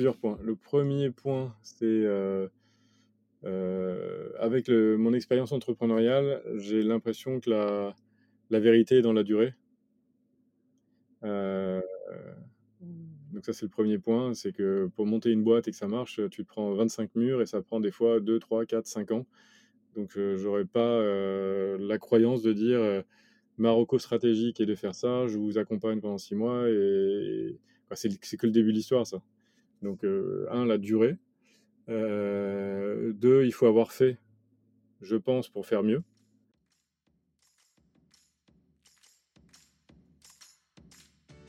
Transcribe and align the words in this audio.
plusieurs 0.00 0.16
points. 0.16 0.38
Le 0.42 0.56
premier 0.56 1.10
point, 1.10 1.54
c'est 1.60 1.84
euh, 1.84 2.48
euh, 3.44 4.30
avec 4.38 4.66
le- 4.68 4.96
mon 4.96 5.12
expérience 5.12 5.52
entrepreneuriale, 5.52 6.42
j'ai 6.56 6.82
l'impression 6.82 7.38
que 7.40 7.50
la, 7.50 7.94
la 8.50 8.60
vérité 8.60 8.96
est 8.98 9.02
dans 9.02 9.12
la 9.12 9.24
durée. 9.24 9.54
Euh, 11.22 11.80
donc 13.32 13.44
ça, 13.44 13.52
c'est 13.52 13.66
le 13.66 13.70
premier 13.70 13.98
point, 13.98 14.34
c'est 14.34 14.52
que 14.52 14.90
pour 14.96 15.06
monter 15.06 15.30
une 15.30 15.42
boîte 15.44 15.68
et 15.68 15.70
que 15.70 15.76
ça 15.76 15.86
marche, 15.86 16.20
tu 16.30 16.44
te 16.44 16.48
prends 16.48 16.72
25 16.72 17.14
murs 17.14 17.42
et 17.42 17.46
ça 17.46 17.62
prend 17.62 17.78
des 17.80 17.90
fois 17.92 18.20
2, 18.20 18.38
3, 18.38 18.64
4, 18.66 18.86
5 18.86 19.12
ans. 19.12 19.26
Donc 19.96 20.18
j'aurais 20.36 20.64
pas 20.64 21.00
la 21.78 21.98
croyance 21.98 22.42
de 22.42 22.52
dire 22.52 23.04
Marocco 23.58 23.98
stratégique 23.98 24.60
et 24.60 24.66
de 24.66 24.74
faire 24.74 24.94
ça, 24.94 25.26
je 25.28 25.38
vous 25.38 25.58
accompagne 25.58 26.00
pendant 26.00 26.18
6 26.18 26.34
mois 26.36 26.68
et 26.70 27.58
c'est 27.94 28.36
que 28.38 28.46
le 28.46 28.52
début 28.52 28.72
de 28.72 28.76
l'histoire 28.78 29.06
ça. 29.06 29.22
Donc 29.82 30.04
euh, 30.04 30.46
un, 30.50 30.66
la 30.66 30.78
durée. 30.78 31.16
Euh, 31.88 33.12
deux, 33.12 33.44
il 33.44 33.52
faut 33.52 33.66
avoir 33.66 33.92
fait, 33.92 34.18
je 35.00 35.16
pense, 35.16 35.48
pour 35.48 35.66
faire 35.66 35.82
mieux. 35.82 36.02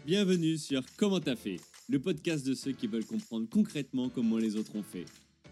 Bienvenue 0.06 0.58
sur 0.58 0.84
Comment 0.98 1.20
t'as 1.20 1.36
fait, 1.36 1.58
le 1.88 2.00
podcast 2.00 2.46
de 2.46 2.56
ceux 2.56 2.72
qui 2.72 2.88
veulent 2.88 3.06
comprendre 3.06 3.48
concrètement 3.48 4.10
comment 4.10 4.38
les 4.38 4.56
autres 4.56 4.76
ont 4.76 4.84
fait. 4.84 5.06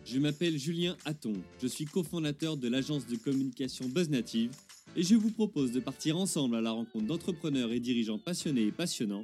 Je 0.05 0.17
m'appelle 0.17 0.57
Julien 0.57 0.97
Hatton, 1.05 1.33
je 1.61 1.67
suis 1.67 1.85
cofondateur 1.85 2.57
de 2.57 2.67
l'agence 2.67 3.05
de 3.05 3.15
communication 3.15 3.87
BuzzNative 3.87 4.49
et 4.95 5.03
je 5.03 5.13
vous 5.13 5.29
propose 5.29 5.71
de 5.71 5.79
partir 5.79 6.17
ensemble 6.17 6.55
à 6.55 6.61
la 6.61 6.71
rencontre 6.71 7.05
d'entrepreneurs 7.05 7.71
et 7.71 7.79
dirigeants 7.79 8.17
passionnés 8.17 8.63
et 8.63 8.71
passionnants, 8.71 9.23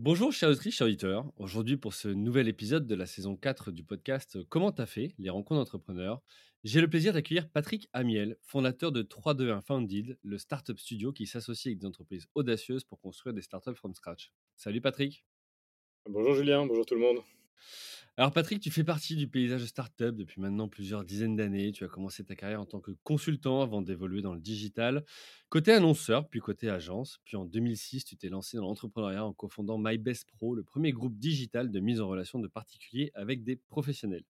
Bonjour 0.00 0.32
chers 0.32 0.50
auditrices, 0.50 0.80
chers. 0.80 1.32
Aujourd'hui 1.38 1.76
pour 1.76 1.92
ce 1.92 2.06
nouvel 2.06 2.46
épisode 2.46 2.86
de 2.86 2.94
la 2.94 3.04
saison 3.04 3.36
4 3.36 3.72
du 3.72 3.82
podcast 3.82 4.38
Comment 4.48 4.70
t'as 4.70 4.86
fait? 4.86 5.12
Les 5.18 5.28
rencontres 5.28 5.60
d'entrepreneurs, 5.60 6.22
j'ai 6.62 6.80
le 6.80 6.88
plaisir 6.88 7.12
d'accueillir 7.12 7.50
Patrick 7.50 7.88
Amiel, 7.92 8.36
fondateur 8.42 8.92
de 8.92 9.02
321 9.02 9.60
Founded, 9.60 10.16
le 10.22 10.38
startup 10.38 10.78
studio 10.78 11.12
qui 11.12 11.26
s'associe 11.26 11.72
avec 11.72 11.80
des 11.80 11.86
entreprises 11.88 12.28
audacieuses 12.36 12.84
pour 12.84 13.00
construire 13.00 13.34
des 13.34 13.42
startups 13.42 13.74
from 13.74 13.92
scratch. 13.92 14.30
Salut 14.54 14.80
Patrick. 14.80 15.24
Bonjour 16.08 16.32
Julien, 16.32 16.64
bonjour 16.64 16.86
tout 16.86 16.94
le 16.94 17.00
monde. 17.00 17.18
Alors 18.16 18.32
Patrick, 18.32 18.60
tu 18.60 18.72
fais 18.72 18.82
partie 18.82 19.14
du 19.14 19.28
paysage 19.28 19.64
startup 19.66 20.16
depuis 20.16 20.40
maintenant 20.40 20.66
plusieurs 20.66 21.04
dizaines 21.04 21.36
d'années. 21.36 21.70
Tu 21.70 21.84
as 21.84 21.88
commencé 21.88 22.24
ta 22.24 22.34
carrière 22.34 22.60
en 22.60 22.66
tant 22.66 22.80
que 22.80 22.90
consultant 23.04 23.62
avant 23.62 23.80
d'évoluer 23.80 24.22
dans 24.22 24.34
le 24.34 24.40
digital, 24.40 25.04
côté 25.50 25.72
annonceur, 25.72 26.28
puis 26.28 26.40
côté 26.40 26.68
agence. 26.68 27.20
Puis 27.24 27.36
en 27.36 27.44
2006, 27.44 28.04
tu 28.04 28.16
t'es 28.16 28.28
lancé 28.28 28.56
dans 28.56 28.64
l'entrepreneuriat 28.64 29.24
en 29.24 29.32
cofondant 29.32 29.78
MyBestPro, 29.78 30.56
le 30.56 30.64
premier 30.64 30.90
groupe 30.90 31.16
digital 31.16 31.70
de 31.70 31.78
mise 31.78 32.00
en 32.00 32.08
relation 32.08 32.40
de 32.40 32.48
particuliers 32.48 33.12
avec 33.14 33.44
des 33.44 33.54
professionnels. 33.54 34.24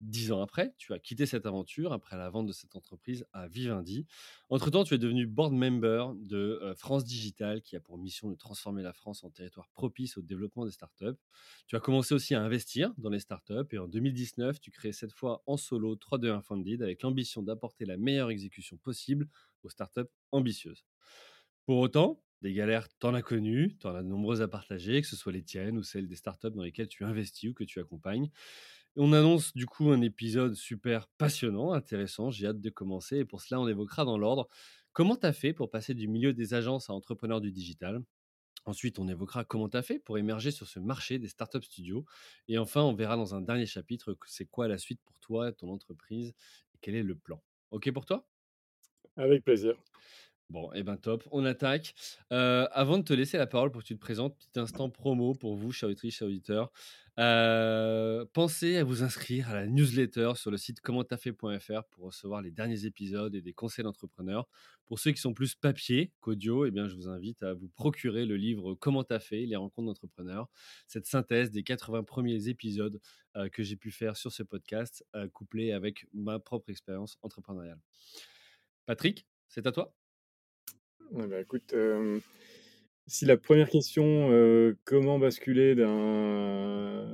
Dix 0.00 0.30
ans 0.30 0.40
après, 0.40 0.74
tu 0.78 0.92
as 0.92 1.00
quitté 1.00 1.26
cette 1.26 1.44
aventure 1.44 1.92
après 1.92 2.16
la 2.16 2.30
vente 2.30 2.46
de 2.46 2.52
cette 2.52 2.76
entreprise 2.76 3.26
à 3.32 3.48
Vivendi. 3.48 4.06
Entre-temps, 4.48 4.84
tu 4.84 4.94
es 4.94 4.98
devenu 4.98 5.26
board 5.26 5.52
member 5.52 6.12
de 6.14 6.72
France 6.76 7.04
Digital, 7.04 7.62
qui 7.62 7.74
a 7.74 7.80
pour 7.80 7.98
mission 7.98 8.30
de 8.30 8.36
transformer 8.36 8.84
la 8.84 8.92
France 8.92 9.24
en 9.24 9.30
territoire 9.30 9.68
propice 9.70 10.16
au 10.16 10.22
développement 10.22 10.64
des 10.64 10.70
startups. 10.70 11.18
Tu 11.66 11.74
as 11.74 11.80
commencé 11.80 12.14
aussi 12.14 12.36
à 12.36 12.42
investir 12.42 12.94
dans 12.96 13.10
les 13.10 13.18
startups 13.18 13.66
et 13.72 13.78
en 13.78 13.88
2019, 13.88 14.60
tu 14.60 14.70
crées 14.70 14.92
cette 14.92 15.12
fois 15.12 15.42
en 15.46 15.56
solo 15.56 15.96
321 15.96 16.42
Funded 16.42 16.82
avec 16.82 17.02
l'ambition 17.02 17.42
d'apporter 17.42 17.84
la 17.84 17.96
meilleure 17.96 18.30
exécution 18.30 18.76
possible 18.76 19.28
aux 19.64 19.68
startups 19.68 20.08
ambitieuses. 20.30 20.84
Pour 21.66 21.78
autant, 21.78 22.22
des 22.40 22.52
galères, 22.52 22.88
t'en 22.98 23.14
as 23.14 23.22
connues, 23.22 23.76
t'en 23.78 23.94
as 23.94 24.02
nombreuses 24.02 24.42
à 24.42 24.48
partager, 24.48 25.00
que 25.00 25.08
ce 25.08 25.16
soit 25.16 25.32
les 25.32 25.42
tiennes 25.42 25.76
ou 25.76 25.82
celles 25.82 26.06
des 26.06 26.14
startups 26.16 26.52
dans 26.52 26.62
lesquelles 26.62 26.88
tu 26.88 27.04
investis 27.04 27.50
ou 27.50 27.54
que 27.54 27.64
tu 27.64 27.80
accompagnes. 27.80 28.30
On 28.96 29.12
annonce 29.12 29.54
du 29.54 29.66
coup 29.66 29.90
un 29.90 30.00
épisode 30.02 30.54
super 30.54 31.08
passionnant, 31.18 31.72
intéressant, 31.72 32.30
j'ai 32.30 32.46
hâte 32.48 32.60
de 32.60 32.70
commencer 32.70 33.18
et 33.18 33.24
pour 33.24 33.40
cela 33.40 33.60
on 33.60 33.68
évoquera 33.68 34.04
dans 34.04 34.18
l'ordre 34.18 34.48
comment 34.92 35.16
tu 35.16 35.26
as 35.26 35.32
fait 35.32 35.52
pour 35.52 35.70
passer 35.70 35.94
du 35.94 36.08
milieu 36.08 36.32
des 36.32 36.54
agences 36.54 36.90
à 36.90 36.92
entrepreneur 36.94 37.40
du 37.40 37.52
digital? 37.52 38.02
Ensuite, 38.66 38.98
on 39.00 39.08
évoquera 39.08 39.44
comment 39.44 39.68
tu 39.68 39.76
as 39.78 39.82
fait 39.82 39.98
pour 40.00 40.18
émerger 40.18 40.50
sur 40.52 40.66
ce 40.68 40.80
marché 40.80 41.18
des 41.18 41.28
startup 41.28 41.64
studios. 41.64 42.04
Et 42.48 42.58
enfin, 42.58 42.82
on 42.82 42.94
verra 42.94 43.16
dans 43.16 43.34
un 43.34 43.42
dernier 43.42 43.66
chapitre 43.66 44.16
c'est 44.26 44.46
quoi 44.46 44.68
la 44.68 44.78
suite 44.78 45.00
pour 45.04 45.18
toi, 45.20 45.52
ton 45.52 45.70
entreprise 45.70 46.30
et 46.74 46.78
quel 46.82 46.94
est 46.96 47.02
le 47.04 47.16
plan. 47.16 47.42
OK 47.72 47.90
pour 47.92 48.06
toi? 48.06 48.26
Avec 49.16 49.44
plaisir. 49.44 49.76
Bon, 50.50 50.72
et 50.72 50.82
ben 50.82 50.96
top, 50.96 51.28
on 51.30 51.44
attaque. 51.44 51.94
Euh, 52.32 52.66
avant 52.72 52.96
de 52.96 53.02
te 53.02 53.12
laisser 53.12 53.36
la 53.36 53.46
parole 53.46 53.70
pour 53.70 53.82
que 53.82 53.86
tu 53.86 53.94
te 53.94 54.00
présentes, 54.00 54.34
petit 54.38 54.58
instant 54.58 54.88
promo 54.88 55.34
pour 55.34 55.56
vous, 55.56 55.72
chers 55.72 55.90
auditeurs. 55.90 56.72
Euh, 57.18 58.24
pensez 58.32 58.76
à 58.76 58.84
vous 58.84 59.02
inscrire 59.02 59.50
à 59.50 59.54
la 59.54 59.66
newsletter 59.66 60.32
sur 60.36 60.50
le 60.50 60.56
site 60.56 60.80
commenttafait.fr 60.80 61.84
pour 61.90 62.06
recevoir 62.06 62.40
les 62.40 62.50
derniers 62.50 62.86
épisodes 62.86 63.34
et 63.34 63.42
des 63.42 63.52
conseils 63.52 63.82
d'entrepreneurs. 63.82 64.48
Pour 64.86 64.98
ceux 65.00 65.10
qui 65.10 65.20
sont 65.20 65.34
plus 65.34 65.54
papier 65.54 66.12
qu'audio, 66.20 66.64
eh 66.64 66.70
bien, 66.70 66.88
je 66.88 66.94
vous 66.94 67.10
invite 67.10 67.42
à 67.42 67.52
vous 67.52 67.68
procurer 67.68 68.24
le 68.24 68.36
livre 68.36 68.74
Comment 68.74 69.04
t'as 69.04 69.18
fait, 69.18 69.44
les 69.44 69.56
rencontres 69.56 69.88
d'entrepreneurs, 69.88 70.48
cette 70.86 71.04
synthèse 71.04 71.50
des 71.50 71.62
80 71.62 72.04
premiers 72.04 72.48
épisodes 72.48 73.00
euh, 73.36 73.50
que 73.50 73.62
j'ai 73.62 73.76
pu 73.76 73.90
faire 73.90 74.16
sur 74.16 74.32
ce 74.32 74.42
podcast, 74.42 75.04
euh, 75.14 75.28
couplé 75.28 75.72
avec 75.72 76.06
ma 76.14 76.38
propre 76.38 76.70
expérience 76.70 77.18
entrepreneuriale. 77.20 77.80
Patrick, 78.86 79.26
c'est 79.48 79.66
à 79.66 79.72
toi. 79.72 79.97
Bah, 81.12 81.40
écoute, 81.40 81.74
si 83.06 83.24
la 83.24 83.36
première 83.36 83.70
question, 83.70 84.74
comment 84.84 85.18
basculer 85.18 85.74
d'un 85.74 87.06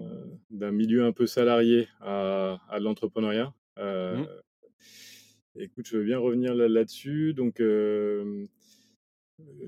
d'un 0.50 0.70
milieu 0.70 1.04
un 1.04 1.12
peu 1.12 1.26
salarié 1.26 1.88
à, 2.00 2.58
à 2.68 2.78
de 2.78 2.84
l'entrepreneuriat 2.84 3.52
Mmh. 3.76 4.26
Écoute, 5.56 5.86
je 5.88 5.96
veux 5.98 6.04
bien 6.04 6.18
revenir 6.18 6.54
là- 6.54 6.68
là-dessus. 6.68 7.34
Donc, 7.34 7.60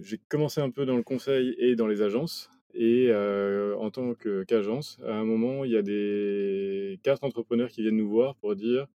j'ai 0.00 0.18
commencé 0.28 0.60
un 0.60 0.70
peu 0.70 0.86
dans 0.86 0.96
le 0.96 1.02
conseil 1.02 1.54
et 1.58 1.74
dans 1.76 1.86
les 1.88 2.02
agences. 2.02 2.50
Et 2.74 3.10
en 3.12 3.90
tant 3.90 4.14
que- 4.14 4.44
qu'agence, 4.44 4.98
à 5.04 5.14
un 5.14 5.24
moment, 5.24 5.64
il 5.64 5.72
y 5.72 5.76
a 5.76 5.82
des 5.82 6.98
quatre 7.02 7.24
entrepreneurs 7.24 7.70
qui 7.70 7.82
viennent 7.82 7.96
nous 7.96 8.08
voir 8.08 8.36
pour 8.36 8.54
dire, 8.54 8.86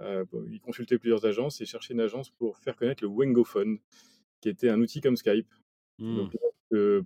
ils 0.00 0.60
consultaient 0.62 0.98
plusieurs 0.98 1.26
agences 1.26 1.60
et 1.60 1.66
cherchaient 1.66 1.94
une 1.94 2.00
agence 2.00 2.30
pour 2.30 2.58
faire 2.58 2.76
connaître 2.76 3.02
le 3.02 3.08
Wengophone, 3.08 3.78
qui 4.40 4.48
était 4.48 4.68
un 4.68 4.80
outil 4.80 5.00
comme 5.00 5.16
Skype. 5.16 5.48
Mmh. 5.98 6.16
Donc, 6.16 6.32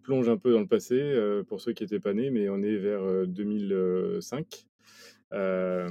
plonge 0.02 0.28
un 0.28 0.36
peu 0.36 0.52
dans 0.52 0.60
le 0.60 0.66
passé 0.66 0.94
euh, 0.98 1.42
pour 1.44 1.60
ceux 1.60 1.72
qui 1.72 1.84
n'étaient 1.84 2.00
pas 2.00 2.14
nés, 2.14 2.30
mais 2.30 2.48
on 2.48 2.62
est 2.62 2.76
vers 2.76 3.02
euh, 3.02 3.26
2005. 3.26 4.66
Euh, 5.32 5.88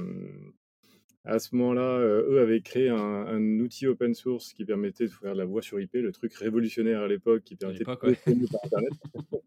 à 1.24 1.38
ce 1.38 1.54
moment-là, 1.54 1.98
euh, 1.98 2.28
eux 2.30 2.40
avaient 2.40 2.60
créé 2.60 2.88
un, 2.88 2.96
un 2.96 3.60
outil 3.60 3.86
open 3.86 4.12
source 4.14 4.52
qui 4.52 4.64
permettait 4.64 5.04
de 5.04 5.10
faire 5.10 5.34
de 5.34 5.38
la 5.38 5.44
voix 5.44 5.62
sur 5.62 5.80
IP, 5.80 5.94
le 5.94 6.12
truc 6.12 6.34
révolutionnaire 6.34 7.00
à 7.00 7.08
l'époque 7.08 7.44
qui 7.44 7.56
permettait 7.56 7.84
de 7.84 7.90
ouais. 7.90 8.46
par 8.50 8.60
Internet. 8.64 8.92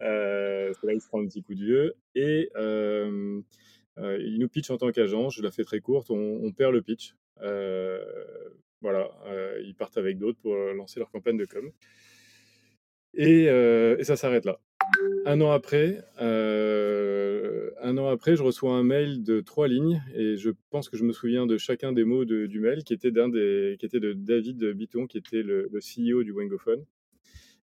C'est 0.00 0.86
là 0.86 0.92
où 0.92 0.96
il 0.96 1.00
se 1.00 1.08
prend 1.08 1.22
un 1.22 1.26
petit 1.26 1.42
coup 1.42 1.54
de 1.54 1.62
vieux. 1.62 1.94
Et 2.14 2.50
euh, 2.56 3.40
euh, 3.98 4.18
il 4.24 4.38
nous 4.38 4.48
pitch 4.48 4.70
en 4.70 4.78
tant 4.78 4.90
qu'agence, 4.90 5.34
je 5.34 5.42
la 5.42 5.50
fais 5.50 5.64
très 5.64 5.80
courte, 5.80 6.10
on, 6.10 6.40
on 6.42 6.52
perd 6.52 6.72
le 6.72 6.80
pitch. 6.80 7.14
Euh, 7.42 8.02
voilà, 8.80 9.10
euh, 9.26 9.60
ils 9.64 9.74
partent 9.74 9.98
avec 9.98 10.18
d'autres 10.18 10.38
pour 10.40 10.54
lancer 10.56 10.98
leur 11.00 11.10
campagne 11.10 11.36
de 11.36 11.44
com. 11.44 11.70
Et, 13.14 13.48
euh, 13.48 13.96
et 13.98 14.04
ça 14.04 14.16
s'arrête 14.16 14.44
là. 14.44 14.60
Un 15.26 15.40
an 15.40 15.50
après, 15.50 16.02
euh, 16.20 17.70
un 17.82 17.98
an 17.98 18.08
après, 18.08 18.36
je 18.36 18.42
reçois 18.42 18.72
un 18.72 18.82
mail 18.82 19.22
de 19.22 19.40
trois 19.40 19.68
lignes 19.68 20.00
et 20.14 20.36
je 20.36 20.50
pense 20.70 20.88
que 20.88 20.96
je 20.96 21.04
me 21.04 21.12
souviens 21.12 21.46
de 21.46 21.58
chacun 21.58 21.92
des 21.92 22.04
mots 22.04 22.24
de- 22.24 22.46
du 22.46 22.60
mail 22.60 22.82
qui 22.84 22.92
était 22.94 23.10
d'un 23.10 23.28
des, 23.28 23.76
qui 23.78 23.86
était 23.86 24.00
de 24.00 24.12
David 24.12 24.64
Biton, 24.72 25.06
qui 25.06 25.18
était 25.18 25.42
le, 25.42 25.68
CEO 25.80 26.22
du 26.22 26.32
Wengophone, 26.32 26.84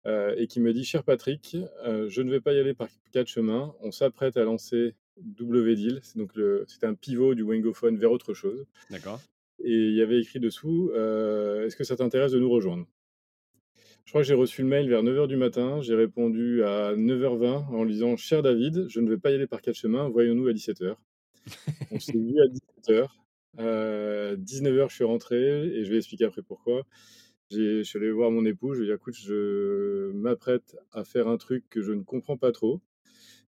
euh, 0.07 0.35
et 0.37 0.47
qui 0.47 0.61
me 0.61 0.73
dit, 0.73 0.85
cher 0.85 1.05
Patrick, 1.05 1.57
euh, 1.87 2.09
je 2.09 2.23
ne 2.23 2.31
vais 2.31 2.41
pas 2.41 2.53
y 2.53 2.59
aller 2.59 2.75
par 2.75 2.89
quatre 3.13 3.29
chemins. 3.29 3.75
On 3.81 3.91
s'apprête 3.91 4.37
à 4.37 4.45
lancer 4.45 4.95
WDeal, 5.39 6.01
c'est 6.03 6.19
donc 6.19 6.33
un 6.83 6.95
pivot 6.95 7.35
du 7.35 7.43
Wengophone 7.43 7.97
vers 7.97 8.11
autre 8.13 8.35
chose. 8.35 8.67
D'accord. 8.91 9.21
Et 9.65 9.73
il 9.73 9.95
y 9.97 10.03
avait 10.03 10.21
écrit 10.21 10.39
dessous, 10.41 10.91
euh, 10.95 11.67
est-ce 11.67 11.77
que 11.77 11.85
ça 11.85 11.97
t'intéresse 11.97 12.33
de 12.33 12.39
nous 12.39 12.51
rejoindre? 12.51 12.87
Je 14.05 14.11
crois 14.13 14.23
que 14.23 14.27
j'ai 14.29 14.35
reçu 14.35 14.63
le 14.63 14.69
mail 14.69 14.89
vers 14.89 15.03
9h 15.03 15.29
du 15.29 15.37
matin. 15.37 15.81
J'ai 15.81 15.95
répondu 15.95 16.63
à 16.63 16.95
9h20 16.97 17.67
en 17.71 17.85
lui 17.85 17.93
disant, 17.95 18.17
cher 18.17 18.43
David, 18.43 18.87
je 18.89 19.01
ne 19.01 19.09
vais 19.09 19.19
pas 19.19 19.31
y 19.31 19.35
aller 19.35 19.47
par 19.47 19.63
quatre 19.63 19.77
chemins, 19.77 20.09
voyons-nous 20.09 20.47
à 20.49 20.53
17h. 20.53 20.99
On 21.91 22.01
s'est 22.01 22.19
vu 22.19 22.41
à 22.41 22.49
17:00. 22.49 23.19
Heu, 23.61 24.37
19:00, 24.39 24.91
je 24.91 24.97
suis 24.97 25.05
rentré 25.05 25.39
et 25.67 25.85
je 25.85 25.91
vais 25.91 25.99
expliquer 25.99 26.25
après 26.27 26.43
pourquoi. 26.43 26.87
Je 27.53 27.83
suis 27.85 27.99
allé 27.99 28.11
voir 28.13 28.31
mon 28.31 28.45
épouse, 28.47 28.77
je 28.79 28.83
lui 28.83 28.89
ai 28.91 28.93
dit: 28.93 28.97
«Écoute, 28.97 29.17
je 29.17 30.13
m'apprête 30.13 30.77
à 30.93 31.05
faire 31.05 31.29
un 31.29 31.39
truc 31.39 31.65
que 31.71 31.83
je 31.83 31.93
ne 31.93 32.03
comprends 32.03 32.37
pas 32.39 32.53
trop. 32.53 32.81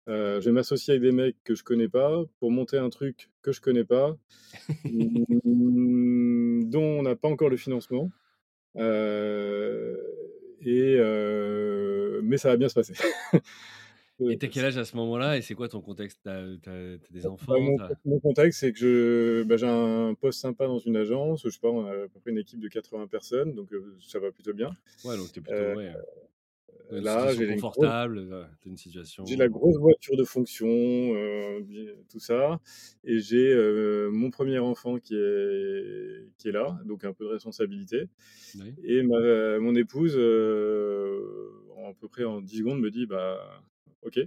Heu, 0.07 0.41
je 0.41 0.45
vais 0.45 0.51
m'associer 0.53 0.93
avec 0.93 1.03
des 1.03 1.11
mecs 1.11 1.37
que 1.43 1.55
je 1.55 1.63
connais 1.63 1.89
pas 1.89 2.23
pour 2.39 2.51
monter 2.51 2.77
un 2.77 2.89
truc 2.89 3.29
que 3.41 3.51
je 3.51 3.61
connais 3.61 3.85
pas, 3.85 4.17
dont 4.85 6.81
on 6.99 7.03
n'a 7.03 7.15
pas 7.15 7.29
encore 7.29 7.49
le 7.49 7.57
financement. 7.57 8.11
Heu 8.77 9.97
et 10.61 10.97
heu, 10.99 12.21
mais 12.23 12.37
ça 12.37 12.49
va 12.49 12.57
bien 12.57 12.69
se 12.69 12.75
passer». 12.75 12.93
Et 14.27 14.37
Heu, 14.37 14.37
tu 14.37 14.45
as 14.45 14.49
quel 14.49 14.65
âge 14.65 14.77
à 14.77 14.85
ce 14.85 14.95
moment-là 14.97 15.37
et 15.37 15.41
c'est 15.41 15.55
quoi 15.55 15.67
ton 15.69 15.81
contexte? 15.81 16.21
Tu 16.23 16.29
as 16.69 16.97
des 17.09 17.27
Bah, 17.47 17.55
enfants? 17.57 17.73
mon 18.05 18.19
contexte, 18.19 18.59
c'est 18.59 18.73
que 18.73 18.79
je 18.79 19.43
bah, 19.43 19.55
j'ai 19.57 19.67
un 19.67 20.13
poste 20.13 20.39
sympa 20.41 20.67
dans 20.67 20.79
une 20.79 20.97
agence, 20.97 21.43
je 21.43 21.49
sais 21.49 21.59
pas, 21.59 21.69
on 21.69 21.85
a 21.85 21.91
à 22.05 22.07
peu 22.09 22.19
près 22.19 22.31
une 22.31 22.37
équipe 22.37 22.59
de 22.59 22.67
80 22.67 23.07
personnes, 23.07 23.53
donc 23.55 23.69
ça 24.01 24.19
va 24.19 24.31
plutôt 24.31 24.53
bien. 24.53 24.71
ouais, 25.03 25.17
donc 25.17 25.31
tu 25.31 25.39
es 25.39 25.41
plutôt 25.43 25.75
ouais, 25.75 25.97
une 26.91 27.01
là, 27.01 27.29
situation 27.29 27.39
j'ai 27.39 27.55
grosse 27.55 27.61
confortable, 27.61 28.27
tu 28.61 28.69
as 28.69 28.71
une 28.71 28.77
j'ai 29.25 29.35
la 29.37 29.47
situation 29.47 29.47
grosse 29.47 29.77
voiture 29.77 30.15
de 30.17 30.23
fonction, 30.23 30.67
bi 31.61 31.87
tout 32.09 32.19
ça 32.19 32.59
et 33.03 33.19
j'ai, 33.19 33.53
mon 34.11 34.29
1er 34.29 34.59
enfant 34.59 34.99
qui 34.99 35.15
est 35.15 36.29
qui 36.37 36.49
est 36.49 36.51
là, 36.51 36.79
donc 36.85 37.03
un 37.03 37.13
peu 37.13 37.25
de 37.25 37.29
responsabilité 37.29 38.09
oui. 38.55 38.75
et 38.83 39.01
ma 39.03 39.59
mon 39.59 39.75
épouse, 39.75 40.15
en 40.17 41.89
à 41.89 41.93
peu 41.99 42.07
près 42.07 42.23
en 42.23 42.41
10 42.41 42.59
secondes 42.59 42.79
me 42.79 42.91
dit: 42.91 43.05
«Bah, 43.05 43.61
OK». 44.03 44.19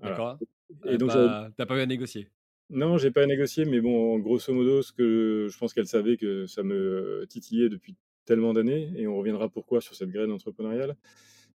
Voilà 0.00 0.14
D'accord. 0.14 0.38
et 0.86 0.98
donc 0.98 1.10
j'avais 1.10 1.28
pas 1.28 1.50
tu 1.56 1.62
as 1.62 1.66
pas 1.66 1.76
eu 1.76 1.80
à 1.80 1.86
négocier? 1.86 2.28
non, 2.70 2.98
j'ai 2.98 3.10
pas 3.10 3.22
à 3.22 3.26
négocier, 3.26 3.64
mais 3.64 3.80
bon, 3.80 4.18
grosso 4.18 4.52
modo, 4.52 4.82
ce 4.82 4.92
que 4.92 5.48
je 5.50 5.58
pense 5.58 5.72
qu'elle 5.72 5.86
savait 5.86 6.16
que 6.18 6.46
ça 6.46 6.62
me 6.62 7.24
titillait 7.28 7.70
depuis 7.70 7.96
tellement 8.26 8.52
d'années 8.52 8.92
et 8.96 9.06
on 9.06 9.16
reviendra 9.16 9.48
pourquoi 9.48 9.80
sur 9.80 9.94
cette 9.94 10.10
graine 10.10 10.30
entrepreneuriale. 10.30 10.94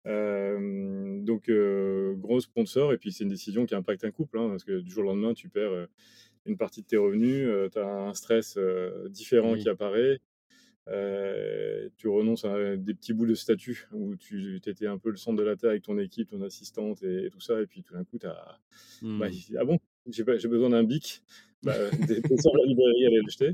Hem, 0.09 1.23
donc 1.25 1.50
heu, 1.50 2.15
gros 2.17 2.41
sponsor 2.41 2.94
et 2.94 2.97
puis 2.97 3.13
c'est 3.13 3.23
une 3.25 3.29
décision 3.31 3.65
qui 3.67 3.75
impacte 3.75 4.03
un 4.06 4.11
couple, 4.11 4.39
hein, 4.39 4.50
parce 4.50 4.63
que 4.65 4.79
du 4.81 4.91
jour 4.91 5.03
au 5.06 5.07
lendemain, 5.07 5.33
tu 5.35 5.50
perds, 5.50 5.71
heu, 5.73 5.88
une 6.45 6.57
partie 6.57 6.81
de 6.83 6.88
tes 6.88 6.97
revenus, 6.97 7.47
heu, 7.47 7.69
tu 7.71 7.79
as 7.79 7.88
un 7.88 8.13
stress, 8.15 8.57
différent 9.09 9.57
qui 9.57 9.69
apparaît. 9.69 10.21
Tu 11.97 12.07
renonces 12.07 12.45
à 12.45 12.77
des 12.77 12.94
petits 12.94 13.13
bouts 13.13 13.25
de 13.25 13.35
statut 13.35 13.88
où 13.91 14.15
tu 14.15 14.56
étais 14.65 14.88
un 14.88 14.97
peu 14.97 15.09
le 15.11 15.17
centre 15.17 15.38
de 15.38 15.44
la 15.44 15.56
terre 15.56 15.71
avec 15.71 15.83
ton 15.83 15.97
équipe, 16.00 16.29
ton 16.29 16.41
assistante 16.41 17.03
et 17.03 17.25
et 17.25 17.29
tout 17.29 17.41
ça 17.41 17.62
et 17.62 17.67
puis 17.67 17.83
tout 17.83 17.94
d'un 17.94 18.03
coup, 18.03 18.17
tu 18.19 18.27
as 18.27 18.59
bah, 19.17 19.27
Mmh. 19.29 19.44
«Ah 19.59 19.65
bon? 19.65 19.79
J'ai 20.07 20.23
besoin 20.23 20.69
d'un 20.69 20.83
bic?» 20.83 21.23
Bah, 21.63 21.75
dé 22.07 22.21
descends 22.21 22.53
la 22.56 22.65
librairie, 22.65 23.06
allez 23.07 23.21
l'acheter. 23.21 23.53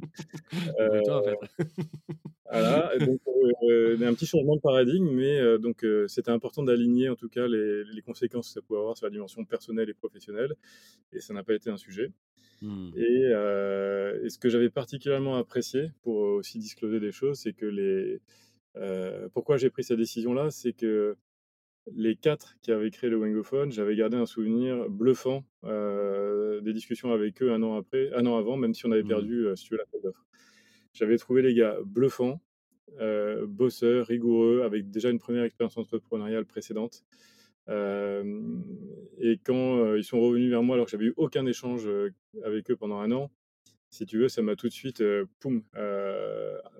Débrouille-toi, 0.77 1.17
en 1.19 1.23
fait. 1.23 1.39
Voilà 2.51 2.97
donc 2.99 3.19
heu, 3.63 3.97
un 4.03 4.13
petit 4.13 4.27
changement 4.27 4.55
de 4.55 4.61
paradigme, 4.61 5.09
mais 5.09 5.39
heu, 5.39 5.57
donc 5.57 5.83
heu, 5.83 6.07
c'était 6.07 6.29
important 6.31 6.63
d'aligner 6.63 7.09
en 7.09 7.15
tout 7.15 7.27
cas 7.29 7.47
les 7.47 7.83
les 7.83 8.01
conséquences 8.01 8.47
que 8.49 8.53
ça 8.53 8.61
pouvait 8.61 8.79
avoir 8.79 8.95
sur 8.95 9.07
la 9.07 9.11
dimension 9.11 9.43
personnelle 9.45 9.89
et 9.89 9.93
professionnelle 9.93 10.53
et 11.11 11.21
ça 11.21 11.33
n'a 11.33 11.43
pas 11.43 11.53
été 11.55 11.69
un 11.69 11.77
sujet 11.77 12.11
Mmh. 12.61 12.91
et 12.95 13.23
et 14.25 14.29
ce 14.29 14.37
que 14.39 14.49
j'avais 14.49 14.69
particulièrement 14.69 15.37
apprécié 15.37 15.91
pour 16.01 16.17
aussi 16.17 16.59
discloser 16.59 16.99
des 16.99 17.11
choses, 17.11 17.39
c'est 17.39 17.53
que 17.53 17.65
les 17.65 18.21
pourquoi 19.33 19.57
j'ai 19.57 19.69
pris 19.69 19.83
cette 19.83 19.97
décision-là? 19.97 20.51
C'est 20.51 20.73
que 20.73 21.17
les 21.93 22.15
4 22.15 22.55
qui 22.61 22.71
avaient 22.71 22.91
créé 22.91 23.09
le 23.09 23.17
Wangophone, 23.17 23.71
j'avais 23.71 23.95
gardé 23.95 24.17
un 24.17 24.25
souvenir 24.25 24.89
bluffant, 24.89 25.43
heu, 25.65 26.61
des 26.63 26.73
discussions 26.73 27.11
avec 27.11 27.41
eux 27.43 27.51
1 27.53 27.63
an 27.63 27.77
après 27.77 28.11
1 28.13 28.25
an 28.25 28.37
avant, 28.37 28.57
même 28.57 28.73
si 28.73 28.85
on 28.85 28.91
avait 28.91 29.03
Mmh. 29.03 29.05
perdu, 29.05 29.45
heu, 29.47 29.55
si 29.55 29.65
tu 29.65 29.73
veux 29.73 29.79
l'appel 29.79 30.01
d'offres. 30.01 30.25
J'avais 30.93 31.17
trouvé 31.17 31.41
les 31.43 31.53
gars 31.55 31.77
bluffants, 31.85 32.41
heu, 33.01 33.45
bosseurs, 33.47 34.07
rigoureux, 34.07 34.63
avec 34.63 34.89
déjà 34.91 35.09
une 35.11 35.19
première 35.19 35.43
expérience 35.45 35.77
entrepreneuriale 35.77 36.45
précédente. 36.45 37.05
Et 39.19 39.39
quand, 39.43 39.77
heu, 39.85 39.97
ils 39.97 40.03
sont 40.03 40.19
revenus 40.21 40.49
vers 40.49 40.63
moi 40.63 40.75
alors 40.75 40.85
que 40.85 40.91
j'avais 40.91 41.05
eu 41.05 41.13
aucun 41.17 41.45
échange, 41.45 41.89
avec 42.43 42.71
eux 42.71 42.75
pendant 42.75 42.99
un 42.99 43.11
an, 43.11 43.31
si 43.91 44.05
tu 44.07 44.19
veux, 44.19 44.29
ça 44.29 44.41
m'a 44.43 44.55
tout 44.57 44.67
de 44.69 44.73
suite, 44.73 45.03
poum, 45.39 45.63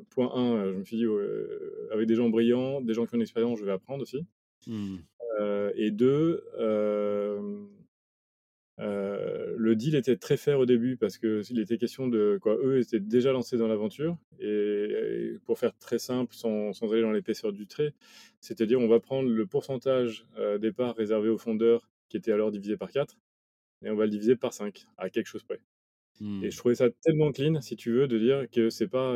point 0.10 0.32
1, 0.36 0.56
heu, 0.68 0.74
je 0.74 0.80
me 0.80 0.84
suis 0.86 0.98
dit: 0.98 1.06
«Heu, 1.06 1.90
avec 1.92 2.08
des 2.08 2.16
gens 2.16 2.30
brillants, 2.30 2.82
des 2.82 2.94
gens 2.96 3.06
qui 3.06 3.16
ont 3.16 3.18
une 3.18 3.24
expérience, 3.24 3.60
je 3.60 3.66
vais 3.66 3.72
apprendre 3.74 4.04
aussi». 4.04 4.26
Mmh. 4.68 5.06
Heu 5.40 5.74
et 5.76 5.92
2, 5.92 6.44
hem, 6.60 7.70
heu, 8.82 9.56
le 9.58 9.76
deal 9.76 9.96
était 9.96 10.18
très 10.18 10.38
fair 10.38 10.60
au 10.60 10.66
début 10.68 10.98
parce 10.98 11.18
qu'il 11.20 11.60
était 11.60 11.78
question 11.78 12.08
de 12.08 12.40
quoi, 12.42 12.58
eux 12.64 12.80
étaient 12.80 13.00
déjà 13.02 13.32
lancés 13.34 13.58
dans 13.58 13.68
l'aventure 13.68 14.18
et 14.40 14.48
et 14.48 15.40
pour 15.46 15.60
faire 15.60 15.78
très 15.78 16.00
simple, 16.00 16.36
sans 16.36 16.74
sans 16.74 16.92
aller 16.94 17.02
dans 17.04 17.12
l'épaisseur 17.12 17.54
du 17.54 17.68
trait, 17.68 17.94
c'est-à-dire 18.42 18.80
on 18.82 18.88
va 18.90 19.00
prendre 19.02 19.30
le 19.30 19.46
pourcentage, 19.48 20.28
des 20.62 20.72
parts 20.74 20.96
réservées 20.96 21.30
aux 21.30 21.38
fondeurs 21.40 21.90
qui 22.10 22.18
était 22.18 22.32
alors 22.34 22.52
divisé 22.52 22.78
par 22.78 22.92
4 22.92 23.18
et 23.86 23.90
on 23.92 23.96
va 23.98 24.06
le 24.06 24.12
diviser 24.12 24.36
par 24.38 24.54
5 24.54 24.88
à 24.98 25.10
quelque 25.12 25.28
chose 25.28 25.44
près 25.44 25.62
et 26.42 26.50
Mmh. 26.50 26.52
je 26.52 26.58
trouvais 26.58 26.76
ça 26.76 26.90
tellement 27.04 27.32
clean, 27.34 27.62
si 27.62 27.76
tu 27.78 27.92
veux, 27.94 28.08
de 28.08 28.18
dire 28.20 28.50
que 28.52 28.70
c'est 28.72 28.88
pas, 28.90 29.14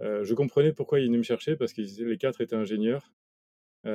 je 0.00 0.34
comprenais 0.34 0.72
pourquoi 0.72 1.00
ils 1.00 1.06
venaient 1.06 1.18
me 1.18 1.22
chercher 1.22 1.56
parce 1.56 1.72
qu'ils 1.72 2.04
les 2.06 2.18
4 2.18 2.40
étaient 2.40 2.56
ingénieurs 2.56 3.12
il 3.84 3.90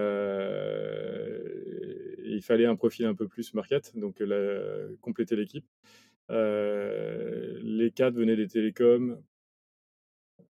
fallait 2.42 2.66
un 2.66 2.76
profil 2.76 3.06
un 3.06 3.16
peu 3.16 3.28
plus 3.28 3.54
market, 3.54 3.96
donc 3.98 4.20
la 4.20 4.88
compléter 5.02 5.36
l'équipe. 5.36 5.66
Heu, 6.32 7.60
les 7.64 7.92
4 7.92 8.16
venaient 8.16 8.36
des 8.38 8.48
télécoms 8.48 9.22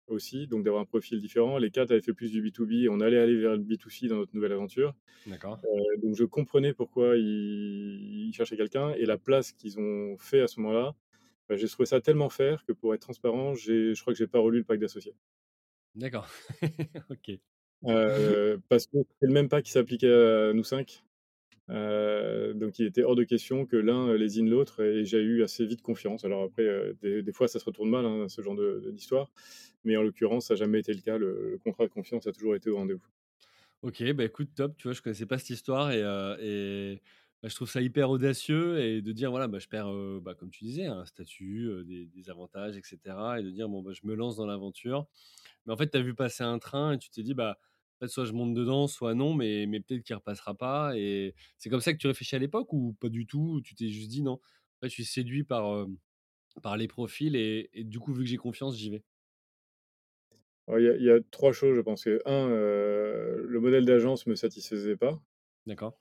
aussi, 0.07 0.47
donc 0.47 0.63
d'avoir 0.63 0.81
un 0.81 0.85
profil 0.85 1.19
différent. 1.19 1.57
Les 1.57 1.71
4 1.71 1.91
avaient 1.91 2.01
fait 2.01 2.13
plus 2.13 2.31
du 2.31 2.41
B2B, 2.41 2.87
on 2.89 2.99
allait 3.01 3.19
aller 3.19 3.37
vers 3.37 3.53
le 3.53 3.59
B2C 3.63 4.07
dans 4.07 4.15
notre 4.17 4.33
nouvelle 4.35 4.53
aventure. 4.53 4.95
D'accord. 5.25 5.67
Donc 6.03 6.15
je 6.15 6.23
comprenais 6.23 6.73
pourquoi 6.73 7.17
ils 7.17 8.27
ils 8.29 8.33
cherchaient 8.33 8.57
quelqu'un 8.57 8.91
et 8.93 9.05
la 9.05 9.17
place 9.17 9.51
qu'ils 9.51 9.79
ont 9.79 10.17
fait 10.17 10.41
à 10.41 10.47
ce 10.47 10.59
moment-là, 10.59 10.95
bah, 11.49 11.55
j'ai 11.57 11.67
trouvé 11.67 11.85
ça 11.85 12.01
tellement 12.01 12.29
faire 12.29 12.63
que 12.65 12.71
pour 12.73 12.93
être 12.95 13.01
transparent, 13.01 13.55
je 13.55 13.99
crois 14.01 14.13
que 14.13 14.17
j'ai 14.19 14.27
pas 14.27 14.39
relu 14.39 14.59
le 14.59 14.63
pacte 14.65 14.81
d'associés. 14.81 15.15
D'accord. 15.95 16.29
OK. 17.09 17.39
Heu, 17.85 18.59
parce 18.69 18.87
que 18.87 18.97
c'est 19.19 19.27
le 19.27 19.33
même 19.33 19.49
pas 19.49 19.61
qui 19.61 19.71
s'appliquait 19.71 20.11
à 20.11 20.53
nous 20.53 20.63
5. 20.63 21.03
Heu, 21.69 22.53
donc 22.55 22.79
il 22.79 22.85
était 22.87 23.03
hors 23.03 23.15
de 23.15 23.23
question 23.25 23.65
que 23.65 23.77
l'un, 23.77 24.09
heu, 24.09 24.15
lésine 24.17 24.49
l'autre 24.49 24.81
et 24.83 25.05
j'ai 25.05 25.19
eu 25.21 25.43
assez 25.43 25.65
vite 25.65 25.81
confiance. 25.83 26.25
Alors 26.25 26.43
après, 26.43 26.93
des 27.01 27.23
des 27.23 27.33
fois 27.33 27.47
ça 27.49 27.59
se 27.59 27.65
retourne 27.65 27.89
mal, 27.89 28.05
hein, 28.05 28.27
ce 28.29 28.41
genre 28.41 28.55
d'histoire, 28.93 29.31
mais 29.85 29.97
en 29.97 30.03
l'occurrence, 30.03 30.47
ça 30.47 30.55
n'a 30.55 30.59
jamais 30.59 30.79
été 30.81 30.93
le 30.93 31.01
cas. 31.01 31.17
Le 31.17 31.51
le 31.53 31.57
contrat 31.59 31.85
de 31.87 31.91
confiance 31.93 32.27
a 32.27 32.31
toujours 32.33 32.55
été 32.55 32.69
au 32.69 32.77
rendez-vous. 32.77 33.07
OK, 33.83 34.03
bah, 34.13 34.23
écoute, 34.25 34.53
top, 34.55 34.75
tu 34.77 34.87
vois? 34.87 34.93
Je 34.93 35.01
connaissais 35.01 35.25
pas 35.25 35.37
cette 35.37 35.51
histoire 35.51 35.91
et 35.91 37.01
bah, 37.43 37.49
je 37.49 37.55
trouve 37.55 37.69
ça 37.69 37.81
hyper 37.81 38.09
audacieux 38.09 38.79
et 38.79 39.01
de 39.01 39.11
dire, 39.11 39.29
voilà, 39.31 39.47
bah, 39.47 39.59
je 39.59 39.67
perds, 39.67 39.91
bah, 40.21 40.33
comme 40.35 40.49
tu 40.51 40.63
disais, 40.65 40.85
un 40.85 41.05
statut, 41.05 41.69
des 41.85 42.07
des 42.07 42.29
avantages 42.29 42.77
et 42.77 42.81
cetera 42.83 43.39
et 43.39 43.43
de 43.43 43.51
dire: 43.51 43.69
«Bon, 43.69 43.81
bah, 43.83 43.91
je 43.93 44.01
me 44.05 44.15
lance 44.15 44.35
dans 44.37 44.45
l'aventure». 44.47 45.07
Mais 45.65 45.73
en 45.73 45.77
fait, 45.77 45.89
tu 45.91 45.97
as 45.97 46.01
vu 46.01 46.15
passer 46.15 46.43
un 46.43 46.59
train 46.59 46.93
et 46.93 46.97
tu 46.99 47.09
t'es 47.11 47.23
dit: 47.23 47.33
«Bah, 47.35 47.59
en 48.01 48.05
fait, 48.05 48.09
soit 48.11 48.25
je 48.25 48.33
monte 48.33 48.53
dedans, 48.55 48.87
soit 48.87 49.15
non, 49.15 49.33
mais 49.35 49.65
mais 49.67 49.81
peut-être 49.81 50.03
qu'il 50.03 50.15
repassera 50.15 50.55
pas» 50.55 50.93
et 50.97 51.35
c'est 51.57 51.69
comme 51.69 51.81
ça 51.81 51.93
que 51.93 51.97
tu 51.99 52.07
réfléchis 52.07 52.35
à 52.35 52.39
l'époque 52.39 52.73
ou 52.73 52.93
pas 52.99 53.09
du 53.09 53.27
tout? 53.27 53.61
Tu 53.63 53.75
t'es 53.75 53.89
juste 53.89 54.09
dit: 54.09 54.23
«Non, 54.23 54.33
en 54.35 54.79
fait, 54.81 54.89
je 54.89 54.93
suis 54.95 55.05
séduit 55.05 55.43
par, 55.43 55.87
par 56.63 56.77
les 56.77 56.87
profils 56.87 57.35
et 57.35 57.69
et 57.73 57.83
du 57.83 57.99
coup, 57.99 58.13
vu 58.13 58.23
que 58.23 58.29
j'ai 58.29 58.37
confiance, 58.37 58.77
j'y 58.77 58.89
vais»? 58.91 59.03
Il 60.77 60.83
y 60.83 60.87
a 60.89 60.95
il 60.95 61.03
y 61.03 61.09
a 61.11 61.19
3 61.31 61.51
choses, 61.53 61.75
je 61.75 61.81
pense. 61.81 62.03
Que 62.05 62.21
1, 62.25 62.47
heu, 62.49 63.45
le 63.47 63.59
modèle 63.59 63.85
d'agence 63.85 64.27
me 64.27 64.35
satisfaisait 64.35 64.95
pas. 64.97 65.21
D'accord. 65.67 65.97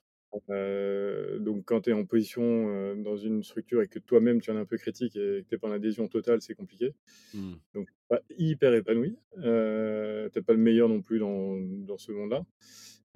Heu, 0.51 1.39
donc 1.41 1.65
quand 1.67 1.83
tu 1.83 1.91
es 1.91 1.93
en 1.93 2.05
position, 2.07 2.43
heu, 2.71 2.97
dans 2.97 3.17
une 3.17 3.43
structure 3.43 3.83
et 3.83 3.89
que 3.89 3.99
toi-même 3.99 4.41
tu 4.41 4.51
en 4.51 4.57
es 4.57 4.61
un 4.61 4.65
peu 4.67 4.77
critique 4.79 5.17
et 5.17 5.45
que 5.45 5.49
tu 5.51 5.59
pas 5.59 5.69
en 5.69 5.73
adhésion 5.73 6.09
totale, 6.09 6.43
c'est 6.43 6.55
compliqué. 6.55 6.95
Mmh. 7.33 7.57
Donc 7.75 7.89
pas 8.09 8.21
hyper 8.39 8.75
épanoui, 8.75 9.19
heu, 9.39 10.31
peut-être 10.33 10.47
pas 10.47 10.55
le 10.55 10.59
meilleur 10.61 10.89
non 10.89 11.03
plus 11.03 11.19
dans 11.19 11.57
dans 11.61 11.99
ce 11.99 12.13
monde-là. 12.13 12.45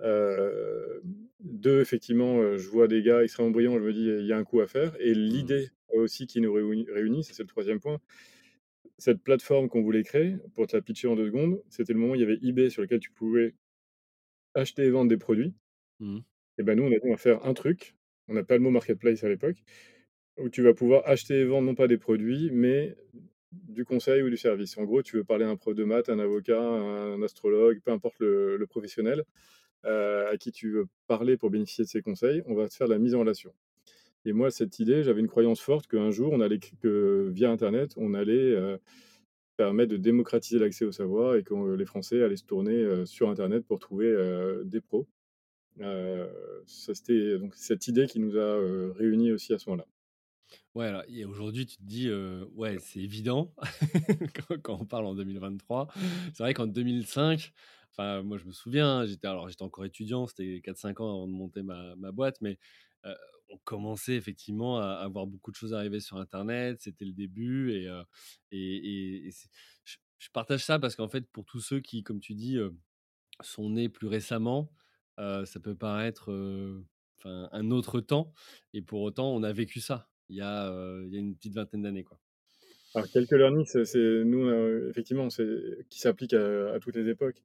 Heu, 0.03 1.03
2 1.41 1.81
effectivement, 1.83 2.57
je 2.59 2.69
vois 2.69 2.89
des 2.89 3.03
gars 3.03 3.23
extrêmement 3.25 3.51
brillants, 3.53 3.79
je 3.79 3.85
me 3.85 3.93
dis: 3.93 4.07
«Il 4.07 4.27
y 4.27 4.33
a 4.33 4.39
un 4.39 4.45
coup 4.45 4.61
à 4.61 4.67
faire» 4.69 4.97
et 5.01 5.15
Mmh. 5.31 5.53
l'idée 5.53 5.71
aussi 5.95 6.27
qui 6.27 6.41
nous 6.41 6.53
réuni 6.53 6.87
réunit, 6.91 7.25
ça 7.25 7.35
c'est 7.35 7.43
le 7.45 7.49
troisième 7.49 7.81
point, 7.81 8.01
cette 8.99 9.23
plateforme 9.23 9.69
qu'on 9.69 9.83
voulait 9.83 10.05
créer, 10.05 10.37
pour 10.55 10.67
te 10.69 10.77
la 10.77 10.83
pitcher 10.83 11.09
en 11.09 11.17
2 11.17 11.27
secondes, 11.27 11.63
c'était 11.71 11.93
le 11.95 11.99
moment 12.01 12.13
où 12.13 12.17
il 12.17 12.21
y 12.23 12.25
avait 12.25 12.39
eBay 12.43 12.71
sur 12.71 12.83
lequel 12.83 13.01
tu 13.01 13.13
pouvais 13.13 13.55
acheter 14.55 14.85
et 14.85 14.91
vendre 14.91 15.09
des 15.11 15.17
produits 15.19 15.55
Mmh. 16.01 16.21
Et 16.61 16.65
ben 16.65 16.77
nous 16.77 16.85
on 16.85 16.89
a 16.89 16.91
dit: 16.93 17.01
«On 17.05 17.13
va 17.13 17.19
faire 17.19 17.45
un 17.47 17.55
truc», 17.55 17.97
on 18.29 18.35
n'a 18.35 18.45
pas 18.45 18.57
le 18.57 18.63
mot 18.63 18.71
marketplace 18.71 19.25
à 19.25 19.31
l'époque, 19.31 19.59
où 20.39 20.49
tu 20.51 20.63
vas 20.63 20.75
pouvoir 20.75 21.03
acheter 21.07 21.41
et 21.41 21.45
vendre 21.47 21.67
non 21.69 21.75
pas 21.77 21.89
des 21.89 21.99
produits, 21.99 22.51
mais 22.53 22.97
du 23.53 23.85
conseil 23.87 24.23
ou 24.23 24.31
du 24.31 24.37
service. 24.39 24.79
En 24.79 24.85
gros, 24.85 25.03
tu 25.03 25.17
veux 25.19 25.25
parler 25.25 25.45
à 25.47 25.51
un 25.51 25.57
prof 25.57 25.75
de 25.75 25.85
maths, 25.85 26.09
un 26.11 26.19
avocat, 26.21 26.61
un 26.63 27.23
astrologue, 27.23 27.81
peu 27.85 27.93
importe 27.93 28.21
le 28.21 28.65
professionnel, 28.69 29.25
heu, 29.87 30.27
à 30.29 30.37
qui 30.39 30.53
tu 30.53 30.71
veux 30.73 30.87
parler 31.09 31.37
pour 31.39 31.51
bénéficier 31.51 31.85
de 31.85 31.91
ses 31.91 32.03
conseils, 32.03 32.43
on 32.47 32.55
va 32.55 32.69
te 32.69 32.75
faire 32.75 32.89
la 32.89 32.99
mise 32.99 33.15
en 33.17 33.21
relation. 33.21 33.53
Et 34.27 34.33
moi, 34.35 34.51
cette 34.51 34.79
idée, 34.81 35.03
j'avais 35.05 35.21
une 35.21 35.29
croyance 35.29 35.61
forte 35.61 35.87
qu'un 35.89 36.11
jour, 36.13 36.33
on 36.33 36.41
allait 36.41 36.61
via 36.85 37.51
internet, 37.51 37.93
on 37.97 38.15
allait, 38.15 38.35
heu, 38.57 38.79
permettre 39.59 39.93
de 39.93 39.99
démocratiser 39.99 40.59
l'accès 40.61 40.85
au 40.87 40.93
savoir 40.93 41.37
et 41.37 41.43
que 41.45 41.55
les 41.77 41.87
Français 41.87 42.23
allaient 42.23 42.37
se 42.37 42.45
tourner, 42.47 43.07
sur 43.07 43.31
internet 43.31 43.65
pour 43.67 43.79
trouver, 43.81 44.15
des 44.65 44.81
pros. 44.83 45.09
Ça 46.67 46.95
c'était 46.95 47.39
donc 47.39 47.55
cette 47.55 47.89
idée 47.89 48.07
qui 48.07 48.21
nous 48.21 48.37
a, 48.37 48.41
heu, 48.59 48.93
réunis 48.93 49.33
aussi 49.33 49.53
à 49.55 49.59
ce 49.59 49.69
moment-là. 49.71 49.87
Ouais, 50.75 50.91
et 51.09 51.25
aujourd'hui, 51.25 51.67
tu 51.67 51.77
te 51.79 51.83
dis, 51.83 52.11
ouais, 52.55 52.79
c'est 52.81 53.01
évident 53.01 53.55
quand 54.63 54.81
on 54.81 54.85
parle 54.87 55.07
en 55.07 55.15
2023. 55.15 55.89
C'est 56.35 56.43
vrai 56.43 56.55
qu'en 56.55 56.67
2005, 56.67 57.53
enfin, 57.93 58.23
moi, 58.23 58.39
je 58.39 58.45
me 58.45 58.53
souviens, 58.53 59.05
j'étais 59.05 59.27
alors 59.27 59.49
j'étais 59.49 59.63
encore 59.63 59.85
étudiant, 59.85 60.27
c'était 60.27 60.61
4-5 60.63 61.01
ans 61.01 61.11
avant 61.11 61.27
de 61.29 61.33
monter 61.33 61.63
ma 61.63 62.13
boîte, 62.13 62.41
mais 62.41 62.59
on 63.49 63.59
commençait 63.65 64.15
effectivement 64.15 64.79
à 64.79 65.01
à 65.03 65.09
voir 65.09 65.27
beaucoup 65.27 65.51
de 65.51 65.57
choses 65.57 65.75
arriver 65.75 66.01
sur 66.01 66.17
internet. 66.19 66.81
C'était 66.81 67.05
le 67.05 67.13
début 67.13 67.73
et 67.73 67.89
je 70.19 70.29
partage 70.33 70.65
ça 70.65 70.79
parce 70.79 70.97
qu'en 70.97 71.09
fait, 71.09 71.27
pour 71.31 71.45
tous 71.45 71.61
ceux 71.61 71.81
qui, 71.81 72.03
comme 72.03 72.21
tu 72.21 72.35
dis, 72.35 72.59
sont 73.43 73.71
nés 73.71 73.89
plus 73.89 74.09
récemment, 74.09 74.73
ça 75.45 75.61
peut 75.61 75.75
paraître, 75.75 76.31
un 77.25 77.71
autre 77.71 78.01
temps 78.01 78.33
et 78.73 78.83
pour 78.83 79.03
autant, 79.03 79.35
on 79.35 79.43
a 79.43 79.53
vécu 79.53 79.81
ça 79.81 80.09
il 80.31 80.37
y 80.37 80.41
a, 80.41 80.71
il 81.05 81.13
y 81.13 81.17
a 81.17 81.21
une 81.21 81.35
petite 81.35 81.55
vingtaine 81.55 81.83
d'années, 81.83 82.05
quoi. 82.05 82.19
Alors 82.95 83.09
quelques 83.09 83.33
learnings, 83.33 83.67
c'est 83.85 84.25
nous, 84.25 84.51
effectivement, 84.89 85.29
qui 85.29 86.01
s'applique 86.01 86.33
à 86.35 86.73
à 86.73 86.81
toutes 86.81 86.97
les 86.97 87.09
époques. 87.09 87.43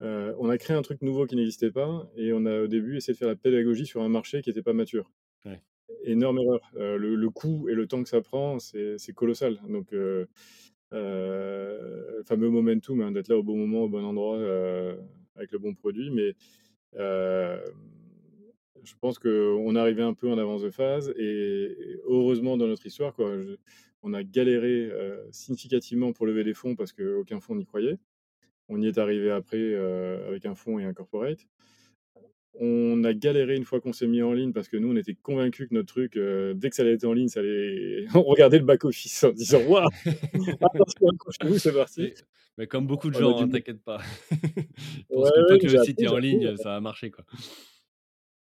On 0.00 0.50
a 0.50 0.58
créé 0.58 0.76
un 0.76 0.82
truc 0.82 1.00
nouveau 1.02 1.26
qui 1.26 1.36
n'existait 1.36 1.70
pas 1.70 2.10
et 2.16 2.32
on 2.32 2.44
a 2.44 2.62
au 2.62 2.66
début 2.66 2.96
essayé 2.96 3.14
de 3.14 3.18
faire 3.18 3.28
la 3.28 3.36
pédagogie 3.36 3.86
sur 3.86 4.02
un 4.02 4.08
marché 4.08 4.42
qui 4.42 4.50
était 4.50 4.62
pas 4.62 4.72
mature. 4.72 5.10
Ouais. 5.44 5.62
Énorme 6.04 6.38
erreur, 6.38 6.60
le 6.74 7.14
le 7.14 7.30
coût 7.30 7.68
et 7.68 7.74
le 7.74 7.86
temps 7.86 8.02
que 8.02 8.08
ça 8.08 8.20
prend, 8.20 8.58
c'est 8.58 9.12
colossal. 9.14 9.60
Donc 9.68 9.92
le 9.92 10.28
fameux 10.90 12.50
momentum, 12.50 13.00
hein, 13.00 13.12
d'être 13.12 13.28
là 13.28 13.36
au 13.38 13.42
bon 13.42 13.56
moment, 13.56 13.84
au 13.84 13.88
bon 13.88 14.04
endroit, 14.04 14.38
avec 15.36 15.52
le 15.52 15.58
bon 15.58 15.74
produit. 15.74 16.10
Mais 16.10 16.34
je 16.94 18.94
pense 19.00 19.18
qu'on 19.18 19.76
arrivait 19.76 20.02
un 20.02 20.14
peu 20.14 20.30
en 20.30 20.38
avance 20.38 20.62
de 20.62 20.70
phase 20.70 21.12
et 21.16 22.00
heureusement 22.04 22.56
dans 22.56 22.66
notre 22.66 22.86
histoire, 22.86 23.14
quoi, 23.14 23.32
on 24.02 24.14
a 24.14 24.22
galéré, 24.22 24.90
significativement 25.30 26.12
pour 26.12 26.26
lever 26.26 26.44
des 26.44 26.54
fonds 26.54 26.74
parce 26.74 26.92
qu'aucun 26.92 27.40
fonds 27.40 27.54
n'y 27.54 27.64
croyait. 27.64 27.98
On 28.68 28.80
y 28.80 28.86
est 28.86 28.98
arrivé 28.98 29.30
après, 29.30 29.74
avec 29.74 30.46
un 30.46 30.54
fonds 30.54 30.78
et 30.78 30.84
un 30.84 30.92
corporate. 30.92 31.46
On 32.60 33.02
a 33.04 33.14
galéré 33.14 33.56
une 33.56 33.64
fois 33.64 33.80
qu'on 33.80 33.92
s'est 33.94 34.06
mis 34.06 34.20
en 34.22 34.32
ligne 34.32 34.52
parce 34.52 34.68
que 34.68 34.76
nous, 34.76 34.92
on 34.92 34.96
était 34.96 35.14
convaincus 35.14 35.68
que 35.68 35.74
notre 35.74 35.88
truc, 35.88 36.16
heu, 36.16 36.52
dès 36.54 36.68
que 36.68 36.76
ça 36.76 36.82
allait 36.82 36.92
être 36.94 37.04
en 37.04 37.12
ligne, 37.14 37.28
ça 37.28 37.40
allait 37.40 38.04
on 38.14 38.22
regardait 38.22 38.58
le 38.58 38.64
back 38.64 38.84
office 38.84 39.24
en 39.24 39.30
disant: 39.32 39.62
«Waouh! 39.66 39.88
Accrochez-vous, 40.60 41.58
c'est 41.58 41.72
parti!» 41.72 42.12
Mais 42.58 42.66
comme 42.66 42.86
beaucoup 42.86 43.08
de 43.08 43.14
On 43.14 43.18
a 43.18 43.20
gens, 43.22 43.36
dû 43.38 43.44
hein, 43.44 43.48
t'inquiète 43.48 43.82
pas. 43.82 43.98
Pour 45.08 45.22
Ouais, 45.22 45.28
ce 45.28 45.32
qu'une 45.32 45.44
ouais, 45.54 45.58
que 45.58 45.66
le 45.66 45.84
site 45.84 46.02
est 46.02 46.08
en 46.08 46.16
appris, 46.16 46.30
ligne, 46.32 46.56
ça 46.58 46.68
va 46.70 46.80
marcher, 46.80 47.10
quoi. 47.10 47.24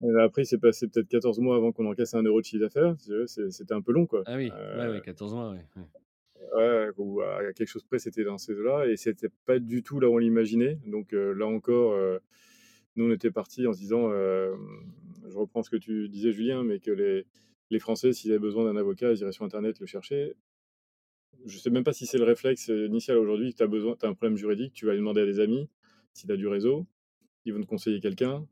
Et 0.03 0.19
après, 0.19 0.41
il 0.41 0.45
s'est 0.47 0.57
passé 0.57 0.87
peut-être 0.87 1.07
14 1.07 1.39
mois 1.39 1.55
avant 1.55 1.71
qu'on 1.71 1.85
encaisse 1.85 2.15
1 2.15 2.23
€ 2.23 2.39
de 2.41 2.43
chiffre 2.43 2.63
d'affaires. 2.63 2.95
C'est 3.27 3.51
c'était 3.51 3.73
un 3.75 3.81
peu 3.81 3.91
long, 3.91 4.07
quoi. 4.07 4.23
Ah 4.25 4.37
oui, 4.37 4.51
ouais, 4.51 5.01
14 5.05 5.33
mois, 5.35 5.51
ouais, 5.51 5.59
ouais. 6.55 6.89
Ou 6.97 7.21
à 7.21 7.53
quelque 7.53 7.67
chose 7.67 7.83
près, 7.83 7.99
c'était 7.99 8.23
dans 8.23 8.39
ces 8.39 8.53
eaux-là 8.53 8.87
et 8.87 8.97
c'était 8.97 9.29
pas 9.45 9.59
du 9.59 9.83
tout 9.83 9.99
là 9.99 10.09
où 10.09 10.15
on 10.15 10.17
l'imaginait. 10.17 10.79
Donc 10.87 11.13
heu, 11.13 11.33
là 11.33 11.45
encore, 11.45 11.93
heu, 11.93 12.19
nous, 12.95 13.05
on 13.09 13.11
était 13.11 13.31
partis 13.31 13.67
en 13.67 13.73
se 13.73 13.79
disant, 13.79 14.11
hem, 14.13 14.93
je 15.27 15.37
reprends 15.37 15.63
ce 15.63 15.69
que 15.69 15.77
tu 15.77 16.09
disais, 16.09 16.31
Julien, 16.31 16.63
mais 16.63 16.79
que 16.79 16.91
les 16.91 17.25
les 17.71 17.79
Français, 17.79 18.11
s'ils 18.11 18.31
avaient 18.31 18.39
besoin 18.39 18.65
d'un 18.65 18.75
avocat, 18.75 19.13
ils 19.13 19.19
iraient 19.21 19.31
sur 19.31 19.45
internet 19.45 19.79
le 19.79 19.85
chercher. 19.85 20.35
Je 21.45 21.57
sais 21.57 21.69
même 21.69 21.83
pas 21.83 21.93
si 21.93 22.05
c'est 22.05 22.17
le 22.17 22.23
réflexe, 22.25 22.67
initial 22.67 23.17
aujourd'hui. 23.17 23.53
Tu 23.53 23.63
as 23.63 23.67
besoin 23.67 23.95
as 24.01 24.07
un 24.07 24.13
problème 24.13 24.37
juridique, 24.37 24.73
tu 24.73 24.85
vas 24.85 24.91
aller 24.91 24.99
demander 24.99 25.21
à 25.21 25.25
des 25.25 25.39
amis, 25.39 25.69
si 26.13 26.27
tu 26.27 26.33
as 26.33 26.35
du 26.37 26.47
réseau. 26.47 26.85
Ils 27.45 27.53
vont 27.53 27.61
te 27.61 27.67
conseiller 27.67 27.99
quelqu'un, 28.01 28.47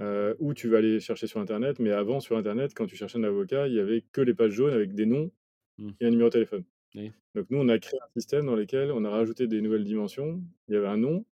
heu, 0.00 0.36
ou 0.40 0.54
tu 0.54 0.68
vas 0.68 0.78
aller 0.78 1.00
chercher 1.00 1.26
sur 1.28 1.40
internet. 1.40 1.78
Mais 1.80 1.92
avant, 1.92 2.20
sur 2.20 2.36
internet, 2.38 2.74
quand 2.74 2.86
tu 2.86 2.96
cherchais 2.96 3.18
un 3.18 3.24
avocat, 3.24 3.68
il 3.68 3.74
y 3.74 3.80
avait 3.80 4.02
que 4.12 4.20
les 4.22 4.34
pages 4.34 4.52
jaunes 4.52 4.74
avec 4.74 4.94
des 4.94 5.06
noms 5.06 5.32
Mmh. 5.78 5.90
et 6.00 6.06
un 6.06 6.10
numéro 6.10 6.28
de 6.28 6.32
téléphone. 6.34 6.64
Oui. 6.94 7.12
Donc 7.34 7.50
nous, 7.50 7.58
on 7.58 7.68
a 7.68 7.78
créé 7.78 7.98
un 8.00 8.08
système 8.16 8.46
dans 8.46 8.56
lequel 8.56 8.92
on 8.92 9.04
a 9.04 9.10
rajouté 9.10 9.46
des 9.46 9.60
nouvelles 9.60 9.84
dimensions. 9.84 10.42
Il 10.68 10.74
y 10.74 10.76
avait 10.76 10.86
un 10.88 10.96
nom, 10.96 11.24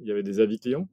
il 0.00 0.08
y 0.08 0.12
avait 0.12 0.22
des 0.22 0.40
avis 0.40 0.58
clients. 0.58 0.88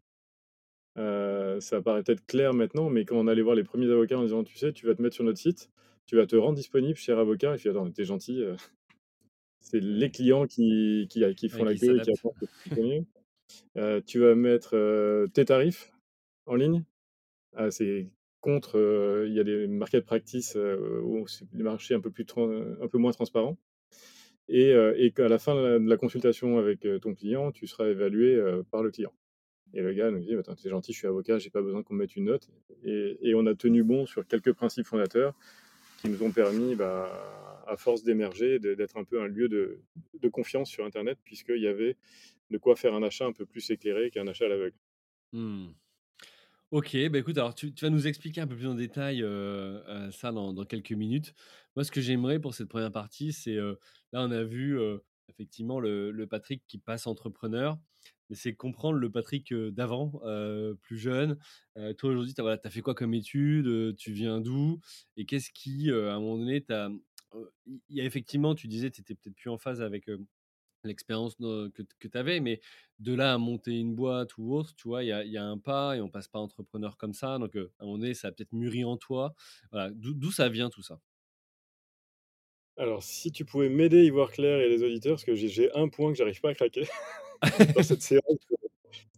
Heu, 0.97 1.59
ça 1.59 1.81
paraît 1.81 2.03
peut-être 2.03 2.25
clair 2.25 2.53
maintenant, 2.53 2.89
mais 2.89 3.03
quand 3.05 3.17
on 3.17 3.27
allait 3.27 3.41
voir 3.41 3.55
les 3.55 3.63
1ers 3.63 3.89
avocats 3.91 4.17
en 4.17 4.23
disant: 4.23 4.43
«Tu 4.43 4.57
sais, 4.57 4.71
tu 4.71 4.85
vas 4.85 4.95
te 4.95 5.01
mettre 5.01 5.15
sur 5.15 5.23
notre 5.25 5.37
site, 5.39 5.69
tu 6.05 6.15
vas 6.15 6.25
te 6.25 6.35
rendre 6.37 6.55
disponible, 6.55 6.95
cher 6.97 7.19
avocat». 7.19 7.53
Il 7.55 7.59
fait: 7.59 7.69
«Attends, 7.69 7.89
tu 7.91 8.01
es 8.01 8.05
gentil, 8.05 8.39
heu» 8.41 8.55
«c'est 9.61 9.81
les 9.81 10.11
clients 10.11 10.47
qui 10.47 11.07
qui 11.09 11.49
font 11.49 11.63
Ouais, 11.63 11.65
la 11.65 11.75
qui 11.75 11.77
queue 11.77 11.97
et 11.97 12.01
qui 12.01 12.11
s'adapte. 12.11 12.11
attendent 12.11 12.35
que 12.39 13.99
tu 14.07 14.19
vas 14.19 14.35
mettre, 14.35 14.75
heu, 14.77 15.27
tes 15.33 15.45
tarifs 15.45 15.93
en 16.47 16.55
ligne». 16.55 16.85
Ah, 17.55 17.71
c'est 17.71 18.09
contre, 18.41 19.25
il 19.27 19.33
y 19.33 19.39
a 19.41 19.45
des 19.45 19.67
market 19.67 20.05
practices, 20.05 20.57
où 21.03 21.27
c'est 21.27 21.45
des 21.53 21.63
marchés 21.63 21.95
un 21.95 22.01
peu 22.01 22.11
plus 22.11 22.25
un 22.81 22.87
peu 22.89 22.97
moins 22.99 23.11
transparents 23.13 23.57
et 24.49 24.71
et 24.97 25.11
qu'à 25.13 25.27
la 25.29 25.39
fin 25.39 25.55
de 25.55 25.61
la 25.61 25.79
de 25.79 25.89
la 25.89 25.97
consultation 25.97 26.57
avec, 26.59 26.87
ton 27.01 27.13
client, 27.15 27.51
tu 27.53 27.67
seras 27.67 27.87
évalué, 27.89 28.41
par 28.71 28.83
le 28.83 28.91
client. 28.91 29.13
Et 29.73 29.81
le 29.81 29.93
gars 29.93 30.11
nous 30.11 30.19
dit: 30.19 30.33
«Attends, 30.35 30.55
tu 30.55 30.67
es 30.67 30.69
gentil, 30.69 30.93
je 30.93 30.97
suis 30.99 31.07
avocat, 31.07 31.37
j'ai 31.39 31.49
pas 31.49 31.61
besoin 31.61 31.83
qu'on 31.83 31.93
me 31.95 31.99
mette 31.99 32.15
une 32.15 32.25
note» 32.25 32.49
et 32.83 33.33
on 33.35 33.45
a 33.47 33.55
tenu 33.55 33.83
bon 33.83 34.05
sur 34.05 34.25
quelques 34.27 34.53
principes 34.53 34.85
fondateurs 34.85 35.33
qui 36.01 36.09
nous 36.09 36.23
ont 36.23 36.31
permis, 36.31 36.75
bah, 36.75 37.63
à 37.67 37.77
force 37.77 38.03
d'émerger, 38.03 38.59
d'être 38.59 38.97
un 38.97 39.03
peu 39.05 39.21
un 39.21 39.27
lieu 39.27 39.49
de 39.49 40.29
confiance 40.29 40.69
sur 40.69 40.85
internet 40.85 41.19
puisqu'il 41.25 41.61
y 41.61 41.67
avait 41.67 41.97
de 42.51 42.57
quoi 42.59 42.75
faire 42.77 42.95
un 42.95 43.03
achat 43.03 43.25
un 43.27 43.33
peu 43.33 43.45
plus 43.45 43.69
éclairé 43.71 44.11
qu'un 44.11 44.27
achat 44.27 44.45
à 44.45 44.49
l'aveugle. 44.49 44.77
Mmh. 45.33 45.69
OK, 46.71 46.97
bah, 47.09 47.19
écoute, 47.19 47.37
alors 47.37 47.55
tu 47.55 47.73
vas 47.81 47.89
nous 47.91 48.07
expliquer 48.07 48.41
un 48.41 48.47
peu 48.47 48.55
plus 48.57 48.67
en 48.67 48.75
détail, 48.75 49.21
heu 49.23 49.27
heu, 49.87 50.11
ça 50.11 50.31
dans 50.31 50.65
quelques 50.65 50.91
minutes. 50.93 51.33
Moi, 51.75 51.83
ce 51.85 51.91
que 51.91 52.01
j'aimerais 52.01 52.39
pour 52.39 52.55
cette 52.55 52.69
1re 52.69 52.91
partie, 52.91 53.33
c'est, 53.33 53.55
heu, 53.55 53.79
là, 54.13 54.23
on 54.23 54.31
a 54.31 54.43
vu, 54.43 54.79
effectivement 55.29 55.79
le 55.81 56.25
Patrick 56.29 56.63
qui 56.67 56.79
passe 56.79 57.07
entrepreneur, 57.07 57.77
mais 58.29 58.35
c'est 58.35 58.55
comprendre 58.55 58.97
le 58.99 59.11
Patrick, 59.11 59.53
d'avant, 59.53 60.11
plus 60.81 60.97
jeune. 60.97 61.37
Toi, 61.97 62.09
aujourd'hui, 62.11 62.33
tu 62.33 62.41
as 62.41 62.43
voilà, 62.43 62.59
as 62.63 62.69
fait 62.69 62.81
quoi 62.81 62.95
comme 62.95 63.13
études? 63.13 63.67
Heu, 63.67 63.93
tu 63.97 64.11
viens 64.11 64.41
d'où? 64.41 64.79
Et 65.17 65.25
qu'est-ce 65.25 65.51
qui, 65.51 65.91
à 65.91 66.13
un 66.15 66.19
moment 66.19 66.37
donné, 66.37 66.61
t'a 66.63 66.89
heu, 67.35 67.51
il 67.89 67.97
y 67.97 68.01
a 68.01 68.05
effectivement, 68.05 68.55
tu 68.55 68.67
disais, 68.67 68.91
tu 68.91 69.03
peut-être 69.03 69.35
plus 69.35 69.49
en 69.49 69.57
phase 69.57 69.81
avec, 69.81 70.09
l'expérience 70.83 71.35
que 71.37 71.83
que 71.99 72.07
tu 72.07 72.17
avais, 72.17 72.39
mais 72.39 72.61
de 72.99 73.13
là 73.13 73.33
à 73.33 73.37
monter 73.37 73.71
une 73.79 73.95
boîte 73.95 74.37
ou 74.37 74.53
autre, 74.53 74.73
tu 74.75 74.87
vois, 74.87 75.03
il 75.03 75.07
y 75.07 75.11
a 75.11 75.23
y 75.25 75.37
a 75.37 75.43
un 75.43 75.57
pas 75.57 75.97
et 75.97 76.01
on 76.01 76.09
passe 76.09 76.27
pas 76.27 76.39
entrepreneur 76.39 76.97
comme 76.97 77.13
ça. 77.13 77.39
Donc 77.39 77.55
à 77.55 77.59
un 77.79 77.85
moment 77.85 77.97
donné, 77.97 78.13
ça 78.13 78.27
a 78.29 78.31
peut-être 78.31 78.53
mûri 78.53 78.83
en 78.85 78.97
toi. 78.97 79.33
Voilà, 79.71 79.91
d'où 79.95 80.31
ça 80.31 80.47
vient 80.49 80.69
tout 80.69 80.83
ça? 80.83 80.99
Alors, 82.77 83.03
si 83.03 83.31
tu 83.33 83.43
pouvais 83.45 83.67
m'aider, 83.69 84.03
y 84.05 84.09
voir 84.09 84.31
clair 84.31 84.59
et 84.59 84.67
les 84.69 84.83
auditeurs, 84.83 85.13
parce 85.15 85.23
que 85.25 85.35
j'ai 85.35 85.71
un 85.73 85.87
point 85.89 86.11
que 86.11 86.17
j'arrive 86.17 86.39
pas 86.41 86.49
à 86.49 86.53
craquer 86.53 86.87
dans 87.75 87.83
cette 87.83 88.01
séance, 88.01 88.23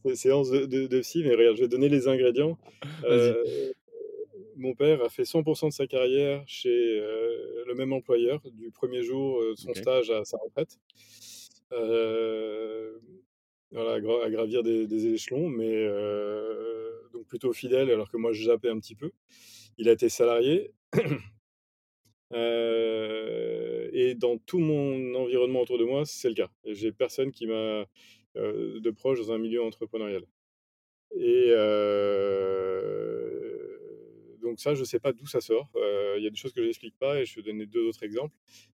cette 0.05 0.17
séance 0.17 0.51
de 0.51 0.65
de 0.65 0.87
de 0.87 0.99
psy, 1.01 1.23
mais 1.23 1.35
regarde, 1.35 1.57
je 1.57 1.63
vais 1.63 1.67
donner 1.69 1.89
les 1.89 2.07
ingrédients. 2.07 2.57
Heu, 3.05 3.73
mon 4.57 4.75
père 4.75 5.03
a 5.03 5.09
fait 5.09 5.25
100 5.25 5.43
% 5.43 5.69
de 5.69 5.73
sa 5.73 5.87
carrière 5.87 6.43
chez, 6.47 6.69
heu, 7.01 7.63
le 7.67 7.75
même 7.75 7.93
employeur, 7.93 8.41
du 8.51 8.71
1er 8.71 9.03
jour, 9.03 9.41
heu, 9.41 9.51
de 9.55 9.59
son 9.59 9.73
stage 9.75 10.11
à 10.11 10.25
sa 10.25 10.37
retraite. 10.37 10.79
Heu, 11.73 13.01
voilà, 13.71 13.93
à 13.95 14.01
gra 14.01 14.25
à 14.25 14.29
gravir 14.31 14.63
des 14.63 14.87
des 14.87 15.07
échelons, 15.07 15.49
mais 15.49 15.87
donc 17.13 17.27
plutôt 17.27 17.53
fidèle, 17.53 17.91
alors 17.91 18.11
que 18.11 18.17
moi, 18.17 18.33
je 18.33 18.45
zappais 18.45 18.69
un 18.69 18.79
petit 18.79 18.95
peu. 18.95 19.11
Il 19.79 19.89
a 19.89 19.93
été 19.93 20.09
salarié. 20.09 20.73
Heu 22.33 23.89
et 23.93 24.15
dans 24.15 24.37
tout 24.37 24.59
mon 24.59 25.15
environnement 25.15 25.61
autour 25.61 25.77
de 25.77 25.85
moi, 25.85 26.03
c'est 26.05 26.29
le 26.29 26.35
cas. 26.35 26.49
J'ai 26.65 26.91
personne 26.91 27.31
qui 27.31 27.47
m'a, 27.47 27.85
heu, 28.37 28.79
de 28.81 28.89
proche 28.91 29.19
dans 29.19 29.31
un 29.31 29.37
milieu 29.37 29.63
entrepreneurial 29.63 30.23
et 31.15 31.51
heu, 31.51 32.39
donc 34.41 34.59
ça, 34.59 34.75
je 34.75 34.83
sais 34.85 34.99
pas 34.99 35.13
d'où 35.13 35.27
ça 35.27 35.41
sort. 35.41 35.69
Il 36.17 36.23
y 36.23 36.27
a 36.27 36.29
des 36.31 36.35
choses 36.37 36.53
que 36.53 36.63
j'explique 36.63 36.97
pas 36.99 37.21
et 37.21 37.25
je 37.25 37.35
vais 37.37 37.43
donner 37.43 37.65
2 37.67 37.87
autres 37.87 38.03
exemples. 38.03 38.35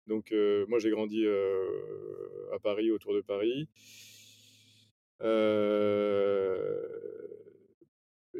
Donc 0.09 0.33
moi, 0.69 0.78
j'ai 0.80 0.90
grandi, 0.90 1.25
à 2.54 2.59
Paris, 2.61 2.90
autour 2.90 3.14
de 3.14 3.21
Paris. 3.23 3.69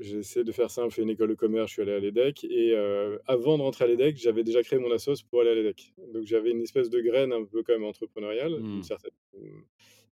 J'essaie 0.01 0.45
de 0.45 0.53
faire 0.53 0.71
simple, 0.71 0.91
j'ai 0.91 0.97
fait 0.97 1.03
une 1.03 1.11
école 1.11 1.29
de 1.29 1.35
commerce, 1.35 1.69
je 1.69 1.75
suis 1.75 1.83
allé 1.83 1.93
à 1.93 1.99
l'EDEC 2.01 2.45
et 2.45 2.73
heu, 2.75 3.21
avant 3.27 3.59
de 3.59 3.63
rentrer 3.63 3.85
à 3.85 3.89
l'EDEC, 3.89 4.17
j'avais 4.17 4.45
déjà 4.45 4.63
créé 4.63 4.79
mon 4.79 4.91
assos 4.93 5.23
pour 5.29 5.41
aller 5.43 5.51
à 5.51 5.55
l'EDEC. 5.55 5.93
Donc 6.15 6.25
j'avais 6.25 6.51
une 6.53 6.63
espèce 6.63 6.91
de 6.91 7.01
graine 7.01 7.33
un 7.33 7.45
peu 7.45 7.63
quand 7.63 7.75
même 7.75 7.85
entrepreneuriale, 7.85 8.65
une 8.73 8.83
Mmh. 8.83 8.83
certaine, 8.83 9.13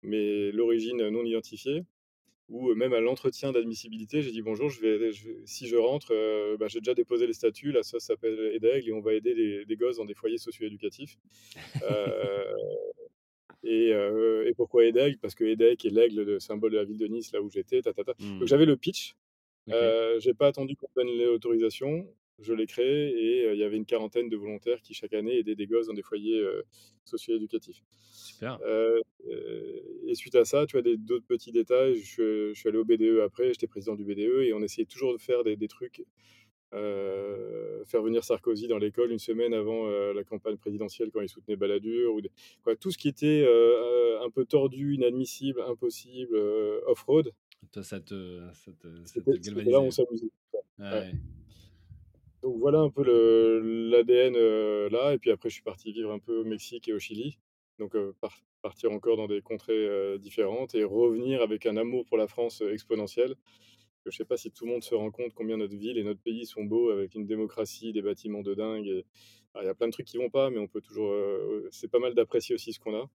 mais 0.03 0.51
l'origine 0.51 1.09
non 1.09 1.23
identifiée 1.25 1.83
ou 2.49 2.75
même 2.75 2.93
à 2.93 3.01
l'entretien 3.01 3.51
d'admissibilité, 3.53 4.21
j'ai 4.21 4.31
dit: 4.31 4.41
«Bonjour, 4.43 4.69
je 4.69 4.81
vais 4.81 5.11
je 5.13 5.31
si 5.45 5.67
je 5.67 5.77
rentre, 5.77 6.13
heu, 6.13 6.57
bah, 6.59 6.67
j'ai 6.69 6.79
déjà 6.79 6.93
déposé 6.95 7.27
les 7.27 7.33
statuts, 7.33 7.71
là, 7.73 7.83
ça 7.83 7.99
s'appelle 7.99 8.39
EDEG 8.55 8.89
et 8.89 8.93
on 8.93 9.01
va 9.01 9.13
aider 9.15 9.33
les 9.35 9.65
les 9.65 9.77
gosses 9.77 9.97
dans 9.97 10.05
des 10.05 10.15
foyers 10.15 10.37
socio-éducatifs». 10.39 11.17
Et 13.63 13.89
et 13.91 14.53
pourquoi 14.55 14.85
EDEG? 14.85 15.19
Parce 15.21 15.35
que 15.35 15.43
EDEC 15.43 15.85
est 15.85 15.89
l'aigle, 15.89 16.21
le 16.23 16.39
symbole 16.39 16.71
de 16.71 16.77
la 16.77 16.85
ville 16.85 16.97
de 16.97 17.07
Nice, 17.07 17.31
là 17.33 17.41
où 17.41 17.49
j'étais, 17.49 17.81
ta 17.81 17.93
ta 17.93 18.03
ta. 18.03 18.13
Donc 18.39 18.47
Mmh. 18.47 18.47
j'avais 18.47 18.65
le 18.65 18.77
pitch, 18.77 19.15
Heu, 19.73 20.19
j'ai 20.19 20.33
pas 20.33 20.47
attendu 20.47 20.75
qu'on 20.75 20.87
donne 20.95 21.09
l'autorisation, 21.17 22.07
je 22.39 22.53
l'ai 22.53 22.67
créé 22.67 23.09
et 23.41 23.45
heu, 23.47 23.53
il 23.53 23.59
y 23.59 23.63
avait 23.63 23.77
une 23.77 23.85
quarantaine 23.85 24.29
de 24.29 24.37
volontaires 24.37 24.81
qui, 24.81 24.93
chaque 24.93 25.13
année, 25.13 25.37
aidaient 25.39 25.55
des 25.55 25.67
gosses 25.67 25.87
dans 25.87 25.93
des 25.93 26.03
foyers, 26.03 26.39
heu, 26.39 26.63
socio-éducatifs. 27.05 27.83
Super. 28.23 28.59
Heu 28.65 29.01
et 30.07 30.15
suite 30.15 30.35
à 30.35 30.45
ça, 30.45 30.65
tu 30.65 30.81
des 30.81 30.97
d'autres 30.97 31.25
petits 31.27 31.51
détails, 31.51 31.95
je 31.97 32.05
suis, 32.05 32.23
je 32.23 32.53
suis 32.55 32.69
allé 32.69 32.77
au 32.77 32.85
BDE 32.85 33.19
après, 33.25 33.49
j'étais 33.53 33.67
président 33.67 33.95
du 33.95 34.05
BDE 34.05 34.43
et 34.43 34.53
on 34.53 34.61
essayait 34.63 34.85
toujours 34.85 35.13
de 35.13 35.19
faire 35.19 35.43
des 35.43 35.57
des 35.57 35.67
trucs, 35.67 36.03
faire 36.73 38.01
venir 38.03 38.23
Sarkozy 38.23 38.67
dans 38.67 38.77
l'école 38.79 39.11
une 39.11 39.19
semaine 39.19 39.53
avant, 39.53 39.87
la 39.89 40.23
campagne 40.23 40.57
présidentielle 40.57 41.11
quand 41.11 41.21
il 41.21 41.29
soutenait 41.29 41.57
Balladur 41.57 42.13
ou 42.15 42.21
des 42.21 42.31
quoi, 42.63 42.75
tout 42.75 42.91
ce 42.91 42.97
qui 42.99 43.09
était, 43.09 43.45
un 44.25 44.29
peu 44.31 44.45
tordu, 44.45 44.95
inadmissible, 44.95 45.61
impossible, 45.61 46.37
off-road 46.87 47.31
Toi, 47.71 47.83
ça 47.83 47.99
te 47.99 48.39
ça 48.53 48.71
te 48.71 48.87
ça 49.05 49.13
c'était 49.13 49.31
te 49.33 49.43
c'était 49.43 49.63
là 49.63 49.79
on 49.79 49.91
s'amusait. 49.91 50.29
Ouais. 50.79 50.85
Ouais. 50.89 51.11
Donc 52.43 52.57
voilà 52.59 52.79
un 52.79 52.89
peu 52.89 53.03
l'ADN, 53.03 54.33
là 54.89 55.13
et 55.13 55.17
puis 55.17 55.31
après 55.31 55.49
je 55.49 55.55
suis 55.55 55.63
parti 55.63 55.91
vivre 55.91 56.11
un 56.11 56.19
peu 56.19 56.37
au 56.37 56.43
Mexique 56.43 56.87
et 56.87 56.93
au 56.93 56.99
Chili. 56.99 57.37
Donc 57.79 57.95
par 58.21 58.39
partir 58.61 58.91
encore 58.91 59.17
dans 59.17 59.27
des 59.27 59.41
contrées, 59.41 60.17
différentes 60.19 60.75
et 60.75 60.83
revenir 60.83 61.41
avec 61.41 61.65
un 61.65 61.77
amour 61.77 62.05
pour 62.05 62.17
la 62.17 62.27
France, 62.27 62.61
exponentiel. 62.61 63.35
Je 64.05 64.15
sais 64.15 64.25
pas 64.25 64.37
si 64.37 64.51
tout 64.51 64.65
le 64.65 64.71
monde 64.71 64.83
se 64.83 64.95
rend 64.95 65.11
compte 65.11 65.33
combien 65.33 65.57
notre 65.57 65.75
ville 65.75 65.97
et 65.97 66.03
notre 66.03 66.21
pays 66.21 66.45
sont 66.45 66.63
beaux 66.63 66.89
avec 66.91 67.15
une 67.15 67.25
démocratie, 67.25 67.91
des 67.91 68.01
bâtiments 68.01 68.41
de 68.41 68.53
dingue 68.53 68.87
et 68.87 69.05
alors 69.53 69.63
il 69.63 69.67
y 69.67 69.69
a 69.69 69.75
plein 69.75 69.87
de 69.87 69.91
trucs 69.91 70.07
qui 70.07 70.17
vont 70.17 70.29
pas, 70.29 70.49
mais 70.49 70.59
on 70.59 70.67
peut 70.67 70.81
toujours, 70.81 71.13
c'est 71.71 71.89
pas 71.89 71.99
mal 71.99 72.13
d'apprécier 72.13 72.55
aussi 72.55 72.71
ce 72.71 72.79
qu'on 72.79 72.95
a. 72.95 73.09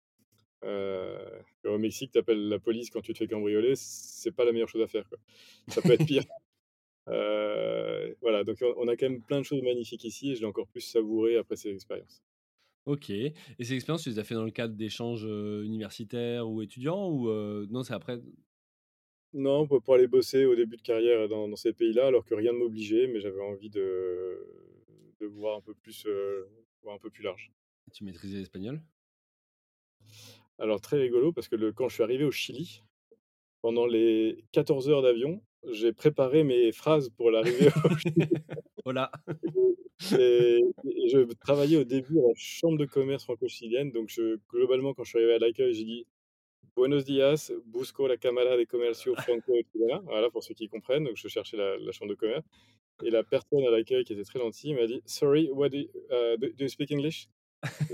Au 0.62 1.78
Mexique, 1.78 2.12
tu 2.12 2.18
appelles 2.18 2.48
la 2.48 2.58
police 2.58 2.90
quand 2.90 3.00
tu 3.00 3.12
te 3.12 3.18
fais 3.18 3.28
cambrioler, 3.28 3.74
c'est 3.76 4.32
pas 4.32 4.44
la 4.44 4.52
meilleure 4.52 4.68
chose 4.68 4.82
à 4.82 4.88
faire, 4.88 5.08
quoi. 5.08 5.18
Ça 5.68 5.82
peut 5.82 5.92
être 5.92 6.04
pire. 6.04 6.24
Voilà, 8.20 8.44
donc 8.44 8.58
on 8.76 8.88
a 8.88 8.96
quand 8.96 9.08
même 9.08 9.22
plein 9.22 9.38
de 9.40 9.44
choses 9.44 9.62
magnifiques 9.62 10.04
ici 10.04 10.30
et 10.32 10.34
je 10.36 10.40
l'ai 10.40 10.46
encore 10.46 10.68
plus 10.68 10.80
savouré 10.80 11.36
après 11.36 11.56
ces 11.56 11.70
expériences. 11.74 12.22
OK 12.86 13.10
et 13.10 13.34
ces 13.60 13.74
expériences, 13.74 14.02
tu 14.04 14.08
les 14.10 14.18
as 14.18 14.24
fait 14.24 14.34
dans 14.34 14.44
le 14.44 14.50
cadre 14.50 14.74
d'échanges, 14.74 15.24
universitaires 15.24 16.48
ou 16.48 16.62
étudiants 16.62 17.08
ou 17.08 17.28
non, 17.68 17.82
c'est 17.82 17.94
après? 17.94 18.20
Non, 19.32 19.66
pour 19.66 19.82
pour 19.82 19.94
aller 19.94 20.06
bosser 20.08 20.44
au 20.44 20.54
début 20.56 20.76
de 20.76 20.82
carrière 20.82 21.28
dans 21.28 21.48
dans 21.48 21.56
ces 21.56 21.72
pays-là, 21.72 22.06
alors 22.06 22.24
que 22.24 22.34
rien 22.34 22.52
ne 22.52 22.58
m'obligeait, 22.58 23.06
mais 23.08 23.20
j'avais 23.20 23.40
envie 23.40 23.70
de 23.70 24.46
de 25.20 25.26
voir 25.26 25.56
un 25.58 25.60
peu 25.60 25.74
plus, 25.74 26.06
voir 26.82 26.94
un 26.96 26.98
peu 26.98 27.10
plus 27.10 27.22
large. 27.22 27.52
Tu 27.92 28.02
maîtrisais 28.04 28.38
l'espagnol? 28.38 28.82
Alors 30.60 30.80
très 30.80 30.96
rigolo 31.00 31.32
parce 31.32 31.48
que 31.48 31.56
le 31.56 31.72
quand 31.72 31.88
je 31.88 31.94
suis 31.94 32.02
arrivé 32.04 32.24
au 32.24 32.30
Chili, 32.30 32.82
pendant 33.62 33.86
les 33.86 34.44
14 34.52 34.88
heures 34.90 35.02
d'avion, 35.02 35.42
j'ai 35.70 35.92
préparé 35.92 36.44
mes 36.44 36.72
phrases 36.72 37.10
pour 37.10 37.30
l'arrivée 37.30 37.68
au 37.84 37.96
Chili. 37.98 38.28
Et 40.12 40.60
et 40.84 41.08
je 41.08 41.20
travaillais 41.34 41.76
au 41.76 41.84
début 41.84 42.18
à 42.18 42.22
la 42.28 42.34
chambre 42.36 42.78
de 42.78 42.86
commerce 42.86 43.24
franco-chilienne, 43.24 43.92
donc 43.92 44.08
je 44.08 44.38
globalement, 44.50 44.94
quand 44.94 45.04
je 45.04 45.10
suis 45.10 45.18
arrivé 45.18 45.34
à 45.34 45.38
l'accueil, 45.38 45.74
j'ai 45.74 45.84
dit: 45.84 46.06
«Buenos 46.76 47.04
días, 47.04 47.52
busco 47.66 48.06
la 48.08 48.16
cámara 48.18 48.56
de 48.58 48.64
comercio 48.64 49.16
franco-chilena», 49.16 50.00
voilà, 50.06 50.30
pour 50.30 50.42
ceux 50.44 50.54
qui 50.54 50.68
comprennent, 50.68 51.04
donc 51.04 51.16
je 51.16 51.28
cherchais 51.28 51.56
la 51.58 51.78
la 51.78 51.92
chambre 51.92 52.10
de 52.12 52.16
commerce. 52.16 52.46
Et 53.04 53.10
la 53.10 53.24
personne 53.24 53.64
à 53.66 53.70
l'accueil 53.70 54.04
qui 54.04 54.14
était 54.14 54.24
très 54.24 54.40
gentille 54.40 54.74
m'a 54.74 54.86
dit: 54.86 55.02
«Sorry, 55.06 55.50
what 55.52 55.70
do 55.70 55.78
you 55.78 55.88
do 56.38 56.48
you 56.64 56.68
speak 56.68 56.92
English?» 56.92 57.28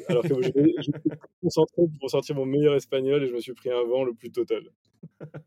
Alors 0.08 0.26
que 0.26 0.40
j'étais 0.42 0.74
j'étais 0.78 1.10
concentré 1.42 1.82
pour 2.00 2.10
sortir 2.10 2.34
mon 2.36 2.46
meilleur 2.46 2.74
espagnol 2.74 3.22
et 3.22 3.26
je 3.28 3.34
me 3.34 3.40
suis 3.40 3.54
pris 3.54 3.70
un 3.70 3.84
vent 3.84 4.04
le 4.04 4.14
plus 4.14 4.30
total. 4.32 4.70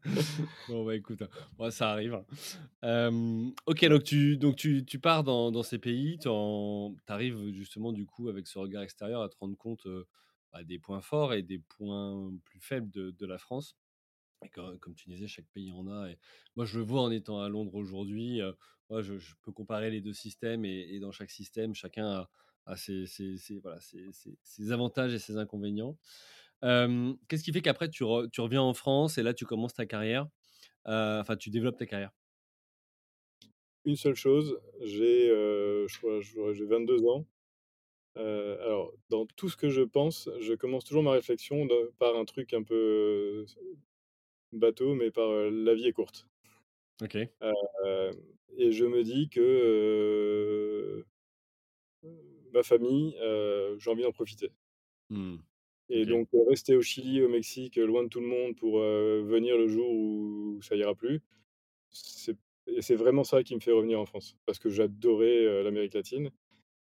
Bon, 0.68 0.86
bah, 0.86 0.96
écoute, 0.96 1.22
hein, 1.22 1.30
ouais, 1.58 1.72
ça 1.72 1.90
arrive, 1.92 2.14
hein. 2.14 2.26
Hem, 2.84 3.54
OK, 3.68 3.86
donc 3.88 4.04
tu 4.04 4.38
donc 4.38 4.56
tu 4.56 4.86
tu 4.86 5.00
pars 5.00 5.24
dans 5.24 5.52
dans 5.52 5.64
ces 5.64 5.80
pays, 5.80 6.18
tu 6.20 6.30
arrives 7.08 7.52
justement, 7.52 7.92
du 7.94 8.06
coup, 8.06 8.30
avec 8.30 8.48
ce 8.48 8.60
regard 8.60 8.84
extérieur, 8.84 9.22
à 9.22 9.30
te 9.30 9.38
rendre 9.40 9.58
compte, 9.58 9.86
heu, 9.88 10.08
bah, 10.54 10.64
des 10.64 10.80
points 10.80 11.02
forts 11.02 11.34
et 11.34 11.44
des 11.44 11.60
points 11.60 12.32
plus 12.46 12.60
faibles 12.62 12.90
de 12.92 13.12
de 13.12 13.26
la 13.26 13.38
France 13.38 13.78
et 14.44 14.50
co 14.50 14.78
comme 14.80 14.96
tu 14.96 15.10
disais, 15.10 15.28
chaque 15.28 15.48
pays 15.54 15.72
en 15.72 15.88
a 15.90 16.10
moi, 16.56 16.66
je 16.66 16.80
le 16.80 16.86
vois 16.86 17.02
en 17.04 17.12
étant 17.12 17.42
à 17.42 17.50
Londres 17.50 17.76
aujourd'hui, 17.76 18.42
heu, 18.42 18.56
moi, 18.90 19.02
je 19.02 19.18
je 19.20 19.36
peux 19.44 19.52
comparer 19.54 19.92
les 19.92 20.02
2 20.02 20.14
systèmes 20.14 20.66
et 20.66 20.96
et 20.96 21.00
dans 21.00 21.12
chaque 21.12 21.32
système, 21.32 21.76
chacun 21.76 22.08
a 22.08 22.30
a 22.66 22.76
ses 22.76 23.06
ses 23.06 23.38
ses 23.38 23.60
voilà, 23.60 23.80
ses 23.82 24.72
avantages 24.72 25.14
et 25.14 25.20
ses 25.20 25.38
inconvénients. 25.38 25.98
Qu'est-ce 26.62 27.44
qui 27.44 27.54
fait 27.54 27.62
qu'après 27.62 27.90
tu 27.90 28.04
re 28.04 28.28
tu 28.32 28.42
reviens 28.42 28.62
en 28.62 28.74
France 28.74 29.18
et 29.18 29.24
là, 29.24 29.34
tu 29.34 29.46
commences 29.46 29.74
ta 29.74 29.86
carrière? 29.86 30.28
Enfin, 30.86 31.36
tu 31.38 31.50
développes 31.50 31.78
ta 31.78 31.86
carrière? 31.86 32.12
Une 33.86 33.96
seule 33.96 34.16
chose, 34.16 34.60
j'ai, 34.82 35.28
j'ai 35.88 36.66
22 36.66 37.06
ans. 37.06 37.26
Alors 38.16 38.94
dans 39.10 39.26
tout 39.26 39.50
ce 39.50 39.56
que 39.56 39.70
je 39.70 39.82
pense, 39.82 40.30
je 40.42 40.54
commence 40.54 40.84
toujours 40.84 41.04
ma 41.04 41.12
réflexion 41.12 41.66
de 41.66 41.94
par 41.98 42.16
un 42.18 42.26
truc 42.26 42.54
un 42.54 42.64
peu, 42.64 43.46
bateau, 44.52 44.96
mais 44.96 45.12
par, 45.12 45.30
la 45.32 45.74
vie 45.76 45.88
est 45.88 45.94
courte. 45.94 46.28
OK. 47.02 47.16
Et 48.58 48.72
je 48.72 48.86
me 48.86 49.04
dis 49.04 49.30
que, 49.30 51.06
ma 52.54 52.64
famille, 52.64 53.16
heu, 53.22 53.78
j'ai 53.80 53.90
envie 53.90 54.04
d'en 54.04 54.12
profiter. 54.12 54.52
Mmh. 55.10 55.38
Et 55.90 56.06
donc, 56.06 56.28
heu, 56.34 56.40
rester 56.48 56.76
au 56.76 56.82
Chili, 56.82 57.22
au 57.24 57.30
Mexique, 57.30 57.78
loin 57.78 58.04
de 58.04 58.10
tout 58.10 58.20
le 58.20 58.28
monde 58.28 58.56
pour, 58.56 58.80
venir 58.80 59.58
le 59.58 59.68
jour 59.68 59.90
où 59.90 60.62
ça 60.62 60.76
ira 60.76 60.96
plus, 60.96 61.22
c'est 61.92 62.38
et 62.68 62.84
c'est 62.84 62.96
vraiment 62.96 63.24
ça 63.24 63.42
qui 63.42 63.56
me 63.56 63.60
fait 63.60 63.72
revenir 63.72 64.00
en 64.00 64.06
France. 64.06 64.38
Parce 64.46 64.60
que 64.60 64.70
j'adorais, 64.70 65.64
l'Amérique 65.64 65.96
latine, 65.96 66.30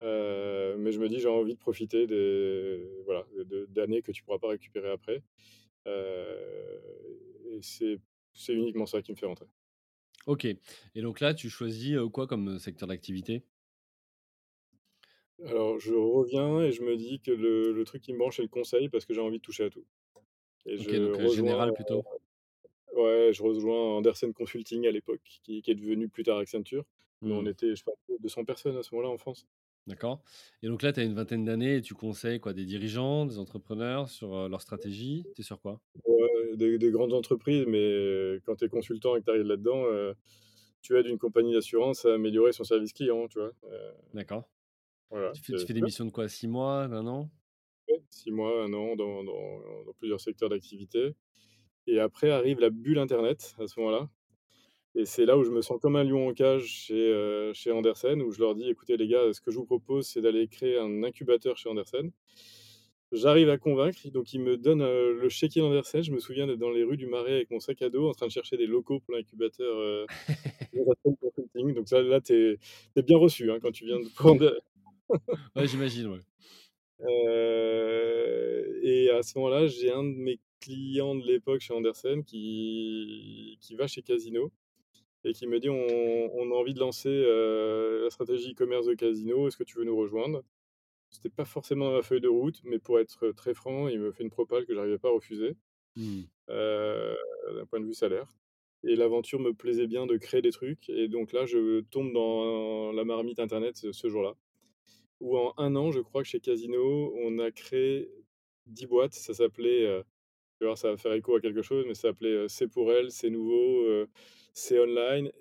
mais 0.03 0.93
je 0.93 1.01
me 1.01 1.09
dis: 1.09 1.21
«J'ai 1.21 1.29
envie 1.29 1.55
de 1.55 1.59
profiter 1.59 2.07
des 2.07 3.03
voilà, 3.07 3.27
de 3.35 3.67
d'années 3.71 4.03
que 4.03 4.13
tu 4.13 4.23
pourras 4.23 4.39
pas 4.39 4.49
récupérer 4.49 4.91
après». 4.91 5.23
Et 5.87 7.61
c'est 7.63 8.55
uniquement 8.55 8.87
ça 8.87 9.01
qui 9.03 9.13
me 9.13 9.17
fait 9.17 9.27
rentrer. 9.27 9.47
OK 10.27 10.45
et 10.45 11.03
donc 11.03 11.21
là, 11.21 11.33
tu 11.33 11.49
choisis, 11.49 11.97
quoi 12.13 12.27
comme, 12.27 12.59
secteur 12.59 12.87
d'activité? 12.89 13.43
Alors 15.45 15.79
je 15.79 15.93
reviens 15.95 16.61
et 16.63 16.73
je 16.73 16.83
me 16.83 16.97
dis 16.97 17.21
que 17.21 17.31
le 17.31 17.73
le 17.73 17.85
truc 17.85 18.03
qui 18.03 18.13
me 18.13 18.19
branche, 18.19 18.37
c'est 18.37 18.43
le 18.43 18.49
conseil 18.49 18.89
parce 18.89 19.05
que 19.07 19.15
j'ai 19.15 19.21
envie 19.21 19.39
de 19.39 19.43
toucher 19.43 19.65
à 19.65 19.71
tout 19.71 19.85
et 20.67 20.79
OK, 20.79 20.95
je 20.97 21.01
donc 21.01 21.17
rejoins, 21.17 21.31
général 21.31 21.73
plutôt? 21.73 22.05
ouais, 22.97 23.33
je 23.33 23.43
rejoins 23.43 23.97
Andersen 23.97 24.33
Consulting 24.33 24.87
à 24.87 24.91
l'époque, 24.91 25.21
qui 25.43 25.63
qui 25.63 25.71
est 25.71 25.75
devenu 25.75 26.09
plus 26.09 26.23
tard 26.25 26.39
Accenture. 26.39 26.85
Nous, 27.25 27.35
on 27.35 27.45
Mmh. 27.45 27.47
était, 27.47 27.71
je 27.71 27.77
sais 27.77 27.85
pas, 27.85 27.93
200 28.21 28.45
personnes 28.45 28.77
à 28.77 28.83
ce 28.83 28.95
moment-là 28.95 29.13
en 29.13 29.19
France. 29.19 29.47
D'accord 29.87 30.23
et 30.63 30.69
donc 30.69 30.81
là, 30.83 30.91
tu 30.93 31.01
as 31.01 31.03
une 31.05 31.13
vingtaine 31.15 31.45
d'années 31.45 31.77
et 31.77 31.83
tu 31.83 31.93
conseilles 31.95 32.41
quoi? 32.41 32.53
Des 32.55 32.65
dirigeants, 32.65 33.27
des 33.27 33.39
entrepreneurs 33.39 34.09
sur, 34.09 34.49
leur 34.49 34.63
stratégie? 34.63 35.29
Tu 35.35 35.41
es 35.43 35.45
sur 35.45 35.61
quoi? 35.61 35.83
Ouais, 36.05 36.57
des 36.57 36.79
des 36.79 36.91
grandes 36.91 37.13
entreprises, 37.13 37.65
mais 37.67 38.39
quand 38.45 38.57
tu 38.57 38.65
es 38.65 38.69
consultant 38.69 39.17
et 39.17 39.21
que 39.21 39.25
tu 39.25 39.31
arrives 39.31 39.43
là-dedans, 39.47 39.85
tu 40.83 40.97
aides 40.99 41.07
une 41.07 41.19
compagnie 41.19 41.53
d'assurance 41.55 42.05
à 42.07 42.15
améliorer 42.15 42.53
son 42.53 42.65
service 42.65 42.93
client, 42.93 43.29
tu 43.29 43.39
vois? 43.39 43.53
D'accord. 44.13 44.45
Voilà, 45.11 45.33
Tu 45.33 45.43
fais 45.43 45.53
tu 45.57 45.75
des 45.75 45.83
missions 45.83 46.05
de 46.05 46.11
quoi? 46.13 46.29
6 46.29 46.47
mois, 46.47 46.87
d'un 46.87 47.07
an? 47.09 47.31
Ouais, 47.89 48.03
6 48.11 48.31
mois, 48.31 48.63
1 48.65 48.73
an 48.73 48.95
dans 48.97 49.25
dans 49.25 49.85
dans 49.85 49.93
plusieurs 49.99 50.21
secteurs 50.21 50.49
d'activité 50.49 51.15
et 51.87 52.01
après 52.01 52.31
arrive 52.31 52.61
la 52.61 52.71
bulle 52.71 52.99
internet 52.99 53.57
à 53.61 53.67
ce 53.69 53.81
moment-là 53.81 54.11
et 54.97 55.07
c'est 55.07 55.27
là 55.27 55.39
où 55.39 55.45
je 55.45 55.51
me 55.53 55.63
sens 55.63 55.81
comme 55.83 55.97
un 55.97 56.05
lion 56.05 56.29
en 56.29 56.35
cage 56.35 56.65
chez, 56.67 56.95
heu, 57.13 57.53
chez 57.55 57.73
Andersen, 57.73 58.23
où 58.23 58.33
je 58.33 58.41
leur 58.41 58.55
dis: 58.57 58.69
«Écoutez 58.69 58.97
les 58.97 59.09
gars, 59.09 59.33
ce 59.33 59.41
que 59.41 59.51
je 59.53 59.59
vous 59.59 59.67
propose, 59.67 60.09
c'est 60.09 60.23
d'aller 60.23 60.49
créer 60.49 60.79
un 60.79 61.05
incubateur 61.05 61.57
chez 61.59 61.69
Andersen». 61.71 62.13
J'arrive 63.13 63.51
à 63.51 63.59
convaincre, 63.59 64.09
donc 64.11 64.33
ils 64.35 64.41
me 64.41 64.57
donnent, 64.57 64.83
heu, 64.83 65.15
le 65.21 65.29
chéquier 65.29 65.63
d'Andersen. 65.63 66.03
Je 66.03 66.13
me 66.13 66.21
souviens 66.21 66.47
d'être 66.47 66.59
dans 66.61 66.71
les 66.71 66.85
rues 66.85 66.97
du 66.97 67.07
Marais 67.07 67.35
avec 67.35 67.51
mon 67.51 67.61
sac 67.61 67.83
à 67.83 67.91
dos 67.91 68.09
en 68.09 68.13
train 68.13 68.27
de 68.27 68.33
chercher 68.33 68.57
des 68.57 68.67
locaux 68.67 69.01
pour 69.01 69.15
l'incubateur, 69.15 70.07
Consulting. 71.13 71.75
Donc 71.75 71.91
là, 71.91 72.21
tu 72.21 72.33
es 72.35 72.57
tu 72.95 73.01
es 73.01 73.03
bien 73.03 73.19
reçu, 73.19 73.51
hein, 73.51 73.59
quand 73.61 73.73
tu 73.73 73.85
viens 73.85 74.01
de 74.01 74.09
prendre 74.15 74.61
Ouais, 75.57 75.67
j'imagine, 75.69 76.07
ouais. 76.09 76.21
heu 77.01 78.81
et 78.83 79.11
à 79.11 79.23
ce 79.23 79.39
moment-là, 79.39 79.67
j'ai 79.67 79.93
un 79.93 80.05
de 80.05 80.09
mes 80.17 80.41
clients 80.61 81.15
de 81.15 81.25
l'époque 81.27 81.61
chez 81.61 81.75
Andersen 81.75 82.25
qui 82.25 83.59
qui 83.61 83.75
va 83.77 83.87
chez 83.87 84.03
Casino 84.03 84.53
et 85.25 85.33
qui 85.35 85.47
me 85.49 85.61
dit: 85.61 85.71
«On 85.71 85.77
on 86.35 86.53
a 86.53 86.57
envie 86.57 86.75
de 86.75 86.81
lancer, 86.81 87.09
heu, 87.11 88.03
la 88.05 88.11
stratégie 88.11 88.53
e-commerce 88.53 88.87
de 88.87 88.95
Casino. 88.95 89.49
Est-ce 89.49 89.57
que 89.59 89.65
tu 89.65 89.79
veux 89.79 89.85
nous 89.85 89.97
rejoindre?» 89.99 90.45
C'était 91.11 91.31
pas 91.31 91.45
forcément 91.47 91.87
dans 91.87 91.97
ma 91.97 92.03
feuille 92.03 92.21
de 92.23 92.29
route, 92.29 92.63
mais 92.65 92.79
pour 92.81 93.01
être 93.01 93.31
très 93.33 93.55
franc, 93.55 93.89
il 93.89 94.01
me 94.01 94.13
fait 94.13 94.25
une 94.25 94.31
propale 94.31 94.67
que 94.67 94.75
j'arrivais 94.75 94.99
pas 94.99 95.09
à 95.11 95.13
refuser, 95.13 95.57
Mmh. 95.97 96.31
heu, 96.51 97.17
d'un 97.57 97.67
point 97.67 97.81
de 97.81 97.87
vue 97.87 97.95
salaire 97.95 98.29
et 98.85 98.97
l'aventure 98.97 99.41
me 99.41 99.53
plaisait 99.55 99.87
bien 99.89 100.07
de 100.07 100.17
créer 100.19 100.43
des 100.43 100.53
trucs 100.53 100.89
et 100.91 101.09
donc 101.09 101.33
là, 101.33 101.47
je 101.47 101.81
tombe 101.83 102.13
dans 102.15 102.93
la 102.93 103.05
marmite 103.05 103.41
internet 103.41 103.77
ce 103.93 104.09
jour-là. 104.09 104.35
Où 105.21 105.37
en 105.39 105.53
1 105.59 105.77
an, 105.77 105.93
je 105.93 106.01
crois 106.01 106.23
que 106.23 106.29
chez 106.29 106.41
Casino, 106.41 107.13
on 107.17 107.39
a 107.41 107.51
créé 107.51 108.11
10 108.67 108.87
boîtes. 108.87 109.13
Ça 109.15 109.35
s'appelait, 109.35 109.85
heu, 109.87 110.05
tu 110.59 110.65
vas 110.65 110.69
voir, 110.69 110.79
ça 110.79 110.91
va 110.91 110.97
faire 110.99 111.13
écho 111.15 111.37
à 111.37 111.41
quelque 111.43 111.63
chose, 111.63 111.85
mais 111.89 111.95
ça 111.95 112.03
s'appelait, 112.11 112.31
heu, 112.31 112.49
C'est 112.49 112.69
pour 112.69 112.93
elle, 112.93 113.11
C'est 113.13 113.31
nouveau, 113.31 113.85
heu, 113.87 114.09
C'est 114.55 114.79
online, 114.81 115.33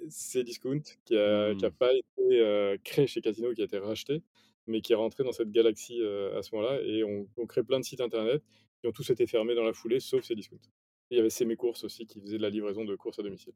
qui 1.06 1.18
a 1.18 1.56
qui 1.56 1.66
a 1.66 1.72
Mmh. 1.72 1.72
pas 1.72 1.94
été, 1.94 2.40
heu, 2.42 2.78
créé 2.84 3.08
chez 3.08 3.22
Casino, 3.22 3.54
qui 3.54 3.62
a 3.62 3.66
été 3.66 3.78
racheté, 3.80 4.22
mais 4.68 4.82
qui 4.82 4.94
est 4.94 4.96
rentré 4.96 5.24
dans 5.24 5.32
cette 5.32 5.52
galaxie, 5.52 6.02
à 6.04 6.42
ce 6.44 6.54
moment-là 6.56 6.82
et 6.84 7.04
on 7.04 7.28
on 7.38 7.46
crée 7.48 7.64
plein 7.64 7.80
de 7.80 7.86
sites 7.86 8.02
internet 8.02 8.44
qui 8.82 8.88
ont 8.88 8.92
tous 8.92 9.10
été 9.10 9.28
fermés 9.28 9.56
dans 9.56 9.64
la 9.64 9.74
foulée, 9.74 10.00
sauf 10.00 10.24
Cdiscount. 10.26 10.58
Et 11.12 11.16
il 11.16 11.18
y 11.18 11.20
avait 11.20 11.30
C'est 11.30 11.46
mes 11.46 11.56
courses 11.58 11.84
aussi 11.84 12.06
qui 12.08 12.22
faisait 12.22 12.38
de 12.38 12.42
la 12.44 12.50
livraison 12.50 12.86
de 12.86 12.96
courses 12.96 13.20
à 13.20 13.24
domicile. 13.24 13.54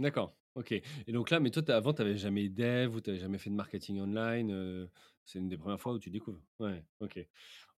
D'accord, 0.00 0.36
OK 0.56 0.72
et 0.72 1.12
donc 1.12 1.30
là, 1.30 1.38
mais 1.38 1.50
toi, 1.50 1.62
avant, 1.68 1.92
tu 1.94 2.02
avais 2.02 2.16
jamais 2.16 2.48
dev 2.48 2.96
ou 2.96 3.00
tu 3.00 3.10
avais 3.10 3.18
jamais 3.20 3.38
fait 3.38 3.50
de 3.50 3.54
marketing 3.54 4.00
online, 4.00 4.88
c'est 5.24 5.38
une 5.38 5.48
des 5.48 5.58
premières 5.58 5.80
fois 5.80 5.92
où 5.94 5.98
tu 5.98 6.10
découvres? 6.10 6.42
Ouais, 6.60 6.84
OK. 7.00 7.18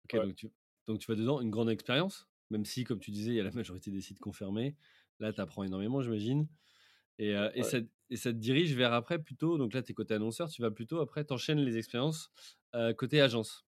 OK, 0.04 0.16
Ouais. 0.16 0.26
donc 0.26 0.36
tu 0.36 0.50
donc 0.86 1.00
tu 1.00 1.06
vas 1.10 1.16
dedans, 1.16 1.40
une 1.40 1.50
grande 1.50 1.70
expérience? 1.70 2.28
Même 2.50 2.64
si, 2.64 2.84
comme 2.84 3.00
tu 3.00 3.10
disais, 3.10 3.32
il 3.32 3.36
y 3.36 3.40
a 3.40 3.44
la 3.44 3.50
majorité 3.52 3.90
des 3.90 4.00
sites 4.00 4.20
confirmés. 4.20 4.76
Là, 5.20 5.32
tu 5.32 5.40
apprends 5.40 5.64
énormément, 5.64 6.02
j'imagine 6.02 6.48
et 7.18 7.32
ça 7.62 7.78
et 8.10 8.16
ça 8.16 8.32
te 8.32 8.38
dirige 8.38 8.74
vers 8.76 8.92
après 8.92 9.18
plutôt 9.20 9.58
donc 9.58 9.74
là, 9.74 9.82
tu 9.82 9.92
es 9.92 9.94
côté 9.94 10.14
annonceur, 10.14 10.48
tu 10.48 10.62
vas 10.62 10.70
plutôt 10.70 11.00
après 11.00 11.24
tu 11.24 11.32
enchaînes 11.34 11.60
les 11.60 11.76
expériences, 11.78 12.30
côté 12.96 13.20
agence. 13.20 13.66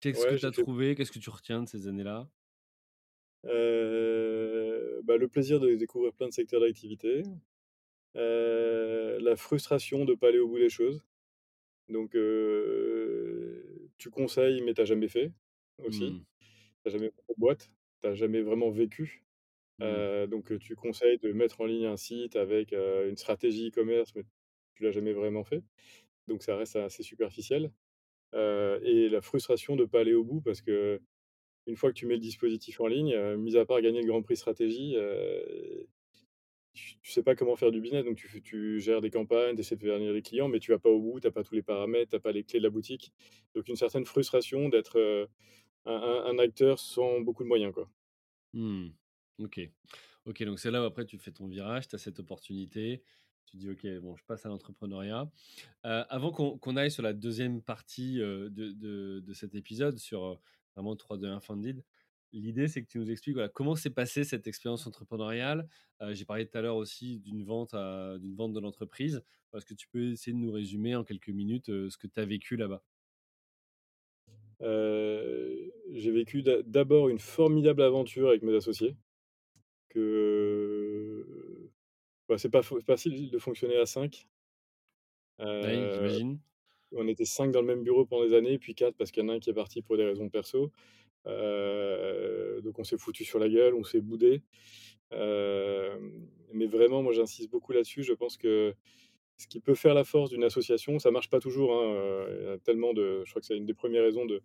Qu'est-ce 0.00 0.24
que 0.26 0.36
tu 0.36 0.46
as 0.46 0.52
fait 0.52 0.62
trouvé? 0.62 0.94
Qu'est-ce 0.94 1.10
que 1.10 1.18
tu 1.18 1.30
retiens 1.30 1.62
de 1.64 1.68
ces 1.68 1.88
années-là? 1.88 2.28
Bah, 5.04 5.16
le 5.18 5.28
plaisir 5.28 5.60
de 5.60 5.74
découvrir 5.74 6.12
plein 6.14 6.28
de 6.28 6.32
secteurs 6.32 6.60
d'activité, 6.60 7.22
la 8.14 9.36
frustration 9.36 10.04
de 10.04 10.14
pas 10.14 10.28
aller 10.28 10.38
au 10.38 10.48
bout 10.48 10.58
des 10.58 10.68
choses. 10.68 11.02
Donc 11.88 12.16
tu 13.98 14.10
conseilles, 14.10 14.62
mais 14.62 14.74
tu 14.74 14.80
as 14.80 14.84
jamais 14.84 15.08
fait, 15.08 15.32
aussi. 15.84 16.10
Mmh. 16.10 16.24
Tu 16.82 16.88
as 16.88 16.90
jamais 16.90 17.10
fait 17.10 17.22
de 17.28 17.34
boîte, 17.38 17.70
tu 18.02 18.08
as 18.08 18.14
jamais 18.14 18.42
vraiment 18.42 18.70
vécu. 18.70 19.24
Mmh. 19.78 20.26
Donc 20.26 20.56
tu 20.58 20.74
conseilles 20.76 21.18
de 21.18 21.32
mettre 21.32 21.60
en 21.60 21.66
ligne 21.66 21.86
un 21.86 21.96
site 21.96 22.36
avec, 22.36 22.72
une 22.72 23.16
stratégie 23.16 23.68
e-commerce, 23.68 24.14
mais 24.14 24.24
tu 24.74 24.82
l'as 24.82 24.92
jamais 24.92 25.12
vraiment 25.12 25.44
fait. 25.44 25.62
Donc 26.26 26.42
ça 26.42 26.56
reste 26.56 26.76
assez 26.76 27.02
superficiel, 27.02 27.70
et 28.32 29.08
la 29.10 29.20
frustration 29.20 29.76
de 29.76 29.84
pas 29.84 30.00
aller 30.00 30.14
au 30.14 30.24
bout 30.24 30.40
parce 30.40 30.62
qu'une 30.62 31.76
fois 31.76 31.90
que 31.90 31.98
tu 31.98 32.06
mets 32.06 32.14
le 32.14 32.20
dispositif 32.20 32.80
en 32.80 32.86
ligne, 32.86 33.16
mis 33.36 33.56
à 33.56 33.66
part 33.66 33.80
gagner 33.82 34.00
le 34.00 34.06
grand 34.06 34.22
prix 34.22 34.36
stratégie, 34.36 34.96
tu 36.74 37.12
sais 37.12 37.22
pas 37.22 37.34
comment 37.36 37.56
faire 37.56 37.72
du 37.72 37.80
business. 37.80 38.04
Donc 38.04 38.16
tu 38.16 38.42
tu 38.42 38.80
gères 38.80 39.00
des 39.00 39.10
campagnes, 39.10 39.54
tu 39.56 39.60
essaies 39.62 39.76
de 39.76 39.82
faire 39.82 39.96
venir 39.96 40.12
les 40.12 40.22
clients, 40.22 40.48
mais 40.48 40.60
tu 40.60 40.72
vas 40.72 40.78
pas 40.78 40.90
au 40.90 41.00
bout, 41.00 41.20
tu 41.20 41.26
as 41.28 41.32
pas 41.32 41.44
tous 41.44 41.54
les 41.54 41.62
paramètres, 41.62 42.10
tu 42.10 42.16
as 42.16 42.20
pas 42.20 42.32
les 42.32 42.44
clés 42.44 42.58
de 42.60 42.64
la 42.64 42.70
boutique. 42.70 43.12
Donc 43.54 43.68
une 43.68 43.76
certaine 43.76 44.04
frustration 44.06 44.68
d'être, 44.68 44.98
heu, 44.98 45.28
un 45.86 46.38
acteur 46.38 46.78
sans 46.80 47.20
beaucoup 47.20 47.44
de 47.44 47.48
moyens, 47.48 47.72
quoi. 47.74 47.90
Mmh. 48.54 48.88
OK. 49.40 49.60
OK, 50.26 50.42
donc 50.44 50.58
c'est 50.60 50.70
là 50.70 50.82
où 50.82 50.84
après 50.86 51.04
tu 51.06 51.18
fais 51.18 51.32
ton 51.32 51.48
virage, 51.48 51.88
tu 51.88 51.96
as 51.96 51.98
cette 51.98 52.20
opportunité, 52.20 53.02
tu 53.46 53.56
dis: 53.58 53.70
«OK, 53.70 53.86
bon, 54.00 54.16
je 54.16 54.24
passe 54.24 54.46
à 54.46 54.48
l'entrepreneuriat». 54.48 55.30
Heu, 55.86 56.04
avant 56.10 56.32
qu'on 56.32 56.76
aille 56.76 56.90
sur 56.92 57.02
la 57.04 57.12
deuxième 57.14 57.62
partie, 57.62 58.20
heu, 58.20 58.50
de 58.50 58.72
de 58.72 59.20
de 59.20 59.32
cet 59.34 59.54
épisode 59.56 59.98
sur, 59.98 60.40
vraiment 60.76 60.96
3-2-1 60.96 61.40
Funded, 61.40 61.84
l'idée 62.40 62.68
c'est 62.68 62.82
que 62.82 62.88
tu 62.88 62.98
nous 62.98 63.10
expliques, 63.10 63.34
voilà, 63.34 63.48
comment 63.48 63.74
s'est 63.76 63.90
passée 63.90 64.24
cette 64.24 64.46
expérience 64.46 64.86
entrepreneuriale? 64.86 65.68
Heu, 66.02 66.14
j'ai 66.14 66.24
parlé 66.24 66.46
tout 66.48 66.56
à 66.58 66.60
l'heure 66.62 66.76
aussi 66.76 67.18
d'une 67.20 67.44
vente 67.44 67.74
d'une 67.74 68.34
vente 68.36 68.52
de 68.52 68.60
l'entreprise. 68.60 69.22
Est-ce 69.54 69.66
que 69.66 69.74
tu 69.74 69.88
peux 69.88 70.12
essayer 70.12 70.32
de 70.32 70.38
nous 70.38 70.52
résumer 70.52 70.96
en 70.96 71.04
quelques 71.04 71.28
minutes, 71.30 71.68
heu, 71.70 71.90
ce 71.90 71.98
que 71.98 72.06
tu 72.08 72.20
as 72.20 72.24
vécu 72.26 72.56
là-bas? 72.56 72.82
Heu, 74.60 75.72
j'ai 75.92 76.10
vécu 76.12 76.42
d'a 76.42 76.62
d'abord 76.62 77.08
une 77.08 77.18
formidable 77.18 77.82
aventure 77.82 78.28
avec 78.28 78.42
mes 78.42 78.54
associés 78.54 78.96
que, 79.90 81.70
bah, 82.28 82.38
c'est 82.38 82.50
pas 82.50 82.62
facile 82.62 83.30
de 83.30 83.38
fonctionner 83.38 83.78
à 83.78 83.86
5. 83.86 84.28
Oui, 85.62 85.90
Heu, 85.90 85.90
j'imagine. 85.90 86.40
on 86.92 87.08
était 87.08 87.24
5 87.26 87.52
dans 87.52 87.60
le 87.62 87.66
même 87.68 87.82
bureau 87.84 88.06
pendant 88.06 88.26
des 88.26 88.34
années, 88.36 88.58
puis 88.58 88.74
4 88.74 88.96
parce 88.96 89.10
qu'il 89.12 89.22
y 89.24 89.26
en 89.26 89.30
a 89.30 89.34
un 89.34 89.40
qui 89.40 89.50
est 89.50 89.54
parti 89.54 89.82
pour 89.82 89.96
des 89.96 90.04
raisons 90.04 90.28
perso. 90.30 90.72
Heu, 91.26 92.60
donc 92.62 92.78
on 92.78 92.84
s'est 92.84 92.98
foutus 92.98 93.26
sur 93.26 93.38
la 93.38 93.48
gueule, 93.48 93.74
on 93.74 93.84
s'est 93.84 94.00
boudés. 94.00 94.42
Hem, 95.12 96.28
mais 96.52 96.66
vraiment, 96.66 97.02
moi, 97.02 97.12
j'insiste 97.12 97.50
beaucoup 97.50 97.72
là-dessus. 97.72 98.02
Je 98.04 98.12
pense 98.14 98.36
que 98.38 98.74
ce 99.38 99.48
qui 99.48 99.60
peut 99.60 99.74
faire 99.74 99.94
la 99.94 100.04
force 100.04 100.30
d'une 100.30 100.44
association, 100.44 100.98
ça 101.00 101.10
marche 101.10 101.30
pas 101.30 101.40
toujours, 101.40 101.74
hein, 101.74 101.94
heu, 101.94 102.38
il 102.42 102.46
y 102.46 102.50
a 102.50 102.58
tellement 102.58 102.94
de 102.94 103.22
je 103.24 103.30
crois 103.30 103.40
que 103.40 103.46
c'est 103.46 103.56
une 103.56 103.66
des 103.66 103.74
premières 103.74 104.04
raisons 104.04 104.26
de, 104.26 104.42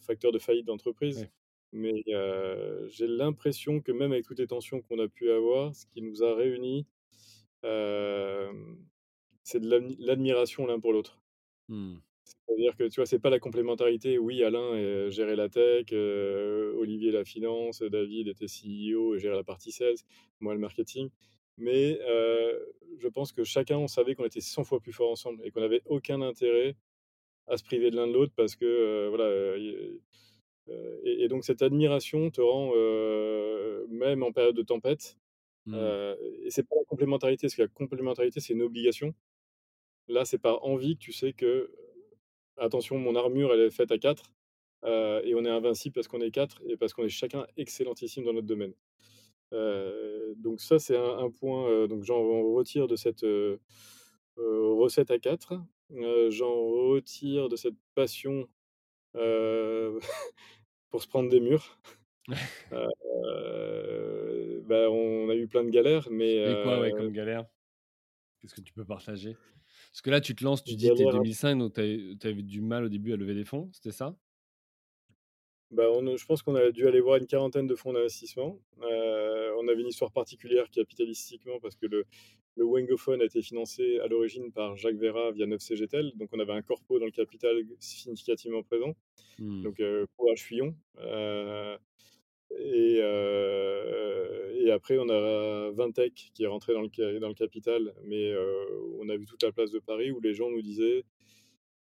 facteurs 0.00 0.32
de 0.32 0.38
faillite 0.40 0.66
d'entreprise. 0.66 1.20
Ouais. 1.22 1.30
Mais, 1.72 2.02
j'ai 2.90 3.06
l'impression 3.08 3.80
que 3.80 3.92
même 3.92 4.12
avec 4.12 4.24
toutes 4.26 4.38
les 4.40 4.46
tensions 4.48 4.82
qu'on 4.82 4.98
a 5.00 5.08
pu 5.08 5.30
avoir, 5.30 5.74
ce 5.74 5.86
qui 5.86 6.02
nous 6.02 6.22
a 6.24 6.34
réunis, 6.34 6.86
c'est 9.44 9.60
de 9.60 9.68
l'admi 9.70 9.96
l'admiration 10.00 10.66
l'un 10.66 10.80
pour 10.80 10.92
l'autre. 10.92 11.20
Mmh. 11.68 12.02
C'est-à-dire 12.48 12.76
que, 12.76 12.84
tu 12.88 12.96
vois, 13.00 13.06
c'est 13.06 13.18
pas 13.20 13.30
la 13.30 13.38
complémentarité. 13.38 14.18
Oui, 14.18 14.42
Alain, 14.42 14.74
heu, 14.74 15.10
gérait 15.10 15.36
la 15.36 15.48
tech, 15.48 15.86
heu, 15.92 16.74
Olivier 16.76 17.12
la 17.12 17.24
finance, 17.24 17.82
David 17.82 18.28
était 18.28 18.48
CEO 18.48 19.14
et 19.14 19.18
gérait 19.20 19.36
la 19.36 19.44
partie 19.44 19.72
sales, 19.72 19.94
moi 20.40 20.52
le 20.54 20.60
marketing. 20.60 21.10
Mais, 21.56 21.98
heu, 22.08 22.74
je 22.98 23.08
pense 23.08 23.32
que 23.32 23.44
chacun, 23.44 23.78
on 23.78 23.86
savait 23.88 24.14
qu'on 24.14 24.24
était 24.24 24.40
100 24.40 24.64
fois 24.64 24.80
plus 24.80 24.92
forts 24.92 25.10
ensemble 25.12 25.40
et 25.46 25.50
qu'on 25.50 25.62
avait 25.62 25.82
aucun 25.86 26.20
intérêt 26.22 26.76
à 27.48 27.56
se 27.58 27.64
priver 27.64 27.90
de 27.90 27.96
l'un 27.96 28.08
de 28.08 28.12
l'autre 28.14 28.34
parce 28.36 28.56
que, 28.56 29.08
voilà, 29.10 29.56
et 29.58 31.24
et 31.24 31.28
donc 31.28 31.44
cette 31.44 31.62
admiration 31.62 32.30
te 32.30 32.40
rend, 32.40 32.72
même 33.88 34.22
en 34.22 34.32
période 34.32 34.56
de 34.56 34.62
tempête, 34.62 35.18
Mmh. 35.66 35.94
et 36.46 36.50
c'est 36.50 36.64
pas 36.68 36.76
la 36.76 36.84
complémentarité, 36.86 37.46
parce 37.46 37.54
que 37.56 37.62
la 37.62 37.68
complémentarité, 37.68 38.40
c'est 38.40 38.54
une 38.54 38.62
obligation. 38.62 39.14
Là, 40.08 40.24
c'est 40.24 40.38
par 40.38 40.64
envie 40.64 40.94
que 40.96 41.00
tu 41.04 41.12
sais 41.12 41.32
que 41.32 41.72
Attention, 42.58 42.98
mon 42.98 43.16
armure, 43.16 43.52
elle 43.54 43.60
est 43.60 43.70
faite 43.70 43.90
à 43.92 43.98
4, 43.98 44.24
heu 44.84 45.22
et 45.24 45.34
on 45.34 45.44
est 45.44 45.50
invincible 45.50 45.94
parce 45.94 46.08
qu'on 46.08 46.20
est 46.20 46.30
4 46.30 46.60
et 46.68 46.76
parce 46.76 46.92
qu'on 46.94 47.04
est 47.04 47.08
chacun 47.08 47.46
excellentissime 47.56 48.24
dans 48.24 48.32
notre 48.34 48.46
domaine. 48.46 48.74
Heu, 49.54 50.34
donc 50.38 50.60
ça, 50.62 50.78
c'est 50.80 50.96
un 50.96 51.18
un 51.18 51.30
point, 51.30 51.68
heu, 51.70 51.88
donc 51.88 52.04
j'en 52.04 52.22
retire 52.54 52.88
de 52.88 52.96
cette, 52.96 53.24
recette 54.36 55.10
à 55.10 55.18
4. 55.18 55.54
Heu, 55.92 56.30
j'en 56.30 56.54
retire 56.54 57.48
de 57.48 57.56
cette 57.56 57.76
passion, 57.94 58.48
pour 60.90 61.02
se 61.02 61.08
prendre 61.08 61.30
des 61.30 61.40
murs. 61.40 61.78
Bah, 64.66 64.88
on 64.90 65.28
a 65.28 65.34
eu 65.34 65.48
plein 65.48 65.64
de 65.64 65.70
galères, 65.70 66.08
mais 66.10 66.38
Et 66.44 66.56
quoi, 66.56 66.78
ouais, 66.78 66.92
comme 66.92 67.10
galère? 67.12 67.46
Qu'est-ce 68.40 68.54
que 68.54 68.60
tu 68.62 68.72
peux 68.74 68.84
partager? 68.86 69.36
Parce 69.92 70.02
que 70.02 70.10
là, 70.10 70.20
tu 70.22 70.34
te 70.34 70.42
lances, 70.44 70.64
tu 70.64 70.74
dis 70.74 70.90
tu 70.92 71.02
es 71.02 71.06
galères 71.06 71.06
2005, 71.06 71.56
donc 71.58 71.74
tu 71.74 71.80
avais 72.26 72.42
du 72.42 72.62
mal 72.62 72.84
au 72.84 72.88
début 72.88 73.12
à 73.12 73.16
lever 73.16 73.34
des 73.34 73.44
fonds, 73.44 73.70
c'était 73.72 73.92
ça? 73.92 74.16
Bah, 75.70 75.84
on 75.90 76.16
je 76.16 76.26
pense 76.26 76.42
qu'on 76.42 76.54
a 76.54 76.70
dû 76.70 76.86
aller 76.86 77.00
voir 77.00 77.16
une 77.16 77.26
quarantaine 77.26 77.66
de 77.66 77.74
fonds 77.74 77.94
d'investissement. 77.94 78.60
Heu, 78.82 79.54
on 79.58 79.68
avait 79.68 79.80
une 79.80 79.88
histoire 79.88 80.12
particulière 80.12 80.68
capitalistiquement 80.70 81.60
parce 81.60 81.76
que 81.76 81.86
le 81.86 82.04
le 82.54 82.64
Wengophone 82.66 83.22
a 83.22 83.24
été 83.24 83.40
financé 83.40 83.98
à 84.00 84.06
l'origine 84.08 84.52
par 84.52 84.76
Jacques 84.76 84.96
Veyrat 84.96 85.32
via 85.32 85.46
9CGTEL, 85.46 86.12
donc 86.16 86.28
on 86.34 86.38
avait 86.38 86.52
un 86.52 86.60
corpo 86.60 86.98
dans 86.98 87.06
le 87.06 87.10
capital 87.10 87.56
significativement 87.78 88.62
présent, 88.62 88.92
Mmh. 89.38 89.66
donc 89.66 89.80
heu, 89.80 90.06
courage 90.16 90.42
Fillon. 90.44 90.76
Heu 90.98 91.78
et 92.58 93.00
heu 93.02 94.52
et 94.64 94.70
après 94.70 94.98
on 94.98 95.08
a 95.08 95.70
Vintech 95.72 96.30
qui 96.34 96.44
est 96.44 96.46
rentré 96.46 96.72
dans 96.74 96.82
le 96.82 97.34
capital, 97.34 97.94
mais 98.04 98.30
heu, 98.32 98.66
on 99.00 99.08
a 99.08 99.16
vu 99.16 99.26
toute 99.26 99.42
la 99.42 99.52
place 99.52 99.70
de 99.70 99.78
Paris 99.80 100.10
où 100.12 100.20
les 100.20 100.34
gens 100.34 100.50
nous 100.50 100.62
disaient 100.62 101.04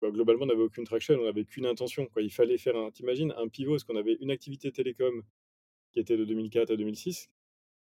bah, 0.01 0.11
globalement, 0.11 0.43
on 0.43 0.47
n'avait 0.47 0.63
aucune 0.63 0.83
traction, 0.83 1.15
on 1.15 1.23
n'avait 1.23 1.45
qu'une 1.45 1.65
intention. 1.65 2.09
Il 2.17 2.31
fallait 2.31 2.57
faire 2.57 2.75
un 2.75 2.91
tu 2.91 3.03
un 3.09 3.47
pivot, 3.47 3.71
parce 3.73 3.83
qu'on 3.85 3.95
avait 3.95 4.17
une 4.19 4.31
activité 4.31 4.71
télécom 4.71 5.23
qui 5.93 5.99
était 5.99 6.17
de 6.17 6.25
2004 6.25 6.71
à 6.71 6.75
2006, 6.75 7.29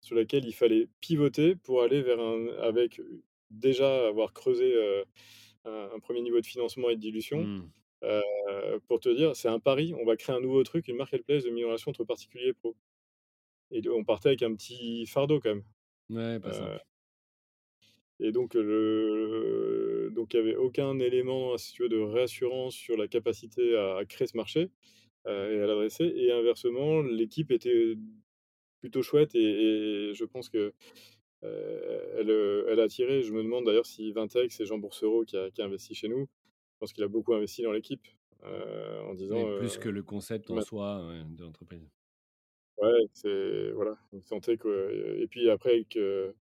sur 0.01 0.17
laquelle 0.17 0.45
il 0.47 0.55
fallait 0.55 0.89
pivoter 1.01 1.57
pour 1.57 1.83
aller 1.83 2.03
vers 2.03 2.21
un 2.21 2.49
avec, 2.61 3.01
déjà 3.51 4.09
avoir 4.09 4.33
creusé, 4.33 4.75
heu, 4.75 5.05
un 5.67 6.01
1 6.01 6.23
niveau 6.23 6.41
de 6.41 6.47
financement 6.47 6.91
et 6.91 6.97
de 6.97 7.01
dilution. 7.01 7.43
Mmh. 7.45 7.71
Pour 8.89 9.01
te 9.01 9.09
dire, 9.09 9.37
c'est 9.37 9.49
un 9.49 9.61
pari, 9.61 9.95
on 9.95 10.05
va 10.05 10.17
créer 10.17 10.35
un 10.35 10.41
nouveau 10.41 10.63
truc, 10.63 10.89
une 10.89 10.97
marketplace 10.97 11.45
de 11.45 11.51
relation 11.51 11.91
entre 11.91 12.05
particuliers 12.05 12.49
et 12.49 12.53
pros 12.53 12.77
et 13.71 13.89
on 13.89 14.05
partait 14.05 14.31
avec 14.31 14.43
un 14.43 14.55
petit 14.55 15.07
fardeau 15.07 15.41
quand 15.41 15.51
même. 15.51 15.65
Ouais, 16.11 16.41
pas 16.41 16.53
simple. 16.53 16.81
et 18.19 18.33
donc 18.33 18.55
le 18.55 20.11
donc 20.15 20.35
il 20.35 20.37
y 20.37 20.41
avait 20.41 20.57
aucun 20.57 20.99
élément, 20.99 21.57
si 21.57 21.73
tu 21.73 21.83
veux, 21.83 21.89
de 21.89 21.99
réassurance 21.99 22.75
sur 22.75 22.97
la 22.97 23.09
capacité 23.09 23.77
à 23.77 23.97
à 23.99 24.05
créer 24.05 24.27
ce 24.27 24.37
marché. 24.37 24.71
et 25.27 25.31
à 25.31 25.67
l'adresser 25.67 26.05
et 26.17 26.33
inversement, 26.33 27.03
l'équipe 27.03 27.51
était 27.51 27.97
plutôt 28.81 29.03
chouette 29.03 29.35
et 29.35 30.11
et 30.11 30.15
je 30.15 30.25
pense 30.25 30.49
que 30.51 30.73
elle, 31.43 32.31
elle 32.69 32.81
a 32.81 32.85
attiré. 32.85 33.23
Je 33.23 33.33
me 33.33 33.43
demande 33.43 33.67
d'ailleurs 33.67 33.87
si 33.87 34.13
Vintex, 34.13 34.57
c'est 34.57 34.67
Jean 34.67 34.79
Boursereau 34.79 35.25
qui 35.25 35.37
a, 35.37 35.51
qui 35.51 35.63
a 35.63 35.67
investi 35.67 35.95
chez 35.95 36.09
nous. 36.09 36.29
Je 36.81 36.87
pense 36.87 36.93
qu'il 36.93 37.05
a 37.05 37.09
beaucoup 37.09 37.35
investi 37.35 37.63
dans 37.63 37.73
l'équipe 37.73 38.07
en 38.43 39.15
disant. 39.15 39.59
Plus 39.59 39.77
que 39.77 39.91
le 39.91 40.03
concept 40.03 40.51
en 40.51 40.61
soi 40.63 41.03
de 41.27 41.43
l'entreprise. 41.43 41.87
Ouais, 42.79 43.05
c'est 43.13 43.71
voilà, 43.73 43.99
on 44.13 44.23
sentait 44.23 44.57
que 44.57 45.19
et 45.21 45.27
puis 45.27 45.51
après 45.51 45.85
que 45.85 46.35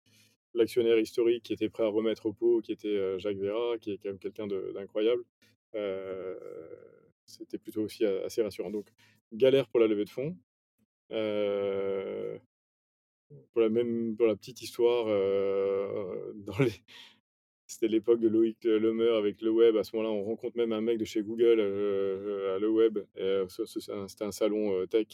l'actionnaire 0.54 1.00
historique 1.00 1.42
qui 1.42 1.54
était 1.54 1.70
prêt 1.70 1.84
à 1.84 1.88
remettre 1.88 2.28
au 2.28 2.34
pot, 2.34 2.62
qui 2.62 2.72
était 2.72 3.18
Jacques 3.18 3.38
Vera, 3.38 3.80
qui 3.80 3.94
est 3.94 3.98
quand 3.98 4.10
même 4.10 4.20
quelqu'un 4.20 4.46
d'incroyable, 4.46 5.24
euh, 5.76 6.36
c'était 7.26 7.58
plutôt 7.58 7.82
aussi 7.82 8.06
assez 8.06 8.42
rassurant. 8.42 8.72
Donc, 8.72 8.88
galère 9.34 9.68
pour 9.68 9.80
la 9.80 9.88
levée 9.88 10.06
de 10.06 10.10
fonds. 10.10 10.38
Euh, 11.12 12.38
pour 13.52 13.62
la 13.62 13.70
même 13.70 14.16
pour 14.16 14.28
la 14.28 14.36
petite 14.36 14.62
histoire, 14.62 15.08
euh, 15.08 16.34
dans 16.36 16.58
les 16.60 16.74
c'était 17.68 17.90
l'époque 17.90 18.22
de 18.22 18.30
Loïc 18.30 18.64
Lemer 18.64 19.10
avec 19.18 19.42
le 19.42 19.52
web. 19.52 19.76
À 19.76 19.84
ce 19.84 19.96
moment-là, 19.96 20.14
on 20.14 20.24
rencontre 20.24 20.56
même 20.58 20.72
un 20.72 20.80
mec 20.80 20.98
de 20.98 21.06
chez 21.06 21.22
Google 21.22 21.60
euh, 21.60 22.56
à 22.56 22.60
le 22.60 22.70
web. 22.70 23.00
C'était 23.50 24.24
un 24.24 24.32
salon 24.32 24.86
tech. 24.88 25.08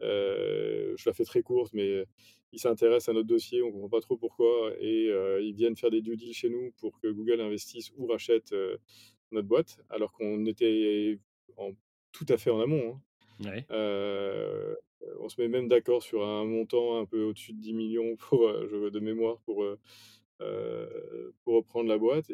je 0.00 1.04
la 1.08 1.12
fais 1.12 1.24
très 1.24 1.42
courte, 1.42 1.74
mais 1.74 2.04
ils 2.52 2.58
s'intéressent 2.58 3.10
à 3.10 3.12
notre 3.12 3.28
dossier, 3.28 3.62
on 3.62 3.66
ne 3.66 3.72
comprend 3.72 3.88
pas 3.90 4.00
trop 4.00 4.16
pourquoi, 4.16 4.72
et 4.80 5.10
ils 5.42 5.54
viennent 5.54 5.76
faire 5.76 5.90
des 5.90 6.00
due 6.00 6.16
deals 6.16 6.32
chez 6.32 6.48
nous 6.48 6.72
pour 6.78 6.98
que 7.00 7.08
Google 7.08 7.40
investisse 7.42 7.92
ou 7.96 8.06
rachète 8.06 8.54
notre 9.30 9.46
boîte, 9.46 9.78
alors 9.90 10.12
qu'on 10.12 10.46
était 10.46 11.18
en, 11.58 11.72
tout 12.12 12.26
à 12.30 12.38
fait 12.38 12.50
en 12.50 12.60
amont. 12.60 12.98
Hein. 13.44 13.66
on 15.20 15.28
se 15.28 15.40
met 15.40 15.48
même 15.48 15.68
d'accord 15.68 16.02
sur 16.02 16.26
un 16.26 16.44
montant 16.44 16.98
un 16.98 17.04
peu 17.04 17.22
au-dessus 17.24 17.52
de 17.52 17.60
10 17.60 17.72
millions 17.74 18.16
pour, 18.16 18.50
de 18.50 19.00
mémoire 19.00 19.38
pour, 19.42 19.64
pour 21.44 21.54
reprendre 21.54 21.88
la 21.88 21.98
boîte. 21.98 22.30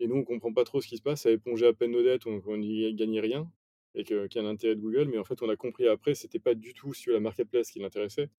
Et, 0.00 0.06
nous, 0.06 0.16
on 0.16 0.20
ne 0.20 0.24
comprend 0.24 0.52
pas 0.52 0.64
trop 0.64 0.80
ce 0.80 0.88
qui 0.88 0.96
se 0.96 1.02
passe, 1.02 1.26
à 1.26 1.30
éponger 1.30 1.66
à 1.66 1.72
peine 1.72 1.92
nos 1.92 2.02
dettes, 2.02 2.26
on 2.26 2.56
n'y 2.56 2.92
gagnait 2.94 3.20
rien, 3.20 3.50
et 3.94 4.04
qu'il 4.04 4.16
y 4.16 4.38
a 4.38 4.42
un 4.42 4.46
intérêt 4.46 4.74
de 4.74 4.80
Google. 4.80 5.08
Mais 5.08 5.18
en 5.18 5.24
fait, 5.24 5.42
on 5.42 5.48
a 5.48 5.56
compris 5.56 5.86
après, 5.86 6.14
c'était 6.14 6.40
pas 6.40 6.54
du 6.54 6.74
tout 6.74 6.92
sur 6.92 7.12
la 7.12 7.20
marketplace 7.20 7.70
qui 7.70 7.78
l'intéressait, 7.78 8.30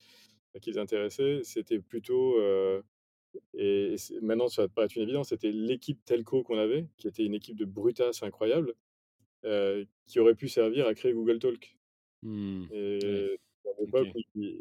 qui 0.62 0.72
les 0.72 0.78
intéressait, 0.78 1.42
c'était 1.44 1.80
plutôt 1.80 2.38
et, 3.54 3.96
maintenant, 4.22 4.48
ça 4.48 4.64
va 4.64 4.68
te 4.68 4.74
paraître 4.74 4.96
une 4.98 5.04
évidence, 5.04 5.30
c'était 5.30 5.52
l'équipe 5.52 6.04
telco 6.06 6.44
qu'on 6.44 6.58
avait, 6.58 6.86
qui 6.98 7.08
était 7.08 7.26
une 7.26 7.34
équipe 7.34 7.58
de 7.58 7.66
brutasse 7.66 8.24
incroyable, 8.24 8.74
euh, 9.46 9.86
qui 10.08 10.20
aurait 10.20 10.36
pu 10.36 10.48
servir 10.50 10.88
à 10.88 10.94
créer 10.94 11.14
Google 11.14 11.40
Talk. 11.40 11.78
Mmh. 12.22 12.66
Et 12.72 13.40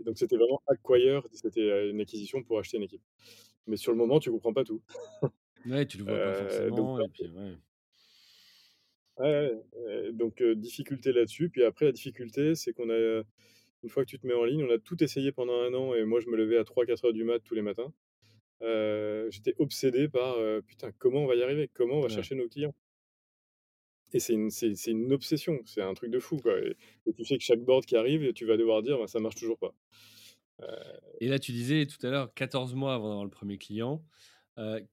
donc 0.04 0.18
c'était 0.18 0.36
vraiment 0.36 0.62
acquire, 0.66 1.26
c'était 1.32 1.90
une 1.90 2.00
acquisition 2.00 2.42
pour 2.42 2.58
acheter 2.58 2.76
une 2.76 2.84
équipe. 2.84 3.02
Mais 3.66 3.76
sur 3.76 3.92
le 3.92 3.98
moment, 3.98 4.18
tu 4.18 4.30
comprends 4.30 4.52
pas 4.52 4.64
tout. 4.64 4.82
ouais, 5.66 5.86
tu 5.86 5.98
le 5.98 6.04
vois 6.04 6.18
pas 6.18 6.34
forcément. 6.34 6.98
Donc, 6.98 7.00
et 7.00 7.08
puis, 7.12 7.32
ouais. 7.32 7.56
Ouais, 9.18 10.12
donc 10.12 10.42
difficulté 10.42 11.12
là-dessus. 11.12 11.48
Puis 11.50 11.62
après, 11.64 11.84
la 11.84 11.92
difficulté, 11.92 12.54
c'est 12.54 12.72
qu'on 12.72 12.90
a, 12.90 13.22
une 13.82 13.88
fois 13.88 14.04
que 14.04 14.10
tu 14.10 14.18
te 14.18 14.26
mets 14.26 14.34
en 14.34 14.44
ligne, 14.44 14.64
on 14.64 14.70
a 14.70 14.78
tout 14.78 15.02
essayé 15.02 15.32
pendant 15.32 15.60
un 15.60 15.74
an 15.74 15.94
et 15.94 16.04
moi, 16.04 16.20
je 16.20 16.28
me 16.28 16.36
levais 16.36 16.56
à 16.56 16.62
3-4 16.62 17.06
heures 17.06 17.12
du 17.12 17.24
mat 17.24 17.38
tous 17.40 17.54
les 17.54 17.62
matins. 17.62 17.92
Euh, 18.62 19.28
j'étais 19.30 19.54
obsédé 19.58 20.08
par 20.08 20.36
putain, 20.66 20.92
comment 20.98 21.24
on 21.24 21.26
va 21.26 21.34
y 21.34 21.42
arriver? 21.42 21.68
Comment 21.74 21.98
on 21.98 22.00
va 22.00 22.08
chercher 22.08 22.34
nos 22.34 22.48
clients? 22.48 22.74
Et 24.14 24.20
c'est 24.20 24.34
une, 24.34 25.12
obsession, 25.12 25.60
c'est 25.64 25.80
un 25.80 25.94
truc 25.94 26.10
de 26.10 26.18
fou. 26.18 26.36
Quoi. 26.36 26.58
Et, 26.60 27.12
tu 27.14 27.24
sais 27.24 27.38
que 27.38 27.44
chaque 27.44 27.60
board 27.60 27.84
qui 27.84 27.96
arrive, 27.96 28.32
tu 28.34 28.44
vas 28.44 28.56
devoir 28.56 28.82
dire 28.82 28.98
bah, 28.98 29.06
ça 29.06 29.20
marche 29.20 29.36
toujours 29.36 29.58
pas. 29.58 29.74
Euh 30.62 30.92
et 31.20 31.28
là, 31.28 31.38
tu 31.38 31.52
disais 31.52 31.86
tout 31.86 32.04
à 32.04 32.10
l'heure 32.10 32.34
14 32.34 32.74
mois 32.74 32.94
avant 32.94 33.06
d'avoir 33.08 33.24
le 33.24 33.30
premier 33.30 33.56
client. 33.56 34.02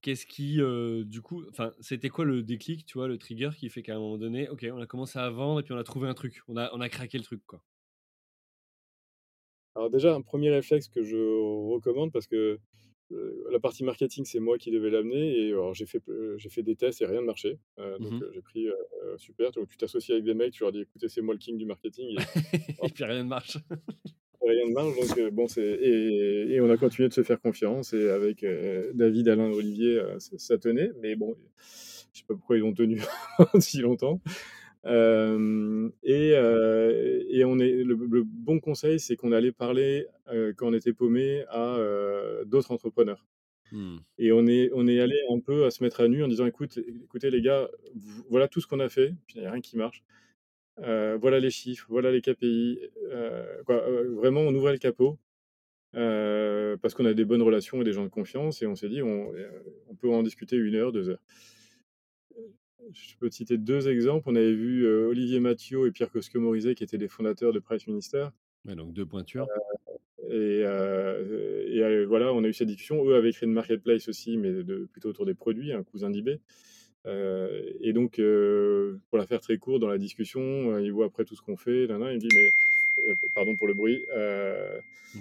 qu'est-ce 0.00 0.26
qui, 0.26 0.60
du 1.04 1.20
coup, 1.22 1.42
enfin, 1.50 1.72
c'était 1.80 2.08
quoi 2.08 2.24
le 2.24 2.44
déclic, 2.44 2.86
tu 2.86 2.98
vois, 2.98 3.08
le 3.08 3.18
trigger 3.18 3.50
qui 3.58 3.68
fait 3.68 3.82
qu'à 3.82 3.96
un 3.96 3.98
moment 3.98 4.16
donné, 4.16 4.48
ok, 4.48 4.64
on 4.72 4.80
a 4.80 4.86
commencé 4.86 5.18
à 5.18 5.28
vendre 5.28 5.58
et 5.58 5.62
puis 5.64 5.72
on 5.72 5.78
a 5.78 5.82
trouvé 5.82 6.08
un 6.08 6.14
truc, 6.14 6.42
on 6.46 6.56
a, 6.56 6.70
on 6.72 6.80
a 6.80 6.88
craqué 6.88 7.18
le 7.18 7.24
truc, 7.24 7.44
quoi. 7.46 7.64
Alors 9.74 9.90
déjà, 9.90 10.14
un 10.14 10.22
premier 10.22 10.50
réflexe 10.50 10.88
que 10.88 11.02
je 11.02 11.16
recommande 11.16 12.12
parce 12.12 12.28
que 12.28 12.60
la 13.50 13.58
partie 13.58 13.82
marketing, 13.82 14.24
c'est 14.24 14.38
moi 14.38 14.56
qui 14.56 14.70
devais 14.70 14.90
l'amener. 14.90 15.36
Et 15.36 15.54
j'ai 15.72 15.86
fait, 15.86 16.02
j'ai 16.36 16.48
fait 16.48 16.62
des 16.62 16.76
tests 16.76 17.02
et 17.02 17.06
rien 17.06 17.20
ne 17.20 17.26
marchait. 17.26 17.58
Mmh 17.78 17.98
donc, 17.98 18.22
j'ai 18.32 18.42
pris 18.42 18.68
super. 19.16 19.50
Donc, 19.52 19.68
tu 19.68 19.76
t'associes 19.76 20.12
avec 20.12 20.24
des 20.24 20.34
mecs, 20.34 20.52
tu 20.52 20.62
leur 20.62 20.72
dis 20.72 20.80
écoutez, 20.80 21.08
c'est 21.08 21.22
moi 21.22 21.34
le 21.34 21.38
king 21.38 21.56
du 21.56 21.66
marketing. 21.66 22.16
Et, 22.82 22.90
puis 22.94 23.04
rien 23.04 23.24
ne 23.24 23.28
marche. 23.28 23.58
Rien 24.42 24.66
ne 24.66 24.72
marche. 24.72 24.96
Donc, 24.96 25.30
bon, 25.32 25.48
c'est, 25.48 25.62
et, 25.62 26.60
on 26.60 26.70
a 26.70 26.76
continué 26.76 27.08
de 27.08 27.14
se 27.14 27.22
faire 27.22 27.40
confiance. 27.40 27.92
Et 27.92 28.10
avec 28.10 28.44
David, 28.94 29.28
Alain, 29.28 29.50
Olivier, 29.50 30.00
ça, 30.18 30.58
tenait. 30.58 30.90
Mais 31.00 31.16
bon, 31.16 31.36
je 32.12 32.20
sais 32.20 32.24
pas 32.26 32.34
pourquoi 32.34 32.56
ils 32.56 32.64
ont 32.64 32.74
tenu 32.74 33.00
si 33.60 33.80
longtemps. 33.80 34.20
et, 34.84 34.90
et, 36.02 37.44
on 37.44 37.58
est, 37.58 37.84
le, 37.84 38.22
bon 38.24 38.60
conseil, 38.60 39.00
c'est 39.00 39.16
qu'on 39.16 39.32
allait 39.32 39.52
parler, 39.52 40.06
quand 40.56 40.68
on 40.68 40.72
était 40.72 40.92
paumé, 40.92 41.44
à 41.48 41.78
d'autres 42.46 42.72
entrepreneurs. 42.72 43.26
Mmh. 43.72 43.98
Et 44.18 44.32
on 44.32 44.46
est, 44.46 44.70
on 44.74 44.86
est 44.88 45.00
allé 45.00 45.16
un 45.30 45.38
peu 45.38 45.64
à 45.64 45.70
se 45.70 45.82
mettre 45.82 46.00
à 46.00 46.08
nu 46.08 46.24
en 46.24 46.28
disant 46.28 46.46
écoute, 46.46 46.78
écoutez 47.04 47.30
les 47.30 47.40
gars, 47.40 47.68
voilà 48.28 48.48
tout 48.48 48.60
ce 48.60 48.66
qu'on 48.66 48.80
a 48.80 48.88
fait, 48.88 49.14
puis 49.26 49.36
il 49.36 49.42
n'y 49.42 49.46
a 49.46 49.52
rien 49.52 49.60
qui 49.60 49.76
marche. 49.76 50.02
Voilà 50.80 51.40
les 51.40 51.50
chiffres, 51.50 51.86
voilà 51.88 52.10
les 52.10 52.20
KPI. 52.20 52.80
Quoi, 53.66 53.84
vraiment, 54.16 54.40
on 54.40 54.54
ouvrait 54.54 54.72
le 54.72 54.78
capot. 54.78 55.18
parce 55.92 56.94
qu'on 56.94 57.06
a 57.06 57.14
des 57.14 57.24
bonnes 57.24 57.42
relations 57.42 57.80
et 57.80 57.84
des 57.84 57.92
gens 57.92 58.04
de 58.04 58.08
confiance, 58.08 58.62
et 58.62 58.66
on 58.66 58.74
s'est 58.74 58.88
dit 58.88 59.02
on, 59.02 59.32
on 59.88 59.94
peut 59.94 60.10
en 60.10 60.22
discuter 60.22 60.56
une 60.56 60.74
heure, 60.74 60.92
deux 60.92 61.10
heures 61.10 61.20
je 62.92 63.16
peux 63.18 63.28
te 63.28 63.34
citer 63.34 63.58
deux 63.58 63.88
exemples. 63.88 64.28
On 64.28 64.36
avait 64.36 64.54
vu 64.54 64.84
euh, 64.84 65.08
Olivier 65.08 65.40
Mathieu 65.40 65.86
et 65.86 65.92
Pierre 65.92 66.10
Cosque-Morizet, 66.10 66.74
qui 66.74 66.84
étaient 66.84 66.96
les 66.96 67.08
fondateurs 67.08 67.52
de 67.52 67.58
Price 67.58 67.86
Minister. 67.86 68.28
donc 68.64 68.92
deux 68.92 69.06
pointures. 69.06 69.46
Euh, 70.30 71.64
et, 71.68 71.82
euh, 71.82 72.06
voilà, 72.06 72.32
on 72.32 72.44
a 72.44 72.48
eu 72.48 72.52
cette 72.52 72.68
discussion. 72.68 73.04
Eux 73.04 73.14
avaient 73.14 73.32
créé 73.32 73.46
une 73.48 73.54
marketplace 73.54 74.08
aussi, 74.08 74.36
mais 74.36 74.50
de, 74.50 74.88
plutôt 74.90 75.08
autour 75.08 75.26
des 75.26 75.34
produits, 75.34 75.72
un 75.72 75.82
cousin 75.82 76.10
d'eBay. 76.10 76.40
Et 77.06 77.92
donc, 77.92 78.20
pour 79.10 79.18
la 79.18 79.26
faire 79.26 79.40
très 79.40 79.58
courte 79.58 79.80
dans 79.80 79.88
la 79.88 79.98
discussion, 79.98 80.78
il 80.78 80.92
voit 80.92 81.06
après 81.06 81.24
tout 81.24 81.34
ce 81.34 81.42
qu'on 81.42 81.56
fait. 81.56 81.84
il 81.84 81.88
me 81.88 82.18
dit, 82.18 82.28
mais 82.34 83.14
pardon 83.34 83.56
pour 83.56 83.66
le 83.66 83.74
bruit. 83.74 84.04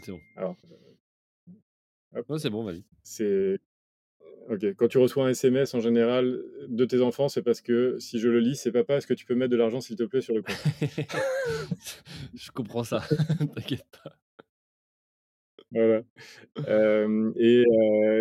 c'est 0.04 0.12
bon. 0.12 0.22
Alors, 0.36 0.56
c'est 2.39 2.50
bon, 2.50 2.63
vas-y. 2.63 2.84
C'est 3.04 3.60
Ok. 4.50 4.65
Quand 4.78 4.88
tu 4.88 4.98
reçois 4.98 5.26
un 5.26 5.30
SMS 5.30 5.76
en 5.76 5.80
général 5.80 6.42
de 6.68 6.86
tes 6.86 7.02
enfants, 7.02 7.30
c'est 7.30 7.44
parce 7.44 7.62
que 7.62 7.98
si 8.00 8.20
je 8.20 8.28
le 8.28 8.39
lis, 8.39 8.56
c'est 8.56 8.72
papa, 8.72 8.96
est-ce 8.96 9.06
que 9.06 9.13
tu 9.13 9.26
peux 9.26 9.36
mettre 9.36 9.52
de 9.52 9.58
l'argent 9.58 9.80
s'il 9.80 9.96
te 9.96 10.04
plaît 10.04 10.22
sur 10.22 10.34
le 10.34 10.42
compte? 10.42 10.56
Je 12.34 12.50
comprends 12.52 12.84
ça, 12.84 13.04
t'inquiète 13.56 13.86
pas. 14.04 14.18
Voilà. 15.72 16.02
et, 17.36 17.64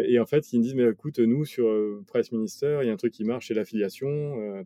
et, 0.06 0.18
en 0.18 0.26
fait, 0.26 0.52
ils 0.52 0.58
me 0.58 0.62
disent 0.64 0.74
Mais 0.74 0.88
écoute, 0.88 1.18
nous, 1.18 1.44
sur 1.44 1.66
Price 2.06 2.32
Minister, 2.32 2.80
il 2.82 2.86
y 2.86 2.90
a 2.90 2.92
un 2.92 2.96
truc 2.96 3.12
qui 3.12 3.24
marche, 3.24 3.48
c'est 3.48 3.54
l'affiliation. 3.54 4.64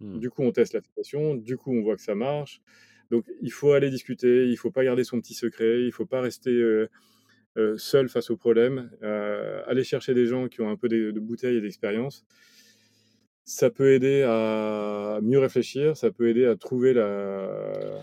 Mmh. 0.00 0.18
Du 0.18 0.30
coup, 0.30 0.42
on 0.42 0.50
teste 0.50 0.74
l'affiliation, 0.74 1.36
du 1.36 1.56
coup, 1.56 1.72
on 1.72 1.82
voit 1.82 1.96
que 1.96 2.02
ça 2.02 2.14
marche. 2.14 2.60
Donc, 3.10 3.26
il 3.40 3.52
faut 3.52 3.72
aller 3.72 3.90
discuter, 3.90 4.46
il 4.46 4.52
ne 4.52 4.56
faut 4.56 4.70
pas 4.70 4.84
garder 4.84 5.04
son 5.04 5.20
petit 5.20 5.34
secret, 5.34 5.80
il 5.80 5.86
ne 5.86 5.90
faut 5.90 6.06
pas 6.06 6.20
rester 6.20 6.60
seul 7.76 8.08
face 8.08 8.30
au 8.30 8.36
problème, 8.36 8.90
aller 9.66 9.84
chercher 9.84 10.14
des 10.14 10.26
gens 10.26 10.48
qui 10.48 10.60
ont 10.60 10.70
un 10.70 10.76
peu 10.76 10.88
de, 10.88 11.20
bouteilles 11.20 11.56
et 11.56 11.60
d'expérience, 11.60 12.24
ça 13.44 13.70
peut 13.70 13.92
aider 13.92 14.22
à 14.22 15.18
mieux 15.22 15.38
réfléchir, 15.38 15.96
ça 15.96 16.10
peut 16.10 16.28
aider 16.28 16.46
à 16.46 16.56
trouver 16.56 16.94
la. 16.94 18.00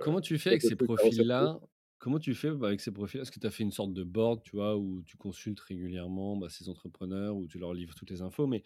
comment 0.00 0.20
tu 0.20 0.38
fais 0.38 0.50
avec 0.50 0.62
ces 0.62 0.76
profils-là? 0.76 1.58
Comment 2.04 2.18
tu 2.18 2.34
fais 2.34 2.50
bah, 2.50 2.66
avec 2.66 2.82
ces 2.82 2.92
profils? 2.92 3.18
Est-ce 3.18 3.32
que 3.32 3.40
tu 3.40 3.46
as 3.46 3.50
fait 3.50 3.62
une 3.62 3.70
sorte 3.70 3.94
de 3.94 4.04
board, 4.04 4.42
tu 4.42 4.56
vois, 4.56 4.76
où 4.76 5.02
tu 5.06 5.16
consultes 5.16 5.60
régulièrement 5.60 6.36
bah, 6.36 6.50
ces 6.50 6.68
entrepreneurs, 6.68 7.34
où 7.34 7.46
tu 7.46 7.58
leur 7.58 7.72
livres 7.72 7.94
toutes 7.94 8.10
les 8.10 8.20
infos, 8.20 8.46
mais 8.46 8.62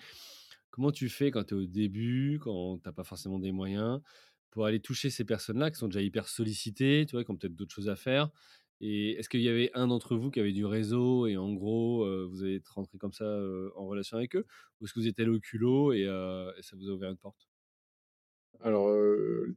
comment 0.70 0.90
tu 0.90 1.08
fais 1.08 1.30
quand 1.30 1.44
tu 1.44 1.54
es 1.54 1.56
au 1.56 1.64
début, 1.64 2.40
quand 2.42 2.78
tu 2.78 2.88
n'as 2.88 2.92
pas 2.92 3.04
forcément 3.04 3.38
des 3.38 3.52
moyens, 3.52 4.00
pour 4.50 4.66
aller 4.66 4.80
toucher 4.80 5.08
ces 5.08 5.24
personnes-là 5.24 5.70
qui 5.70 5.76
sont 5.76 5.86
déjà 5.86 6.02
hyper 6.02 6.26
sollicitées, 6.26 7.06
tu 7.06 7.14
vois, 7.14 7.22
qui 7.22 7.30
ont 7.30 7.36
peut-être 7.36 7.54
d'autres 7.54 7.72
choses 7.72 7.88
à 7.88 7.94
faire? 7.94 8.28
Et 8.80 9.12
est-ce 9.12 9.28
qu'il 9.28 9.42
y 9.42 9.48
avait 9.48 9.70
un 9.72 9.86
d'entre 9.86 10.16
vous 10.16 10.32
qui 10.32 10.40
avait 10.40 10.50
du 10.50 10.66
réseau 10.66 11.28
et 11.28 11.36
en 11.36 11.52
gros, 11.52 12.04
vous 12.28 12.42
avez 12.42 12.56
été 12.56 12.68
rentré 12.74 12.98
comme 12.98 13.12
ça 13.12 13.24
en 13.76 13.86
relation 13.86 14.16
avec 14.16 14.34
eux? 14.34 14.46
Ou 14.80 14.86
est-ce 14.86 14.94
que 14.94 14.98
vous 14.98 15.06
êtes 15.06 15.20
allé 15.20 15.30
au 15.30 15.38
culot 15.38 15.92
et, 15.92 16.06
ça 16.60 16.74
vous 16.74 16.90
a 16.90 16.92
ouvert 16.92 17.10
une 17.10 17.16
porte? 17.16 17.46
Alors, 18.60 18.92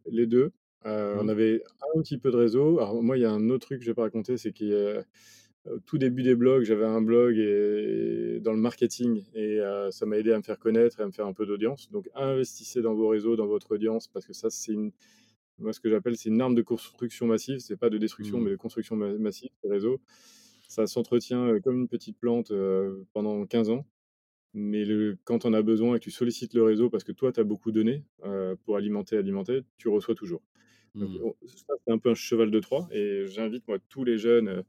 les 0.06 0.28
deux. 0.28 0.52
On 0.84 1.24
mmh. 1.24 1.30
avait 1.30 1.64
un 1.96 2.02
petit 2.02 2.18
peu 2.18 2.32
de 2.32 2.38
réseau. 2.38 2.80
Alors, 2.80 3.02
moi, 3.04 3.18
il 3.18 3.22
y 3.22 3.26
a 3.26 3.32
un 3.32 3.50
autre 3.50 3.68
truc 3.68 3.80
que 3.80 3.86
je 3.86 3.92
vais 3.92 3.96
pas 3.96 4.04
raconter, 4.04 4.38
c'est 4.38 4.52
qu'au 4.52 5.80
tout 5.86 5.98
début 5.98 6.24
des 6.24 6.36
blogs, 6.36 6.64
j'avais 6.64 6.86
un 6.86 7.02
blog 7.02 7.38
et, 7.38 8.40
dans 8.42 8.52
le 8.52 8.58
marketing 8.58 9.24
et 9.36 9.60
ça 9.92 10.06
m'a 10.06 10.18
aidé 10.18 10.32
à 10.32 10.38
me 10.38 10.44
faire 10.44 10.58
connaître 10.58 11.00
et 11.00 11.04
à 11.04 11.06
me 11.06 11.12
faire 11.12 11.28
un 11.28 11.34
peu 11.34 11.46
d'audience. 11.46 11.92
Donc, 11.92 12.10
investissez 12.16 12.82
dans 12.82 12.96
vos 12.96 13.10
réseaux, 13.10 13.36
dans 13.36 13.48
votre 13.48 13.74
audience, 13.74 14.08
parce 14.08 14.26
que 14.26 14.34
ça, 14.34 14.50
c'est 14.50 14.74
une 14.74 14.92
moi, 15.60 15.74
ce 15.74 15.80
que 15.80 15.90
j'appelle, 15.92 16.18
c'est 16.18 16.30
une 16.30 16.42
arme 16.42 16.56
de 16.56 16.64
construction 16.64 17.28
massive. 17.28 17.60
C'est 17.60 17.78
pas 17.78 17.92
de 17.92 18.00
destruction, 18.00 18.40
mmh. 18.40 18.44
mais 18.44 18.50
de 18.50 18.56
construction 18.56 18.96
massive, 18.96 19.52
ces 19.62 19.70
réseaux. 19.70 20.02
ça 20.68 20.88
s'entretient, 20.88 21.48
heu, 21.48 21.60
comme 21.60 21.82
une 21.82 21.88
petite 21.88 22.18
plante, 22.18 22.52
pendant 23.14 23.46
15 23.46 23.70
ans. 23.70 23.86
Mais 24.54 24.84
le 24.84 25.18
quand 25.24 25.46
en 25.46 25.54
as 25.54 25.62
besoin 25.62 25.96
et 25.96 26.00
que 26.00 26.04
tu 26.04 26.12
sollicites 26.12 26.54
le 26.56 26.64
réseau 26.64 26.90
parce 26.90 27.06
que 27.06 27.14
toi, 27.14 27.32
tu 27.32 27.40
as 27.40 27.44
beaucoup 27.44 27.72
donné, 27.72 28.04
pour 28.66 28.76
alimenter, 28.76 29.18
alimenter, 29.18 29.62
tu 29.78 29.88
reçois 29.88 30.16
toujours. 30.16 30.42
Mmh. 30.96 31.32
ça, 31.46 31.74
c'est 31.86 31.94
un 31.94 31.98
peu 31.98 32.10
un 32.12 32.14
cheval 32.16 32.52
de 32.52 32.60
Troie 32.60 32.88
et 32.92 33.26
j'invite, 33.28 33.68
moi, 33.68 33.78
tous 33.90 34.04
les 34.04 34.18
jeunes, 34.18 34.50
heu 34.50 34.64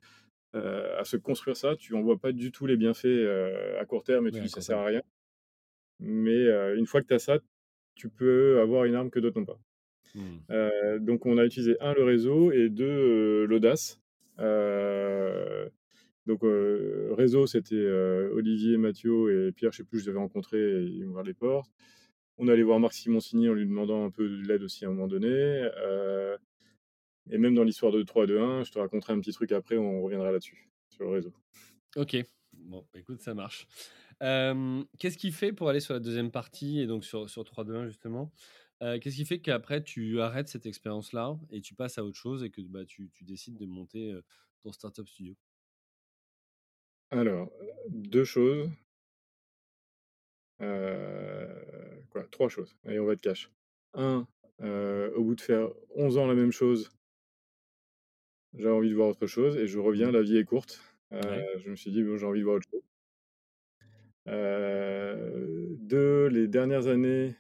heu, 0.56 0.98
à 0.98 1.04
se 1.04 1.16
construire 1.18 1.56
ça. 1.56 1.76
Tu 1.76 1.94
en 1.94 2.02
vois 2.02 2.18
pas 2.18 2.32
du 2.32 2.52
tout 2.52 2.66
les 2.66 2.76
bienfaits, 2.78 3.06
heu, 3.06 3.78
à 3.80 3.84
court 3.86 4.04
terme 4.04 4.26
et 4.28 4.30
Oui, 4.30 4.32
tu 4.32 4.42
dis: 4.44 4.50
«Ça 4.50 4.60
sert 4.62 4.78
à 4.78 4.86
rien». 4.86 5.02
Mais 6.00 6.46
une 6.76 6.86
fois 6.86 7.02
que 7.02 7.08
tu 7.08 7.14
as 7.14 7.20
ça, 7.20 7.38
tu 7.96 8.10
peux 8.10 8.60
avoir 8.60 8.84
une 8.86 8.94
arme 8.96 9.10
que 9.10 9.20
d'autres 9.20 9.40
n'ont 9.40 9.46
pas. 9.46 9.60
Mmh. 10.14 10.42
Donc 11.00 11.26
on 11.26 11.38
a 11.38 11.44
utilisé 11.46 11.76
1 11.80 11.94
le 11.94 12.04
réseau 12.04 12.52
et 12.52 12.70
2 12.70 12.86
heu, 12.86 13.46
l'audace. 13.46 14.00
Donc 16.26 16.40
réseau, 16.44 17.46
c'était, 17.46 17.76
Olivier, 18.32 18.78
Mathieu 18.78 19.48
et 19.48 19.52
Pierre, 19.52 19.72
je 19.72 19.78
sais 19.78 19.84
plus, 19.84 20.00
je 20.00 20.04
les 20.06 20.10
avais 20.10 20.18
rencontrés 20.20 20.60
et 20.60 20.84
ils 20.84 21.04
m'ont 21.06 21.12
ouvert 21.12 21.24
les 21.24 21.34
portes. 21.34 21.72
On 22.38 22.48
est 22.48 22.52
allé 22.52 22.62
voir 22.62 22.78
Marc 22.80 22.94
Simoncini 22.94 23.48
en 23.48 23.52
lui 23.54 23.66
demandant 23.66 24.04
un 24.06 24.10
peu 24.10 24.26
de 24.28 24.42
l'aide 24.48 24.62
aussi 24.62 24.84
à 24.84 24.88
un 24.88 24.92
moment 24.92 25.06
donné, 25.08 25.28
heu 25.28 26.38
et 27.30 27.38
même 27.38 27.54
dans 27.54 27.64
l'histoire 27.64 27.92
de 27.92 28.02
3, 28.02 28.26
2, 28.26 28.40
1, 28.40 28.64
je 28.64 28.72
te 28.72 28.78
raconterai 28.80 29.12
un 29.14 29.20
petit 29.20 29.32
truc 29.32 29.52
après, 29.52 29.78
on 29.78 30.02
reviendra 30.02 30.32
là-dessus, 30.32 30.70
sur 30.90 31.04
le 31.04 31.10
réseau. 31.12 31.34
OK. 31.96 32.16
Bon, 32.54 32.86
écoute, 32.94 33.20
ça 33.20 33.34
marche. 33.34 33.66
Hem, 34.20 34.84
qu'est-ce 34.98 35.18
qui 35.18 35.32
fait 35.32 35.52
pour 35.52 35.68
aller 35.68 35.80
sur 35.80 35.94
la 35.94 36.00
2e 36.00 36.30
partie 36.30 36.80
et 36.80 36.86
donc 36.86 37.04
sur 37.04 37.28
sur 37.30 37.44
3, 37.44 37.64
2, 37.64 37.76
1 37.76 37.86
justement, 37.86 38.32
heu, 38.82 38.98
qu'est-ce 38.98 39.16
qui 39.16 39.24
fait 39.26 39.40
qu'après 39.40 39.82
tu 39.82 40.20
arrêtes 40.20 40.48
cette 40.48 40.66
expérience-là 40.66 41.38
et 41.50 41.60
tu 41.60 41.74
passes 41.74 41.98
à 41.98 42.04
autre 42.04 42.16
chose 42.18 42.44
et 42.44 42.50
que, 42.50 42.60
bah, 42.62 42.84
tu 42.86 43.10
tu 43.12 43.24
décides 43.24 43.56
de 43.58 43.66
monter, 43.66 44.14
ton 44.62 44.72
start-up 44.72 45.08
studio? 45.08 45.36
Alors, 47.10 47.50
heu, 47.60 47.68
2 47.90 48.24
choses. 48.24 48.70
Quoi? 52.10 52.24
3 52.30 52.48
choses. 52.48 52.76
Allez, 52.86 53.00
on 53.00 53.06
va 53.06 53.14
être 53.14 53.20
cash. 53.20 53.50
1, 53.94 54.26
heu, 54.62 55.12
au 55.16 55.24
bout 55.24 55.34
de 55.34 55.40
faire 55.40 55.68
11 55.94 56.16
ans 56.18 56.26
la 56.26 56.34
même 56.34 56.52
chose 56.52 56.92
j'avais 58.58 58.74
envie 58.74 58.90
de 58.90 58.94
voir 58.94 59.08
autre 59.08 59.26
chose 59.26 59.56
et 59.56 59.66
je 59.66 59.78
reviens, 59.78 60.08
Mmh. 60.08 60.12
la 60.12 60.22
vie 60.22 60.36
est 60.36 60.44
courte. 60.44 60.80
Ouais. 61.10 61.46
je 61.58 61.70
me 61.70 61.76
suis 61.76 61.90
dit: 61.90 62.02
«Bon, 62.02 62.16
j'ai 62.16 62.26
envie 62.26 62.40
de 62.40 62.44
voir 62.44 62.56
autre 62.56 62.68
chose». 62.70 62.82
Heu, 64.26 65.76
2, 65.80 66.26
les 66.28 66.46
dernières 66.46 66.86
années 66.86 67.34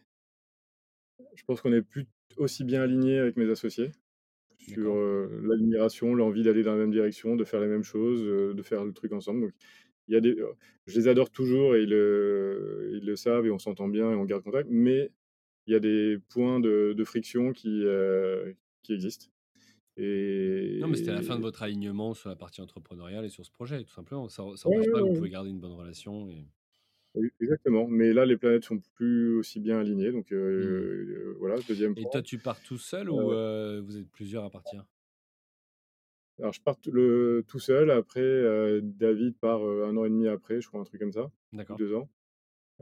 je 1.34 1.44
pense 1.44 1.60
qu'on 1.60 1.72
est 1.72 1.82
plus 1.82 2.06
aussi 2.36 2.64
bien 2.64 2.82
alignés 2.82 3.18
avec 3.18 3.36
mes 3.36 3.50
associés 3.50 3.92
sur, 4.58 4.94
l'admiration, 5.42 6.14
l'envie 6.14 6.44
d'aller 6.44 6.62
dans 6.62 6.72
la 6.72 6.78
même 6.78 6.92
direction, 6.92 7.36
de 7.36 7.44
faire 7.44 7.60
les 7.60 7.66
mêmes 7.66 7.82
choses, 7.84 8.22
de 8.56 8.62
faire 8.62 8.84
le 8.84 8.92
truc 8.92 9.12
ensemble. 9.12 9.40
Donc 9.42 9.52
il 10.08 10.14
y 10.14 10.16
a 10.16 10.20
des 10.20 10.36
je 10.86 10.98
les 10.98 11.08
adore 11.08 11.30
toujours 11.30 11.76
et 11.76 11.82
ils 11.82 11.88
le 11.90 12.90
ils 12.94 13.06
le 13.06 13.16
savent 13.16 13.46
et 13.46 13.50
on 13.50 13.58
s'entend 13.58 13.88
bien 13.88 14.10
et 14.12 14.14
on 14.14 14.24
garde 14.24 14.42
contact, 14.44 14.68
mais 14.70 15.12
il 15.66 15.72
y 15.74 15.76
a 15.76 15.80
des 15.80 16.18
points 16.30 16.60
de 16.60 16.94
de 16.96 17.04
friction 17.04 17.52
qui, 17.52 17.84
qui 18.82 18.94
existent 18.94 19.26
Non, 20.80 20.88
mais 20.88 20.96
c'était 20.96 21.12
la 21.12 21.22
fin 21.22 21.36
de 21.36 21.40
et 21.40 21.42
votre 21.42 21.62
alignement 21.62 22.12
sur 22.14 22.28
la 22.28 22.36
partie 22.36 22.60
entrepreneuriale 22.60 23.24
et 23.24 23.28
sur 23.30 23.44
ce 23.46 23.50
projet, 23.50 23.82
tout 23.84 23.92
simplement. 23.92 24.28
Ça 24.28 24.42
ça 24.56 24.68
Ouais, 24.68 24.72
pas, 24.72 24.82
ouais, 24.94 25.00
vous 25.02 25.10
pouvez 25.10 25.30
garder 25.30 25.48
une 25.50 25.60
bonne 25.60 25.72
relation 25.72 26.28
et 26.28 26.50
Oui, 27.14 27.30
exactement. 27.40 27.86
Mais 27.88 28.12
là, 28.12 28.24
les 28.24 28.36
planètes 28.38 28.64
sont 28.64 28.78
plus 28.94 29.36
aussi 29.36 29.60
bien 29.60 29.78
alignées, 29.78 30.12
donc 30.12 30.32
Mmh. 30.56 30.86
voilà, 31.38 31.62
2e 31.62 31.96
Et 31.96 32.06
point. 32.06 32.10
toi, 32.10 32.22
tu 32.22 32.38
pars 32.40 32.60
tout 32.62 32.78
seul 32.78 33.10
ou 33.10 33.30
Heu 33.30 33.34
heu, 33.34 33.80
vous 33.80 33.96
êtes 33.96 34.10
plusieurs 34.10 34.44
à 34.44 34.50
partir? 34.50 34.86
Alors, 36.38 36.52
je 36.52 36.60
pars 36.62 36.76
le 36.90 37.44
tout 37.46 37.58
seul. 37.58 37.90
Après, 37.90 38.20
heu, 38.22 38.80
David 38.82 39.36
part, 39.38 39.64
heu, 39.66 39.84
1 39.84 39.96
an 39.96 40.04
et 40.04 40.08
demi 40.10 40.28
après, 40.28 40.60
je 40.60 40.68
crois, 40.68 40.80
un 40.80 40.84
truc 40.84 41.00
comme 41.00 41.12
ça, 41.12 41.30
D'accord. 41.52 41.78
2 41.78 41.94
ans. 41.94 42.10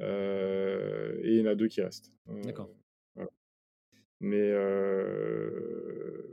Heu 0.01 1.21
et 1.25 1.31
il 1.37 1.41
y 1.41 1.43
en 1.43 1.47
a 1.47 1.55
2 1.57 1.69
qui 1.69 1.83
restent. 1.83 2.13
D'accord. 2.27 2.71
voilà. 3.15 3.31
Mais 4.21 4.53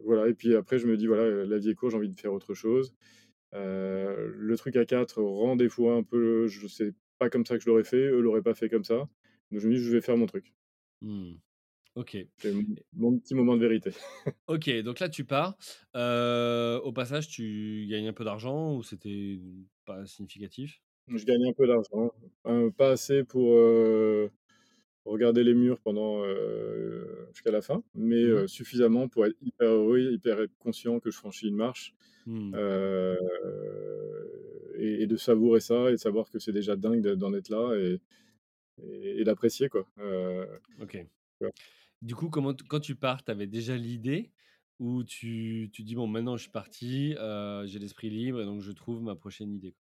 voilà 0.04 0.28
et 0.30 0.34
puis 0.34 0.56
après, 0.56 0.80
je 0.80 0.88
me 0.88 0.98
dis: 0.98 1.08
«Voilà, 1.08 1.46
la 1.46 1.58
vie 1.58 1.72
est 1.72 1.76
courte, 1.76 1.92
j'ai 1.92 1.98
envie 1.98 2.10
de 2.10 2.20
faire 2.20 2.34
autre 2.34 2.54
chose». 2.54 2.94
Le 3.54 4.56
truc 4.58 4.76
à 4.78 4.86
4 4.86 5.22
rend 5.24 5.56
des 5.58 5.70
fois 5.70 5.96
un 5.96 6.04
peu 6.04 6.48
je 6.48 6.68
sais 6.68 6.94
pas 7.20 7.30
comme 7.30 7.46
ça 7.46 7.58
que 7.58 7.64
je 7.64 7.70
l'aurais 7.70 7.84
fait, 7.86 7.98
eux 8.10 8.22
l'auraient 8.22 8.42
pas 8.44 8.56
fait 8.56 8.70
comme 8.70 8.84
ça. 8.86 9.10
Donc 9.52 9.62
je 9.62 9.70
me 9.70 9.76
dis: 9.76 9.84
«Je 9.84 9.92
vais 9.92 10.02
faire 10.02 10.18
mon 10.18 10.28
truc». 10.28 10.54
Mmh. 11.02 11.38
OK 11.98 12.30
C'est 12.38 12.52
mon 12.52 12.62
et 12.76 12.86
mon 12.94 13.20
petit 13.20 13.36
moment 13.36 13.56
de 13.56 13.62
vérité. 13.62 13.92
OK, 14.48 14.70
donc 14.82 15.00
là, 15.02 15.10
tu 15.10 15.26
pars. 15.26 15.58
Heu, 15.96 16.80
au 16.84 16.94
passage, 16.94 17.28
tu 17.28 17.86
gagnes 17.90 18.08
un 18.08 18.14
peu 18.14 18.24
d'argent 18.24 18.76
ou 18.76 18.84
c'était 18.84 19.40
pas 19.86 20.06
significatif? 20.06 20.82
Je 21.08 21.24
gagne 21.26 21.46
un 21.48 21.54
peu 21.54 21.68
d'argent, 21.68 22.12
hein, 22.44 22.70
pas 22.76 22.92
assez 22.92 23.24
pour, 23.24 23.54
heu, 23.54 24.30
regarder 25.06 25.44
les 25.44 25.54
murs 25.56 25.80
pendant, 25.82 26.24
jusqu'à 27.34 27.52
la 27.52 27.62
fin, 27.62 27.84
mais 27.96 28.24
Mmh 28.24 28.48
suffisamment 28.48 29.08
pour 29.10 29.26
être 29.26 29.36
hyper 29.42 29.70
heureux, 29.70 30.00
hyper 30.14 30.40
conscient 30.60 31.00
que 31.00 31.12
je 31.12 31.18
franchis 31.18 31.48
une 31.48 31.56
marche, 31.56 31.96
Mmh. 32.26 32.60
et 34.78 35.04
et 35.04 35.08
de 35.08 35.18
savourer 35.18 35.60
ça 35.60 35.90
et 35.90 35.94
de 35.94 35.98
savoir 35.98 36.30
que 36.30 36.40
c'est 36.40 36.52
déjà 36.54 36.76
dingue 36.76 37.02
de 37.02 37.16
d'en 37.16 37.34
être 37.34 37.50
là 37.50 37.74
et 37.76 38.00
et 38.84 39.22
et 39.22 39.26
d'apprécier, 39.26 39.70
quoi. 39.70 39.88
OK. 40.82 41.08
Du 42.02 42.16
coup, 42.16 42.30
comment 42.30 42.54
quand 42.70 42.80
tu 42.80 42.96
pars, 42.96 43.24
tu 43.24 43.32
avais 43.32 43.48
déjà 43.48 43.76
l'idée 43.76 44.32
ou 44.80 45.04
tu 45.04 45.70
tu 45.74 45.84
dis: 45.84 45.96
«Bon, 45.96 46.08
maintenant, 46.08 46.38
je 46.38 46.44
suis 46.44 46.52
parti, 46.52 47.16
heu, 47.18 47.66
j'ai 47.66 47.80
l'esprit 47.80 48.10
libre 48.10 48.42
et 48.42 48.46
donc 48.46 48.62
je 48.62 48.72
trouve 48.72 49.02
ma 49.02 49.16
prochaine 49.16 49.52
idée»? 49.54 49.76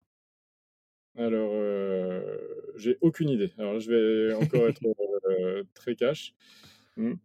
Alors, 1.17 1.51
heu, 1.53 2.73
j'ai 2.75 2.97
aucune 3.01 3.29
idée. 3.29 3.53
Alors 3.57 3.79
je 3.79 3.89
vais 3.91 4.33
encore 4.33 4.67
être, 4.67 4.81
heu, 5.29 5.65
très 5.73 5.95
cash. 5.95 6.33
Mmh. 6.97 7.15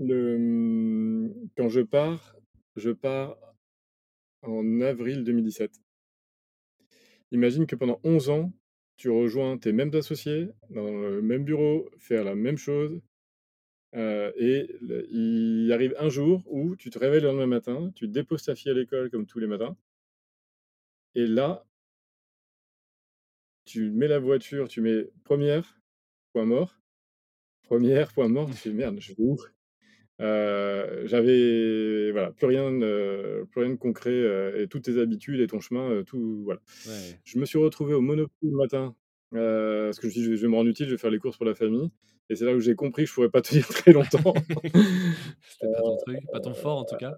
Mmh, 0.00 1.28
quand 1.56 1.68
je 1.68 1.80
pars, 1.82 2.34
je 2.74 2.90
pars 2.90 3.36
en 4.42 4.82
avril 4.82 5.24
2017. 5.24 5.80
Imagine 7.32 7.66
que 7.66 7.76
pendant 7.76 8.00
11 8.04 8.28
ans, 8.30 8.52
tu 8.96 9.10
rejoins 9.10 9.56
tes 9.58 9.72
mêmes 9.72 9.94
associés, 9.94 10.48
dans 10.68 10.90
le 10.90 11.22
même 11.22 11.44
bureau, 11.44 11.88
faire 11.98 12.24
la 12.24 12.34
même 12.34 12.56
chose, 12.58 13.00
heu 13.96 14.32
et 14.36 14.68
le 14.82 15.06
il 15.10 15.72
arrive 15.72 15.94
un 15.98 16.08
jour 16.10 16.42
où 16.46 16.76
tu 16.76 16.90
te 16.90 16.98
réveilles 16.98 17.20
le 17.22 17.28
lendemain 17.28 17.46
matin, 17.46 17.90
tu 17.94 18.08
déposes 18.08 18.44
ta 18.44 18.54
fille 18.54 18.70
à 18.70 18.74
l'école 18.74 19.10
comme 19.10 19.26
tous 19.26 19.38
les 19.40 19.46
matins 19.48 19.76
et 21.14 21.26
là 21.26 21.64
tu 23.66 23.90
mets 23.90 24.08
la 24.08 24.18
voiture, 24.18 24.68
tu 24.68 24.80
mets 24.80 25.10
1re, 25.24 25.80
point 26.32 26.44
mort. 26.44 26.76
1re, 27.64 28.12
point 28.12 28.28
mort, 28.28 28.48
tu 28.50 28.56
fais: 28.56 28.72
«Merde, 28.72 28.98
je 29.00 29.10
vais 29.14 29.16
où?» 29.20 29.38
Heu, 30.20 31.02
j'avais 31.06 32.12
voilà, 32.12 32.32
plus 32.32 32.46
rien 32.46 32.72
de 32.72 33.46
plus 33.52 33.62
rien 33.62 33.70
de 33.70 33.76
concret, 33.76 34.10
heu 34.12 34.60
et 34.62 34.68
toutes 34.68 34.84
tes 34.84 34.98
habitudes 35.00 35.40
et 35.40 35.46
ton 35.48 35.60
chemin, 35.60 35.90
heu, 35.90 36.04
tout 36.04 36.42
voilà. 36.44 36.60
Ouais. 36.84 37.20
Je 37.24 37.38
me 37.38 37.46
suis 37.46 37.58
retrouvé 37.58 37.94
au 37.94 38.00
Monoprix 38.02 38.36
le 38.50 38.56
matin, 38.58 38.96
heu, 39.34 39.86
parce 39.86 39.98
que 39.98 40.02
je 40.04 40.08
me 40.08 40.12
suis 40.12 40.20
dit: 40.32 40.36
«Je 40.36 40.42
vais 40.42 40.48
me 40.48 40.56
rendre 40.56 40.70
utile, 40.70 40.86
je 40.86 40.92
vais 40.92 40.98
faire 40.98 41.10
les 41.10 41.18
courses 41.18 41.36
pour 41.36 41.46
la 41.46 41.54
famille» 41.54 41.90
et 42.30 42.36
c'est 42.36 42.44
là 42.44 42.54
où 42.54 42.60
j'ai 42.60 42.74
compris 42.76 43.04
que 43.04 43.08
je 43.10 43.14
pourrais 43.14 43.30
pas 43.30 43.42
tenir 43.42 43.66
très 43.68 43.92
longtemps. 43.92 44.34
C'était 45.48 45.72
pas 45.72 45.82
ton 45.82 45.96
truc, 45.96 46.20
pas 46.32 46.40
ton 46.40 46.54
fort, 46.54 46.78
en 46.78 46.84
tout 46.84 46.96
cas? 46.96 47.14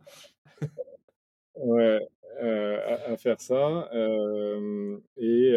Ouais, 1.57 2.01
heu, 2.43 2.81
à 2.83 3.13
à 3.13 3.17
faire 3.19 3.41
ça, 3.41 3.89
hem 3.93 5.01
et 5.17 5.55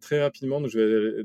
très 0.00 0.22
rapidement, 0.22 0.60
donc 0.60 0.70
je 0.70 0.78
vais 0.80 1.24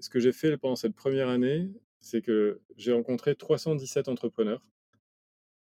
ce 0.00 0.10
que 0.10 0.20
j'ai 0.20 0.32
fait 0.32 0.56
pendant 0.58 0.76
cette 0.76 0.94
1re 0.96 1.28
année, 1.28 1.70
c'est 2.00 2.22
que 2.22 2.60
j'ai 2.76 2.92
rencontré 2.92 3.34
317 3.36 4.08
entrepreneurs. 4.08 4.62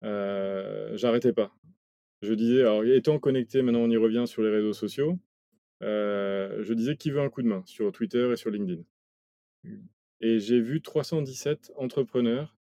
Heu, 0.03 0.91
j'arrêtais 0.95 1.33
pas. 1.33 1.51
Je 2.21 2.33
disais 2.33 2.61
alors 2.61 2.83
étant 2.85 3.19
connecté, 3.19 3.61
maintenant 3.61 3.81
on 3.81 3.91
y 3.91 3.97
revient, 3.97 4.25
sur 4.27 4.41
les 4.43 4.49
réseaux 4.51 4.73
sociaux, 4.73 5.19
je 5.81 6.73
disais: 6.73 6.95
«Qui 6.97 7.11
veut 7.11 7.21
un 7.21 7.29
coup 7.29 7.41
de 7.41 7.47
main?» 7.47 7.63
sur 7.65 7.91
Twitter 7.91 8.29
et 8.31 8.35
sur 8.37 8.49
LinkedIn 8.51 8.83
et 10.21 10.39
j'ai 10.39 10.61
vu 10.61 10.81
317 10.81 11.71
entrepreneurs 11.77 12.57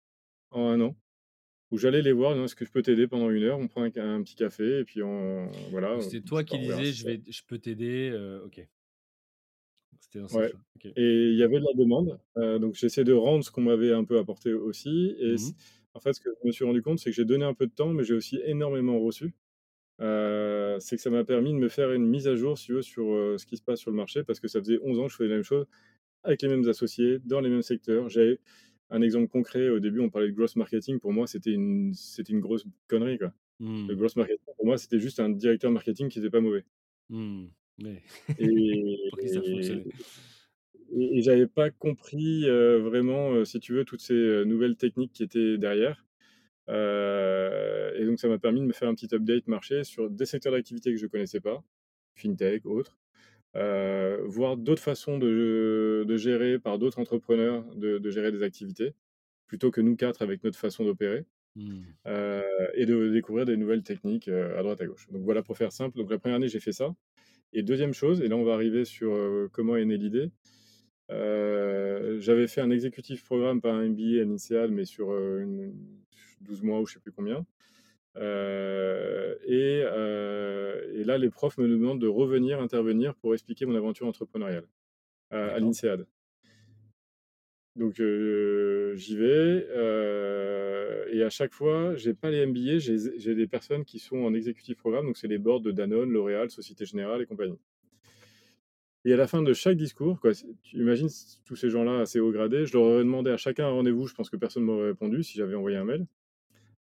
en 0.51 0.70
1 0.70 0.82
an, 0.82 0.97
où 1.72 1.78
j'allais 1.78 2.01
les 2.03 2.14
voir: 2.14 2.38
«Est-ce 2.38 2.55
que 2.55 2.66
je 2.66 2.72
peux 2.72 2.84
t'aider 2.84 3.07
pendant 3.07 3.30
1 3.30 3.43
heure?» 3.45 3.59
on 3.59 3.68
prend 3.70 3.84
un 3.84 3.91
un 3.97 4.24
petit 4.24 4.36
café 4.36 4.80
et 4.80 4.86
puis 4.86 5.03
on 5.03 5.70
voilà, 5.72 6.01
c'était 6.01 6.22
toi 6.24 6.43
qui 6.45 6.59
disais: 6.59 6.93
«Je 6.93 7.05
vais 7.05 7.24
je 7.28 7.43
peux 7.47 7.59
t'aider», 7.59 8.11
heu, 8.14 8.43
OK. 8.45 8.68
C'était 9.99 10.20
dans 10.20 10.28
ce 10.28 10.39
Ouais 10.39 10.53
et 10.95 11.30
il 11.32 11.36
y 11.38 11.41
avait 11.43 11.59
de 11.59 11.66
la 11.66 11.74
demande, 11.74 12.20
heu, 12.38 12.59
donc 12.59 12.76
j'essaie 12.76 13.03
de 13.03 13.14
rendre 13.14 13.43
ce 13.43 13.49
qu'on 13.49 13.61
m'avait 13.61 13.91
un 13.93 14.03
peu 14.03 14.20
apporté 14.20 14.53
aussi 14.53 15.16
et 15.20 15.36
Mmh 15.36 15.53
en 15.95 15.99
fait, 15.99 16.14
ce 16.14 16.20
que 16.22 16.30
je 16.41 16.47
me 16.47 16.51
suis 16.51 16.66
rendu 16.66 16.82
compte, 16.84 16.99
c'est 16.99 17.09
que 17.11 17.16
j'ai 17.16 17.26
donné 17.26 17.45
un 17.45 17.53
peu 17.55 17.66
de 17.68 17.72
temps, 17.74 17.89
mais 17.93 18.03
j'ai 18.03 18.14
aussi 18.16 18.39
énormément 18.45 18.99
reçu. 18.99 19.34
Heu, 20.04 20.78
c'est 20.82 20.97
que 20.97 21.04
ça 21.04 21.10
m'a 21.12 21.26
permis 21.26 21.54
de 21.54 21.60
me 21.60 21.70
faire 21.70 21.93
une 21.93 22.08
mise 22.08 22.28
à 22.30 22.36
jour, 22.36 22.58
si 22.58 22.68
tu 22.68 22.74
veux, 22.76 22.84
sur, 22.84 23.06
heu, 23.16 23.38
ce 23.39 23.45
qui 23.47 23.58
se 23.58 23.64
passe 23.64 23.80
sur 23.82 23.91
le 23.91 23.97
marché 23.97 24.24
parce 24.24 24.39
que 24.41 24.47
ça 24.49 24.60
faisait 24.62 24.80
11 24.84 24.99
ans 24.99 25.06
que 25.08 25.12
je 25.14 25.18
faisais 25.18 25.30
la 25.30 25.36
même 25.38 25.43
chose, 25.45 25.68
avec 26.24 26.41
les 26.43 26.49
mêmes 26.49 26.68
associés, 26.70 27.20
dans 27.26 27.41
les 27.41 27.49
mêmes 27.49 27.62
secteurs. 27.64 28.10
J'avais 28.10 28.39
un 28.91 29.01
exemple 29.01 29.28
concret, 29.30 29.70
au 29.70 29.80
début, 29.80 30.01
on 30.01 30.10
parlait 30.12 30.30
de 30.30 30.34
growth 30.36 30.56
marketing, 30.58 30.99
pour 30.99 31.14
moi, 31.14 31.28
c'était 31.28 31.51
une 31.54 31.93
c'était 31.95 32.34
une 32.34 32.41
grosse 32.41 32.66
connerie, 32.88 33.20
quoi. 33.20 33.34
Le 33.88 33.95
Mmh. 33.95 33.97
growth 33.97 34.16
marketing, 34.18 34.45
pour 34.58 34.66
moi, 34.68 34.78
c'était 34.80 34.99
juste 34.99 35.20
un 35.22 35.30
directeur 35.32 35.72
marketing 35.72 36.10
qui 36.10 36.20
était 36.20 36.30
pas 36.32 36.41
mauvais. 36.41 36.66
Pour 39.10 39.18
qui 39.20 39.30
ça 39.30 39.41
Et 39.41 39.43
fonctionnait. 39.43 39.88
et 40.91 41.18
et 41.18 41.22
j'avais 41.22 41.47
pas 41.47 41.72
compris, 41.72 42.45
heu, 42.47 42.78
vraiment, 42.78 43.43
si 43.45 43.60
tu 43.60 43.74
veux, 43.74 43.86
toutes 43.86 44.01
ces, 44.01 44.45
nouvelles 44.45 44.76
techniques 44.78 45.12
qui 45.14 45.24
étaient 45.24 45.58
derrière. 45.58 46.06
Heu 46.70 47.93
et 47.97 48.05
donc 48.05 48.20
ça 48.20 48.28
m'a 48.30 48.39
permis 48.39 48.61
de 48.61 48.66
me 48.66 48.74
faire 48.74 48.89
un 48.89 48.95
petit 48.95 49.14
update 49.16 49.47
marché 49.47 49.84
sur 49.84 50.09
des 50.09 50.26
secteurs 50.26 50.53
d'activité 50.53 50.91
que 50.91 50.97
je 50.97 51.07
connaissais 51.07 51.41
pas, 51.41 51.64
fintech, 52.16 52.66
autres, 52.66 52.99
heu, 53.57 54.22
voir 54.28 54.57
d'autres 54.57 54.82
façons 54.84 55.18
de 55.20 56.05
de 56.07 56.18
gérer 56.18 56.59
par 56.59 56.80
d'autres 56.80 56.99
entrepreneurs, 56.99 57.66
de 57.76 57.99
de 57.99 58.11
gérer 58.11 58.32
des 58.34 58.43
activités, 58.43 58.93
plutôt 59.47 59.72
que 59.72 59.82
nous 59.82 59.95
4 59.97 60.22
avec 60.24 60.43
notre 60.45 60.59
façon 60.59 60.86
d'opérer, 60.86 61.26
Mmh. 61.55 61.93
heu 62.07 62.43
et 62.76 62.86
de 62.88 63.09
découvrir 63.11 63.45
des 63.45 63.57
nouvelles 63.57 63.84
techniques, 63.84 64.28
à 64.30 64.61
droite 64.64 64.82
à 64.82 64.88
gauche. 64.88 65.07
Donc 65.11 65.24
voilà 65.24 65.43
pour 65.43 65.57
faire 65.57 65.72
simple, 65.74 65.97
donc 65.97 66.11
la 66.11 66.20
1re 66.20 66.38
année, 66.38 66.49
j'ai 66.49 66.59
fait 66.61 66.74
ça 66.74 66.95
et 67.53 67.64
2e 67.64 67.93
chose 67.95 68.22
et 68.22 68.28
là 68.30 68.38
on 68.38 68.43
va 68.45 68.53
arriver 68.55 68.86
sur, 68.86 69.11
comment 69.53 69.78
est 69.78 69.86
née 69.86 69.97
l'idée. 69.97 70.32
J'avais 71.09 72.47
fait 72.47 72.61
un 72.61 72.72
executive 72.72 73.24
programme, 73.26 73.61
pas 73.61 73.74
un 73.74 73.89
MBA 73.89 74.22
à 74.24 74.26
l'INSEAD, 74.26 74.72
mais 74.72 74.86
sur, 74.86 75.11
une 75.39 75.74
12 76.44 76.62
mois 76.62 76.80
ou 76.80 76.86
je 76.86 76.94
sais 76.94 77.00
plus 77.00 77.12
combien. 77.12 77.46
Heu 78.18 79.39
et 79.48 79.84
heu 79.84 80.91
et 80.96 81.04
là, 81.04 81.18
les 81.18 81.30
profs 81.30 81.58
me 81.58 81.68
demandent 81.68 82.00
de 82.00 82.08
revenir 82.08 82.62
intervenir 82.62 83.16
pour 83.16 83.34
expliquer 83.34 83.66
mon 83.66 83.76
aventure 83.76 84.08
entrepreneuriale, 84.08 84.68
à 85.32 85.60
l'INSEAD. 85.60 86.06
Donc 87.76 88.00
heu, 88.00 88.94
j'y 88.96 89.18
vais, 89.18 89.68
et 91.12 91.24
à 91.24 91.30
chaque 91.32 91.54
fois, 91.54 91.96
j'ai 91.96 92.14
pas 92.14 92.30
les 92.30 92.46
MBA, 92.46 92.78
j'ai 92.78 93.34
des 93.36 93.48
personnes 93.48 93.84
qui 93.84 93.98
sont 93.98 94.18
en 94.18 94.34
executive 94.36 94.76
programme, 94.76 95.08
donc 95.08 95.18
c'est 95.18 95.28
les 95.28 95.39
boards 95.39 95.62
de 95.62 95.72
Danone, 95.72 96.12
L'Oréal, 96.12 96.52
Société 96.52 96.86
Générale 96.86 97.24
et 97.24 97.26
compagnie. 97.26 97.58
Et 99.06 99.14
à 99.14 99.18
la 99.18 99.28
fin 99.28 99.41
de 99.41 99.54
chaque 99.54 99.76
discours, 99.76 100.20
quoi, 100.20 100.32
tu 100.34 100.78
imagines 100.78 101.10
tous 101.46 101.56
ces 101.56 101.70
gens-là 101.70 102.00
assez 102.00 102.20
haut 102.20 102.32
gradés, 102.32 102.66
je 102.66 102.74
leur 102.74 102.84
aurais 102.84 103.04
demandé 103.04 103.32
à 103.32 103.38
chacun 103.38 103.66
un 103.68 103.72
rendez-vous, 103.72 104.08
je 104.08 104.14
pense 104.14 104.30
que 104.30 104.38
personne 104.38 104.64
m'aurait 104.64 104.88
répondu 104.89 105.24
si 105.24 105.38
j'avais 105.38 105.56
envoyé 105.56 105.78
un 105.78 105.84
mail. 105.84 106.06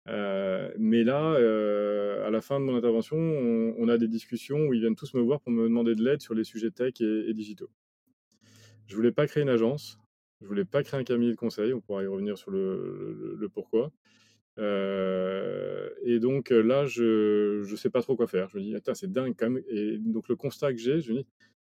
Heu, 0.07 0.73
mais 0.79 1.03
là, 1.03 1.35
heu, 1.39 2.23
à 2.25 2.29
la 2.31 2.41
fin 2.41 2.59
de 2.59 2.65
mon 2.65 2.75
intervention, 2.75 3.17
on 3.17 3.75
on 3.77 3.87
a 3.89 3.97
des 3.97 4.07
discussions 4.07 4.67
où 4.67 4.73
ils 4.73 4.81
viennent 4.81 4.95
tous 4.95 5.13
me 5.13 5.21
voir 5.21 5.41
pour 5.41 5.51
me 5.51 5.63
demander 5.63 5.95
de 5.95 6.03
l'aide 6.03 6.21
sur 6.21 6.33
les 6.35 6.43
sujets 6.43 6.71
tech 6.71 7.01
et 7.01 7.29
et 7.29 7.33
digitaux. 7.33 7.71
Je 8.87 8.95
voulais 8.95 9.11
pas 9.11 9.27
créer 9.27 9.43
une 9.43 9.49
agence, 9.49 9.99
je 10.41 10.47
voulais 10.47 10.65
pas 10.65 10.83
créer 10.83 10.99
un 10.99 11.03
cabinet 11.03 11.31
de 11.31 11.35
conseil, 11.35 11.73
on 11.73 11.81
pourra 11.81 12.03
y 12.03 12.07
revenir 12.07 12.37
sur 12.37 12.51
le 12.51 13.13
le 13.13 13.35
le 13.35 13.49
pourquoi. 13.49 13.91
Heu 14.59 15.95
et 16.03 16.19
donc 16.19 16.51
là, 16.51 16.85
je 16.85 17.63
je 17.63 17.75
sais 17.77 17.89
pas 17.89 18.01
trop 18.01 18.15
quoi 18.17 18.27
faire. 18.27 18.49
Je 18.49 18.57
me 18.57 18.63
dis: 18.63 18.75
«Attends, 18.75 18.95
c'est 18.95 19.11
dingue 19.11 19.35
quand 19.37 19.49
même» 19.51 19.63
et 19.69 19.97
donc 19.99 20.27
le 20.29 20.35
constat 20.37 20.73
que 20.73 20.79
j'ai, 20.79 21.01
je 21.01 21.13
me 21.13 21.19
dis: 21.19 21.27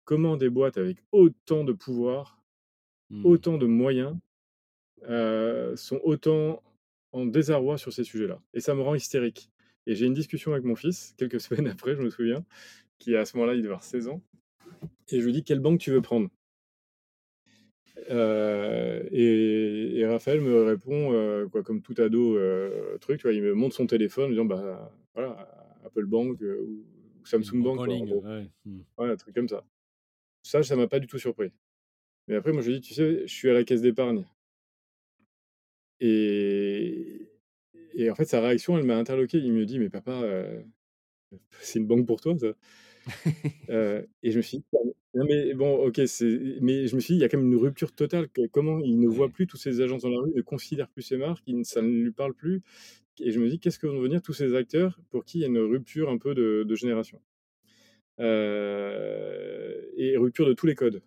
«Comment 0.05 0.37
des 0.39 0.51
boîtes 0.51 0.79
avec 0.79 0.99
autant 1.13 1.65
de 1.65 1.73
pouvoir, 1.75 2.43
Mmh. 3.11 3.25
autant 3.25 3.59
de 3.59 3.67
moyens, 3.67 4.17
sont 5.77 6.01
autant 6.05 6.63
en 7.13 7.27
désarroi 7.27 7.79
sur 7.79 7.93
ces 7.93 8.05
sujets-là?» 8.05 8.41
et 8.55 8.61
ça 8.61 8.75
me 8.75 8.83
rend 8.83 8.95
hystérique 8.95 9.51
et 9.87 9.95
j'ai 9.95 10.07
une 10.07 10.15
discussion 10.15 10.53
avec 10.53 10.65
mon 10.65 10.77
fils, 10.77 11.15
quelques 11.19 11.41
semaines 11.47 11.67
après, 11.69 11.95
je 11.97 12.03
me 12.03 12.11
souviens, 12.11 12.45
qui 12.99 13.17
à 13.17 13.25
ce 13.25 13.37
moment-là, 13.37 13.55
il 13.55 13.59
devait 13.59 13.69
avoir 13.69 13.85
16 13.85 14.09
ans 14.09 14.23
et 15.11 15.21
je 15.21 15.25
lui 15.27 15.33
dis: 15.33 15.45
«Quelle 15.45 15.61
banque 15.61 15.81
tu 15.81 15.91
veux 15.93 16.03
prendre?» 16.03 16.31
Heu 18.11 19.09
et 19.13 19.99
et 19.99 20.07
Raphaël 20.07 20.41
me 20.41 20.63
répond, 20.63 21.13
heu, 21.13 21.49
quoi, 21.51 21.63
comme 21.63 21.83
tout 21.83 21.95
ado, 21.99 22.37
heu, 22.37 22.97
truc, 23.01 23.19
tu 23.21 23.23
vois? 23.27 23.33
Il 23.35 23.43
me 23.43 23.55
montre 23.55 23.75
son 23.77 23.87
téléphone 23.87 24.27
en 24.27 24.31
disant: 24.31 24.45
«Bah, 24.45 24.93
voilà, 25.15 25.49
Apple 25.85 26.07
Bank, 26.07 26.41
ou 26.41 26.85
Samsung 27.25 27.63
Bank», 27.63 27.77
quoi, 27.77 27.85
en 27.85 27.87
ligne, 27.87 28.07
gros. 28.07 28.23
ouais. 28.23 28.49
Mmh. 28.65 28.81
Ouais, 28.99 29.11
un 29.11 29.17
truc 29.17 29.35
comme 29.35 29.49
ça. 29.49 29.65
Ça, 30.43 30.63
ça 30.63 30.77
m'a 30.77 30.89
pas 30.89 31.01
du 31.01 31.07
tout 31.07 31.19
surpris. 31.19 31.53
Mais 32.29 32.37
après, 32.37 32.53
moi, 32.53 32.63
je 32.63 32.71
lui 32.71 32.81
dis: 32.81 32.89
«Tu 32.89 32.95
sais, 32.95 33.23
je 33.27 33.33
suis 33.35 33.51
à 33.51 33.55
la 33.55 33.65
caisse 33.65 33.83
d'épargne» 33.83 34.27
et 36.03 37.29
et 37.95 38.11
en 38.11 38.15
fait, 38.17 38.27
sa 38.27 38.41
réaction, 38.43 38.79
elle 38.79 38.85
m'a 38.87 38.97
interloqué. 38.99 39.39
Il 39.39 39.53
me 39.55 39.67
dit: 39.67 39.79
«Mais 39.81 39.91
papa, 39.91 40.13
heu, 40.25 40.65
c'est 41.63 41.81
une 41.81 41.87
banque 41.89 42.07
pour 42.07 42.21
toi, 42.21 42.37
ça». 42.39 42.55
Heu 43.71 44.09
et 44.23 44.31
je 44.33 44.37
me 44.39 44.43
suis 44.43 44.59
dit: 44.59 44.65
«Non, 45.15 45.25
mais 45.29 45.55
bon, 45.55 45.77
OK, 45.87 46.01
c'est» 46.07 46.59
mais 46.61 46.87
je 46.89 46.97
me 46.97 47.01
suis 47.01 47.15
dit: 47.15 47.21
«Il 47.21 47.23
y 47.23 47.25
a 47.25 47.29
quand 47.29 47.39
même 47.39 47.53
une 47.53 47.59
rupture 47.59 47.93
totale, 47.95 48.29
comment 48.53 48.79
il 48.81 49.01
ne 49.01 49.09
voit 49.09 49.29
plus 49.31 49.47
toutes 49.47 49.61
ces 49.61 49.81
agences 49.81 50.03
dans 50.03 50.11
la 50.11 50.21
rue, 50.21 50.33
ne 50.35 50.43
considère 50.43 50.89
plus 50.91 51.03
ces 51.03 51.17
marques, 51.19 51.45
ça 51.65 51.83
ne 51.83 51.89
lui 51.91 52.13
parle 52.13 52.35
plus» 52.35 52.63
et 53.21 53.33
je 53.33 53.41
me 53.41 53.49
dis: 53.51 53.61
«Qu'est-ce 53.61 53.79
que 53.81 53.87
vont 53.89 53.97
devenir 53.99 54.23
tous 54.23 54.35
ces 54.35 54.55
acteurs 54.57 55.01
pour 55.11 55.25
qui 55.27 55.39
il 55.41 55.43
y 55.43 55.45
a 55.45 55.49
une 55.49 55.59
rupture 55.61 56.11
un 56.11 56.19
peu 56.19 56.35
de 56.35 56.65
de 56.69 56.77
génération?» 56.77 57.21
Heu 58.21 59.93
et 59.97 60.17
rupture 60.17 60.47
de 60.47 60.53
tous 60.55 60.67
les 60.67 60.75
codes. 60.75 61.03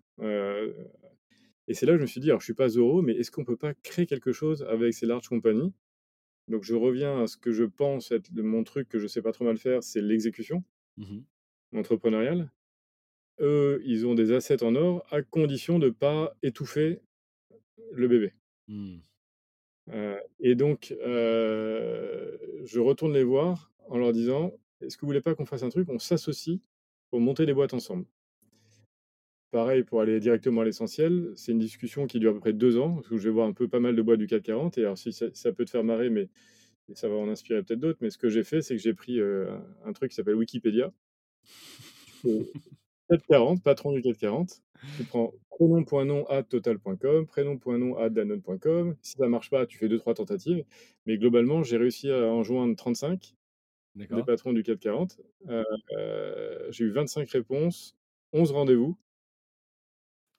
Et 1.67 1.73
c'est 1.75 1.85
là 1.85 1.93
que 1.93 1.97
je 1.99 2.03
me 2.03 2.07
suis 2.07 2.21
dit: 2.21 2.29
«Alors 2.31 2.41
je 2.41 2.45
suis 2.45 2.53
pas 2.55 2.69
Zorro, 2.69 3.01
mais 3.03 3.13
est-ce 3.13 3.31
qu'on 3.31 3.45
peut 3.45 3.57
pas 3.57 3.73
créer 3.75 4.05
quelque 4.07 4.31
chose 4.33 4.63
avec 4.69 4.93
ces 4.93 5.05
larges 5.07 5.29
compagnies?» 5.29 5.73
donc 6.49 6.63
je 6.63 6.75
reviens 6.75 7.23
à 7.23 7.27
ce 7.27 7.37
que 7.37 7.51
je 7.53 7.63
pense 7.65 8.11
être 8.11 8.31
mon 8.35 8.63
truc 8.65 8.89
que 8.89 8.99
je 8.99 9.07
sais 9.07 9.21
pas 9.23 9.31
trop 9.33 9.45
mal 9.45 9.57
faire, 9.57 9.83
c'est 9.83 10.01
l'exécution 10.01 10.63
Mmh 10.97 11.05
mh. 11.11 11.25
entrepreneuriale. 11.73 12.51
Eux, 13.41 13.81
ils 13.85 14.07
ont 14.07 14.15
des 14.15 14.31
assets 14.33 14.63
en 14.63 14.75
or 14.75 15.05
à 15.11 15.21
condition 15.23 15.79
de 15.79 15.89
pas 15.89 16.35
étouffer 16.43 17.01
le 17.93 18.07
bébé. 18.07 18.33
Mmh. 18.67 18.99
Et 20.39 20.55
donc 20.55 20.93
je 21.03 22.79
retourne 22.79 23.13
les 23.13 23.23
voir 23.23 23.71
en 23.89 23.97
leur 23.97 24.13
disant: 24.13 24.53
«Est-ce 24.81 24.97
que 24.97 25.01
vous 25.01 25.07
voulez 25.07 25.21
pas 25.21 25.35
qu'on 25.35 25.45
fasse 25.45 25.63
un 25.63 25.69
truc? 25.69 25.89
On 25.89 25.99
s'associe 25.99 26.59
pour 27.11 27.21
monter 27.21 27.45
des 27.45 27.53
boîtes 27.53 27.73
ensemble». 27.73 28.05
Pareil, 29.55 29.83
pour 29.83 30.01
aller 30.01 30.19
directement 30.19 30.59
à 30.59 30.65
l'essentiel, 30.65 31.31
c'est 31.37 31.53
une 31.53 31.59
discussion 31.59 32.07
qui 32.07 32.19
dure 32.19 32.31
à 32.31 32.33
peu 32.33 32.41
près 32.41 32.51
2 32.51 32.77
ans, 32.77 32.97
que 33.09 33.15
je 33.15 33.23
vais 33.23 33.29
voir 33.29 33.47
un 33.47 33.53
peu 33.53 33.69
pas 33.69 33.79
mal 33.79 33.95
de 33.95 34.01
boîtes 34.01 34.19
du 34.19 34.27
CAC 34.27 34.43
40 34.43 34.77
et 34.77 34.81
alors 34.81 34.97
si 34.97 35.13
ça 35.13 35.27
ça 35.33 35.53
peut 35.53 35.63
te 35.63 35.69
faire 35.69 35.85
marrer, 35.85 36.09
mais 36.09 36.27
ça 36.93 37.07
va 37.07 37.15
en 37.15 37.29
inspirer 37.29 37.63
peut-être 37.63 37.79
d'autres, 37.79 37.99
mais 38.01 38.09
ce 38.09 38.17
que 38.17 38.27
j'ai 38.27 38.43
fait, 38.43 38.61
c'est 38.61 38.75
que 38.75 38.81
j'ai 38.81 38.93
pris, 38.93 39.17
heu, 39.17 39.47
un 39.85 39.93
truc 39.93 40.11
qui 40.11 40.15
s'appelle 40.15 40.35
Wikipédia. 40.35 40.91
Tu 42.05 42.11
fais 42.21 42.51
CAC 43.09 43.27
40, 43.29 43.63
patron 43.63 43.93
du 43.93 44.01
CAC 44.01 44.17
40, 44.17 44.61
tu 44.97 45.03
prends 45.05 45.33
prénom.nom@total.com, 45.51 47.25
prénom.nom@danone.com. 47.25 48.95
Si 49.01 49.13
ça 49.17 49.29
marche 49.29 49.49
pas, 49.49 49.65
tu 49.65 49.77
fais 49.77 49.87
2-3 49.87 50.15
tentatives, 50.15 50.65
mais 51.05 51.17
globalement, 51.17 51.63
j'ai 51.63 51.77
réussi 51.77 52.09
à 52.11 52.25
en 52.25 52.43
joindre 52.43 52.75
35 52.75 53.35
des 53.95 54.23
patrons 54.23 54.51
du 54.51 54.63
CAC 54.63 54.81
40. 54.81 55.21
Heu, 55.49 55.63
j'ai 56.71 56.83
eu 56.83 56.91
25 56.91 57.29
réponses, 57.29 57.95
11 58.33 58.51
rendez-vous 58.51 58.97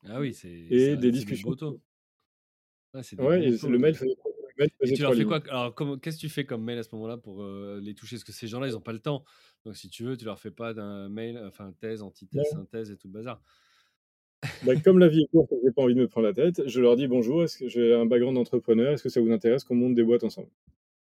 Ah 0.09 0.21
oui, 0.21 0.35
c'est 0.35 0.77
et 0.77 0.79
ça 0.79 0.97
des 0.97 1.11
des 1.11 1.11
discussions. 1.11 1.57
Ouais, 2.95 3.03
c'est 3.03 3.17
des 3.17 3.29
Ouais 3.29 3.43
et 3.45 3.51
le 3.65 3.79
mail 3.79 3.95
faisait 3.97 4.15
et 4.85 4.93
tu 4.93 5.03
leur 5.03 5.15
3 5.15 5.17
fais 5.17 5.25
quoi? 5.25 5.41
Alors 5.51 5.75
qu'est-ce 6.03 6.17
que 6.17 6.21
tu 6.23 6.29
fais 6.29 6.47
comme 6.47 6.65
mail 6.65 6.79
à 6.79 6.83
ce 6.85 6.91
moment-là 6.95 7.17
pour, 7.19 7.43
heu, 7.43 7.81
les 7.83 7.95
toucher? 7.95 8.17
Parce 8.17 8.25
que 8.25 8.33
ces 8.33 8.49
gens-là, 8.49 8.69
ils 8.69 8.77
ont 8.77 8.81
pas 8.83 8.93
le 8.93 9.01
temps. 9.01 9.25
Donc 9.65 9.77
si 9.77 9.89
tu 9.91 10.05
veux, 10.05 10.17
tu 10.17 10.25
leur 10.27 10.39
fais 10.41 10.51
pas 10.53 10.75
d'un 10.75 11.09
mail, 11.09 11.39
enfin 11.47 11.73
thèse, 11.73 12.03
antithèse, 12.03 12.49
Ouais. 12.49 12.51
synthèse 12.51 12.91
et 12.91 12.97
tout 12.99 13.09
le 13.09 13.15
bazar. 13.15 13.43
Bah, 14.63 14.75
comme 14.77 14.99
la 14.99 15.09
vie 15.09 15.23
est 15.23 15.27
courte 15.31 15.53
j'ai 15.63 15.71
pas 15.73 15.83
envie 15.83 15.95
de 15.95 16.01
me 16.01 16.09
prendre 16.09 16.27
la 16.27 16.33
tête, 16.33 16.67
je 16.69 16.81
leur 16.81 16.97
dis: 16.97 17.07
«Bonjour, 17.07 17.43
est-ce 17.45 17.59
que 17.59 17.69
j'ai 17.69 17.93
un 17.95 18.07
background 18.07 18.37
d'entrepreneur, 18.37 18.93
est-ce 18.93 19.03
que 19.03 19.09
ça 19.11 19.21
vous 19.21 19.31
intéresse 19.31 19.65
qu'on 19.65 19.75
monte 19.75 19.95
des 19.95 20.03
boîtes 20.05 20.25
ensemble?» 20.25 20.49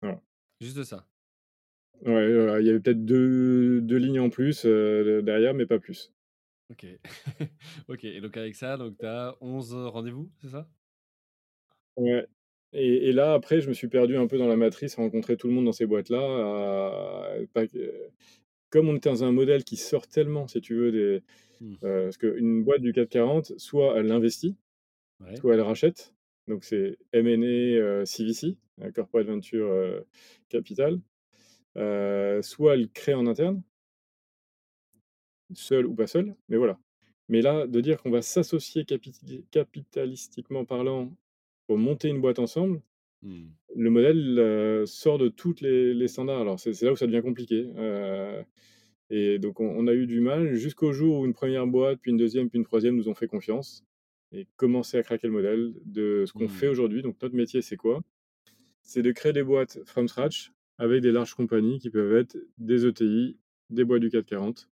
voilà. 0.02 0.22
Juste 0.60 0.84
ça? 0.84 1.08
Ouais, 2.02 2.32
voilà, 2.34 2.60
il 2.60 2.66
y 2.66 2.70
avait 2.70 2.80
peut-être 2.80 3.04
2- 3.04 3.80
2 3.80 3.96
lignes 3.96 4.20
en 4.20 4.30
plus, 4.30 4.64
heu, 4.66 5.22
derrière, 5.22 5.54
mais 5.54 5.66
pas 5.66 5.78
plus. 5.78 6.12
OK. 6.70 6.86
OK 7.88 8.04
et 8.04 8.20
donc 8.20 8.36
avec 8.36 8.54
ça, 8.56 8.76
donc 8.76 8.98
tu 8.98 9.06
as 9.06 9.36
11 9.40 9.74
rendez-vous, 9.74 10.32
c'est 10.40 10.48
ça? 10.48 10.68
Ouais 11.96 12.26
et 12.76 13.08
et 13.08 13.12
là, 13.12 13.34
après, 13.34 13.60
je 13.60 13.68
me 13.68 13.72
suis 13.72 13.86
perdu 13.86 14.16
un 14.16 14.26
peu 14.26 14.36
dans 14.36 14.48
la 14.48 14.56
matrice, 14.56 14.98
à 14.98 15.02
rencontrer 15.02 15.36
tout 15.36 15.46
le 15.46 15.52
monde 15.54 15.64
dans 15.66 15.72
ces 15.72 15.86
boîtes-là, 15.86 16.18
comme 18.70 18.88
on 18.88 18.96
était 18.96 19.10
dans 19.10 19.24
un 19.24 19.32
modèle 19.32 19.64
qui 19.64 19.76
sort 19.76 20.08
tellement, 20.08 20.48
si 20.48 20.60
tu 20.60 20.74
veux, 20.74 20.92
des 20.92 21.22
Mmh. 21.60 21.78
parce 21.80 22.18
qu'une 22.18 22.64
boîte 22.64 22.82
du 22.82 22.92
CAC 22.92 23.10
40, 23.10 23.58
soit 23.58 23.98
elle 23.98 24.12
investit, 24.12 24.56
Ouais. 25.20 25.40
soit 25.40 25.54
elle 25.54 25.62
rachète. 25.62 26.14
Donc 26.48 26.64
c'est 26.64 26.98
M&A, 27.12 27.46
heu, 28.02 28.06
CVC, 28.06 28.58
heu, 28.82 28.92
Corporate 28.92 29.26
Venture, 29.28 29.68
heu, 29.72 30.06
Capital. 30.50 31.00
Soit 32.42 32.74
elle 32.74 32.90
crée 32.90 33.14
en 33.14 33.26
interne 33.26 33.62
seul 35.52 35.86
ou 35.86 35.94
pas 35.94 36.06
seul, 36.06 36.34
mais 36.48 36.56
voilà. 36.56 36.78
Mais 37.28 37.40
là, 37.40 37.66
de 37.66 37.80
dire 37.80 38.02
qu'on 38.02 38.10
va 38.10 38.22
s'associer 38.22 38.84
capitalistiquement 39.50 40.64
parlant 40.64 41.14
pour 41.66 41.78
monter 41.78 42.08
une 42.08 42.20
boîte 42.20 42.38
ensemble, 42.38 42.82
mmh. 43.22 43.44
le 43.76 43.90
modèle 43.90 44.38
euh, 44.38 44.86
sort 44.86 45.18
de 45.18 45.28
toutes 45.28 45.60
les, 45.60 46.08
standards. 46.08 46.42
Alors 46.42 46.60
c'est 46.60 46.80
là 46.82 46.92
où 46.92 46.96
ça 46.96 47.06
devient 47.06 47.22
compliqué. 47.22 47.70
Euh, 47.76 48.42
et 49.10 49.38
donc 49.38 49.60
on, 49.60 49.86
a 49.86 49.94
eu 49.94 50.06
du 50.06 50.20
mal 50.20 50.54
jusqu'au 50.54 50.92
jour 50.92 51.20
où 51.20 51.26
une 51.26 51.32
première 51.32 51.66
boîte, 51.66 51.98
puis 52.00 52.10
une 52.10 52.16
deuxième, 52.16 52.50
puis 52.50 52.58
une 52.58 52.64
troisième 52.64 52.96
nous 52.96 53.08
ont 53.08 53.14
fait 53.14 53.26
confiance 53.26 53.84
et 54.32 54.46
commencé 54.56 54.98
à 54.98 55.02
craquer 55.02 55.28
le 55.28 55.32
modèle 55.32 55.72
de 55.84 56.24
ce 56.26 56.32
qu'on 56.32 56.48
fait 56.48 56.68
mmh. 56.68 56.72
aujourd'hui. 56.72 57.02
Donc 57.02 57.16
notre 57.22 57.34
métier, 57.34 57.62
c'est 57.62 57.76
quoi? 57.76 58.02
C'est 58.82 59.02
de 59.02 59.12
créer 59.12 59.32
des 59.32 59.44
boîtes 59.44 59.78
from 59.86 60.08
scratch 60.08 60.52
avec 60.76 61.00
des 61.00 61.12
larges 61.12 61.34
compagnies 61.34 61.78
qui 61.78 61.88
peuvent 61.88 62.16
être 62.16 62.36
des 62.58 62.84
ETI, 62.84 63.38
des 63.70 63.84
boîtes 63.84 64.00
du 64.00 64.10
440 64.10 64.68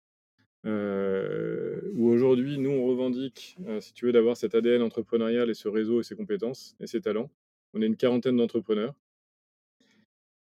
euh, 0.67 1.81
où 1.95 2.09
aujourd'hui, 2.09 2.59
nous, 2.59 2.71
on 2.71 2.87
revendique, 2.87 3.57
euh, 3.67 3.81
si 3.81 3.93
tu 3.93 4.07
veux, 4.07 4.13
d'avoir 4.13 4.37
cet 4.37 4.55
ADN 4.55 4.83
entrepreneurial 4.83 5.51
et 5.51 5.55
ce 5.55 5.69
réseau 5.69 6.01
et 6.01 6.03
ses 6.03 6.17
compétences 6.17 6.77
et 6.81 6.87
ses 6.87 7.01
talents. 7.01 7.31
On 7.75 7.83
est 7.83 7.87
une 7.87 7.97
quarantaine 7.97 8.37
d'entrepreneurs. 8.37 8.95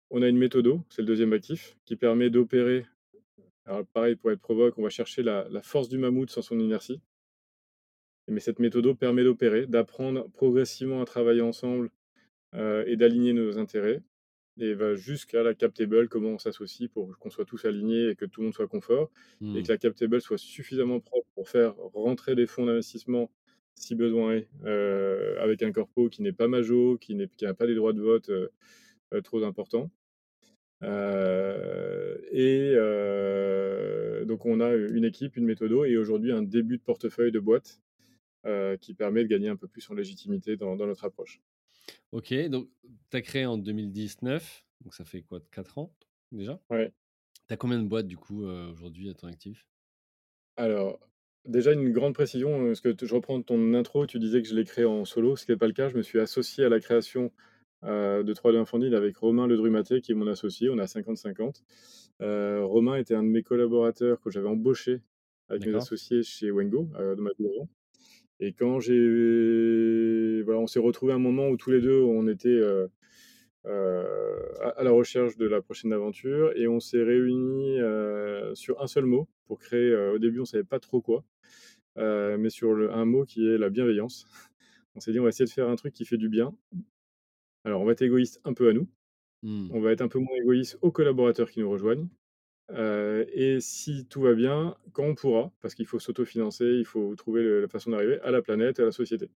On 0.09 0.21
a 0.21 0.27
une 0.27 0.37
méthodo, 0.37 0.83
c'est 0.89 1.01
le 1.01 1.07
deuxième 1.07 1.33
actif, 1.33 1.77
qui 1.85 1.95
permet 1.95 2.29
d'opérer. 2.29 2.85
Alors, 3.65 3.85
pareil, 3.87 4.15
pour 4.15 4.31
être 4.31 4.41
provoque, 4.41 4.77
on 4.77 4.83
va 4.83 4.89
chercher 4.89 5.23
la, 5.23 5.47
force 5.63 5.89
du 5.89 5.97
mammouth 5.97 6.29
sans 6.29 6.41
son 6.41 6.59
inertie. 6.59 7.01
Mais 8.27 8.39
cette 8.39 8.59
méthode 8.59 8.97
permet 8.97 9.23
d'opérer, 9.23 9.67
d'apprendre 9.67 10.29
progressivement 10.31 11.01
à 11.01 11.05
travailler 11.05 11.41
ensemble 11.41 11.89
euh, 12.55 12.83
et 12.87 12.95
d'aligner 12.95 13.33
nos 13.33 13.57
intérêts 13.57 14.01
et 14.59 14.73
va 14.75 14.95
jusqu'à 14.95 15.43
la 15.43 15.53
cap 15.55 15.73
table, 15.73 16.09
comment 16.09 16.29
on 16.29 16.37
s'associe 16.37 16.89
pour 16.89 17.17
qu'on 17.19 17.29
soit 17.29 17.45
tous 17.45 17.65
alignés 17.65 18.09
et 18.09 18.15
que 18.15 18.25
tout 18.25 18.41
le 18.41 18.45
monde 18.47 18.53
soit 18.55 18.67
confort 18.67 19.11
et 19.53 19.61
Mmh. 19.61 19.65
que 19.65 19.71
la 19.71 19.77
cap 19.77 19.95
table 19.95 20.21
soit 20.21 20.37
suffisamment 20.37 20.99
propre 20.99 21.27
pour 21.35 21.49
faire 21.49 21.75
rentrer 21.77 22.35
des 22.35 22.47
fonds 22.47 22.65
d'investissement 22.65 23.31
si 23.75 23.95
besoin 23.95 24.33
est, 24.35 24.49
heu, 24.65 25.37
avec 25.39 25.63
un 25.63 25.71
corpo 25.71 26.09
qui 26.09 26.21
n'est 26.21 26.33
pas 26.33 26.47
majo, 26.47 26.97
qui 26.99 27.15
n'est 27.15 27.27
qui 27.27 27.45
a 27.45 27.53
pas 27.55 27.67
des 27.67 27.75
droits 27.75 27.93
de 27.93 28.01
vote, 28.01 28.29
heu 28.29 28.51
heu, 29.13 29.21
trop 29.23 29.43
importants. 29.45 29.91
Et 32.31 32.75
donc 34.25 34.45
on 34.45 34.59
a 34.61 34.73
une 34.75 35.05
équipe, 35.05 35.37
une 35.37 35.45
méthodo 35.45 35.85
et 35.85 35.97
aujourd'hui 35.97 36.31
un 36.31 36.41
début 36.43 36.77
de 36.77 36.83
portefeuille 36.83 37.31
de 37.31 37.39
boîte, 37.39 37.81
qui 38.81 38.93
permet 38.95 39.23
de 39.23 39.29
gagner 39.29 39.49
un 39.49 39.55
peu 39.57 39.67
plus 39.67 39.89
en 39.91 39.95
légitimité 39.95 40.57
dans 40.57 40.75
dans 40.77 40.87
notre 40.87 41.05
approche. 41.05 41.41
OK, 42.11 42.33
donc 42.49 42.69
tu 43.09 43.17
as 43.17 43.21
créé 43.21 43.45
en 43.45 43.57
2019, 43.57 44.65
donc 44.81 44.93
ça 44.93 45.03
fait 45.05 45.21
quoi, 45.23 45.41
4 45.51 45.77
ans 45.77 45.95
déjà? 46.31 46.61
Ouais. 46.69 46.93
Tu 47.47 47.53
as 47.53 47.57
combien 47.57 47.79
de 47.81 47.87
boîtes 47.87 48.07
du 48.07 48.17
coup, 48.17 48.43
heu, 48.45 48.69
aujourd'hui 48.69 49.09
à 49.09 49.15
ton 49.15 49.27
actif? 49.27 49.67
Alors, 50.57 50.99
déjà 51.45 51.73
une 51.73 51.91
grande 51.91 52.13
précision, 52.13 52.65
parce 52.67 52.81
que 52.81 52.93
je 53.01 53.13
reprends 53.15 53.41
ton 53.41 53.73
intro, 53.73 54.05
tu 54.05 54.19
disais 54.19 54.41
que 54.41 54.47
je 54.47 54.55
l'ai 54.55 54.65
créé 54.65 54.85
en 54.85 55.05
solo, 55.05 55.35
ce 55.35 55.45
qui 55.45 55.51
est 55.51 55.57
pas 55.57 55.67
le 55.67 55.73
cas. 55.73 55.89
Je 55.89 55.97
me 55.97 56.01
suis 56.03 56.19
associé 56.19 56.63
à 56.65 56.69
la 56.69 56.79
création, 56.79 57.31
heu, 57.83 58.23
de 58.23 58.33
3D 58.33 58.57
Infondid 58.57 58.93
avec 58.93 59.17
Romain 59.17 59.47
Ledrumaté 59.47 60.01
qui 60.01 60.11
est 60.11 60.15
mon 60.15 60.27
associé, 60.27 60.69
on 60.69 60.77
à 60.77 60.87
50-50. 60.87 61.63
Heu, 62.21 62.63
Romain 62.65 62.95
était 62.97 63.15
un 63.15 63.23
de 63.23 63.29
mes 63.29 63.43
collaborateurs 63.43 64.21
que 64.21 64.29
j'avais 64.31 64.47
embauché 64.49 65.01
avec 65.49 65.65
mes 65.65 65.73
associés 65.75 66.23
chez 66.23 66.51
Wengo, 66.51 66.89
heu, 66.99 67.15
de 67.15 67.21
ma 67.21 67.31
et 68.47 68.53
quand 68.53 68.79
j'ai 68.79 70.41
voilà, 70.43 70.59
on 70.59 70.67
s'est 70.67 70.79
retrouvés 70.79 71.13
à 71.13 71.15
un 71.15 71.19
moment 71.19 71.49
où 71.49 71.57
tous 71.57 71.71
les 71.71 71.81
2 71.81 72.01
on 72.01 72.27
était, 72.27 72.49
heu 72.49 72.89
heu, 73.67 74.53
à 74.61 74.69
à 74.79 74.83
la 74.83 74.91
recherche 74.91 75.37
de 75.37 75.47
la 75.47 75.61
prochaine 75.61 75.93
aventure 75.93 76.53
et 76.57 76.67
on 76.67 76.79
s'est 76.81 77.03
réunis, 77.03 77.79
heu, 77.79 78.51
sur 78.55 78.81
un 78.81 78.87
seul 78.87 79.05
mot 79.05 79.29
pour 79.47 79.59
créer, 79.59 79.95
au 79.95 80.19
début 80.19 80.39
on 80.41 80.45
savait 80.45 80.63
pas 80.65 80.79
trop 80.79 81.01
quoi, 81.01 81.25
mais 81.97 82.49
sur 82.49 82.73
le 82.73 82.91
un 82.93 83.05
mot 83.05 83.25
qui 83.25 83.47
est 83.49 83.57
la 83.57 83.69
bienveillance. 83.69 84.27
On 84.95 85.01
s'est 85.01 85.11
dit: 85.13 85.19
«On 85.19 85.23
va 85.23 85.29
essayer 85.29 85.45
de 85.45 85.51
faire 85.51 85.69
un 85.69 85.75
truc 85.77 85.93
qui 85.93 86.05
fait 86.05 86.17
du 86.17 86.29
bien». 86.29 86.55
Alors 87.65 87.81
on 87.81 87.85
va 87.85 87.91
être 87.93 88.01
égoïste 88.01 88.39
un 88.45 88.53
peu 88.53 88.69
à 88.69 88.73
nous, 88.73 88.87
Mmh. 89.43 89.73
on 89.73 89.81
va 89.81 89.91
être 89.93 90.01
un 90.01 90.07
peu 90.09 90.19
moins 90.19 90.35
égoïste 90.41 90.77
aux 90.81 90.91
collaborateurs 90.91 91.51
qui 91.51 91.61
nous 91.61 91.69
rejoignent, 91.71 92.09
heu 92.73 93.25
et 93.33 93.59
si 93.61 94.05
tout 94.07 94.21
va 94.21 94.33
bien, 94.33 94.75
quand 94.93 95.03
on 95.05 95.15
pourra, 95.15 95.51
parce 95.61 95.75
qu'il 95.75 95.85
faut 95.87 95.99
s'autofinancer, 95.99 96.65
il 96.65 96.85
faut 96.85 97.15
trouver 97.15 97.43
le 97.43 97.61
la 97.61 97.67
façon 97.67 97.91
d'arriver, 97.91 98.19
à 98.21 98.31
la 98.31 98.41
planète 98.41 98.79
et 98.79 98.83
à 98.83 98.85
la 98.85 98.91
société. 98.91 99.29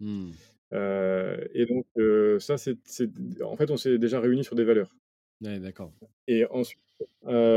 Mmh. 0.00 0.36
Heu 0.72 1.48
et 1.54 1.66
donc 1.66 1.86
heu, 1.98 2.38
ça 2.40 2.56
c'est 2.58 2.76
en 3.42 3.56
fait, 3.56 3.70
on 3.70 3.76
s'est 3.76 3.98
déjà 3.98 4.20
réunis 4.20 4.44
sur 4.44 4.56
des 4.56 4.64
valeurs 4.64 4.94
Ouais, 5.40 5.58
d'accord. 5.58 5.92
et 6.28 6.44
ensuite, 6.46 6.80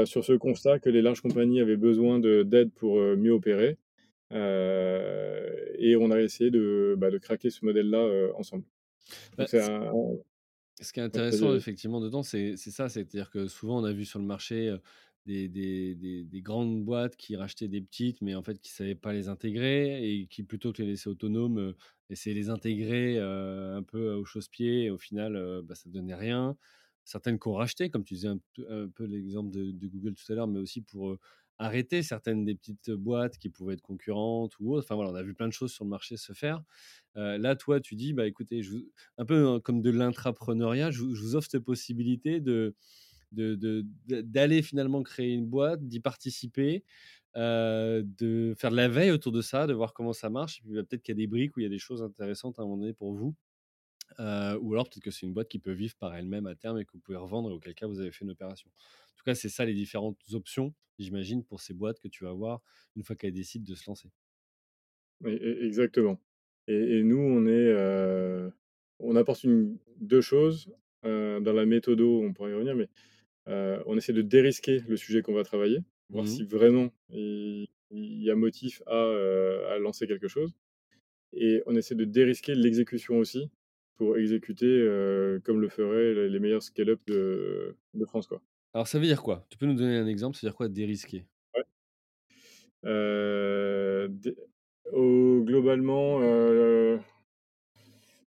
sur 0.05 0.23
ce 0.23 0.33
constat 0.33 0.79
que 0.79 0.89
les 0.89 1.01
larges 1.01 1.21
compagnies 1.21 1.61
avaient 1.61 1.77
besoin 1.77 2.19
de 2.19 2.43
d'aide 2.43 2.71
pour, 2.73 2.97
mieux 2.99 3.31
opérer, 3.31 3.77
et 4.31 5.95
on 5.97 6.11
a 6.11 6.21
essayé 6.21 6.51
de, 6.51 6.95
bah, 6.97 7.11
de 7.11 7.17
craquer 7.17 7.49
ce 7.49 7.65
modèle-là, 7.65 8.31
ensemble. 8.37 8.63
Bah, 9.37 9.47
c'est 9.47 9.59
un 9.61 9.91
ce 10.81 10.91
qui 10.93 10.99
est 10.99 11.03
intéressant 11.03 11.53
vas-y. 11.53 11.55
effectivement 11.55 12.01
dedans, 12.01 12.23
c'est 12.23 12.57
c'est 12.57 12.71
ça, 12.71 12.89
c'est-à-dire 12.89 13.29
que 13.29 13.47
souvent 13.47 13.79
on 13.81 13.83
a 13.85 13.93
vu 13.93 14.05
sur 14.05 14.19
le 14.19 14.25
marché, 14.25 14.75
des 15.25 15.47
des 15.49 15.95
des 15.95 16.23
des 16.25 16.41
grandes 16.41 16.83
boîtes 16.83 17.15
qui 17.17 17.35
rachetaient 17.35 17.67
des 17.67 17.81
petites, 17.81 18.21
mais 18.21 18.35
en 18.35 18.43
fait 18.43 18.59
qui 18.59 18.71
savaient 18.71 18.95
pas 18.95 19.13
les 19.13 19.29
intégrer 19.29 20.03
et 20.21 20.27
qui 20.27 20.43
plutôt 20.43 20.73
que 20.73 20.81
les 20.83 20.89
laisser 20.89 21.09
autonomes, 21.09 21.73
essayaient 22.09 22.33
de 22.35 22.39
les 22.39 22.49
intégrer, 22.49 23.19
un 23.19 23.83
peu 23.83 24.13
au 24.13 24.25
chausse-pied 24.25 24.83
et 24.85 24.89
au 24.91 24.97
final, 24.97 25.61
bah, 25.63 25.75
ça 25.75 25.89
donnait 25.89 26.15
rien. 26.15 26.57
Certaines 27.05 27.39
qui 27.39 27.47
ont 27.47 27.53
racheté, 27.53 27.89
comme 27.89 28.03
tu 28.03 28.15
disais 28.15 28.27
un 28.29 28.39
peu 28.55 28.65
un 28.69 28.89
peu 28.89 29.05
l'exemple 29.05 29.51
de 29.51 29.71
de 29.71 29.87
Google 29.87 30.15
tout 30.15 30.31
à 30.31 30.35
l'heure, 30.35 30.47
mais 30.47 30.59
aussi 30.59 30.81
pour, 30.81 31.17
arrêter 31.59 32.03
certaines 32.03 32.45
des 32.45 32.55
petites 32.55 32.91
boîtes 32.91 33.37
qui 33.37 33.49
pouvaient 33.49 33.75
être 33.75 33.81
concurrentes 33.81 34.53
ou 34.59 34.73
autres. 34.73 34.85
Enfin 34.85 34.95
voilà, 34.95 35.11
on 35.11 35.15
a 35.15 35.23
vu 35.23 35.33
plein 35.33 35.47
de 35.47 35.53
choses 35.53 35.71
sur 35.73 35.85
le 35.85 35.89
marché 35.89 36.17
se 36.17 36.33
faire. 36.33 36.61
Là, 37.15 37.55
toi, 37.55 37.79
tu 37.81 37.95
dis: 37.95 38.13
«Bah, 38.13 38.27
écoutez, 38.27 38.61
je 38.63 38.71
vous» 38.71 38.91
un 39.17 39.25
peu, 39.25 39.47
hein, 39.47 39.59
comme 39.61 39.81
de 39.81 39.89
l'intrapreneuriat, 39.91 40.91
je 40.91 41.01
vous 41.03 41.35
offre 41.35 41.49
cette 41.49 41.63
possibilité 41.65 42.39
de 42.41 42.75
d'aller 43.33 44.61
finalement 44.61 45.03
créer 45.03 45.33
une 45.33 45.47
boîte, 45.47 45.87
d'y 45.87 45.99
participer, 45.99 46.83
de 47.35 48.53
faire 48.57 48.71
de 48.71 48.75
la 48.77 48.87
veille 48.89 49.11
autour 49.11 49.31
de 49.33 49.41
ça, 49.41 49.67
de 49.67 49.73
voir 49.73 49.93
comment 49.93 50.13
ça 50.13 50.29
marche 50.29 50.59
et 50.59 50.63
puis, 50.63 50.73
bah, 50.75 50.83
peut-être 50.83 51.03
qu'il 51.03 51.13
y 51.13 51.17
a 51.17 51.21
des 51.21 51.27
briques 51.27 51.57
où 51.57 51.59
il 51.61 51.63
y 51.63 51.67
a 51.67 51.69
des 51.69 51.79
choses 51.79 52.01
intéressantes 52.03 52.59
à 52.59 52.63
un 52.63 52.65
moment 52.65 52.77
donné 52.77 52.93
pour 52.93 53.13
vous. 53.13 53.35
Ou 54.19 54.73
alors 54.73 54.89
peut-être 54.89 55.03
que 55.03 55.11
c'est 55.11 55.25
une 55.25 55.33
boîte 55.33 55.49
qui 55.49 55.59
peut 55.59 55.71
vivre 55.73 55.95
par 55.97 56.15
elle-même 56.15 56.47
à 56.47 56.55
terme 56.55 56.79
et 56.79 56.85
que 56.85 56.93
vous 56.93 56.99
pouvez 56.99 57.17
revendre 57.17 57.49
et 57.49 57.53
auquel 57.53 57.75
cas 57.75 57.87
vous 57.87 57.99
avez 57.99 58.11
fait 58.11 58.25
une 58.25 58.31
opération. 58.31 58.69
En 58.69 59.17
tout 59.17 59.23
cas, 59.25 59.35
c'est 59.35 59.49
ça 59.49 59.65
les 59.65 59.73
différentes 59.73 60.19
options, 60.33 60.73
j'imagine, 60.99 61.43
pour 61.43 61.61
ces 61.61 61.73
boîtes 61.73 61.99
que 61.99 62.07
tu 62.07 62.23
vas 62.23 62.31
avoir 62.31 62.61
une 62.95 63.03
fois 63.03 63.15
qu'elles 63.15 63.33
décident 63.33 63.65
de 63.65 63.75
se 63.75 63.89
lancer. 63.89 64.11
Oui, 65.21 65.33
e 65.41 65.65
exactement 65.65 66.19
et 66.67 66.99
et 66.99 67.03
nous, 67.03 67.17
on 67.19 67.45
est, 67.47 67.73
on 68.99 69.15
apporte 69.15 69.43
une 69.43 69.77
2 69.97 70.21
choses, 70.21 70.71
dans 71.03 71.53
la 71.53 71.65
méthodo, 71.65 72.21
on 72.23 72.33
pourra 72.33 72.49
y 72.49 72.53
revenir, 72.53 72.75
mais 72.75 72.89
on 73.47 73.97
essaie 73.97 74.13
de 74.13 74.21
dérisquer 74.21 74.81
le 74.87 74.97
sujet 74.97 75.21
qu'on 75.21 75.33
va 75.33 75.43
travailler, 75.43 75.79
voir 76.11 76.27
Mmh 76.27 76.29
si 76.29 76.43
vraiment 76.43 76.91
il 77.09 77.67
il 77.91 78.23
y 78.23 78.31
a 78.31 78.35
motif 78.35 78.81
à, 78.87 78.95
à 79.73 79.79
lancer 79.79 80.07
quelque 80.07 80.27
chose 80.27 80.53
et 81.33 81.63
on 81.67 81.75
essaie 81.75 81.95
de 81.95 82.05
dérisquer 82.05 82.55
l'exécution 82.55 83.17
aussi 83.19 83.49
pour 83.95 84.17
exécuter, 84.17 84.67
comme 85.43 85.61
le 85.61 85.69
feraient 85.69 86.29
les 86.29 86.39
meilleurs 86.39 86.63
scale-up 86.63 87.01
de 87.07 87.75
de 87.93 88.05
France, 88.05 88.27
quoi. 88.27 88.41
Alors 88.75 88.87
ça 88.87 88.99
veut 88.99 89.07
dire 89.07 89.23
quoi? 89.23 89.47
Tu 89.49 89.57
peux 89.57 89.65
nous 89.65 89.73
donner 89.73 89.97
un 89.97 90.05
exemple? 90.05 90.35
Ça 90.37 90.41
veut 90.45 90.51
dire 90.51 90.55
quoi 90.55 90.67
dérisquer? 90.69 91.25
Ouais. 91.55 91.65
Heu, 92.83 94.07
dé 94.09 94.35
au 94.91 95.41
globalement, 95.43 96.19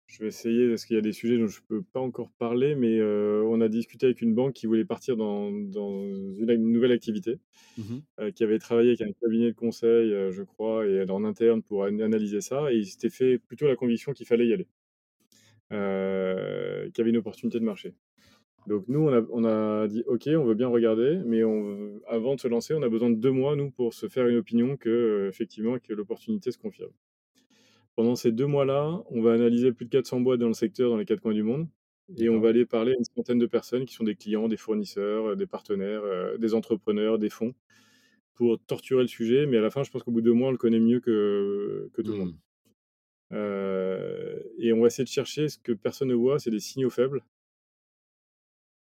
je 0.06 0.18
vais 0.22 0.28
essayer 0.28 0.68
parce 0.68 0.84
qu'il 0.84 0.94
y 0.96 0.98
a 0.98 1.02
des 1.02 1.12
sujets 1.12 1.36
dont 1.38 1.48
je 1.48 1.60
peux 1.66 1.82
pas 1.82 2.00
encore 2.00 2.30
parler, 2.38 2.74
mais 2.76 3.00
on 3.02 3.60
a 3.60 3.68
discuté 3.68 4.06
avec 4.06 4.22
une 4.22 4.34
banque 4.34 4.54
qui 4.54 4.66
voulait 4.66 4.84
partir 4.84 5.16
dans 5.16 5.50
dans 5.50 5.90
une 6.04 6.48
une 6.50 6.72
nouvelle 6.72 6.92
activité, 6.92 7.38
Mmh 7.76 8.02
qui 8.34 8.44
avait 8.44 8.58
travaillé 8.58 8.90
avec 8.90 9.02
un 9.02 9.12
cabinet 9.20 9.52
de 9.52 9.56
conseil, 9.56 10.10
je 10.32 10.42
crois 10.44 10.86
et 10.86 11.08
en 11.10 11.24
interne 11.24 11.62
pour 11.62 11.84
an 11.84 11.98
analyser 12.00 12.40
ça 12.42 12.72
et 12.72 12.76
ils 12.78 12.86
s'étaient 12.86 13.10
fait 13.10 13.38
plutôt 13.38 13.66
la 13.68 13.76
conviction 13.76 14.12
qu'il 14.12 14.26
fallait 14.26 14.46
y 14.48 14.52
aller. 14.54 14.68
Heu, 15.72 16.90
qu'il 16.92 16.98
y 16.98 17.00
avait 17.02 17.10
une 17.10 17.16
opportunité 17.16 17.58
de 17.58 17.64
marché. 17.64 17.94
Donc 18.66 18.86
nous, 18.88 19.00
on 19.00 19.12
a 19.14 19.22
on 19.30 19.44
a 19.44 19.88
dit: 19.88 20.04
«OK, 20.06 20.28
on 20.28 20.44
veut 20.44 20.54
bien 20.54 20.68
regarder, 20.68 21.20
mais 21.26 21.44
on 21.44 22.00
avant 22.08 22.36
de 22.36 22.40
se 22.40 22.48
lancer, 22.48 22.74
on 22.74 22.82
a 22.82 22.88
besoin 22.90 23.10
de 23.10 23.16
2 23.16 23.32
mois, 23.32 23.56
nous, 23.56 23.70
pour 23.72 23.94
se 23.94 24.08
faire 24.08 24.28
une 24.28 24.36
opinion 24.38 24.76
que, 24.78 24.90
heu, 24.90 25.28
effectivement, 25.28 25.78
que 25.80 25.92
l'opportunité 25.94 26.52
se 26.52 26.58
confirme». 26.58 26.92
Pendant 27.96 28.14
ces 28.14 28.30
2 28.30 28.46
mois-là, 28.46 29.02
on 29.10 29.22
va 29.22 29.32
analyser 29.32 29.72
plus 29.72 29.86
de 29.86 29.90
400 29.90 30.20
boîtes 30.20 30.38
dans 30.40 30.48
le 30.48 30.52
secteur, 30.54 30.90
dans 30.90 30.98
les 30.98 31.06
4 31.06 31.20
coins 31.22 31.32
du 31.32 31.42
monde 31.42 31.66
et 32.18 32.28
on 32.28 32.38
va 32.40 32.50
aller 32.50 32.66
parler 32.66 32.92
à 32.92 32.94
une 32.98 33.04
centaine 33.16 33.38
de 33.38 33.46
personnes 33.46 33.84
qui 33.86 33.94
sont 33.94 34.04
des 34.04 34.14
clients, 34.16 34.48
des 34.48 34.56
fournisseurs, 34.58 35.28
heu, 35.30 35.36
des 35.36 35.46
partenaires, 35.46 36.04
heu, 36.04 36.36
des 36.38 36.54
entrepreneurs, 36.54 37.18
des 37.18 37.30
fonds, 37.30 37.54
pour 38.34 38.58
torturer 38.66 39.02
le 39.02 39.08
sujet, 39.08 39.46
mais 39.46 39.58
à 39.58 39.62
la 39.62 39.70
fin, 39.70 39.82
je 39.84 39.90
pense 39.92 40.02
qu'au 40.04 40.12
bout 40.12 40.20
de 40.22 40.26
2 40.26 40.34
mois, 40.34 40.48
on 40.48 40.52
le 40.52 40.58
connaît 40.58 40.80
mieux 40.80 41.00
que 41.00 41.90
que 41.94 42.02
tout 42.02 42.12
le 42.14 42.18
monde. 42.20 42.30
Mmh. 42.30 42.38
Heu 42.38 42.45
et 43.32 44.72
on 44.72 44.80
va 44.80 44.86
essayer 44.88 45.04
de 45.04 45.08
chercher 45.08 45.48
ce 45.48 45.58
que 45.58 45.72
personne 45.72 46.08
ne 46.08 46.14
voit, 46.14 46.38
c'est 46.38 46.50
des 46.50 46.60
signaux 46.60 46.90
faibles 46.90 47.22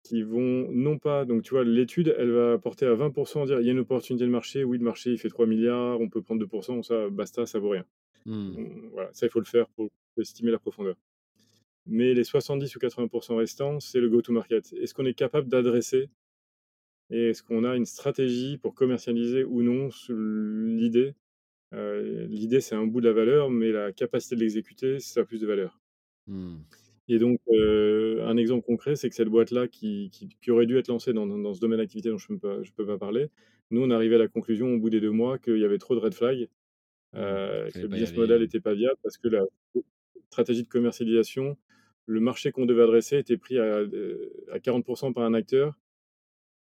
qui 0.04 0.22
vont 0.22 0.68
non 0.72 0.98
pas 0.98 1.24
donc 1.24 1.42
tu 1.42 1.50
vois, 1.54 1.64
l'étude, 1.64 2.14
elle 2.18 2.32
va 2.32 2.58
porter 2.58 2.86
à 2.86 2.94
20% 2.94 3.46
dire: 3.46 3.60
«Il 3.60 3.66
y 3.66 3.68
a 3.68 3.72
une 3.72 3.78
opportunité 3.78 4.24
de 4.24 4.30
marché, 4.30 4.64
oui, 4.64 4.78
le 4.78 4.84
marché, 4.84 5.10
il 5.12 5.18
fait 5.18 5.28
3 5.28 5.46
000 5.46 5.60
000 5.60 5.74
on 6.00 6.08
peut 6.08 6.22
prendre 6.22 6.40
2% 6.40 6.82
ça, 6.82 7.08
basta, 7.08 7.46
ça 7.46 7.58
vaut 7.60 7.70
rien». 7.70 7.84
Mmh. 8.26 8.88
Voilà, 8.92 9.10
ça, 9.12 9.26
il 9.26 9.30
faut 9.30 9.38
le 9.40 9.44
faire 9.44 9.68
pour 9.70 9.90
estimer 10.18 10.50
la 10.50 10.58
profondeur. 10.58 10.96
Mais 11.86 12.14
les 12.14 12.24
70 12.24 12.74
ou 12.76 12.78
80% 12.80 13.36
restants, 13.36 13.80
c'est 13.80 14.00
le 14.00 14.08
go 14.10 14.22
to 14.22 14.32
market. 14.32 14.72
Est-ce 14.74 14.94
qu'on 14.94 15.06
est 15.06 15.14
capable 15.14 15.48
d'adresser 15.48 16.10
et 17.10 17.30
est-ce 17.30 17.42
qu'on 17.42 17.64
a 17.64 17.76
une 17.76 17.84
stratégie 17.84 18.58
pour 18.58 18.74
commercialiser 18.74 19.44
ou 19.44 19.62
non 19.62 19.88
l'idée? 20.08 21.14
Heu, 21.72 22.26
l'idée, 22.28 22.60
c'est 22.62 22.74
un 22.76 22.86
bout 22.86 23.00
de 23.02 23.08
la 23.08 23.14
valeur, 23.14 23.50
mais 23.50 23.72
la 23.72 23.92
capacité 23.92 24.36
de 24.36 24.40
l'exécuter, 24.40 25.00
ça 25.00 25.20
a 25.20 25.24
plus 25.24 25.40
de 25.40 25.46
valeur. 25.46 25.80
Mmh. 26.26 26.64
Et 27.08 27.18
donc, 27.18 27.40
heu, 27.52 28.22
un 28.24 28.36
exemple 28.36 28.64
concret, 28.64 28.96
c'est 28.96 29.08
que 29.08 29.14
cette 29.14 29.28
boîte-là 29.28 29.66
qui 29.68 30.10
qui 30.12 30.28
qui 30.40 30.50
aurait 30.50 30.66
dû 30.66 30.78
être 30.78 30.88
lancée 30.88 31.12
dans 31.12 31.26
dans 31.26 31.38
dans 31.38 31.52
ce 31.54 31.60
domaine 31.60 31.78
d'activité 31.78 32.08
dont 32.10 32.18
je 32.18 32.32
peux 32.34 32.62
je 32.62 32.72
peux 32.72 32.86
pas 32.86 32.98
parler, 32.98 33.28
nous, 33.70 33.82
on 33.82 33.90
arrivé 33.90 34.14
à 34.16 34.18
la 34.18 34.28
conclusion 34.28 34.68
au 34.74 34.78
bout 34.78 34.90
des 34.90 35.00
2 35.00 35.10
mois 35.10 35.38
qu'il 35.38 35.58
y 35.58 35.64
avait 35.64 35.78
trop 35.78 35.94
de 35.96 36.00
red 36.00 36.14
flags, 36.14 36.48
heu, 37.16 37.72
Qu'il 37.72 37.80
que 37.80 37.86
le 37.86 37.92
business 37.92 38.16
model 38.16 38.42
aller. 38.42 38.44
était 38.44 38.60
pas 38.60 38.74
viable 38.74 38.98
parce 39.02 39.18
que 39.18 39.28
la 39.28 39.44
stratégie 40.30 40.64
de 40.64 40.68
commercialisation, 40.68 41.58
le 42.06 42.20
marché 42.20 42.52
qu'on 42.52 42.66
devait 42.66 42.84
adresser 42.84 43.18
était 43.18 43.38
pris 43.38 43.58
à, 43.58 43.80
heu, 43.82 44.32
à 44.52 44.60
40% 44.60 45.12
par 45.14 45.24
un 45.24 45.34
acteur 45.34 45.74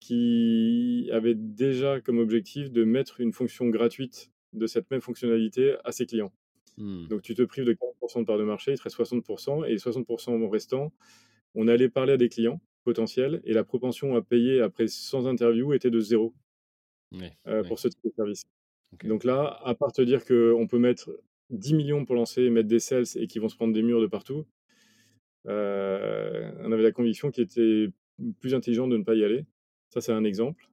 qui 0.00 1.08
avait 1.12 1.34
déjà 1.34 2.00
comme 2.00 2.18
objectif 2.18 2.70
de 2.70 2.84
mettre 2.84 3.20
une 3.20 3.32
fonction 3.32 3.68
gratuite 3.70 4.30
de 4.54 4.66
cette 4.66 4.90
même 4.90 5.00
fonctionnalité 5.00 5.76
à 5.84 5.92
ses 5.92 6.06
clients. 6.06 6.32
Mmh. 6.78 7.08
Donc 7.08 7.22
tu 7.22 7.34
te 7.34 7.42
prives 7.42 7.64
de 7.64 7.72
40 7.72 8.20
de 8.20 8.24
part 8.24 8.38
de 8.38 8.44
marché, 8.44 8.72
il 8.72 8.78
te 8.78 8.82
reste 8.82 8.96
60% 8.96 9.64
et 9.64 9.70
les 9.70 9.78
60% 9.78 10.48
restants, 10.48 10.92
on 11.54 11.68
allait 11.68 11.88
parler 11.88 12.14
à 12.14 12.16
des 12.16 12.28
clients 12.28 12.60
potentiels 12.84 13.40
et 13.44 13.52
la 13.52 13.64
propension 13.64 14.16
à 14.16 14.22
payer 14.22 14.60
après 14.60 14.88
100 14.88 15.26
interviews 15.26 15.72
était 15.72 15.90
de 15.90 16.00
0 16.00 16.34
Ouais, 17.12 17.32
heu, 17.46 17.62
ouais. 17.62 17.68
pour 17.68 17.78
ce 17.78 17.88
type 17.88 18.00
de 18.04 18.12
service. 18.16 18.42
Donc 19.04 19.24
là, 19.24 19.60
à 19.64 19.74
part 19.74 19.92
te 19.92 20.02
dire 20.02 20.24
qu'on 20.24 20.66
peut 20.68 20.78
mettre 20.78 21.10
10 21.50 21.74
millions 21.74 22.04
pour 22.04 22.14
lancer 22.16 22.42
et 22.42 22.50
mettre 22.50 22.68
des 22.68 22.80
sales 22.80 23.04
et 23.16 23.26
qu'ils 23.26 23.42
vont 23.42 23.48
se 23.48 23.56
prendre 23.56 23.72
des 23.72 23.82
murs 23.82 24.00
de 24.00 24.06
partout, 24.06 24.46
heu, 25.46 26.52
on 26.60 26.72
avait 26.72 26.82
la 26.82 26.92
conviction 26.92 27.30
qu'il 27.30 27.44
était 27.44 27.88
plus 28.40 28.54
intelligent 28.54 28.88
de 28.88 28.96
ne 28.96 29.04
pas 29.04 29.14
y 29.14 29.24
aller. 29.24 29.44
Ça, 29.90 30.00
c'est 30.00 30.12
un 30.12 30.24
exemple. 30.24 30.68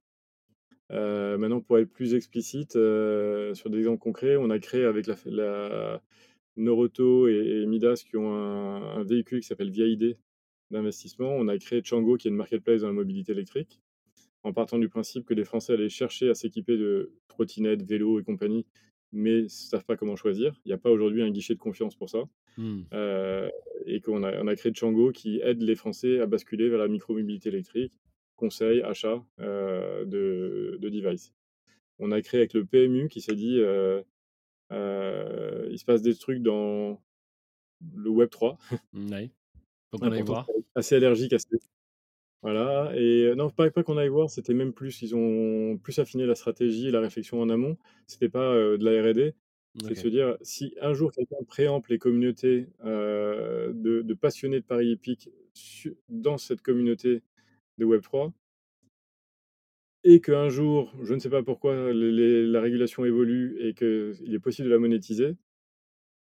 Heu, 0.92 1.38
maintenant 1.38 1.60
pour 1.60 1.78
être 1.78 1.90
plus 1.90 2.14
explicite, 2.14 2.76
heu, 2.76 3.52
sur 3.54 3.70
des 3.70 3.78
exemples 3.78 4.00
concrets, 4.00 4.36
on 4.36 4.50
a 4.50 4.58
créé 4.58 4.84
avec 4.84 5.06
la 5.06 5.16
la 5.26 6.02
Noroto 6.56 7.28
et 7.28 7.62
et 7.62 7.66
Midas 7.66 8.04
qui 8.08 8.16
ont 8.16 8.34
un 8.34 8.98
un 9.00 9.04
véhicule 9.04 9.40
qui 9.40 9.46
s'appelle 9.48 9.70
VID 9.70 10.16
d'investissement. 10.70 11.30
On 11.36 11.48
a 11.48 11.58
créé 11.58 11.80
Tchango 11.82 12.16
qui 12.16 12.28
est 12.28 12.30
une 12.30 12.36
marketplace 12.36 12.82
dans 12.82 12.88
la 12.88 12.92
mobilité 12.94 13.32
électrique, 13.32 13.80
en 14.44 14.52
partant 14.52 14.78
du 14.78 14.88
principe 14.88 15.26
que 15.26 15.34
les 15.34 15.44
Français 15.44 15.74
allaient 15.74 15.88
chercher 15.90 16.30
à 16.30 16.34
s'équiper 16.34 16.76
de 16.78 17.12
trottinettes, 17.28 17.82
vélos 17.84 18.20
et 18.20 18.24
compagnie, 18.24 18.66
mais 19.12 19.48
savent 19.48 19.84
pas 19.86 19.96
comment 19.96 20.16
choisir. 20.16 20.60
Il 20.64 20.70
y 20.70 20.74
a 20.74 20.78
pas 20.78 20.90
aujourd'hui 20.90 21.22
un 21.22 21.30
guichet 21.30 21.54
de 21.54 21.60
confiance 21.60 21.96
pour 21.96 22.10
ça. 22.10 22.24
Mmh. 22.56 22.92
Heu 22.92 23.50
et 23.86 24.00
qu'on 24.00 24.22
a 24.22 24.40
on 24.42 24.46
a 24.48 24.54
créé 24.56 24.72
Tchango 24.72 25.12
qui 25.12 25.40
aide 25.42 25.62
les 25.62 25.74
Français 25.76 26.20
à 26.20 26.26
basculer 26.26 26.68
vers 26.68 26.78
la 26.78 26.88
micromobilité 26.88 27.48
électrique, 27.48 27.92
conseil, 28.42 28.82
achat, 28.82 29.24
heu, 29.40 30.04
de 30.06 30.78
de 30.80 30.88
device. 30.90 31.34
On 32.00 32.12
a 32.12 32.22
créé 32.22 32.40
avec 32.40 32.54
le 32.54 32.64
PMU 32.66 33.08
qui 33.08 33.20
s'est 33.22 33.36
dit, 33.36 33.58
heu 33.60 34.04
heu, 34.72 35.68
il 35.72 35.78
se 35.78 35.84
passe 35.86 36.02
des 36.02 36.14
trucs 36.16 36.42
dans 36.42 37.02
le 37.96 38.10
web 38.10 38.30
3, 38.30 38.58
Mmh, 38.92 39.12
ouais. 39.12 39.30
Faut 39.90 39.98
qu'on 39.98 40.12
aille 40.12 40.22
important, 40.22 40.52
voir. 40.52 40.52
assez 40.74 40.94
allergique 40.96 41.32
à 41.32 41.38
ce 41.38 41.46
voilà 42.42 42.92
et 42.96 43.34
non, 43.36 43.50
pas 43.50 43.70
pas 43.70 43.82
qu'on 43.84 43.98
aille 43.98 44.08
voir, 44.08 44.30
c'était 44.30 44.54
même 44.54 44.72
plus 44.74 45.02
ils 45.02 45.14
ont 45.16 45.78
plus 45.78 45.98
affiné 46.00 46.26
la 46.26 46.34
stratégie 46.36 46.88
et 46.88 46.92
la 46.92 47.00
réflexion 47.00 47.40
en 47.42 47.50
amont. 47.50 47.78
C'était 48.08 48.28
pas, 48.30 48.54
de 48.56 48.84
la 48.84 49.02
R&D, 49.02 49.34
c'est 49.82 49.94
de 49.94 49.98
se 49.98 50.08
dire: 50.08 50.36
«Si 50.42 50.74
un 50.82 50.94
jour 50.94 51.12
quelqu'un 51.12 51.42
préempte 51.48 51.88
les 51.90 51.98
communautés, 51.98 52.68
de 52.84 54.02
de 54.02 54.14
passionnés 54.14 54.60
de 54.60 54.66
paris 54.66 54.88
hippiques 54.92 55.30
su 55.54 55.96
dans 56.08 56.38
cette 56.38 56.62
communauté 56.62 57.22
de 57.78 57.84
web 57.84 58.02
3» 58.02 58.32
et 60.04 60.20
qu'un 60.20 60.48
jour, 60.48 60.92
je 61.02 61.14
ne 61.14 61.18
sais 61.20 61.30
pas 61.30 61.42
pourquoi, 61.42 61.92
les 61.92 62.44
la 62.46 62.60
régulation 62.60 63.04
évolue 63.04 63.56
et 63.60 63.74
qu'il 63.74 64.34
est 64.34 64.40
possible 64.40 64.68
de 64.68 64.72
la 64.72 64.78
monétiser, 64.80 65.36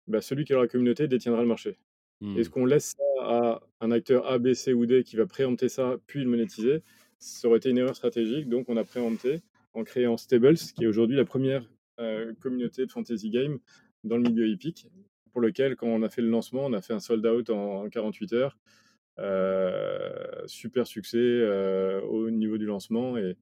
bah, 0.07 0.21
celui 0.21 0.45
qui 0.45 0.53
aura 0.53 0.63
la 0.63 0.67
communauté 0.67 1.07
détiendra 1.07 1.41
le 1.41 1.47
marché. 1.47 1.77
Est-ce 2.35 2.49
Mmh. 2.49 2.51
qu'on 2.51 2.65
laisse 2.65 2.95
ça 2.97 3.03
à 3.21 3.61
un 3.81 3.91
acteur 3.91 4.25
A, 4.27 4.39
B, 4.39 4.53
C 4.53 4.73
ou 4.73 4.85
D 4.85 5.03
qui 5.03 5.15
va 5.17 5.25
préempter 5.25 5.67
ça, 5.67 5.97
puis 6.07 6.23
le 6.23 6.29
monétiser? 6.29 6.81
Ça 7.19 7.47
aurait 7.47 7.57
été 7.57 7.69
une 7.69 7.77
erreur 7.77 7.95
stratégique, 7.95 8.47
donc 8.47 8.69
on 8.69 8.77
a 8.77 8.83
préempté 8.83 9.41
en 9.73 9.83
créant 9.83 10.15
Stables, 10.15 10.55
qui 10.55 10.83
est 10.83 10.87
aujourd'hui 10.87 11.17
la 11.17 11.25
première 11.25 11.69
euh, 11.99 12.33
communauté 12.39 12.85
de 12.85 12.91
fantasy 12.91 13.29
game 13.29 13.59
dans 14.03 14.17
le 14.17 14.23
milieu 14.23 14.47
hippique, 14.47 14.87
pour 15.31 15.41
lequel, 15.41 15.75
quand 15.75 15.87
on 15.87 16.03
a 16.03 16.09
fait 16.09 16.21
le 16.21 16.29
lancement, 16.29 16.65
on 16.65 16.73
a 16.73 16.81
fait 16.81 16.93
un 16.93 16.99
sold 16.99 17.25
out 17.25 17.49
en, 17.49 17.83
en 17.83 17.89
48 17.89 18.33
heures. 18.33 18.57
Euh, 19.17 20.45
super 20.45 20.85
succès 20.85 21.17
euh, 21.17 22.01
au 22.01 22.29
niveau 22.29 22.57
du 22.57 22.65
lancement 22.65 23.17
et, 23.17 23.37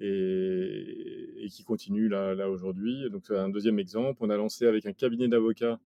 et, 0.00 1.44
et 1.44 1.48
qui 1.48 1.64
continue 1.64 2.08
là, 2.08 2.34
là 2.34 2.48
aujourd'hui. 2.48 3.10
Donc, 3.10 3.24
c'est 3.26 3.36
un 3.36 3.50
deuxième 3.50 3.78
exemple. 3.78 4.18
On 4.22 4.30
a 4.30 4.36
lancé 4.36 4.66
avec 4.66 4.86
un 4.86 4.92
cabinet 4.92 5.28
d'avocats 5.28 5.78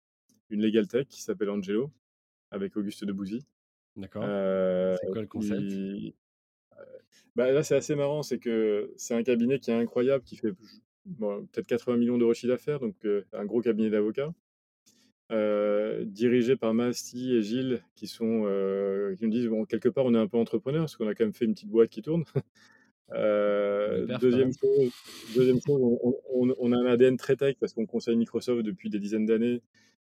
une 0.52 0.62
legal 0.62 0.88
tech 0.88 1.08
qui 1.08 1.24
s'appelle 1.24 1.50
Angelo 1.50 1.92
avec 2.52 2.78
Auguste 2.78 3.04
Debouzy. 3.04 3.46
D'accord. 3.96 4.24
Heu, 4.26 4.96
C'est 5.02 5.12
quoi 5.12 5.22
le 5.22 5.28
concept? 5.28 5.68
qui 5.68 6.16
bah, 7.36 7.52
là, 7.52 7.64
c'est 7.64 7.76
assez 7.76 7.96
marrant, 7.96 8.24
c'est 8.24 8.40
que 8.40 8.94
c'est 8.96 9.14
un 9.14 9.24
cabinet 9.24 9.60
qui 9.60 9.72
est 9.72 9.74
incroyable, 9.74 10.24
qui 10.24 10.38
fait 10.38 10.54
bon, 11.06 11.46
peut-être 11.48 11.68
80 11.68 11.98
millions 11.98 12.18
d'euros 12.18 12.32
de 12.32 12.36
chiffre 12.36 12.54
d'affaires, 12.54 12.80
donc 12.80 12.96
un 13.34 13.46
gros 13.46 13.62
cabinet 13.62 13.90
d'avocats, 13.90 14.34
heu, 15.32 16.06
dirigé 16.06 16.56
par 16.58 16.74
Masti 16.74 17.34
et 17.36 17.42
Gilles 17.44 17.84
qui 17.96 18.08
sont, 18.08 18.46
heu, 18.48 19.16
qui 19.18 19.26
nous 19.26 19.32
disent: 19.32 19.48
«Bon, 19.48 19.66
quelque 19.66 19.90
part, 19.90 20.06
on 20.06 20.14
est 20.16 20.18
un 20.20 20.28
peu 20.28 20.38
entrepreneur 20.38 20.84
parce 20.84 20.98
qu'on 20.98 21.08
a 21.08 21.16
quand 21.16 21.26
même 21.26 21.34
fait 21.34 21.46
une 21.46 21.54
petite 21.54 21.70
boîte 21.70 21.90
qui 21.90 22.02
tourne». 22.02 22.24
2e 23.98 24.50
même. 24.50 24.54
chose 24.62 24.92
2e 25.30 25.60
chose, 25.66 25.80
on 25.82 26.16
on 26.34 26.54
on 26.60 26.72
a 26.74 26.78
un 26.78 26.86
ADN 26.88 27.18
très 27.18 27.36
tech 27.36 27.56
parce 27.60 27.74
qu'on 27.74 27.86
conseille 27.86 28.16
Microsoft 28.18 28.64
depuis 28.64 28.90
des 28.90 29.00
dizaines 29.00 29.26
d'années 29.26 29.62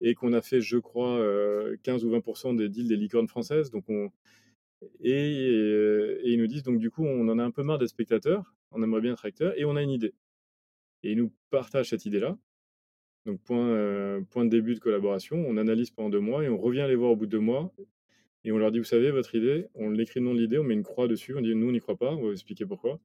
et 0.00 0.14
qu'on 0.14 0.32
a 0.32 0.42
fait, 0.42 0.60
je 0.60 0.78
crois, 0.78 1.18
heu, 1.20 1.78
15 1.82 2.04
ou 2.04 2.10
20 2.10 2.54
des 2.54 2.68
deals 2.68 2.88
des 2.88 2.96
licornes 2.96 3.28
françaises, 3.28 3.70
donc 3.70 3.84
on 3.88 4.10
Et, 5.02 5.50
ils 6.24 6.38
nous 6.38 6.46
disent 6.48 6.62
donc 6.64 6.78
du 6.78 6.90
coup, 6.90 7.04
on 7.06 7.28
en 7.28 7.38
a 7.38 7.44
un 7.44 7.50
peu 7.52 7.62
marre 7.62 7.78
d'être 7.78 7.90
spectateurs, 7.90 8.54
on 8.72 8.82
aimerait 8.82 9.00
bien 9.02 9.12
être 9.14 9.24
acteurs 9.26 9.54
et 9.58 9.64
on 9.64 9.76
a 9.76 9.82
une 9.82 9.90
idée. 9.90 10.14
Et 11.04 11.12
ils 11.12 11.18
nous 11.18 11.32
partagent 11.50 11.90
cette 11.90 12.06
idée-là. 12.06 12.38
Donc 13.26 13.40
point, 13.42 13.68
heu, 13.70 14.24
point 14.30 14.44
de 14.44 14.50
début 14.50 14.74
de 14.74 14.80
collaboration, 14.80 15.42
on 15.48 15.56
analyse 15.56 15.90
pendant 15.90 16.10
2 16.10 16.20
mois 16.20 16.44
et 16.44 16.48
on 16.48 16.58
revient 16.58 16.84
les 16.88 16.94
voir 16.94 17.12
au 17.12 17.16
bout 17.16 17.26
de 17.26 17.30
2 17.32 17.40
mois 17.40 17.72
et 18.44 18.52
on 18.52 18.58
leur 18.58 18.70
dit: 18.72 18.78
«Vous 18.78 18.84
savez, 18.84 19.10
votre 19.10 19.34
idée», 19.34 19.68
on 19.74 19.96
écrit 19.98 20.20
le 20.20 20.26
nom 20.26 20.34
de 20.34 20.40
l'idée, 20.40 20.58
on 20.58 20.64
met 20.64 20.74
une 20.74 20.82
croix 20.82 21.08
dessus, 21.08 21.34
on 21.36 21.40
dit: 21.40 21.54
«Nous, 21.54 21.68
on 21.68 21.72
n'y 21.72 21.80
croit 21.80 21.96
pas, 21.96 22.12
on 22.12 22.16
va 22.16 22.22
vous 22.28 22.32
expliquer 22.32 22.66
pourquoi» 22.66 23.00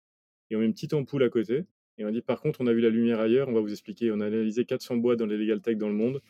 et 0.52 0.56
on 0.58 0.60
met 0.60 0.66
une 0.68 0.74
petite 0.74 0.94
ampoule 0.94 1.24
à 1.24 1.30
côté 1.30 1.66
et 1.98 2.06
on 2.06 2.12
dit: 2.12 2.22
«Par 2.22 2.42
contre, 2.42 2.62
on 2.62 2.68
a 2.68 2.74
vu 2.74 2.82
la 2.82 2.90
lumière 2.90 3.20
ailleurs, 3.20 3.50
on 3.50 3.54
va 3.54 3.62
vous 3.62 3.72
expliquer». 3.72 4.12
On 4.12 4.22
a 4.22 4.28
analysé 4.28 4.66
400 4.66 4.98
boîtes 4.98 5.20
dans 5.20 5.28
les 5.28 5.38
legal 5.38 5.62
tech 5.62 5.78
dans 5.78 5.90
le 5.90 5.96
monde. 5.96 6.22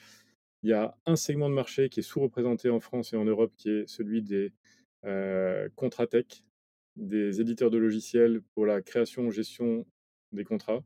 Il 0.64 0.70
y 0.70 0.74
a 0.74 0.96
un 1.06 1.16
segment 1.18 1.50
de 1.50 1.56
marché 1.56 1.90
qui 1.90 2.02
est 2.02 2.04
sous-représenté 2.04 2.70
en 2.70 2.80
France 2.82 3.14
et 3.14 3.18
en 3.18 3.26
Europe, 3.26 3.54
qui 3.58 3.70
est 3.72 3.88
celui 3.88 4.22
des, 4.24 4.52
heu, 5.06 5.70
contrats 5.76 6.08
tech, 6.08 6.26
des 6.98 7.42
éditeurs 7.42 7.72
de 7.72 7.78
logiciels 7.80 8.42
pour 8.56 8.66
la 8.66 8.82
création, 8.82 9.32
gestion 9.32 9.86
des 10.34 10.44
contrats. 10.46 10.84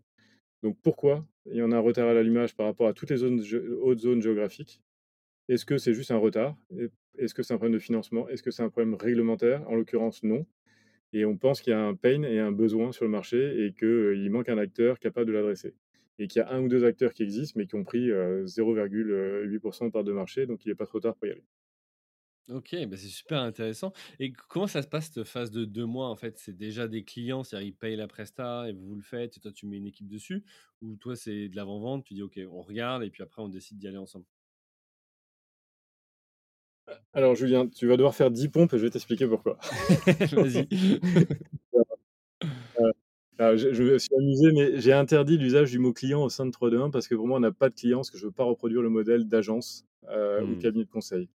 Donc 0.64 0.78
pourquoi 0.82 1.28
il 1.46 1.58
y 1.58 1.64
en 1.64 1.72
a 1.72 1.78
un 1.78 1.82
retard 1.82 2.10
à 2.10 2.16
l'allumage 2.16 2.56
par 2.56 2.66
rapport 2.68 2.88
à 2.88 2.94
toutes 2.94 3.12
les 3.12 3.24
autres 3.24 4.02
zones 4.02 4.22
géographiques? 4.24 4.82
Est-ce 5.50 5.66
que 5.66 5.78
c'est 5.78 5.94
juste 5.94 6.12
un 6.12 6.18
retard? 6.18 6.58
Est 6.78 6.92
est-ce 7.20 7.34
que 7.36 7.44
c'est 7.44 7.54
un 7.54 7.58
problème 7.58 7.76
de 7.80 7.84
financement? 7.84 8.28
Est-ce 8.30 8.44
que 8.44 8.52
c'est 8.52 8.64
un 8.64 8.70
problème 8.70 8.96
réglementaire? 8.96 9.70
En 9.70 9.76
l'occurrence, 9.76 10.24
non 10.24 10.46
et 11.14 11.26
on 11.26 11.38
pense 11.38 11.62
qu'il 11.62 11.72
y 11.72 11.74
a 11.76 11.82
un 11.82 11.96
pain 11.96 12.24
et 12.24 12.40
un 12.40 12.52
besoin 12.52 12.92
sur 12.92 13.06
le 13.06 13.12
marché 13.12 13.66
et 13.66 13.74
qu'il 13.74 14.30
manque 14.32 14.50
un 14.50 14.58
acteur 14.60 15.00
capable 15.00 15.28
de 15.28 15.34
l'adresser 15.34 15.76
et 16.20 16.28
qu'il 16.28 16.42
y 16.42 16.44
a 16.44 16.52
un 16.52 16.62
ou 16.64 16.70
2 16.70 16.86
acteurs 16.86 17.14
qui 17.14 17.24
existent, 17.24 17.60
mais 17.60 17.68
qui 17.68 17.76
ont 17.76 17.84
pris, 17.86 18.12
heu, 18.12 18.46
0,8 18.48 19.88
de 19.88 19.92
part 19.92 20.04
de 20.04 20.14
marché, 20.14 20.46
donc 20.48 20.66
il 20.66 20.72
est 20.72 20.76
pas 20.76 20.86
trop 20.88 21.00
tard 21.00 21.16
pour 21.18 21.28
y 21.28 21.32
aller. 21.32 21.44
OK, 22.50 22.76
bah, 22.88 22.98
c'est 22.98 23.08
super 23.08 23.40
intéressant 23.40 23.94
et 24.20 24.34
comment 24.34 24.68
ça 24.68 24.82
se 24.82 24.88
passe 24.90 25.12
cette 25.12 25.24
phase 25.24 25.50
de 25.50 25.64
2 25.64 25.86
mois, 25.86 26.10
en 26.10 26.16
fait? 26.18 26.38
C'est 26.40 26.52
déjà 26.56 26.90
des 26.90 27.06
clients, 27.06 27.42
c'est-à-dire 27.44 27.68
ils 27.70 27.74
payent 27.76 27.96
la 27.96 28.08
presta 28.10 28.68
et 28.70 28.74
vous, 28.74 28.86
vous 28.86 28.96
le 28.96 29.02
faites 29.02 29.38
et 29.38 29.40
toi 29.40 29.54
tu 29.54 29.66
mets 29.66 29.78
une 29.78 29.86
équipe 29.86 30.10
dessus? 30.10 30.44
Ou 30.82 30.98
toi 30.98 31.16
c'est 31.16 31.48
de 31.48 31.56
l'avant-vente, 31.56 32.04
tu 32.04 32.14
dis: 32.16 32.22
«OK, 32.22 32.38
on 32.52 32.62
regarde» 32.62 33.04
et 33.04 33.10
puis 33.10 33.24
après 33.24 33.42
on 33.42 33.48
décide 33.48 33.78
d'y 33.78 33.88
aller 33.88 33.98
ensemble? 33.98 34.26
Alors 37.14 37.36
Julien, 37.36 37.68
tu 37.68 37.88
vas 37.88 37.98
devoir 37.98 38.16
faire 38.16 38.32
10 38.32 38.50
pompes 38.50 38.74
et 38.74 38.78
je 38.78 38.84
vais 38.84 38.90
t'expliquer 38.90 39.28
pourquoi. 39.28 39.58
Vas-y. 40.32 40.68
Heu, 42.80 42.92
alors 43.40 43.58
je 43.58 43.74
je 43.74 43.84
me 43.84 43.98
suis 44.00 44.16
amusé, 44.16 44.52
mais 44.54 44.80
j'ai 44.82 44.94
interdit 44.94 45.38
l'usage 45.38 45.72
du 45.72 45.80
mot 45.80 45.94
client 45.94 46.24
au 46.24 46.30
sein 46.30 46.46
de 46.46 46.52
3-2-1 46.52 46.90
parce 46.92 47.08
que 47.08 47.16
pour 47.16 47.28
moi 47.28 47.38
on 47.38 47.42
n'a 47.42 47.52
pas 47.52 47.70
de 47.70 47.76
client, 47.76 48.00
parce 48.00 48.12
que 48.12 48.18
je 48.18 48.26
veux 48.28 48.32
pas 48.32 48.44
reproduire 48.44 48.82
le 48.82 48.90
modèle 48.90 49.28
d'agence, 49.28 49.86
heu, 50.10 50.44
ou 50.46 50.56
Mmh, 50.56 50.58
cabinet 50.58 50.86
de 50.86 50.90
conseil. 50.90 51.30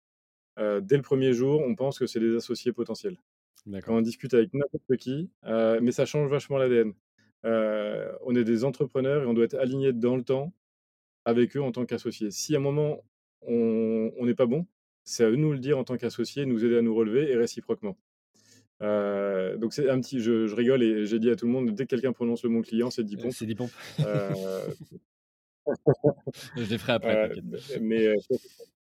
Heu, 0.60 0.82
dès 0.82 0.98
le 0.98 1.02
premier 1.04 1.34
jour, 1.34 1.62
on 1.62 1.76
pense 1.76 2.00
que 2.00 2.08
c'est 2.08 2.20
des 2.20 2.36
associés 2.36 2.72
potentiels. 2.74 3.18
Quand 3.82 3.98
on 3.98 4.02
discute 4.02 4.34
avec 4.34 4.54
n'importe 4.54 4.98
qui, 4.98 5.32
heu, 5.48 5.80
mais 5.82 5.92
ça 5.94 6.06
change 6.06 6.30
vachement 6.30 6.58
l'ADN. 6.58 6.94
Heu, 7.46 8.12
on 8.24 8.36
est 8.36 8.44
des 8.46 8.66
entrepreneurs 8.66 9.24
et 9.24 9.28
on 9.28 9.34
doit 9.36 9.46
être 9.46 9.56
aligné 9.60 9.94
dans 9.94 10.18
le 10.18 10.24
temps 10.24 10.54
avec 11.26 11.58
eux 11.58 11.62
en 11.64 11.72
tant 11.74 11.86
qu'associés. 11.86 12.32
Si 12.32 12.56
à 12.56 12.60
un 12.60 12.62
moment 12.62 13.04
on 13.48 14.26
n'est 14.26 14.36
pas 14.36 14.48
bon, 14.48 14.68
c'est 15.06 15.26
à 15.26 15.30
eux 15.30 15.34
de 15.34 15.38
nous 15.38 15.54
le 15.54 15.60
dire 15.60 15.78
en 15.80 15.84
tant 15.86 15.98
qu'associés, 15.98 16.46
nous 16.48 16.66
aider 16.66 16.78
à 16.78 16.82
nous 16.84 16.96
relever 16.96 17.32
et 17.32 17.38
réciproquement. 17.38 17.98
Donc 18.82 19.74
c'est 19.74 19.90
un 19.90 20.00
petit 20.02 20.20
je 20.22 20.48
je 20.48 20.56
rigole 20.56 20.84
et 20.84 21.06
j'ai 21.06 21.20
dit 21.20 21.30
à 21.30 21.36
tout 21.36 21.46
le 21.46 21.52
monde: 21.52 21.72
«Dès 21.76 21.86
que 21.86 21.90
quelqu'un 21.90 22.14
prononce 22.14 22.44
le 22.44 22.50
mot 22.50 22.62
client, 22.62 22.90
c'est 22.90 23.04
10 23.04 23.18
Heu, 23.18 23.20
pompes». 23.20 23.32
c'est 23.32 23.46
des 23.46 23.56
pompes. 23.56 23.76
Heu, 24.04 24.76
Je 26.56 26.64
les 26.64 26.78
ferai 26.78 26.94
après, 26.94 27.16
heu, 27.16 27.36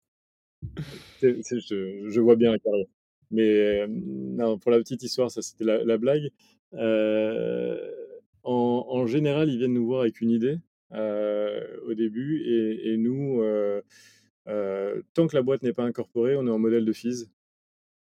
je 1.22 2.10
je 2.10 2.22
vois 2.22 2.36
bien 2.36 2.52
la 2.52 2.60
carrière. 2.60 2.86
Mais, 3.32 3.88
non, 3.90 4.60
pour 4.60 4.72
la 4.72 4.80
petite 4.80 5.04
histoire, 5.04 5.32
ça 5.32 5.42
c'était 5.42 5.66
la 5.66 5.84
la 5.84 5.98
blague. 5.98 6.30
En 8.44 8.86
en 8.90 9.08
général, 9.08 9.50
ils 9.50 9.58
viennent 9.60 9.74
nous 9.74 9.86
voir 9.88 10.02
avec 10.02 10.22
une 10.22 10.32
idée, 10.32 10.60
au 10.94 11.94
début 11.96 12.42
et 12.46 12.94
et 12.94 12.98
nous, 12.98 13.42
tant 15.16 15.28
que 15.28 15.36
la 15.36 15.42
boîte 15.44 15.64
n'est 15.64 15.74
pas 15.74 15.86
incorporée, 15.86 16.36
on 16.38 16.48
est 16.48 16.52
en 16.52 16.60
modèle 16.60 16.86
de 16.86 16.94
FIS. 16.94 17.28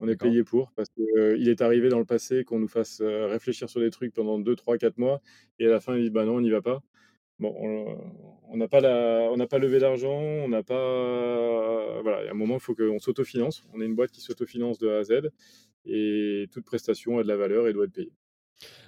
On 0.01 0.09
est 0.09 0.17
payé 0.17 0.45
pour 0.45 0.73
parce 0.77 0.91
qu'il 0.91 1.49
est 1.49 1.63
arrivé 1.63 1.89
dans 1.91 1.99
le 2.01 2.07
passé 2.07 2.45
qu'on 2.45 2.59
nous 2.61 2.69
fasse, 2.69 3.03
réfléchir 3.03 3.71
sur 3.71 3.81
des 3.81 3.91
trucs 3.91 4.15
pendant 4.15 4.39
2-3-4 4.41 4.99
mois 4.99 5.23
et 5.61 5.67
à 5.67 5.71
la 5.71 5.81
fin, 5.81 5.97
ils 5.97 6.03
disent: 6.05 6.13
«Bah 6.13 6.25
non, 6.27 6.37
on 6.37 6.41
n'y 6.43 6.51
va 6.51 6.63
pas». 6.63 6.83
Bon, 7.41 7.55
on 8.49 8.57
n'a 8.57 8.69
pas 8.69 8.81
la 8.81 9.31
on 9.33 9.37
n'a 9.39 9.47
pas 9.47 9.59
levé 9.59 9.79
d'argent, 9.79 10.21
on 10.21 10.49
n'a 10.49 10.63
pas 10.63 12.03
voilà, 12.03 12.23
il 12.23 12.27
y 12.27 12.29
a 12.29 12.33
un 12.33 12.35
moment, 12.35 12.55
il 12.55 12.61
faut 12.61 12.75
qu'on 12.75 12.99
s'autofinance. 12.99 13.65
On 13.73 13.81
est 13.81 13.87
une 13.87 13.95
boîte 13.95 14.11
qui 14.11 14.21
s'autofinance 14.21 14.79
de 14.79 14.91
A 14.91 14.99
à 14.99 15.05
Z 15.05 15.31
et 15.87 16.49
toute 16.53 16.67
prestation 16.67 17.19
a 17.19 17.23
de 17.23 17.29
la 17.29 17.39
valeur 17.39 17.67
et 17.67 17.73
doit 17.73 17.87
être 17.87 17.93
payée. 17.93 18.13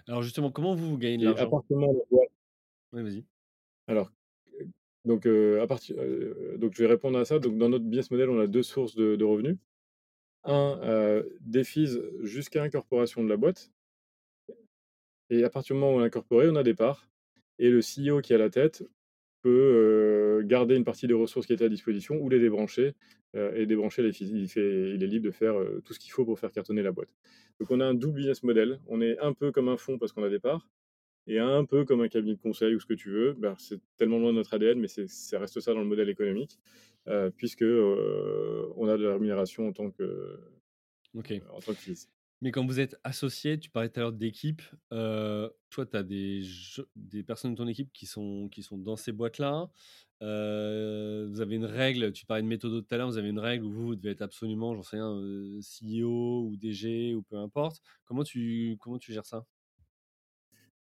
Alors 0.06 0.22
justement, 0.22 0.50
comment 0.50 0.74
vous, 0.74 0.98
gagnez 0.98 1.16
de 1.16 1.24
l'argent? 1.24 1.64
Oui, 2.92 3.02
vas-y. 3.02 3.24
alors, 3.86 4.12
donc 5.06 5.24
à 5.26 5.66
partir 5.66 5.96
heu, 5.98 6.56
donc 6.58 6.74
je 6.74 6.82
vais 6.82 6.88
répondre 6.88 7.18
à 7.18 7.24
ça. 7.24 7.38
Donc 7.38 7.56
dans 7.56 7.70
notre 7.70 7.86
business 7.86 8.10
model, 8.10 8.28
on 8.28 8.38
a 8.38 8.46
2 8.46 8.62
sources 8.62 8.94
de 8.94 9.16
de 9.16 9.24
revenus. 9.24 9.56
Un, 10.44 10.78
heu, 10.82 11.38
des 11.40 11.64
fees 11.64 11.98
jusqu'à 12.20 12.62
incorporation 12.62 13.24
de 13.24 13.30
la 13.30 13.38
boîte 13.38 13.70
et 15.30 15.44
à 15.44 15.48
partir 15.48 15.74
du 15.74 15.80
moment 15.80 15.94
où 15.94 16.00
on 16.00 16.02
est 16.02 16.06
incorporé, 16.06 16.48
on 16.50 16.56
a 16.56 16.62
des 16.62 16.74
parts 16.74 17.08
et 17.58 17.70
le 17.70 17.80
CEO 17.80 18.20
qui 18.20 18.34
à 18.34 18.38
la 18.38 18.50
tête 18.50 18.84
peut, 19.42 20.42
garder 20.44 20.76
une 20.76 20.84
partie 20.84 21.06
des 21.06 21.14
ressources 21.14 21.46
qui 21.46 21.52
étaient 21.52 21.64
à 21.64 21.68
disposition 21.68 22.16
ou 22.16 22.28
les 22.28 22.38
débrancher, 22.40 22.94
et 23.34 23.66
débrancher 23.66 24.02
les. 24.02 24.22
Il 24.22 24.48
fait 24.48 24.94
il 24.94 25.02
est 25.02 25.06
libre 25.06 25.26
de 25.26 25.30
faire, 25.30 25.54
tout 25.84 25.94
ce 25.94 25.98
qu'il 25.98 26.12
faut 26.12 26.24
pour 26.24 26.38
faire 26.38 26.52
cartonner 26.52 26.82
la 26.82 26.92
boîte. 26.92 27.08
Donc 27.58 27.70
on 27.70 27.80
a 27.80 27.84
un 27.84 27.94
double 27.94 28.14
business 28.14 28.42
model. 28.42 28.80
On 28.86 29.00
est 29.00 29.18
un 29.18 29.32
peu 29.32 29.52
comme 29.52 29.68
un 29.68 29.76
fonds 29.76 29.98
parce 29.98 30.12
qu'on 30.12 30.22
a 30.22 30.28
des 30.28 30.38
parts 30.38 30.68
et 31.26 31.38
un 31.38 31.64
peu 31.64 31.84
comme 31.84 32.00
un 32.00 32.08
cabinet 32.08 32.34
de 32.34 32.40
conseil 32.40 32.74
ou 32.74 32.80
ce 32.80 32.86
que 32.86 32.94
tu 32.94 33.10
veux. 33.10 33.32
Bah, 33.34 33.54
c'est 33.58 33.80
tellement 33.96 34.18
loin 34.18 34.32
de 34.32 34.36
notre 34.36 34.54
ADN, 34.54 34.78
mais 34.78 34.88
ça 34.88 35.38
reste 35.38 35.60
ça 35.60 35.72
dans 35.72 35.80
le 35.80 35.86
modèle 35.86 36.08
économique, 36.08 36.58
puisque, 37.36 37.62
on 37.62 38.88
a 38.88 38.96
de 38.96 39.04
la 39.04 39.12
rémunération 39.14 39.68
en 39.68 39.72
tant 39.72 39.90
que 39.90 40.38
OK. 41.14 41.32
en 41.50 41.60
tant 41.60 41.72
que 41.72 41.78
fees. 41.78 42.08
Mais 42.42 42.50
quand 42.50 42.66
vous 42.66 42.80
êtes 42.80 42.96
associés, 43.04 43.58
tu 43.58 43.70
parlais 43.70 43.88
tout 43.88 44.00
à 44.00 44.02
l'heure 44.02 44.12
d'équipe, 44.12 44.62
toi, 44.90 45.86
tu 45.86 45.96
as 45.96 46.02
des 46.02 47.22
personnes 47.24 47.52
de 47.52 47.56
ton 47.56 47.68
équipe 47.68 47.92
qui 47.92 48.04
sont 48.04 48.48
qui 48.50 48.62
sont 48.64 48.76
dans 48.76 48.96
ces 48.96 49.12
boîtes-là. 49.12 49.70
Heu, 50.22 51.28
vous 51.30 51.40
avez 51.40 51.54
une 51.56 51.64
règle, 51.64 52.12
tu 52.12 52.26
parlais 52.26 52.42
de 52.42 52.48
méthodo 52.48 52.80
tout 52.82 52.94
à 52.94 52.98
l'heure, 52.98 53.08
vous 53.08 53.18
avez 53.18 53.28
une 53.30 53.38
règle 53.38 53.64
où 53.64 53.70
vous, 53.72 53.86
vous 53.86 53.96
devez 53.96 54.10
être 54.10 54.22
absolument, 54.22 54.74
j'en 54.74 54.82
sais 54.82 54.96
rien, 54.96 55.20
CEO 55.62 56.42
ou 56.48 56.56
DG 56.56 57.14
ou 57.14 57.22
peu 57.22 57.36
importe. 57.36 57.80
Comment 58.04 58.24
tu 58.24 58.76
comment 58.80 58.98
tu 58.98 59.12
gères 59.12 59.26
ça? 59.26 59.46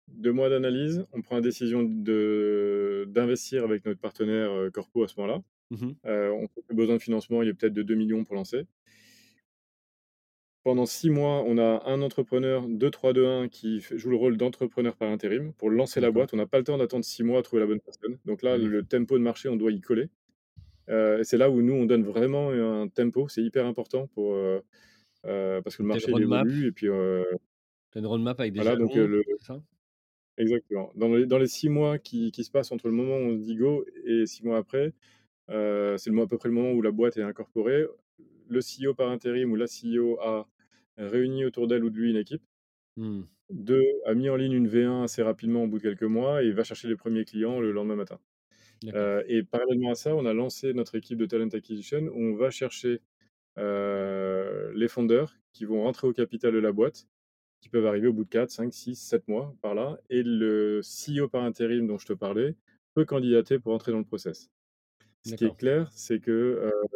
2 0.09 0.33
mois 0.33 0.49
d'analyse, 0.49 1.07
on 1.13 1.23
prend 1.23 1.37
la 1.37 1.41
décision 1.43 1.83
d'investir 1.85 3.65
avec 3.65 3.85
notre 3.85 4.01
partenaire, 4.01 4.71
corpo 4.73 5.05
à 5.05 5.09
ce 5.09 5.19
moment-là. 5.21 5.43
Mmh 5.71 5.93
on 6.05 6.47
le 6.69 6.75
besoin 6.75 6.97
de 6.97 7.03
financement, 7.03 7.43
il 7.43 7.49
est 7.49 7.55
peut-être 7.55 7.73
de 7.75 7.83
2 7.83 7.95
millions 7.95 8.25
pour 8.25 8.35
lancer. 8.35 8.67
Pendant 10.67 10.85
6 10.85 11.11
mois, 11.11 11.45
on 11.47 11.59
a 11.59 11.85
un 11.87 12.03
entrepreneur 12.03 12.67
2-3-2-1 12.69 13.49
qui 13.49 13.79
joue 13.79 14.11
le 14.11 14.17
rôle 14.17 14.37
d'entrepreneur 14.37 14.97
par 14.97 15.09
intérim 15.09 15.53
pour 15.53 15.71
lancer 15.71 16.01
la 16.01 16.11
boîte. 16.11 16.35
On 16.35 16.37
n'a 16.37 16.47
pas 16.47 16.59
le 16.59 16.65
temps 16.65 16.77
d'attendre 16.77 17.05
6 17.05 17.23
mois 17.23 17.39
à 17.39 17.43
trouver 17.43 17.61
la 17.61 17.69
bonne 17.69 17.79
personne. 17.79 18.19
Donc 18.25 18.43
là, 18.43 18.57
oui. 18.57 18.65
le 18.65 18.83
tempo 18.83 19.17
de 19.17 19.23
marché, 19.23 19.49
on 19.49 19.55
doit 19.55 19.71
y 19.71 19.81
coller. 19.81 20.09
Et 20.89 21.21
c'est 21.23 21.37
là 21.37 21.51
où 21.51 21.63
nous, 21.63 21.73
on 21.73 21.87
donne 21.87 22.03
vraiment 22.03 22.51
un 22.51 22.89
tempo. 22.89 23.29
C'est 23.29 23.45
hyper 23.45 23.65
important 23.65 24.09
pour, 24.09 24.35
heu 24.35 24.61
heu, 25.25 25.61
parce 25.63 25.77
que 25.77 25.85
le 25.85 25.89
marché, 25.89 26.11
évolue 26.11 26.67
et 26.67 26.73
puis, 26.73 26.89
as 26.89 27.23
une 27.95 28.07
roadmap 28.07 28.41
avec 28.41 28.53
des 28.53 28.59
voilà 28.59 28.75
donc, 28.75 28.93
le 28.93 29.23
ça? 29.39 29.63
exactement. 30.37 30.91
Dans 30.97 31.15
les 31.15 31.27
dans 31.27 31.39
les 31.39 31.47
6 31.47 31.69
mois 31.69 31.99
qui 31.99 32.33
qui 32.33 32.43
se 32.43 32.51
passent 32.51 32.73
entre 32.73 32.89
le 32.89 32.95
moment 32.95 33.19
où 33.19 33.31
on 33.31 33.39
se 33.39 33.45
dit 33.45 33.55
go 33.55 33.85
et 34.05 34.27
6 34.27 34.43
mois 34.43 34.59
après, 34.59 34.95
c'est 35.49 35.55
à 36.11 36.27
peu 36.27 36.39
près 36.39 36.49
le 36.49 36.57
moment 36.57 36.73
où 36.73 36.83
la 36.83 36.91
boîte 36.91 37.19
est 37.19 37.23
incorporée. 37.23 37.87
Le 38.49 38.61
CEO 38.61 38.95
par 38.95 39.11
intérim 39.11 39.53
ou 39.53 39.55
la 39.55 39.67
CEO 39.67 40.19
a 40.21 40.49
réuni 40.99 41.45
autour 41.45 41.67
d'elle 41.69 41.85
ou 41.85 41.91
de 41.91 41.99
lui 41.99 42.11
une 42.11 42.17
équipe. 42.17 42.43
Mmh. 42.97 43.27
2 43.51 43.85
a 44.07 44.15
mis 44.15 44.29
en 44.29 44.37
ligne 44.37 44.53
une 44.53 44.67
V1 44.69 45.03
assez 45.05 45.23
rapidement 45.23 45.65
au 45.65 45.69
bout 45.69 45.79
de 45.79 45.83
quelques 45.85 46.03
mois 46.03 46.43
et 46.43 46.51
va 46.53 46.65
chercher 46.65 46.89
les 46.89 46.97
premiers 46.97 47.25
clients 47.25 47.61
le 47.61 47.71
lendemain 47.73 47.95
matin. 47.97 48.19
Heu 48.95 49.25
et 49.29 49.43
parallèlement 49.45 49.93
à 49.93 49.97
ça, 49.97 50.15
on 50.17 50.27
a 50.27 50.35
lancé 50.35 50.75
notre 50.75 50.97
équipe 50.97 51.19
de 51.19 51.27
talent 51.27 51.49
acquisition 51.51 51.99
où 52.15 52.21
on 52.21 52.37
va 52.37 52.51
chercher, 52.51 53.03
heu, 53.59 54.73
les 54.75 54.89
fondeurs 54.89 55.35
qui 55.53 55.65
vont 55.67 55.83
rentrer 55.85 56.09
au 56.09 56.13
capital 56.15 56.53
de 56.55 56.59
la 56.61 56.73
boîte, 56.73 57.09
qui 57.63 57.69
peuvent 57.71 57.87
arriver 57.87 58.09
au 58.09 58.15
bout 58.15 58.25
de 58.25 58.31
4-5-6-7 58.31 59.29
mois 59.29 59.57
par 59.63 59.75
là 59.75 59.99
et 60.11 60.23
le 60.25 60.81
CEO 60.83 61.29
par 61.29 61.45
intérim 61.45 61.87
dont 61.89 61.99
je 61.99 62.07
te 62.07 62.15
parlais 62.15 62.57
peut 62.95 63.05
candidater 63.07 63.59
pour 63.61 63.75
entrer 63.75 63.93
dans 63.93 63.99
le 64.01 64.05
process. 64.05 64.51
Ce 65.23 65.35
qui 65.35 65.47
est 65.47 65.57
clair, 65.57 65.91
c'est 65.93 66.21
que, 66.21 66.33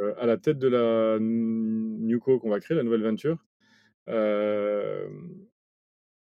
heu, 0.00 0.14
à 0.18 0.26
la 0.26 0.38
tête 0.38 0.58
de 0.58 0.68
la 0.68 1.18
NewCo 1.20 2.38
qu'on 2.40 2.50
va 2.50 2.60
créer, 2.60 2.76
la 2.76 2.84
nouvelle 2.84 3.02
venture, 3.02 3.44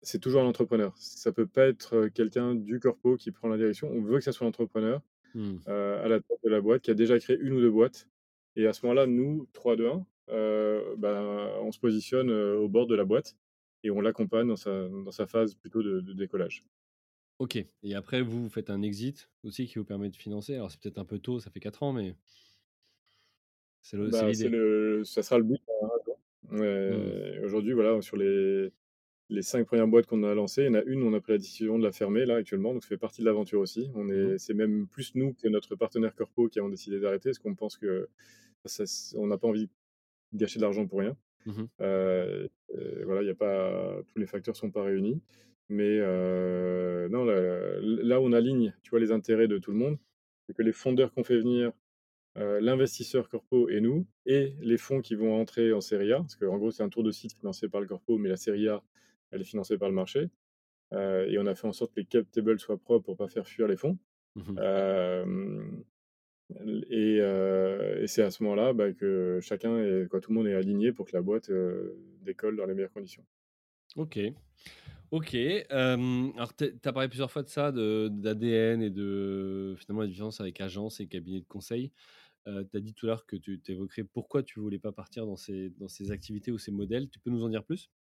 c'est 0.02 0.20
toujours 0.20 0.42
un 0.44 0.46
entrepreneur. 0.48 0.94
Ça 0.98 1.32
peut 1.32 1.48
pas 1.48 1.68
être, 1.68 2.08
quelqu'un 2.10 2.56
du 2.56 2.80
corpo 2.80 3.18
qui 3.18 3.32
prend 3.32 3.48
la 3.50 3.58
direction. 3.58 3.90
On 3.92 4.02
veut 4.02 4.18
que 4.20 4.24
ça 4.24 4.32
soit 4.32 4.46
l'entrepreneur, 4.46 5.02
mmh, 5.34 5.68
à 5.68 6.08
la 6.10 6.20
tête 6.22 6.40
de 6.44 6.50
la 6.50 6.62
boîte, 6.62 6.84
qui 6.84 6.92
a 6.92 6.96
déjà 6.96 7.20
créé 7.20 7.38
une 7.40 7.54
ou 7.56 7.62
2 7.62 7.72
boîtes 7.72 8.10
et 8.58 8.68
à 8.68 8.74
ce 8.74 8.86
moment-là, 8.86 9.08
nous, 9.08 9.48
3-2-1, 9.54 10.06
heu, 10.32 10.96
ben, 10.98 11.52
on 11.62 11.72
se 11.72 11.80
positionne, 11.80 12.32
au 12.32 12.70
bord 12.70 12.88
de 12.88 12.96
la 12.96 13.06
boîte 13.06 13.38
et 13.84 13.92
on 13.92 14.02
l'accompagne 14.02 14.48
dans 14.48 14.56
sa 14.58 14.90
dans 14.90 15.12
sa 15.12 15.28
phase 15.28 15.56
plutôt 15.56 15.84
de 15.84 16.02
de 16.02 16.14
décollage. 16.14 16.64
OK 17.40 17.56
et 17.84 17.94
après 17.96 18.22
vous, 18.24 18.44
vous 18.44 18.50
faites 18.50 18.70
un 18.72 18.82
exit 18.82 19.30
aussi 19.44 19.68
qui 19.68 19.78
vous 19.78 19.86
permet 19.86 20.10
de 20.10 20.16
financer? 20.16 20.56
Alors 20.56 20.72
c'est 20.72 20.80
peut-être 20.82 20.98
un 20.98 21.06
peu 21.06 21.20
tôt, 21.20 21.40
ça 21.40 21.52
fait 21.52 21.60
4 21.60 21.84
ans, 21.84 21.94
mais 21.94 22.18
c'est 23.84 23.98
Bah, 24.02 24.32
ça 25.04 25.24
sera 25.24 25.38
le 25.40 25.44
but 25.44 25.58
jour. 25.68 25.97
Mmh. 26.88 27.12
Heu, 27.12 27.42
aujourd'hui, 27.44 27.74
voilà, 27.74 28.02
sur 28.02 28.18
les 28.18 28.72
les 29.30 29.42
5 29.44 29.66
premières 29.68 29.88
boîtes 29.88 30.08
qu'on 30.08 30.24
a 30.24 30.36
lancées, 30.36 30.64
il 30.64 30.68
y 30.68 30.70
en 30.70 30.76
a 30.76 30.84
une, 30.84 31.04
on 31.04 31.14
a 31.14 31.22
pris 31.22 31.34
la 31.34 31.38
décision 31.40 31.80
de 31.80 31.84
la 31.84 31.92
fermer 31.94 32.26
là 32.26 32.36
actuellement, 32.38 32.74
donc 32.74 32.84
ça 32.84 32.90
fait 32.90 32.98
partie 32.98 33.22
de 33.22 33.26
l'aventure 33.28 33.60
aussi. 33.62 33.90
On 33.96 34.10
Mmh 34.14 34.34
est 34.34 34.38
c'est 34.40 34.54
même 34.56 34.88
plus 34.88 35.16
nous 35.16 35.34
que 35.34 35.48
notre 35.50 35.76
partenaire 35.76 36.16
corpo 36.16 36.50
qui 36.50 36.60
avons 36.60 36.70
décidé 36.70 37.00
d'arrêter, 37.00 37.30
parce 37.30 37.40
qu'on 37.40 37.56
pense 37.56 37.78
que 37.78 38.10
ça 38.66 38.86
on 39.18 39.28
n'a 39.28 39.38
pas 39.40 39.48
envie 39.50 39.68
de 39.68 39.72
gâcher 40.40 40.60
de 40.60 40.64
l'argent 40.66 40.88
pour 40.88 41.00
rien. 41.00 41.18
Mmh 41.46 41.68
Heu, 41.82 42.50
heu, 42.76 43.04
voilà, 43.06 43.22
il 43.24 43.28
y 43.28 43.32
a 43.32 43.36
pas 43.36 44.02
tous 44.08 44.20
les 44.20 44.28
facteurs 44.28 44.56
sont 44.58 44.72
pas 44.72 44.84
réunis. 44.84 45.22
Mais, 45.70 46.00
non, 47.10 47.26
là 47.26 48.22
on 48.22 48.32
aligne, 48.34 48.74
tu 48.84 48.90
vois, 48.92 49.00
les 49.00 49.12
intérêts 49.12 49.48
de 49.48 49.58
tout 49.58 49.72
le 49.72 49.78
monde, 49.78 49.98
c'est 50.46 50.56
que 50.56 50.62
les 50.64 50.74
fondeurs 50.74 51.14
qu'on 51.14 51.24
fait 51.24 51.38
venir, 51.38 51.72
heu, 52.38 52.60
l'investisseur 52.60 53.30
corpo 53.30 53.70
et 53.70 53.82
nous 53.82 54.08
et 54.26 54.56
les 54.62 54.78
fonds 54.78 55.02
qui 55.02 55.16
vont 55.16 55.40
entrer 55.40 55.74
en 55.74 55.82
série 55.82 56.14
A, 56.14 56.18
parce 56.20 56.36
qu'en 56.36 56.58
gros, 56.58 56.72
c'est 56.72 56.84
un 56.84 56.90
tour 56.90 57.04
de 57.04 57.12
site 57.12 57.34
financé 57.38 57.70
par 57.70 57.82
le 57.82 57.88
corpo, 57.88 58.18
mais 58.18 58.30
la 58.30 58.38
série 58.38 58.68
A, 58.70 58.84
elle 59.32 59.42
est 59.42 59.46
financée 59.46 59.78
par 59.78 59.90
le 59.90 59.96
marché. 59.96 60.30
Heu 60.94 61.28
et 61.32 61.40
on 61.40 61.46
a 61.48 61.56
fait 61.56 61.68
en 61.68 61.74
sorte 61.74 61.94
que 61.96 62.02
les 62.02 62.06
cap 62.08 62.30
tables 62.32 62.60
soient 62.60 62.78
propres 62.80 63.06
pour 63.06 63.18
pas 63.18 63.30
faire 63.30 63.48
fuir 63.48 63.68
les 63.68 63.78
fonds. 63.78 63.98
Mmh 64.36 64.60
Hem 64.60 65.86
et 66.90 68.08
c'est 68.08 68.24
à 68.24 68.32
ce 68.32 68.44
moment-là, 68.44 68.74
bah, 68.74 68.94
que 68.94 69.40
chacun 69.42 69.78
est 69.84 70.08
quoi, 70.08 70.20
tout 70.22 70.32
le 70.32 70.38
monde 70.38 70.48
est 70.48 70.56
aligné 70.56 70.92
pour 70.94 71.06
que 71.06 71.14
la 71.14 71.22
boîte, 71.22 71.52
décolle 72.22 72.56
dans 72.58 72.66
les 72.66 72.74
meilleures 72.74 72.94
conditions. 72.94 73.26
OK. 73.96 74.20
OK, 75.12 75.36
alors 75.70 76.56
tu 76.56 76.66
as 76.86 76.94
parlé 76.94 77.08
plusieurs 77.10 77.32
fois 77.32 77.44
de 77.44 77.50
ça, 77.50 77.72
d'ADN 77.72 78.82
et 78.82 78.90
de 78.90 79.76
finalement 79.80 80.02
la 80.02 80.08
différence 80.08 80.42
avec 80.42 80.62
agence 80.62 81.00
et 81.00 81.08
cabinet 81.08 81.42
de 81.42 81.46
conseil. 81.48 81.92
Heu, 82.48 82.66
tu 82.72 82.78
as 82.78 82.82
dit 82.82 82.94
tout 82.96 83.06
à 83.08 83.10
l'heure 83.10 83.26
que 83.28 83.36
tu 83.36 83.62
tu 83.62 83.72
évoquerais 83.74 84.04
pourquoi 84.06 84.44
tu 84.44 84.60
voulais 84.60 84.80
pas 84.80 84.92
partir 84.94 85.26
dans 85.28 85.38
ces 85.38 85.70
dans 85.72 85.88
ces 85.90 86.12
activités 86.12 86.52
ou 86.52 86.58
ces 86.58 86.72
modèles. 86.72 87.10
Tu 87.10 87.20
peux 87.20 87.30
nous 87.32 87.44
en 87.44 87.50
dire 87.50 87.64
plus? 87.66 87.92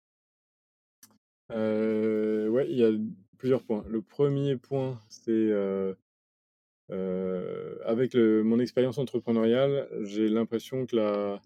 Heu, 1.51 2.49
ouais, 2.51 2.67
il 2.71 2.77
y 2.79 2.85
a 2.85 2.91
plusieurs 3.39 3.63
points. 3.65 3.85
Le 3.89 4.03
premier 4.03 4.57
point, 4.57 5.01
c'est, 5.09 5.31
heu 5.33 5.97
heu, 6.91 7.81
avec 7.87 8.15
le 8.15 8.45
mon 8.45 8.61
expérience 8.61 8.99
entrepreneuriale, 8.99 9.89
j'ai 10.05 10.29
l'impression 10.29 10.87
que 10.87 10.97
la 10.97 11.43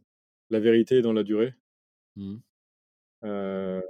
la 0.51 0.61
vérité 0.61 0.96
est 0.98 1.03
dans 1.03 1.12
la 1.14 1.24
durée. 1.24 1.55
Mmh 2.16 2.40
Heu, 3.22 3.82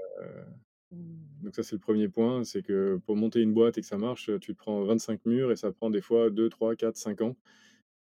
donc 0.92 1.54
ça, 1.54 1.62
c'est 1.62 1.76
le 1.76 1.80
premier 1.80 2.08
point, 2.08 2.44
c'est 2.44 2.62
que 2.62 2.96
pour 3.06 3.16
monter 3.16 3.40
une 3.40 3.52
boîte 3.54 3.78
et 3.78 3.80
que 3.80 3.86
ça 3.86 3.98
marche, 3.98 4.30
tu 4.40 4.54
te 4.54 4.58
prends 4.58 4.82
25 4.82 5.24
murs 5.26 5.52
et 5.52 5.56
ça 5.56 5.72
prend 5.72 5.90
des 5.90 6.00
fois 6.02 6.30
2-3-4-5 6.30 7.20
ans. 7.22 7.36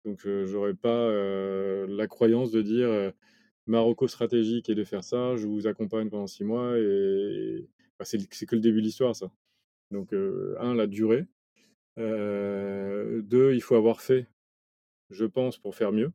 Donc 0.06 0.26
heu, 0.26 0.46
j'aurais 0.46 0.74
pas, 0.76 1.10
la 1.88 2.08
croyance 2.08 2.52
de 2.52 2.62
dire, 2.62 2.88
heu: 2.90 3.12
«Ma 3.68 3.80
reco 3.82 4.08
stratégique 4.08 4.70
est 4.70 4.76
de 4.76 4.84
faire 4.86 5.04
ça, 5.04 5.36
je 5.38 5.48
vous 5.48 5.68
accompagne 5.68 6.10
pendant 6.10 6.28
6 6.28 6.44
mois» 6.46 6.78
et 6.80 7.68
bah, 8.00 8.06
c'est 8.06 8.20
que 8.48 8.56
le 8.56 8.62
début 8.62 8.80
de 8.82 8.86
l'histoire 8.86 9.16
ça. 9.16 9.32
Donc 9.92 10.14
1 10.14 10.76
la 10.76 10.88
durée, 10.88 11.28
heu, 12.00 13.22
2 13.24 13.54
il 13.56 13.62
faut 13.62 13.76
avoir 13.76 14.02
fait, 14.02 14.28
je 15.12 15.26
pense, 15.26 15.58
pour 15.60 15.76
faire 15.76 15.92
mieux. 15.94 16.12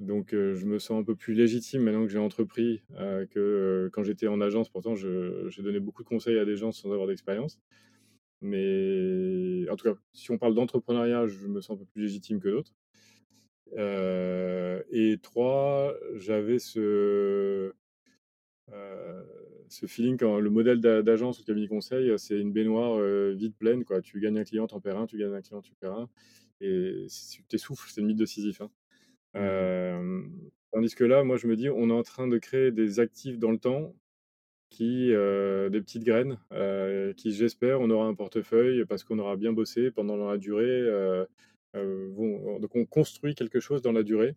Donc, 0.00 0.28
je 0.32 0.64
me 0.64 0.78
sens 0.78 1.00
un 1.00 1.02
peu 1.04 1.16
plus 1.16 1.34
légitime 1.34 1.82
maintenant 1.82 2.04
que 2.04 2.12
j'ai 2.12 2.18
entrepris, 2.18 2.82
que, 3.32 3.90
quand 3.92 4.04
j'étais 4.04 4.28
en 4.28 4.40
agence. 4.40 4.68
Pourtant, 4.68 4.94
j'ai 4.94 5.62
donné 5.62 5.80
beaucoup 5.80 6.04
de 6.04 6.08
conseils 6.08 6.38
à 6.38 6.44
des 6.44 6.56
gens 6.56 6.70
sans 6.70 6.92
avoir 6.92 7.08
d'expérience. 7.08 7.58
Mais 8.40 9.68
en 9.70 9.76
tout 9.76 9.92
cas, 9.92 9.98
si 10.12 10.30
on 10.30 10.38
parle 10.38 10.54
d'entrepreneuriat, 10.54 11.26
je 11.26 11.46
me 11.48 11.60
sens 11.60 11.76
un 11.76 11.78
peu 11.80 11.86
plus 11.86 12.02
légitime 12.02 12.40
que 12.40 12.48
d'autres. 12.48 12.74
Et 14.90 15.18
3, 15.22 15.94
j'avais 16.14 16.58
ce, 16.58 17.72
ce 19.68 19.86
feeling 19.86 20.16
quand 20.16 20.40
le 20.40 20.50
modèle 20.50 20.80
d'a 20.80 21.02
d'agence 21.02 21.38
ou 21.38 21.42
de 21.42 21.46
cabinet 21.46 21.68
conseil, 21.68 22.12
c'est 22.18 22.38
une 22.38 22.52
baignoire, 22.52 22.98
heu, 22.98 23.32
vite 23.34 23.56
pleine, 23.56 23.84
quoi. 23.84 24.00
Tu 24.00 24.20
gagnes 24.20 24.38
un 24.38 24.44
client, 24.44 24.66
tu 24.66 24.74
en 24.74 24.80
perds 24.80 24.98
un, 24.98 25.06
tu 25.06 25.18
gagnes 25.18 25.34
un 25.34 25.42
client, 25.42 25.60
tu 25.60 25.74
perds 25.74 25.92
un 25.94 26.08
et 26.60 27.06
tu 27.32 27.44
t'essouffles, 27.44 27.88
c'est 27.90 28.00
le 28.00 28.06
mythe 28.08 28.18
de 28.18 28.26
Sisyphe, 28.26 28.60
hein. 28.62 28.70
Mmh 29.34 29.72
tandis 30.72 30.94
que 30.94 31.04
là, 31.04 31.24
moi, 31.24 31.36
je 31.38 31.46
me 31.48 31.56
dis: 31.56 31.68
«On 31.70 31.90
est 31.90 31.92
en 31.92 32.02
train 32.02 32.28
de 32.28 32.38
créer 32.38 32.72
des 32.72 33.00
actifs 33.00 33.38
dans 33.38 33.50
le 33.52 33.58
temps 33.58 33.94
qui, 34.70 35.10
heu, 35.12 35.70
des 35.70 35.80
petites 35.80 36.04
graines, 36.04 36.38
heu, 36.52 37.14
qui 37.16 37.32
j'espère, 37.32 37.80
on 37.80 37.90
aura 37.90 38.06
un 38.06 38.14
portefeuille 38.14 38.84
parce 38.86 39.04
qu'on 39.04 39.18
aura 39.18 39.36
bien 39.36 39.52
bossé 39.52 39.90
pendant 39.90 40.16
la 40.16 40.38
durée, 40.38 40.64
heu, 40.64 41.26
vont 41.74 42.58
donc 42.60 42.74
on 42.76 42.84
construit 42.86 43.34
quelque 43.34 43.60
chose 43.60 43.82
dans 43.82 43.92
la 43.92 44.02
durée, 44.02 44.36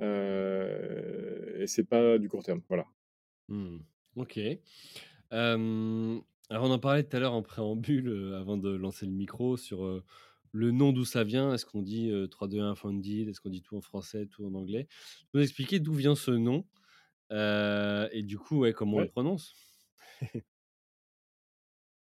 et 0.00 1.66
c'est 1.66 1.84
pas 1.88 2.18
du 2.18 2.28
court 2.28 2.44
terme, 2.44 2.62
voilà. 2.68 2.86
Mmh. 3.48 3.78
OK. 4.16 4.38
Alors 5.30 6.62
on 6.64 6.70
en 6.70 6.78
parlait 6.78 7.02
tout 7.04 7.16
à 7.16 7.20
l'heure 7.20 7.32
en 7.34 7.42
préambule, 7.42 8.34
avant 8.38 8.56
de 8.56 8.70
lancer 8.70 9.06
le 9.06 9.12
micro 9.12 9.56
sur, 9.56 10.02
le 10.52 10.70
nom 10.70 10.92
d'où 10.92 11.04
ça 11.04 11.24
vient. 11.24 11.52
Est-ce 11.52 11.66
qu'on 11.66 11.82
dit, 11.82 12.10
heu, 12.10 12.28
3-2-1 12.28 12.74
Founded? 12.74 13.28
Est-ce 13.28 13.40
qu'on 13.40 13.50
dit 13.50 13.62
tout 13.62 13.76
en 13.76 13.80
français, 13.82 14.26
tout 14.26 14.44
en 14.46 14.54
anglais? 14.54 14.88
Nous 15.34 15.40
expliquer 15.42 15.80
d'où 15.80 15.92
vient 15.92 16.14
ce 16.14 16.30
nom? 16.30 16.64
Heu 17.30 18.08
et 18.12 18.22
du 18.22 18.38
coup, 18.38 18.58
ouais, 18.60 18.72
comment 18.72 18.98
on 18.98 19.00
le 19.00 19.06
Ouais. 19.06 19.12
prononce? 19.12 19.56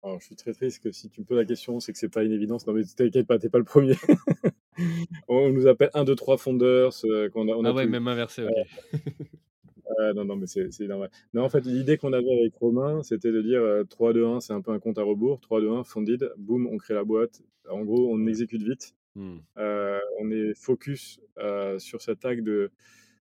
Alors 0.04 0.18
je 0.20 0.26
suis 0.26 0.36
très 0.36 0.52
triste 0.52 0.82
que 0.82 0.90
si 0.90 1.08
tu 1.10 1.20
me 1.20 1.24
poses 1.26 1.38
la 1.38 1.44
question, 1.44 1.78
c'est 1.78 1.92
que 1.92 1.98
c'est 1.98 2.08
pas 2.08 2.24
une 2.24 2.32
évidence. 2.32 2.66
Non 2.66 2.72
mais 2.72 2.82
t'inquiète 2.84 3.26
pas, 3.26 3.38
tu 3.38 3.46
es 3.46 3.48
pas 3.50 3.58
le 3.58 3.64
1er. 3.64 3.94
On 5.28 5.50
nous 5.50 5.66
appelle 5.68 5.90
1-2-3 5.94 6.38
Founders, 6.38 6.92
heu, 7.04 7.30
qu'on 7.30 7.48
a 7.48 7.52
on 7.56 7.64
Ah 7.64 7.70
a 7.70 7.72
ouais, 7.72 7.86
tout 7.86 7.86
même 7.86 8.08
inversé, 8.08 8.42
OK. 8.44 8.54
ouais, 10.00 10.14
non, 10.14 10.24
non, 10.24 10.36
mais 10.36 10.46
c'est 10.46 10.68
normal. 10.88 11.10
Non, 11.34 11.44
en 11.44 11.48
fait, 11.50 11.62
l'idée 11.66 11.96
qu'on 11.98 12.12
avait 12.12 12.32
avec 12.40 12.54
Romain, 12.56 13.02
c'était 13.02 13.32
de 13.32 13.42
dire, 13.42 13.60
heu, 13.62 13.86
3-2-1, 13.88 14.40
c'est 14.40 14.52
un 14.54 14.60
peu 14.62 14.72
un 14.72 14.80
compte 14.80 14.98
à 14.98 15.02
rebours. 15.04 15.40
3-2-1 15.40 15.84
Founded, 15.84 16.32
boum, 16.38 16.66
on 16.68 16.78
crée 16.78 16.94
la 16.94 17.04
boîte. 17.04 17.42
En 17.70 17.84
gros, 17.84 18.10
on 18.12 18.26
Ouais. 18.26 18.28
exécute 18.28 18.62
vite. 18.62 18.94
Mmh. 19.16 19.42
Heu, 19.58 20.00
on 20.20 20.30
est 20.30 20.54
focus, 20.54 21.20
sur 21.78 22.02
cet 22.02 22.24
acte 22.26 22.42
de 22.44 22.72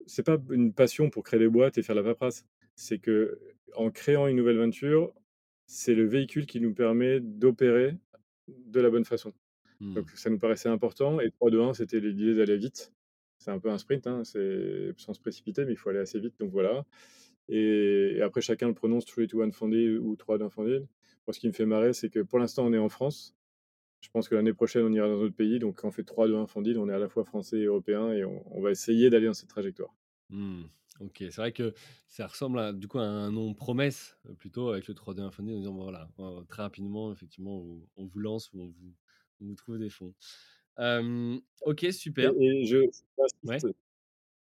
c'est 0.08 0.24
pas 0.24 0.38
une 0.50 0.74
passion 0.74 1.10
pour 1.10 1.24
créer 1.24 1.40
des 1.40 1.48
boîtes 1.48 1.78
et 1.78 1.84
faire 1.84 1.96
la 1.96 2.04
paperasse. 2.04 2.46
C'est 2.76 3.00
qu'en 3.00 3.92
créant 3.92 4.28
une 4.28 4.38
nouvelle 4.38 4.58
venture, 4.58 5.14
c'est 5.66 5.96
le 5.96 6.06
véhicule 6.06 6.46
qui 6.46 6.60
nous 6.60 6.74
permet 6.74 7.20
d'opérer 7.20 7.98
de 8.48 8.80
la 8.82 8.90
bonne 8.90 9.06
façon. 9.06 9.34
Mmh. 9.80 9.94
Donc 9.96 10.10
ça 10.12 10.30
nous 10.30 10.40
paraissait 10.40 10.70
important 10.70 11.20
et 11.20 11.30
3-2-1, 11.30 11.74
c'était 11.74 12.00
l'idée 12.00 12.36
d'aller 12.36 12.58
vite. 12.58 12.94
C'est 13.38 13.52
un 13.52 13.60
peu 13.60 13.70
un 13.70 13.78
sprint, 13.78 14.08
hein, 14.08 14.24
c'est 14.24 14.94
sans 14.98 15.14
se 15.14 15.20
précipiter, 15.20 15.66
mais 15.66 15.74
il 15.74 15.78
faut 15.78 15.90
aller 15.90 16.00
assez 16.00 16.20
vite, 16.20 16.36
donc 16.40 16.52
voilà 16.52 16.86
et 17.50 17.94
et 18.18 18.22
après 18.22 18.42
chacun 18.42 18.68
le 18.68 18.74
prononce 18.74 19.06
3-2-1 19.06 19.52
Founded 19.52 19.98
ou 19.98 20.16
3-2-1 20.16 20.50
Founded. 20.50 20.88
Moi, 21.28 21.34
ce 21.34 21.40
qui 21.40 21.48
me 21.48 21.54
fait 21.54 21.66
marrer, 21.66 21.94
c'est 21.94 22.10
que 22.10 22.20
pour 22.20 22.40
l'instant, 22.40 22.66
on 22.66 22.74
est 22.74 22.78
en 22.78 22.90
France. 22.90 23.36
Je 24.04 24.10
pense 24.10 24.28
que 24.28 24.36
l'année 24.36 24.52
prochaine, 24.54 24.84
on 24.84 24.92
ira 24.92 25.08
dans 25.08 25.18
d'autres 25.18 25.34
pays, 25.36 25.60
donc 25.60 25.78
quand 25.80 25.88
on 25.88 25.92
fait 25.92 26.04
3-2-1 26.04 26.46
Founded, 26.46 26.76
on 26.76 26.90
est 26.90 26.94
à 26.94 27.00
la 27.00 27.08
fois 27.08 27.24
français 27.24 27.60
et 27.60 27.64
européen 27.66 28.12
et 28.12 28.26
on 28.26 28.44
on 28.56 28.62
va 28.62 28.70
essayer 28.72 29.10
d'aller 29.10 29.28
dans 29.28 29.34
cette 29.34 29.48
trajectoire. 29.50 29.94
Mmh. 30.30 30.64
OK. 31.00 31.18
C'est 31.20 31.36
vrai 31.38 31.52
que 31.52 31.74
ça 32.08 32.28
ressemble 32.28 32.60
à 32.60 32.72
du 32.74 32.88
coup 32.88 33.00
à 33.00 33.04
un 33.04 33.32
nom 33.32 33.54
promesse, 33.54 34.18
heu, 34.30 34.36
plutôt 34.36 34.70
avec 34.70 34.88
le 34.88 34.94
3-2-1 34.94 35.32
Founded 35.32 35.56
en 35.56 35.60
disant: 35.60 35.74
«Bon 35.74 35.84
voilà, 35.84 36.08
très 36.48 36.62
rapidement 36.62 37.12
effectivement 37.12 37.58
on 37.60 37.88
on 37.96 38.06
vous 38.06 38.20
lance 38.20 38.52
ou 38.54 38.62
on 38.62 38.68
vous 38.68 38.94
on 39.42 39.46
vous 39.48 39.56
trouve 39.56 39.80
des 39.80 39.90
fonds». 39.90 40.14
Hem, 40.78 41.42
OK 41.66 41.86
Et 42.20 42.28
super. 42.32 42.34
et 42.40 42.66
je 42.66 42.78
Ouais? 43.46 43.66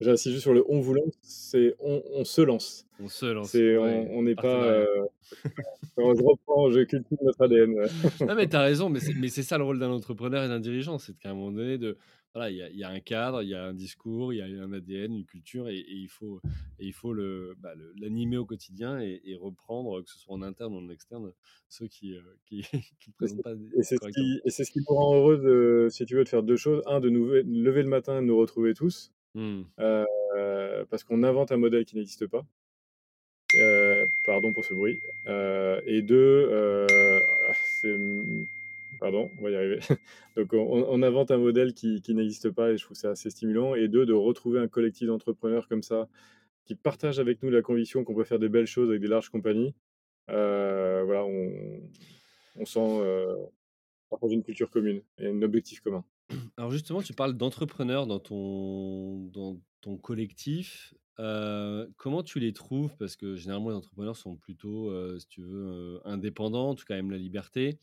J'insiste 0.01 0.31
juste 0.31 0.43
sur 0.43 0.53
le 0.53 0.63
«on 0.69 0.79
vous 0.79 0.93
lance», 0.93 1.13
c'est 1.21 1.75
on 1.79 2.01
on 2.13 2.23
se 2.25 2.41
lance. 2.41 2.85
On 2.99 3.07
se 3.07 3.25
lance, 3.27 3.49
C'est 3.51 3.77
ouais, 3.77 4.07
on 4.11 4.23
n'est 4.23 4.35
pas, 4.35 4.85
alors 5.97 6.15
je 6.15 6.23
reprends, 6.23 6.71
je 6.71 6.81
cultive 6.81 7.17
notre 7.21 7.43
ADN, 7.43 7.73
ouais. 7.73 7.87
Non, 8.27 8.35
mais 8.35 8.47
tu 8.47 8.55
as 8.55 8.61
raison, 8.61 8.89
mais 8.89 8.99
c'est 8.99 9.43
ça 9.43 9.57
le 9.57 9.63
rôle 9.63 9.79
d'un 9.79 9.89
entrepreneur 9.89 10.43
et 10.43 10.47
d'un 10.47 10.59
dirigeant, 10.59 10.97
c'est 10.97 11.17
qu'à 11.17 11.31
un 11.31 11.33
moment 11.33 11.51
donné 11.51 11.77
de 11.77 11.97
voilà, 12.33 12.51
il 12.51 12.57
y 12.57 12.61
a 12.61 12.69
il 12.69 12.77
y 12.77 12.83
a 12.83 12.89
un 12.89 12.99
cadre, 12.99 13.41
il 13.41 13.49
y 13.49 13.55
a 13.55 13.63
un 13.65 13.73
discours, 13.73 14.33
il 14.33 14.37
y 14.37 14.41
a 14.41 14.45
un 14.45 14.71
ADN, 14.71 15.13
une 15.15 15.25
culture 15.25 15.67
et 15.67 15.77
et 15.79 15.95
il 15.95 16.07
faut 16.09 16.41
et 16.77 16.85
il 16.85 16.93
faut 16.93 17.13
le 17.13 17.55
bah, 17.57 17.73
l'animer 17.99 18.37
au 18.37 18.45
quotidien 18.45 18.99
et 19.01 19.19
et 19.25 19.35
reprendre, 19.35 20.01
que 20.03 20.09
ce 20.09 20.19
soit 20.19 20.35
en 20.35 20.41
interne 20.41 20.73
ou 20.73 20.77
en 20.77 20.89
externe, 20.89 21.31
ceux 21.69 21.87
qui, 21.87 22.13
heu, 22.13 22.23
qui 22.45 22.61
qui 22.99 23.11
Et 23.21 23.27
présentent 23.27 23.41
pas 23.43 23.55
des 23.55 23.67
et 23.79 23.83
c'est 23.83 23.97
ce 23.97 24.07
qui 24.09 24.39
et 24.45 24.49
c'est 24.49 24.63
ce 24.63 24.71
qui 24.71 24.79
nous 24.87 24.95
rend 24.95 25.15
heureux 25.15 25.37
de 25.37 25.87
si 25.89 26.05
tu 26.05 26.15
veux, 26.15 26.23
de 26.23 26.29
faire 26.29 26.43
2 26.43 26.55
choses. 26.57 26.83
1 26.85 26.99
de 26.99 27.09
nous 27.09 27.25
lever 27.27 27.83
le 27.83 27.89
matin, 27.89 28.21
de 28.21 28.27
nous 28.27 28.37
retrouver 28.37 28.73
tous, 28.73 29.11
Mmh. 29.35 29.61
parce 30.89 31.03
qu'on 31.03 31.23
invente 31.23 31.51
un 31.51 31.57
modèle 31.57 31.85
qui 31.85 31.95
n'existe 31.95 32.27
pas. 32.27 32.45
Pardon 34.25 34.51
pour 34.53 34.65
ce 34.65 34.73
bruit, 34.73 34.99
et 35.25 36.01
2, 36.01 36.15
heu, 36.51 36.87
c'est, 37.81 37.95
mmh 37.97 38.47
pardon, 38.99 39.31
on 39.39 39.43
va 39.43 39.51
y 39.51 39.55
arriver. 39.55 39.79
Donc 40.35 40.53
on 40.53 41.01
invente 41.03 41.31
un 41.31 41.37
modèle 41.37 41.73
qui 41.73 42.01
n'existe 42.09 42.49
pas 42.49 42.71
et 42.71 42.77
je 42.77 42.83
trouve 42.83 42.97
ça 42.97 43.11
assez 43.11 43.29
stimulant 43.29 43.73
et 43.75 43.87
2 43.87 44.05
de 44.05 44.13
retrouver 44.13 44.59
un 44.59 44.67
collectif 44.67 45.07
d'entrepreneurs 45.07 45.67
comme 45.69 45.83
ça, 45.83 46.09
qui 46.65 46.75
partagent 46.75 47.19
avec 47.19 47.41
nous 47.43 47.49
la 47.49 47.61
conviction 47.61 48.03
qu'on 48.03 48.15
peut 48.15 48.25
faire 48.25 48.39
des 48.39 48.49
belles 48.49 48.67
choses 48.67 48.89
avec 48.89 49.01
des 49.01 49.07
larges 49.07 49.29
compagnies. 49.29 49.73
Voilà, 50.27 51.23
on 51.25 51.81
on 52.55 52.65
sent, 52.65 53.01
une 54.29 54.43
culture 54.43 54.69
commune 54.69 55.01
et 55.17 55.27
un 55.27 55.41
objectif 55.41 55.79
commun. 55.81 56.03
Alors 56.57 56.71
justement, 56.71 57.01
tu 57.01 57.13
parles 57.13 57.33
d'entrepreneurs 57.35 58.05
dans 58.07 58.19
ton 58.19 59.25
dans 59.27 59.59
ton 59.81 59.97
collectif. 59.97 60.93
Heu, 61.19 61.91
comment 61.97 62.23
tu 62.23 62.39
les 62.39 62.53
trouves? 62.53 62.95
Parce 62.97 63.15
que 63.15 63.35
généralement 63.35 63.69
les 63.69 63.75
entrepreneurs 63.75 64.15
sont 64.15 64.35
plutôt, 64.37 64.89
heu, 64.91 65.19
si 65.19 65.27
tu 65.27 65.41
veux, 65.41 65.97
heu, 65.97 66.01
indépendants, 66.05 66.69
en 66.69 66.75
tout 66.75 66.85
cas 66.85 66.97
aiment 66.97 67.11
la 67.11 67.17
liberté. 67.17 67.79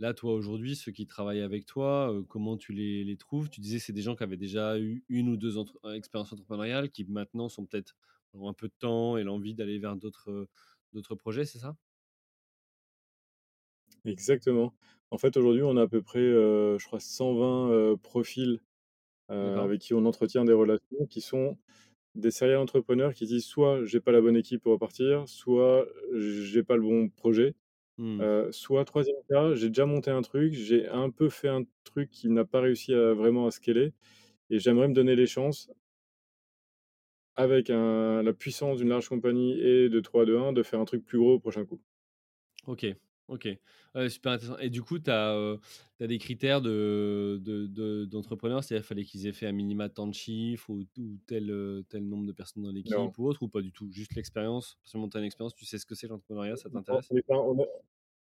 Là, 0.00 0.14
toi, 0.14 0.34
aujourd'hui, 0.34 0.76
ceux 0.76 0.92
qui 0.92 1.06
travaillent 1.06 1.42
avec 1.42 1.66
toi, 1.66 2.14
comment 2.28 2.56
tu 2.58 2.72
les 2.72 3.04
les 3.04 3.16
trouves? 3.18 3.50
Tu 3.50 3.60
disais, 3.60 3.80
c'est 3.80 3.92
des 3.94 4.02
gens 4.02 4.16
qui 4.16 4.22
avaient 4.24 4.38
déjà 4.38 4.78
eu 4.80 5.04
1 5.10 5.28
ou 5.28 5.36
2 5.38 5.58
entre 5.58 5.78
expériences 5.94 6.32
entrepreneuriales, 6.32 6.90
qui 6.90 7.04
maintenant 7.06 7.48
sont 7.50 7.66
peut-être 7.66 7.96
ont 8.34 8.48
un 8.48 8.54
peu 8.54 8.68
de 8.68 8.74
temps 8.78 9.18
et 9.18 9.24
l'envie 9.24 9.54
d'aller 9.54 9.78
vers 9.80 9.96
d'autres 9.96 10.48
projets, 11.16 11.44
c'est 11.46 11.58
ça? 11.60 11.76
Exactement. 14.06 14.74
En 15.10 15.18
fait, 15.18 15.36
aujourd'hui, 15.36 15.62
on 15.62 15.76
a 15.76 15.82
à 15.82 15.88
peu 15.88 16.02
près, 16.02 16.20
heu, 16.20 16.76
je 16.78 16.86
crois 16.86 17.00
120, 17.00 17.70
heu, 17.72 17.96
profils, 17.96 18.60
heu, 19.30 19.34
D'accord. 19.42 19.62
avec 19.62 19.80
qui 19.82 19.94
on 19.94 20.06
entretient 20.06 20.44
des 20.44 20.52
relations, 20.54 21.06
qui 21.10 21.20
sont 21.22 21.58
des 22.16 22.30
serial 22.32 22.58
entrepreneurs 22.58 23.14
qui 23.14 23.26
disent 23.26 23.46
soit: 23.46 23.84
«J'ai 23.84 24.00
pas 24.00 24.12
la 24.12 24.20
bonne 24.22 24.36
équipe 24.36 24.62
pour 24.62 24.72
repartir», 24.72 25.28
soit: 25.28 25.86
«J'ai 26.14 26.62
pas 26.64 26.76
le 26.76 26.82
bon 26.82 27.08
projet», 27.10 27.56
Mmh. 27.98 28.26
heu, 28.26 28.50
soit 28.52 28.84
3e 28.86 29.16
cas: 29.30 29.54
«J'ai 29.54 29.68
déjà 29.68 29.86
monté 29.86 30.10
un 30.12 30.22
truc, 30.22 30.52
j'ai 30.54 30.88
un 30.88 31.10
peu 31.10 31.30
fait 31.30 31.48
un 31.48 31.64
truc 31.84 32.10
qui 32.10 32.30
n'a 32.30 32.44
pas 32.46 32.60
réussi 32.62 32.94
à 32.94 33.14
vraiment 33.14 33.46
à 33.46 33.52
scaler 33.52 33.94
et 34.50 34.58
j'aimerais 34.60 34.88
me 34.88 34.94
donner 34.94 35.16
les 35.16 35.26
chances» 35.28 35.70
avec 37.38 37.68
un 37.68 38.22
la 38.22 38.32
puissance 38.32 38.78
d'une 38.78 38.88
large 38.88 39.08
compagnie 39.10 39.60
et 39.60 39.88
de 39.90 40.00
3-2-1, 40.00 40.52
de 40.54 40.62
faire 40.62 40.80
un 40.80 40.84
truc 40.86 41.04
plus 41.04 41.18
gros 41.18 41.34
au 41.34 41.38
prochain 41.38 41.66
coup. 41.66 41.80
OK, 42.64 42.96
OK. 43.28 43.48
Ouais, 43.94 44.08
super 44.08 44.32
intéressant 44.32 44.58
et 44.58 44.70
du 44.70 44.82
coup, 44.82 44.98
tu 45.00 45.10
as, 45.10 45.34
heu, 45.36 45.58
tu 45.98 46.04
as 46.04 46.06
des 46.06 46.18
critères 46.18 46.60
de 46.60 47.40
de 47.42 47.66
de 47.66 48.04
d'entrepreneurs? 48.04 48.62
C'est-à-dire, 48.62 48.84
il 48.84 48.86
fallait 48.86 49.04
qu'ils 49.04 49.26
aient 49.26 49.32
fait 49.32 49.46
à 49.46 49.52
minima 49.52 49.88
tant 49.88 50.06
de 50.06 50.14
chiffres 50.14 50.70
ou 50.70 50.84
ou 50.98 51.18
tel, 51.26 51.82
tel 51.88 52.06
nombre 52.06 52.26
de 52.26 52.32
personnes 52.32 52.62
dans 52.62 52.70
Non. 52.84 53.10
l'équipe 53.10 53.18
ou 53.18 53.26
autre 53.26 53.42
ou 53.42 53.48
pas 53.48 53.62
du 53.62 53.72
tout? 53.72 53.90
Juste 53.90 54.14
l'expérience? 54.14 54.78
Seulement 54.84 55.08
tu 55.08 55.16
as 55.16 55.20
une 55.20 55.26
expérience, 55.26 55.54
tu 55.54 55.64
sais 55.64 55.78
ce 55.78 55.86
que 55.86 55.96
c'est 55.96 56.06
l'entrepreneuriat, 56.06 56.56
ça 56.56 56.70
On 56.72 56.80
t'intéresse? 57.00 57.10
pas 57.26 57.38
on 57.38 57.60
a 57.62 57.66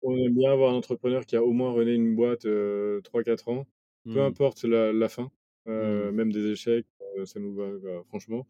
on 0.04 0.18
aime 0.18 0.36
bien 0.36 0.52
avoir 0.54 0.74
un 0.74 0.78
entrepreneur 0.78 1.26
qui 1.26 1.36
a 1.38 1.44
au 1.44 1.54
moins 1.54 1.74
runné 1.74 1.94
une 1.96 2.16
boîte, 2.16 2.46
heu, 2.46 3.02
3-4 3.04 3.50
ans, 3.50 3.68
peu 4.10 4.22
Mmh. 4.22 4.32
importe 4.32 4.64
la 4.66 4.94
la 4.94 5.10
fin, 5.10 5.32
Mmh. 5.76 6.12
même 6.12 6.32
des 6.32 6.48
échecs, 6.52 6.88
ça 7.26 7.40
nous 7.40 7.54
va 7.54 7.72
franchement, 8.06 8.48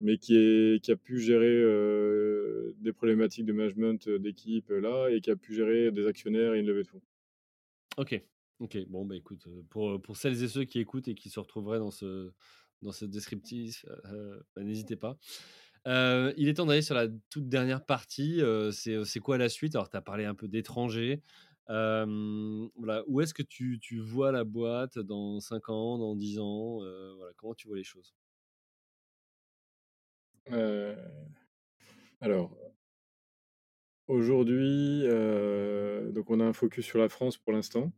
mais 0.00 0.18
qui 0.18 0.80
a 0.88 0.96
pu 0.96 1.18
gérer, 1.20 1.46
heu, 1.46 2.74
des 2.80 2.92
problématiques 2.92 3.46
de 3.46 3.52
management, 3.52 4.06
heu, 4.08 4.18
d'équipe, 4.18 4.70
là 4.70 5.08
et 5.08 5.20
qui 5.20 5.30
a 5.30 5.36
pu 5.36 5.54
gérer 5.54 5.90
des 5.90 6.06
actionnaires 6.06 6.54
et 6.54 6.60
une 6.60 6.66
levée 6.66 6.82
de 6.82 6.88
fonds. 6.88 7.02
OK, 7.96 8.20
OK. 8.60 8.78
Bon, 8.88 9.04
bah, 9.04 9.16
écoute, 9.16 9.46
pour, 9.70 10.00
pour 10.00 10.16
celles 10.16 10.42
et 10.42 10.48
ceux 10.48 10.64
qui 10.64 10.78
écoutent 10.78 11.08
et 11.08 11.14
qui 11.14 11.30
se 11.30 11.40
retrouveraient 11.40 11.78
dans 11.78 11.90
ce 11.90 12.32
dans 12.80 12.92
ce 12.92 13.04
descriptif, 13.04 13.84
bah, 14.54 14.62
n'hésitez 14.62 14.94
pas. 14.96 15.18
Il 15.86 16.48
est 16.48 16.54
temps 16.54 16.66
d'aller 16.66 16.82
sur 16.82 16.94
la 16.94 17.08
toute 17.30 17.48
dernière 17.48 17.84
partie, 17.84 18.40
c'est 18.70 19.20
quoi 19.20 19.36
la 19.38 19.48
suite? 19.48 19.74
Alors, 19.74 19.90
tu 19.90 19.96
as 19.96 20.02
parlé 20.02 20.24
un 20.26 20.34
peu 20.34 20.46
d'étrangers, 20.46 21.22
voilà, 21.68 23.04
où 23.06 23.20
est-ce 23.20 23.34
que 23.34 23.42
tu 23.42 23.78
tu 23.80 23.98
vois 24.00 24.32
la 24.32 24.44
boîte 24.44 24.98
dans 24.98 25.40
5 25.40 25.68
ans, 25.68 25.98
dans 25.98 26.16
10 26.16 26.38
ans? 26.38 26.78
Voilà, 27.16 27.32
comment 27.36 27.54
tu 27.54 27.68
vois 27.68 27.76
les 27.76 27.84
choses? 27.84 28.14
Euh, 30.50 30.94
alors, 32.20 32.56
aujourd'hui, 34.06 35.02
donc 36.12 36.30
on 36.30 36.40
a 36.40 36.44
un 36.44 36.52
focus 36.52 36.84
sur 36.84 36.98
la 36.98 37.08
France 37.08 37.36
pour 37.36 37.52
l'instant. 37.52 37.92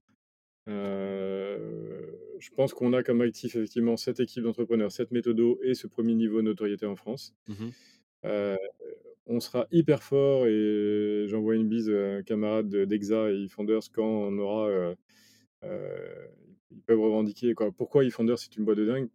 Je 0.67 2.49
pense 2.57 2.73
qu'on 2.73 2.93
a 2.93 3.03
comme 3.03 3.21
actif 3.21 3.55
effectivement 3.55 3.97
cette 3.97 4.21
équipe 4.21 4.45
d'entrepreneurs, 4.45 4.93
cette 4.93 5.11
méthodo 5.11 5.59
et 5.63 5.75
ce 5.75 5.87
premier 5.87 6.15
niveau 6.15 6.39
de 6.39 6.43
notoriété 6.43 6.87
en 6.87 6.97
France. 6.97 7.35
Mmh 7.49 7.71
on 9.27 9.41
sera 9.41 9.67
hyper 9.71 10.03
fort 10.03 10.47
et 10.47 11.27
j'envoie 11.29 11.55
une 11.57 11.69
bise 11.69 11.91
à 11.91 12.17
un 12.17 12.23
camarade 12.23 12.69
de- 12.69 12.85
d'Exa 12.85 13.31
et 13.33 13.45
eFounders 13.45 13.91
quand 13.93 14.05
on 14.07 14.39
aura. 14.39 14.69
euh, 14.69 14.95
euh, 15.65 16.27
ils 16.73 16.83
peuvent 16.83 17.01
revendiquer. 17.01 17.55
Quoi. 17.55 17.73
Pourquoi 17.73 18.05
eFounders 18.05 18.39
c'est 18.39 18.57
une 18.57 18.65
boîte 18.65 18.79
de 18.79 18.87
dingue? 18.87 19.09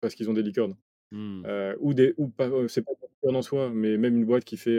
Parce 0.00 0.14
qu'ils 0.14 0.28
ont 0.30 0.34
des 0.34 0.42
licornes. 0.42 0.76
Mmh. 1.12 1.42
Euh, 1.46 1.76
ou 1.80 1.94
des, 1.94 2.14
ou 2.18 2.28
pas, 2.28 2.50
c'est 2.68 2.82
pas 2.82 2.92
une 2.92 3.08
licorne 3.14 3.36
en 3.36 3.42
soi, 3.42 3.70
mais 3.70 3.96
même 3.96 4.16
une 4.16 4.24
boîte 4.26 4.44
qui 4.44 4.56
fait. 4.56 4.78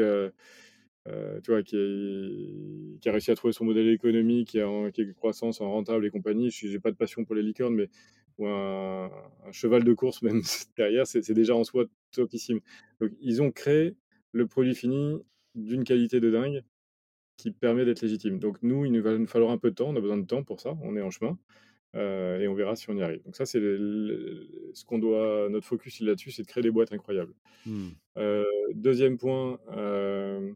tu 1.44 1.52
vois, 1.52 1.64
qui, 1.64 1.76
est- 1.78 3.00
qui 3.00 3.10
a 3.10 3.12
réussi 3.12 3.32
à 3.32 3.36
trouver 3.36 3.54
son 3.54 3.66
modèle 3.66 3.88
économique, 3.90 4.50
qui, 4.50 4.58
est 4.60 4.64
en, 4.64 4.90
qui 4.92 5.02
est 5.02 5.10
en 5.10 5.14
croissance, 5.14 5.62
en 5.62 5.72
rentable 5.72 6.06
et 6.06 6.10
compagnie. 6.10 6.50
Je 6.52 6.68
n'ai 6.68 6.80
pas 6.80 6.92
de 6.92 6.96
passion 6.98 7.26
pour 7.26 7.36
les 7.36 7.44
licornes, 7.44 7.76
mais 7.76 7.90
ou 8.38 8.48
un, 8.48 9.06
un 9.46 9.52
cheval 9.52 9.84
de 9.84 9.94
course, 9.94 10.22
même 10.24 10.42
derrière, 10.78 11.08
c'est 11.08 11.22
c'est 11.24 11.34
déjà 11.34 11.56
en 11.56 11.64
soi 11.64 11.86
topissime. 12.12 12.60
Donc, 13.00 13.12
ils 13.22 13.42
ont 13.42 13.52
créé 13.52 13.96
le 14.36 14.48
produit 14.48 14.76
fini 14.76 15.18
d'une 15.56 15.86
qualité 15.86 16.20
de 16.20 16.30
dingue 16.30 16.64
qui 17.38 17.52
permet 17.52 17.86
d'être 17.86 18.02
légitime. 18.02 18.38
Donc, 18.40 18.58
nous, 18.64 18.86
il 18.86 19.02
va 19.02 19.18
nous 19.18 19.28
falloir 19.28 19.52
un 19.52 19.58
peu 19.58 19.70
de 19.72 19.76
temps, 19.76 19.90
on 19.90 19.96
a 19.96 20.02
besoin 20.02 20.18
de 20.18 20.26
temps 20.26 20.44
pour 20.44 20.60
ça, 20.60 20.78
on 20.84 20.96
est 20.98 21.02
en 21.02 21.10
chemin. 21.10 21.38
euh, 21.96 22.40
et 22.42 22.48
on 22.48 22.54
verra 22.54 22.76
si 22.76 22.90
on 22.90 22.98
y 22.98 23.02
arrive. 23.02 23.24
Donc 23.24 23.38
ça, 23.38 23.46
c'est 23.46 23.60
ce 23.60 24.86
qu'on 24.86 25.00
doit, 25.00 25.48
notre 25.50 25.66
focus 25.66 26.02
là-dessus, 26.02 26.32
c'est 26.32 26.44
de 26.44 26.48
créer 26.48 26.62
des 26.64 26.72
boîtes 26.72 26.92
incroyables. 26.92 27.34
Mmh. 27.66 27.88
Euh, 28.18 28.44
deuxième 28.74 29.18
point, 29.18 29.60
euh, 29.72 30.52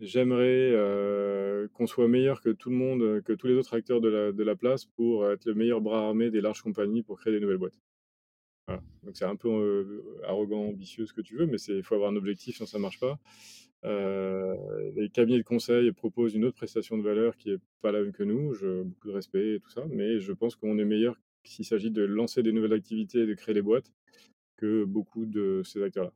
J'aimerais 0.00 1.68
qu'on 1.72 1.88
soit 1.88 2.06
meilleur 2.06 2.40
que 2.40 2.50
tout 2.50 2.70
le 2.70 2.76
monde, 2.76 3.20
que 3.22 3.32
tous 3.32 3.48
les 3.48 3.54
autres 3.54 3.74
acteurs 3.74 4.00
de 4.00 4.08
la, 4.08 4.30
de 4.30 4.44
la 4.44 4.54
place 4.54 4.84
pour 4.84 5.28
être 5.28 5.44
le 5.44 5.54
meilleur 5.54 5.80
bras 5.80 6.06
armé 6.06 6.30
des 6.30 6.40
larges 6.40 6.62
compagnies 6.62 7.02
pour 7.02 7.18
créer 7.18 7.32
des 7.32 7.40
nouvelles 7.40 7.58
boîtes. 7.58 7.74
Voilà. 8.68 8.82
Donc 9.02 9.16
c'est 9.16 9.24
un 9.24 9.36
peu 9.36 9.48
euh, 9.48 10.20
arrogant, 10.24 10.60
ambitieux, 10.60 11.06
ce 11.06 11.14
que 11.14 11.22
tu 11.22 11.36
veux, 11.36 11.46
mais 11.46 11.56
il 11.68 11.82
faut 11.82 11.94
avoir 11.94 12.10
un 12.10 12.16
objectif, 12.16 12.56
sinon 12.56 12.66
ça 12.66 12.76
ne 12.76 12.82
marche 12.82 13.00
pas. 13.00 13.18
Euh, 13.84 14.54
les 14.94 15.08
cabinets 15.08 15.38
de 15.38 15.42
conseil 15.42 15.90
proposent 15.92 16.34
une 16.34 16.44
autre 16.44 16.56
prestation 16.56 16.98
de 16.98 17.02
valeur 17.02 17.36
qui 17.38 17.50
n'est 17.50 17.58
pas 17.80 17.92
la 17.92 18.02
même 18.02 18.12
que 18.12 18.24
nous. 18.24 18.52
Je, 18.52 18.82
beaucoup 18.82 19.08
de 19.08 19.14
respect 19.14 19.54
et 19.54 19.60
tout 19.60 19.70
ça, 19.70 19.86
mais 19.88 20.20
je 20.20 20.32
pense 20.32 20.54
qu'on 20.54 20.78
est 20.78 20.84
meilleur 20.84 21.18
s'il 21.44 21.64
s'agit 21.64 21.90
de 21.90 22.02
lancer 22.02 22.42
des 22.42 22.52
nouvelles 22.52 22.74
activités 22.74 23.20
et 23.20 23.26
de 23.26 23.34
créer 23.34 23.54
des 23.54 23.62
boîtes 23.62 23.90
que 24.56 24.84
beaucoup 24.84 25.24
de 25.24 25.62
ces 25.64 25.82
acteurs-là. 25.82 26.12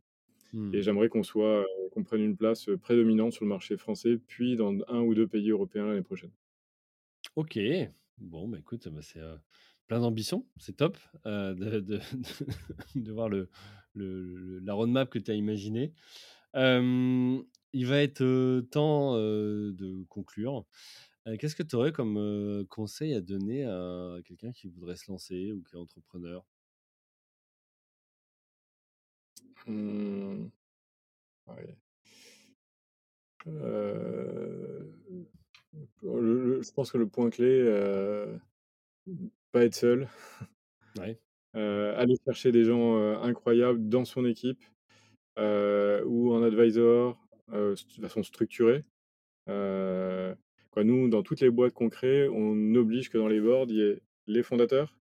Mmh. 0.52 0.74
Et 0.74 0.82
j'aimerais 0.82 1.08
qu'on 1.08 1.22
soit, 1.22 1.62
euh, 1.62 1.88
qu'on 1.92 2.04
prenne 2.04 2.20
une 2.20 2.36
place 2.36 2.68
prédominante 2.82 3.32
sur 3.32 3.46
le 3.46 3.48
marché 3.48 3.78
français, 3.78 4.18
puis 4.26 4.56
dans 4.56 4.76
un 4.88 5.00
ou 5.00 5.14
deux 5.14 5.26
pays 5.26 5.50
européens 5.50 5.86
l'année 5.86 6.02
prochaine. 6.02 6.32
Ok, 7.36 7.58
bon, 8.18 8.48
bah 8.48 8.58
écoute, 8.58 8.86
bah, 8.88 9.00
c'est 9.00 9.20
euh, 9.20 9.36
plein 9.92 10.00
d'ambition, 10.00 10.46
c'est 10.56 10.78
top 10.78 10.96
euh, 11.26 11.52
de, 11.52 12.00
voir 13.12 13.28
le, 13.28 13.50
la 13.94 14.72
roadmap 14.72 15.10
que 15.10 15.18
tu 15.18 15.30
as 15.30 15.34
imaginée. 15.34 15.92
Il 16.54 17.86
va 17.86 18.02
être 18.02 18.60
temps 18.70 19.18
de 19.18 20.04
conclure. 20.08 20.64
Euh, 21.26 21.36
Qu'est-ce 21.36 21.54
que 21.54 21.62
tu 21.62 21.76
aurais 21.76 21.92
comme 21.92 22.64
conseil 22.70 23.12
à 23.12 23.20
donner 23.20 23.66
à 23.66 24.16
quelqu'un 24.24 24.52
qui 24.52 24.68
voudrait 24.68 24.96
se 24.96 25.10
lancer 25.10 25.52
ou 25.52 25.62
qui 25.62 25.76
est 25.76 25.78
entrepreneur? 25.78 26.42
Ouais. 29.66 31.76
Euh, 33.46 34.86
je 36.02 36.72
pense 36.72 36.90
que 36.90 36.96
le 36.96 37.08
point 37.08 37.28
clé, 37.28 37.60
pas 39.52 39.64
être 39.64 39.74
seul, 39.74 40.08
Ouais, 40.98 41.18
aller 41.54 42.16
chercher 42.24 42.52
des 42.52 42.64
gens 42.64 42.96
incroyables 43.22 43.88
dans 43.88 44.04
son 44.04 44.24
équipe 44.24 44.62
ou 45.36 46.34
en 46.34 46.42
advisor 46.42 47.18
de 47.50 47.74
façon 48.00 48.22
structurée. 48.22 48.84
Quoi, 49.46 50.84
nous, 50.84 51.08
dans 51.08 51.22
toutes 51.22 51.40
les 51.40 51.50
boîtes 51.50 51.74
qu'on 51.74 51.90
crée, 51.90 52.28
on 52.28 52.74
oblige 52.74 53.10
que 53.10 53.18
dans 53.18 53.28
les 53.28 53.40
boards, 53.40 53.66
il 53.68 53.76
y 53.76 53.82
ait 53.82 54.00
les 54.26 54.42
fondateurs, 54.42 54.96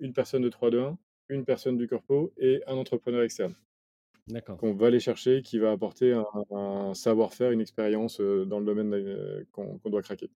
une 0.00 0.14
personne 0.14 0.42
de 0.42 0.48
3-2-1, 0.48 0.96
une 1.28 1.44
personne 1.44 1.76
du 1.76 1.86
corpo 1.86 2.32
et 2.38 2.62
un 2.66 2.76
entrepreneur 2.76 3.22
externe 3.22 3.54
d'accord. 4.28 4.58
qu'on 4.58 4.74
va 4.74 4.86
aller 4.88 5.00
chercher, 5.00 5.42
qui 5.42 5.58
va 5.58 5.72
apporter 5.72 6.12
un, 6.12 6.24
un 6.50 6.94
savoir-faire, 6.94 7.50
une 7.50 7.60
expérience 7.60 8.20
dans 8.20 8.58
le 8.60 8.64
domaine 8.64 9.44
qu'on 9.52 9.78
qu'on 9.78 9.90
doit 9.90 10.02
craquer. 10.02 10.30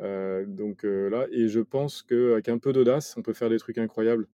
Euh, 0.00 0.46
donc 0.46 0.84
euh, 0.84 1.08
là, 1.08 1.26
et 1.32 1.48
je 1.48 1.60
pense 1.60 2.02
qu'avec 2.02 2.48
un 2.48 2.58
peu 2.58 2.72
d'audace, 2.72 3.16
on 3.16 3.22
peut 3.22 3.32
faire 3.32 3.50
des 3.50 3.58
trucs 3.58 3.78
incroyables. 3.78 4.28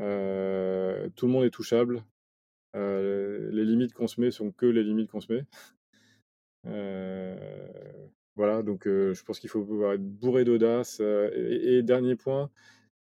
Euh, 0.00 1.08
tout 1.16 1.26
le 1.26 1.32
monde 1.32 1.44
est 1.44 1.50
touchable. 1.50 2.04
Les 2.74 3.64
limites 3.64 3.92
qu'on 3.92 4.06
se 4.06 4.20
met 4.20 4.30
sont 4.30 4.52
que 4.52 4.66
les 4.66 4.82
limites 4.84 5.10
qu'on 5.10 5.20
se 5.20 5.32
met. 5.32 5.44
Voilà, 8.36 8.62
donc 8.62 8.84
je 8.86 9.22
pense 9.22 9.38
qu'il 9.40 9.50
faut 9.50 9.64
pouvoir 9.64 9.92
être 9.94 10.02
bourré 10.02 10.44
d'audace. 10.44 11.00
et, 11.00 11.78
et 11.78 11.82
dernier 11.82 12.16
point, 12.16 12.50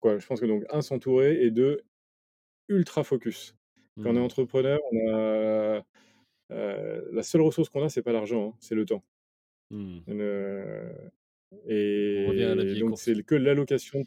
quoi, 0.02 0.18
je 0.20 0.28
pense 0.28 0.40
que 0.42 0.46
donc 0.46 0.66
un 0.72 0.82
s'entourer 0.82 1.44
et 1.44 1.52
deux 1.52 1.82
ultra 2.70 3.04
focus. 3.04 3.56
Quand 4.02 4.12
on 4.12 4.16
est 4.18 4.20
Hmm. 4.20 4.24
entrepreneur, 4.26 4.80
on 4.92 5.14
a 5.16 5.86
euh, 6.52 7.10
la 7.12 7.24
seule 7.24 7.42
ressource 7.42 7.70
qu'on 7.70 7.84
a, 7.84 7.90
c'est 7.90 8.02
pas 8.04 8.12
l'argent, 8.14 8.50
hein, 8.54 8.58
c'est 8.60 8.76
le 8.76 8.86
temps. 8.86 9.04
Euh, 10.10 11.10
Et 11.68 12.26
donc 12.80 12.90
c'est 12.98 13.24
que 13.24 13.36
l'allocation. 13.36 14.04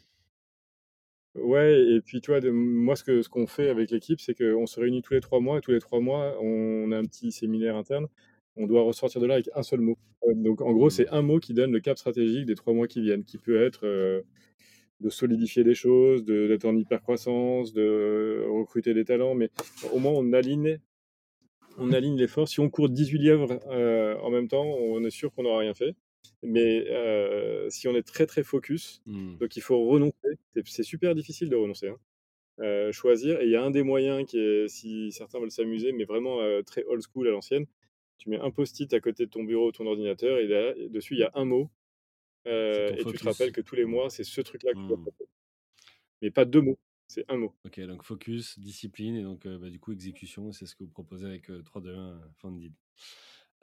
Ouais, 1.35 1.81
et 1.95 2.01
puis 2.01 2.21
tu 2.21 2.29
vois, 2.29 2.39
de- 2.41 2.51
moi 2.51 2.95
ce 2.95 3.03
que 3.03 3.21
ce 3.23 3.29
qu'on 3.29 3.47
fait 3.47 3.69
avec 3.69 3.89
l'équipe, 3.89 4.19
c'est 4.21 4.35
qu'on 4.35 4.67
se 4.67 4.79
réunit 4.79 5.01
tous 5.01 5.13
les 5.15 5.19
trois 5.21 5.39
mois, 5.39 5.57
et 5.57 5.61
tous 5.61 5.71
les 5.71 5.79
trois 5.79 5.99
mois, 5.99 6.37
on 6.39 6.91
a 6.91 6.97
un 6.97 7.03
petit 7.05 7.31
séminaire 7.31 7.75
interne. 7.75 8.07
On 8.55 8.67
doit 8.67 8.83
ressortir 8.83 9.19
de 9.19 9.25
là 9.25 9.33
avec 9.35 9.49
un 9.55 9.63
seul 9.63 9.81
mot. 9.81 9.97
Donc 10.35 10.61
en 10.61 10.71
gros, 10.73 10.89
c'est 10.91 11.07
un 11.09 11.23
mot 11.23 11.39
qui 11.39 11.53
donne 11.55 11.71
le 11.71 11.79
cap 11.79 11.97
stratégique 11.97 12.45
des 12.45 12.53
trois 12.55 12.73
mois 12.73 12.87
qui 12.87 13.01
viennent, 13.01 13.23
qui 13.23 13.39
peut 13.39 13.63
être 13.63 13.85
euh, 13.87 14.21
de 15.01 15.09
solidifier 15.09 15.63
des 15.63 15.73
choses, 15.73 16.23
de- 16.23 16.47
d'être 16.47 16.65
en 16.65 16.75
hyper-croissance, 16.77 17.73
de 17.73 18.45
recruter 18.49 18.93
des 18.93 19.03
talents, 19.05 19.33
mais 19.33 19.49
au 19.91 19.97
moins 19.99 20.11
on 20.13 20.33
aligne, 20.33 20.79
on 21.79 21.91
aligne 21.91 22.15
l'effort. 22.17 22.47
Si 22.47 22.59
on 22.59 22.69
court 22.69 22.89
18 22.89 23.17
lièvres 23.17 23.59
euh, 23.71 24.15
en 24.19 24.29
même 24.29 24.47
temps, 24.47 24.65
on 24.65 25.03
est 25.03 25.09
sûr 25.09 25.33
qu'on 25.33 25.43
n'aura 25.43 25.59
rien 25.59 25.73
fait. 25.73 25.95
Mais 26.43 26.85
euh, 26.89 27.69
si 27.69 27.87
on 27.87 27.95
est 27.95 28.03
très 28.03 28.25
très 28.25 28.43
focus, 28.43 29.01
Hmm. 29.05 29.37
donc 29.37 29.55
il 29.55 29.61
faut 29.61 29.79
renoncer. 29.85 30.13
C'est- 30.65 30.83
super 30.83 31.15
difficile 31.15 31.49
de 31.49 31.55
renoncer. 31.55 31.87
hein. 31.89 31.97
Euh, 32.59 32.91
choisir. 32.91 33.41
Et 33.41 33.45
il 33.45 33.51
y 33.51 33.55
a 33.55 33.63
un 33.63 33.71
des 33.71 33.81
moyens 33.83 34.25
qui 34.29 34.37
est, 34.37 34.67
si 34.67 35.11
certains 35.11 35.39
veulent 35.39 35.49
s'amuser, 35.51 35.91
mais 35.91 36.03
vraiment 36.05 36.39
euh, 36.41 36.61
très 36.61 36.83
old 36.85 37.01
school 37.01 37.27
à 37.27 37.31
l'ancienne, 37.31 37.65
tu 38.19 38.29
mets 38.29 38.37
un 38.39 38.51
post-it 38.51 38.93
à 38.93 38.99
côté 38.99 39.25
de 39.25 39.31
ton 39.31 39.43
bureau, 39.43 39.71
ton 39.71 39.87
ordinateur, 39.87 40.37
et 40.37 40.43
et 40.83 40.89
dessus 40.89 41.15
il 41.15 41.19
y 41.21 41.23
a 41.23 41.31
un 41.33 41.45
mot. 41.45 41.71
et 42.45 42.97
tu 43.07 43.17
te 43.17 43.23
rappelles 43.23 43.51
que 43.53 43.61
tous 43.61 43.75
les 43.75 43.85
mois, 43.85 44.09
c'est 44.09 44.23
ce 44.23 44.41
truc-là 44.41 44.73
que 44.73 44.77
tu 44.79 44.87
dois 44.87 44.97
faire. 45.03 45.27
Mais 46.21 46.29
pas 46.31 46.45
deux 46.45 46.61
mots, 46.61 46.77
c'est 47.07 47.25
un 47.29 47.37
mot. 47.37 47.53
Ok, 47.65 47.79
donc 47.81 48.03
focus, 48.03 48.59
discipline 48.59 49.15
et 49.15 49.23
donc 49.23 49.47
bah, 49.47 49.69
du 49.69 49.79
coup 49.79 49.91
exécution, 49.93 50.51
c'est 50.51 50.65
ce 50.67 50.75
que 50.75 50.83
vous 50.83 50.89
proposez 50.91 51.25
avec 51.25 51.49
euh, 51.49 51.61
3-2-1 51.63 51.87
euh, 51.89 52.15
Funded. 52.37 52.71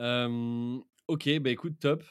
Ok, 0.00 1.28
bah 1.40 1.50
écoute, 1.50 1.78
top. 1.78 2.02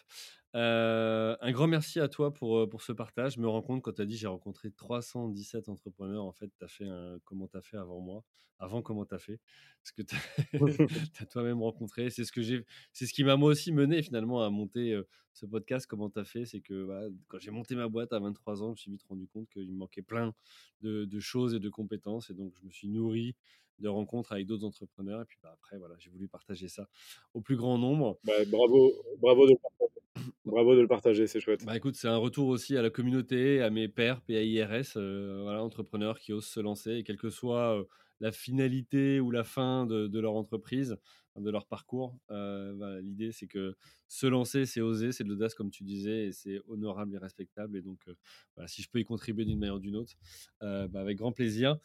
Euh, 0.55 1.37
un 1.41 1.51
grand 1.51 1.67
merci 1.67 1.99
à 1.99 2.07
toi 2.07 2.33
pour, 2.33 2.67
pour 2.69 2.81
ce 2.81 2.91
partage. 2.91 3.35
Je 3.35 3.39
me 3.39 3.47
rends 3.47 3.61
compte 3.61 3.81
quand 3.81 3.93
tu 3.93 4.01
as 4.01 4.05
dit 4.05 4.17
j'ai 4.17 4.27
rencontré 4.27 4.71
317 4.71 5.69
entrepreneurs, 5.69 6.25
en 6.25 6.31
fait, 6.31 6.51
tu 6.57 6.65
as 6.65 6.67
fait 6.67 6.87
un 6.87 7.17
comment 7.23 7.47
tu 7.47 7.57
as 7.57 7.61
fait 7.61 7.77
avant 7.77 7.99
moi, 7.99 8.23
avant 8.57 8.81
comment 8.81 9.05
tu 9.05 9.15
as 9.15 9.19
fait, 9.19 9.39
parce 9.81 9.91
que 9.91 10.01
tu 10.01 10.15
as, 10.15 11.25
toi-même 11.31 11.61
rencontré. 11.61 12.09
C'est 12.09 12.25
ce, 12.25 12.31
que 12.31 12.41
j'ai, 12.41 12.65
c'est 12.93 13.05
ce 13.05 13.13
qui 13.13 13.23
m'a 13.23 13.37
moi 13.37 13.51
aussi 13.51 13.71
mené 13.71 14.01
finalement 14.01 14.43
à 14.43 14.49
monter 14.49 14.93
euh, 14.93 15.07
ce 15.33 15.45
podcast, 15.45 15.85
comment 15.87 16.09
tu 16.09 16.19
as 16.19 16.25
fait? 16.25 16.45
C'est 16.45 16.61
que 16.61 16.83
voilà, 16.83 17.07
quand 17.27 17.39
j'ai 17.39 17.51
monté 17.51 17.75
ma 17.75 17.87
boîte 17.87 18.11
à 18.13 18.19
23 18.19 18.63
ans, 18.63 18.67
je 18.67 18.71
me 18.71 18.75
suis 18.75 18.91
vite 18.91 19.03
rendu 19.03 19.27
compte 19.27 19.49
qu'il 19.49 19.71
me 19.71 19.77
manquait 19.77 20.01
plein 20.01 20.33
de, 20.81 21.05
de 21.05 21.19
choses 21.19 21.53
et 21.53 21.59
de 21.59 21.69
compétences, 21.69 22.29
et 22.29 22.33
donc 22.33 22.53
je 22.59 22.65
me 22.65 22.71
suis 22.71 22.89
nourri 22.89 23.35
de 23.80 23.88
rencontres 23.88 24.32
avec 24.32 24.45
d'autres 24.47 24.65
entrepreneurs. 24.65 25.21
Et 25.21 25.25
puis 25.25 25.38
bah, 25.41 25.51
après, 25.53 25.77
voilà, 25.77 25.95
j'ai 25.99 26.09
voulu 26.09 26.27
partager 26.27 26.67
ça 26.67 26.88
au 27.34 27.41
plus 27.41 27.55
grand 27.55 27.77
nombre. 27.77 28.19
Bah, 28.23 28.34
bravo, 28.47 28.91
bravo 29.19 29.45
de 29.45 29.51
le 29.51 29.57
partager. 29.61 29.99
Bravo 30.45 30.75
de 30.75 30.82
le 30.82 30.88
partager, 30.88 31.27
c'est 31.27 31.39
chouette. 31.39 31.63
Bah 31.65 31.77
écoute, 31.77 31.95
c'est 31.95 32.07
un 32.07 32.17
retour 32.17 32.47
aussi 32.47 32.75
à 32.75 32.82
la 32.82 32.89
communauté, 32.89 33.61
à 33.61 33.69
mes 33.69 33.88
pairs 33.88 34.21
PAIRS, 34.21 34.97
euh, 34.97 35.41
voilà, 35.43 35.63
entrepreneurs 35.63 36.19
qui 36.19 36.34
osent 36.34 36.47
se 36.47 36.59
lancer, 36.59 36.91
et 36.91 37.03
quelle 37.03 37.17
que 37.17 37.30
soit 37.30 37.77
euh, 37.77 37.84
la 38.19 38.32
finalité 38.32 39.19
ou 39.19 39.32
la 39.32 39.43
fin 39.43 39.86
de, 39.86 40.07
de 40.07 40.19
leur 40.19 40.34
entreprise, 40.34 40.97
de 41.38 41.49
leur 41.49 41.67
parcours. 41.67 42.17
euh, 42.32 42.73
voilà, 42.75 42.99
L'idée, 42.99 43.32
c'est 43.32 43.47
que 43.47 43.75
se 44.09 44.27
lancer, 44.27 44.65
c'est 44.65 44.82
oser, 44.82 45.13
c'est 45.13 45.23
de 45.23 45.30
l'audace, 45.30 45.53
comme 45.53 45.71
tu 45.71 45.84
disais, 45.84 46.25
et 46.27 46.32
c'est 46.34 46.59
honorable 46.67 47.15
et 47.15 47.17
respectable. 47.17 47.77
Et 47.77 47.82
donc, 47.82 47.99
euh, 48.09 48.15
voilà, 48.55 48.67
si 48.67 48.82
je 48.82 48.89
peux 48.89 48.99
y 48.99 49.05
contribuer 49.05 49.45
d'une 49.45 49.59
manière 49.59 49.75
ou 49.75 49.80
d'une 49.80 49.95
autre, 49.95 50.15
bah, 50.59 50.89
avec 50.95 51.17
grand 51.17 51.32
plaisir. 51.32 51.77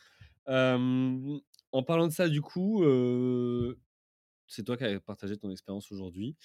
Euh, 0.49 1.39
en 1.75 1.83
parlant 1.83 2.07
de 2.07 2.13
ça, 2.13 2.29
du 2.29 2.41
coup, 2.41 2.85
euh, 2.85 3.77
c'est 4.47 4.63
toi 4.65 4.77
qui 4.77 4.85
as 4.85 5.01
partagé 5.01 5.37
ton 5.37 5.51
expérience 5.51 5.91
aujourd'hui. 5.91 6.37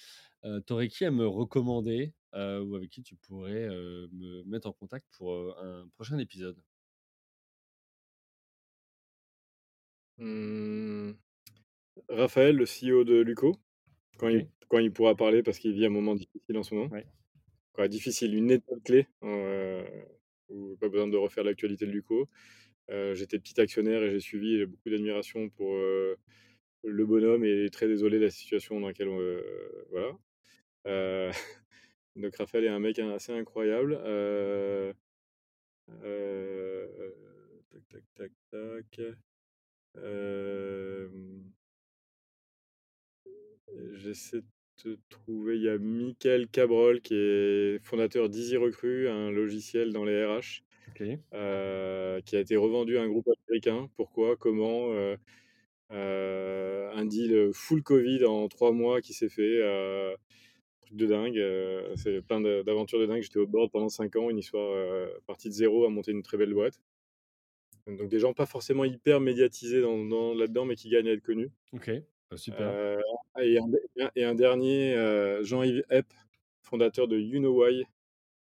Euh, 0.44 0.60
T'aurais 0.60 0.88
qui 0.88 1.04
à 1.04 1.12
me 1.12 1.26
recommander 1.26 2.14
euh, 2.34 2.60
ou 2.62 2.74
avec 2.74 2.90
qui 2.90 3.02
tu 3.04 3.14
pourrais 3.14 3.68
me 3.68 4.42
mettre 4.44 4.68
en 4.68 4.72
contact 4.72 5.06
pour 5.16 5.32
un 5.60 5.86
prochain 5.94 6.18
épisode? 6.18 6.60
Mmh, 10.18 11.12
Raphaël, 12.08 12.56
le 12.56 12.66
CEO 12.66 13.04
de 13.04 13.20
Luco, 13.20 13.56
quand, 14.18 14.28
il, 14.28 14.42
Ok. 14.42 14.48
quand 14.68 14.78
il 14.78 14.92
pourra 14.92 15.14
parler 15.14 15.42
parce 15.44 15.58
qu'il 15.60 15.72
vit 15.72 15.86
un 15.86 15.90
moment 15.90 16.16
difficile 16.16 16.58
en 16.58 16.62
ce 16.64 16.74
moment. 16.74 16.90
Ouais. 16.90 17.06
Quoi, 17.72 17.88
difficile, 17.88 18.34
une 18.34 18.50
étape 18.50 18.82
clé, 18.84 19.06
où 20.48 20.76
pas 20.76 20.88
besoin 20.88 21.08
de 21.08 21.16
refaire 21.16 21.44
l'actualité 21.44 21.86
de 21.86 21.92
Luco. 21.92 22.28
Euh, 22.90 23.14
J'étais 23.14 23.38
petit 23.38 23.60
actionnaire 23.60 24.02
et 24.02 24.10
j'ai 24.10 24.20
suivi, 24.20 24.58
j'ai 24.58 24.66
beaucoup 24.66 24.90
d'admiration 24.90 25.48
pour 25.50 25.74
euh, 25.74 26.16
le 26.84 27.06
bonhomme 27.06 27.44
et 27.44 27.68
très 27.70 27.86
désolé 27.86 28.18
de 28.18 28.24
la 28.24 28.30
situation 28.30 28.80
dans 28.80 28.88
laquelle 28.88 29.08
euh, 29.08 29.42
voilà. 29.90 30.18
Donc 32.16 32.34
Raphaël 32.36 32.64
est 32.64 32.68
un 32.68 32.80
mec 32.80 32.98
assez 32.98 33.32
incroyable. 33.32 33.96
Tac 37.70 37.82
tac 37.88 38.04
tac 38.14 38.32
tac. 38.50 39.00
J'essaie 43.94 44.40
de 44.40 44.46
te 44.76 44.98
trouver. 45.08 45.56
Il 45.56 45.62
y 45.62 45.68
a 45.68 45.78
Michael 45.78 46.48
Cabrol 46.48 47.00
qui 47.00 47.14
est 47.14 47.78
fondateur 47.84 48.28
d'Easy 48.28 48.56
Recruit, 48.56 49.08
un 49.08 49.30
logiciel 49.30 49.92
dans 49.92 50.04
les 50.04 50.24
RH, 50.24 50.62
Euh, 51.34 52.20
qui 52.22 52.36
a 52.36 52.40
été 52.40 52.56
revendu 52.56 52.98
à 52.98 53.02
un 53.02 53.08
groupe 53.08 53.28
américain. 53.48 53.88
Pourquoi? 53.96 54.36
Comment? 54.36 54.92
Euh, 54.92 55.16
euh, 55.92 56.90
Un 56.94 57.04
deal 57.04 57.50
full 57.52 57.82
Covid 57.82 58.24
en 58.24 58.48
trois 58.48 58.72
mois 58.72 59.00
qui 59.00 59.12
s'est 59.12 59.28
fait. 59.28 59.60
truc 60.82 60.96
de 60.96 61.06
dingue. 61.06 61.42
c'est 61.96 62.20
plein 62.22 62.40
d'aventures 62.40 63.00
de 63.00 63.06
dingue. 63.06 63.22
J'étais 63.22 63.38
au 63.38 63.46
board 63.46 63.70
pendant 63.70 63.88
cinq 63.88 64.16
ans, 64.16 64.30
une 64.30 64.38
histoire 64.38 65.08
partie 65.26 65.48
de 65.48 65.54
zéro 65.54 65.84
à 65.84 65.88
monter 65.90 66.12
une 66.12 66.22
très 66.22 66.36
belle 66.36 66.54
boîte. 66.54 66.80
Donc 67.86 68.08
des 68.08 68.18
gens 68.18 68.32
pas 68.34 68.46
forcément 68.46 68.84
hyper 68.84 69.20
médiatisés 69.20 69.80
dans, 69.80 70.04
dans- 70.04 70.34
là-dedans, 70.34 70.64
mais 70.64 70.76
qui 70.76 70.88
gagnent 70.90 71.08
à 71.08 71.12
être 71.12 71.22
connus. 71.22 71.50
Ok. 71.72 71.90
Bah, 72.30 72.36
super. 72.36 72.60
Euh, 72.60 73.00
et, 73.40 73.58
un, 73.58 74.10
et 74.14 74.22
un 74.24 74.34
dernier, 74.34 74.94
euh, 74.94 75.42
Jean-Yves 75.42 75.82
Epp, 75.90 76.06
fondateur 76.62 77.08
de 77.08 77.18
You 77.18 77.40
Know 77.40 77.64
Why, 77.64 77.84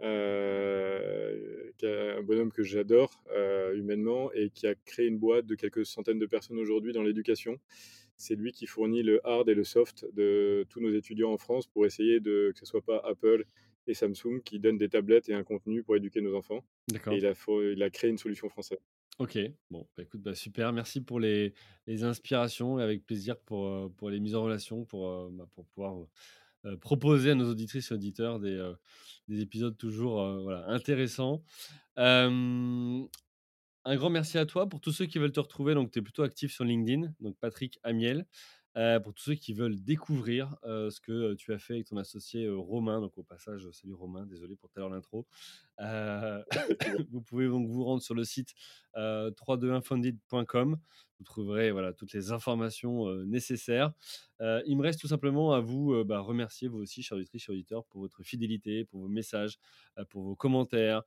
euh, 0.02 1.72
qui 1.78 1.86
est 1.86 2.12
un 2.12 2.22
bonhomme 2.22 2.52
que 2.52 2.64
j'adore 2.64 3.24
euh, 3.32 3.76
humainement 3.76 4.32
et 4.34 4.50
qui 4.50 4.68
a 4.68 4.76
créé 4.76 5.08
une 5.08 5.18
boîte 5.18 5.46
de 5.46 5.56
quelques 5.56 5.86
centaines 5.86 6.20
de 6.20 6.26
personnes 6.26 6.58
aujourd'hui 6.58 6.94
dans 6.94 7.04
l'éducation. 7.04 7.58
C'est 8.18 8.36
lui 8.36 8.52
qui 8.52 8.66
fournit 8.66 9.04
le 9.04 9.26
hard 9.26 9.48
et 9.50 9.54
le 9.54 9.64
soft 9.64 10.06
de 10.14 10.66
tous 10.70 10.82
nos 10.82 10.92
étudiants 10.92 11.32
en 11.32 11.38
France 11.38 11.68
pour 11.68 11.86
essayer 11.86 12.20
de 12.20 12.52
que 12.54 12.60
ce 12.60 12.66
soit 12.66 12.82
pas 12.82 13.02
Apple 13.06 13.46
et 13.88 13.94
Samsung 13.94 14.42
qui 14.44 14.60
donnent 14.60 14.78
des 14.78 14.90
tablettes 14.90 15.30
et 15.30 15.34
un 15.34 15.44
contenu 15.44 15.84
pour 15.84 15.96
éduquer 15.96 16.22
nos 16.22 16.36
enfants. 16.36 16.66
D'accord. 16.90 17.14
Il 17.14 17.26
a, 17.26 17.34
il 17.74 17.82
a 17.82 17.90
créé 17.90 18.10
une 18.10 18.18
solution 18.18 18.50
française. 18.50 18.80
Ok, 19.20 19.38
bon, 19.70 19.86
bah, 19.98 20.04
écoute, 20.04 20.22
bah, 20.22 20.34
super. 20.34 20.72
Merci 20.72 21.02
pour 21.02 21.20
les, 21.20 21.54
les 21.88 22.04
inspirations 22.04 22.80
et 22.80 22.84
avec 22.84 23.06
plaisir 23.06 23.38
pour, 23.38 23.68
euh, 23.68 23.90
pour 23.98 24.10
les 24.10 24.20
mises 24.22 24.36
en 24.36 24.44
relation, 24.44 24.86
pour, 24.86 25.30
bah, 25.32 25.46
pour 25.54 25.66
pouvoir 25.66 25.96
euh, 26.66 26.76
proposer 26.78 27.32
à 27.32 27.36
nos 27.36 27.50
auditrices 27.50 27.92
et 27.92 27.94
auditeurs 27.94 28.40
des, 28.40 28.56
euh, 28.56 28.74
des 29.28 29.42
épisodes 29.42 29.78
toujours 29.78 30.22
euh, 30.22 30.62
intéressants. 30.68 31.44
Un 33.86 33.96
grand 33.96 34.10
merci 34.10 34.38
à 34.38 34.46
toi. 34.46 34.68
Pour 34.68 34.82
tous 34.82 34.92
ceux 34.92 35.06
qui 35.06 35.20
veulent 35.20 35.32
te 35.32 35.40
retrouver, 35.40 35.74
donc 35.74 35.92
tu 35.92 36.00
es 36.00 36.02
plutôt 36.02 36.24
actif 36.24 36.52
sur 36.52 36.66
LinkedIn, 36.66 37.14
donc 37.22 37.38
Patrick 37.40 37.80
Amiel. 37.84 38.26
Euh, 38.78 39.00
pour 39.00 39.14
tous 39.14 39.24
ceux 39.24 39.36
qui 39.36 39.54
veulent 39.54 39.82
découvrir 39.84 40.56
euh, 40.64 40.92
ce 40.92 41.02
que 41.02 41.34
tu 41.34 41.54
as 41.54 41.58
fait 41.58 41.74
avec 41.74 41.88
ton 41.88 41.98
associé 41.98 42.46
euh, 42.46 42.56
Romain, 42.56 43.02
donc 43.02 43.18
au 43.18 43.24
passage, 43.24 43.68
salut 43.72 43.96
Romain, 43.96 44.28
désolé 44.28 44.56
pour 44.56 44.70
tout 44.70 44.78
à 44.78 44.82
l'heure 44.82 44.90
l'intro. 44.90 45.26
Vous 47.12 47.22
pouvez 47.22 47.48
donc 47.48 47.68
vous 47.68 47.84
rendre 47.84 48.02
sur 48.02 48.14
le 48.14 48.24
site 48.24 48.54
euh, 48.96 49.32
321funded.com. 49.32 50.78
Vous 51.18 51.26
trouverez 51.26 51.72
voilà, 51.72 51.94
toutes 51.94 52.14
les 52.14 52.32
informations 52.32 53.14
nécessaires. 53.26 53.92
Il 54.40 54.78
me 54.78 54.84
reste 54.84 55.02
tout 55.02 55.10
simplement 55.10 55.52
à 55.52 55.60
vous 55.60 56.06
bah, 56.06 56.22
remercier, 56.22 56.70
vous 56.70 56.78
aussi, 56.78 57.04
chers 57.04 57.18
auditrices, 57.18 57.44
chers 57.44 57.54
auditeurs, 57.54 57.84
pour 57.88 58.00
votre 58.00 58.24
fidélité, 58.24 58.86
pour 58.86 59.02
vos 59.02 59.10
messages, 59.10 59.60
pour 60.10 60.24
vos 60.24 60.36
commentaires 60.38 61.04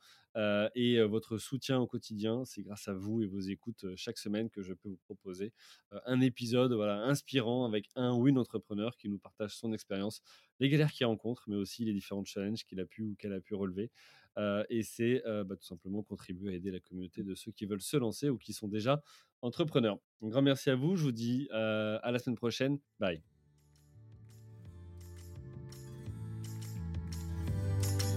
et 0.75 1.01
votre 1.03 1.39
soutien 1.39 1.79
au 1.81 1.87
quotidien. 1.87 2.45
C'est 2.45 2.63
grâce 2.63 2.89
à 2.89 2.95
vous 2.95 3.23
et 3.23 3.27
vos 3.27 3.41
écoutes 3.41 3.85
chaque 3.97 4.19
semaine 4.19 4.51
que 4.51 4.63
je 4.63 4.75
peux 4.75 4.89
vous 4.89 5.01
proposer 5.05 5.53
un 6.07 6.21
épisode 6.21 6.73
voilà, 6.73 7.03
inspirant 7.03 7.65
avec 7.65 7.89
un 7.97 8.15
ou 8.15 8.29
une 8.29 8.39
entrepreneur 8.39 8.97
qui 8.97 9.09
nous 9.09 9.19
partage 9.19 9.57
son 9.57 9.73
expérience, 9.73 10.23
les 10.61 10.69
galères 10.69 10.93
qu'il 10.93 11.07
rencontre, 11.07 11.45
mais 11.49 11.57
aussi 11.57 11.85
les 11.85 11.93
différents 11.93 12.25
challenges 12.25 12.65
qu'il 12.65 12.81
a 12.81 12.87
pu 12.87 13.03
ou 13.03 13.15
qu'elle 13.17 13.33
a 13.33 13.41
pu 13.41 13.55
relever. 13.55 13.91
Et 14.71 14.83
c'est 14.83 15.23
bah, 15.27 15.57
tout 15.57 15.67
simplement 15.67 16.03
contribuer 16.03 16.53
à 16.53 16.57
aider 16.57 16.71
la 16.71 16.81
communauté 16.81 17.23
de 17.23 17.35
ceux 17.35 17.53
qui 17.53 17.67
veulent 17.67 17.83
se 17.83 17.97
lancer 17.97 18.29
ou 18.29 18.39
qui 18.39 18.53
sont 18.53 18.69
déjà 18.69 19.03
entrepreneurs. 19.43 19.99
Un 20.23 20.29
grand 20.29 20.43
merci 20.43 20.71
à 20.71 20.77
vous. 20.77 20.97
Je 20.97 21.05
vous 21.05 21.13
dis 21.13 21.49
à 21.51 22.11
la 22.11 22.19
semaine 22.19 22.37
prochaine. 22.37 22.79
Bye. 22.99 23.32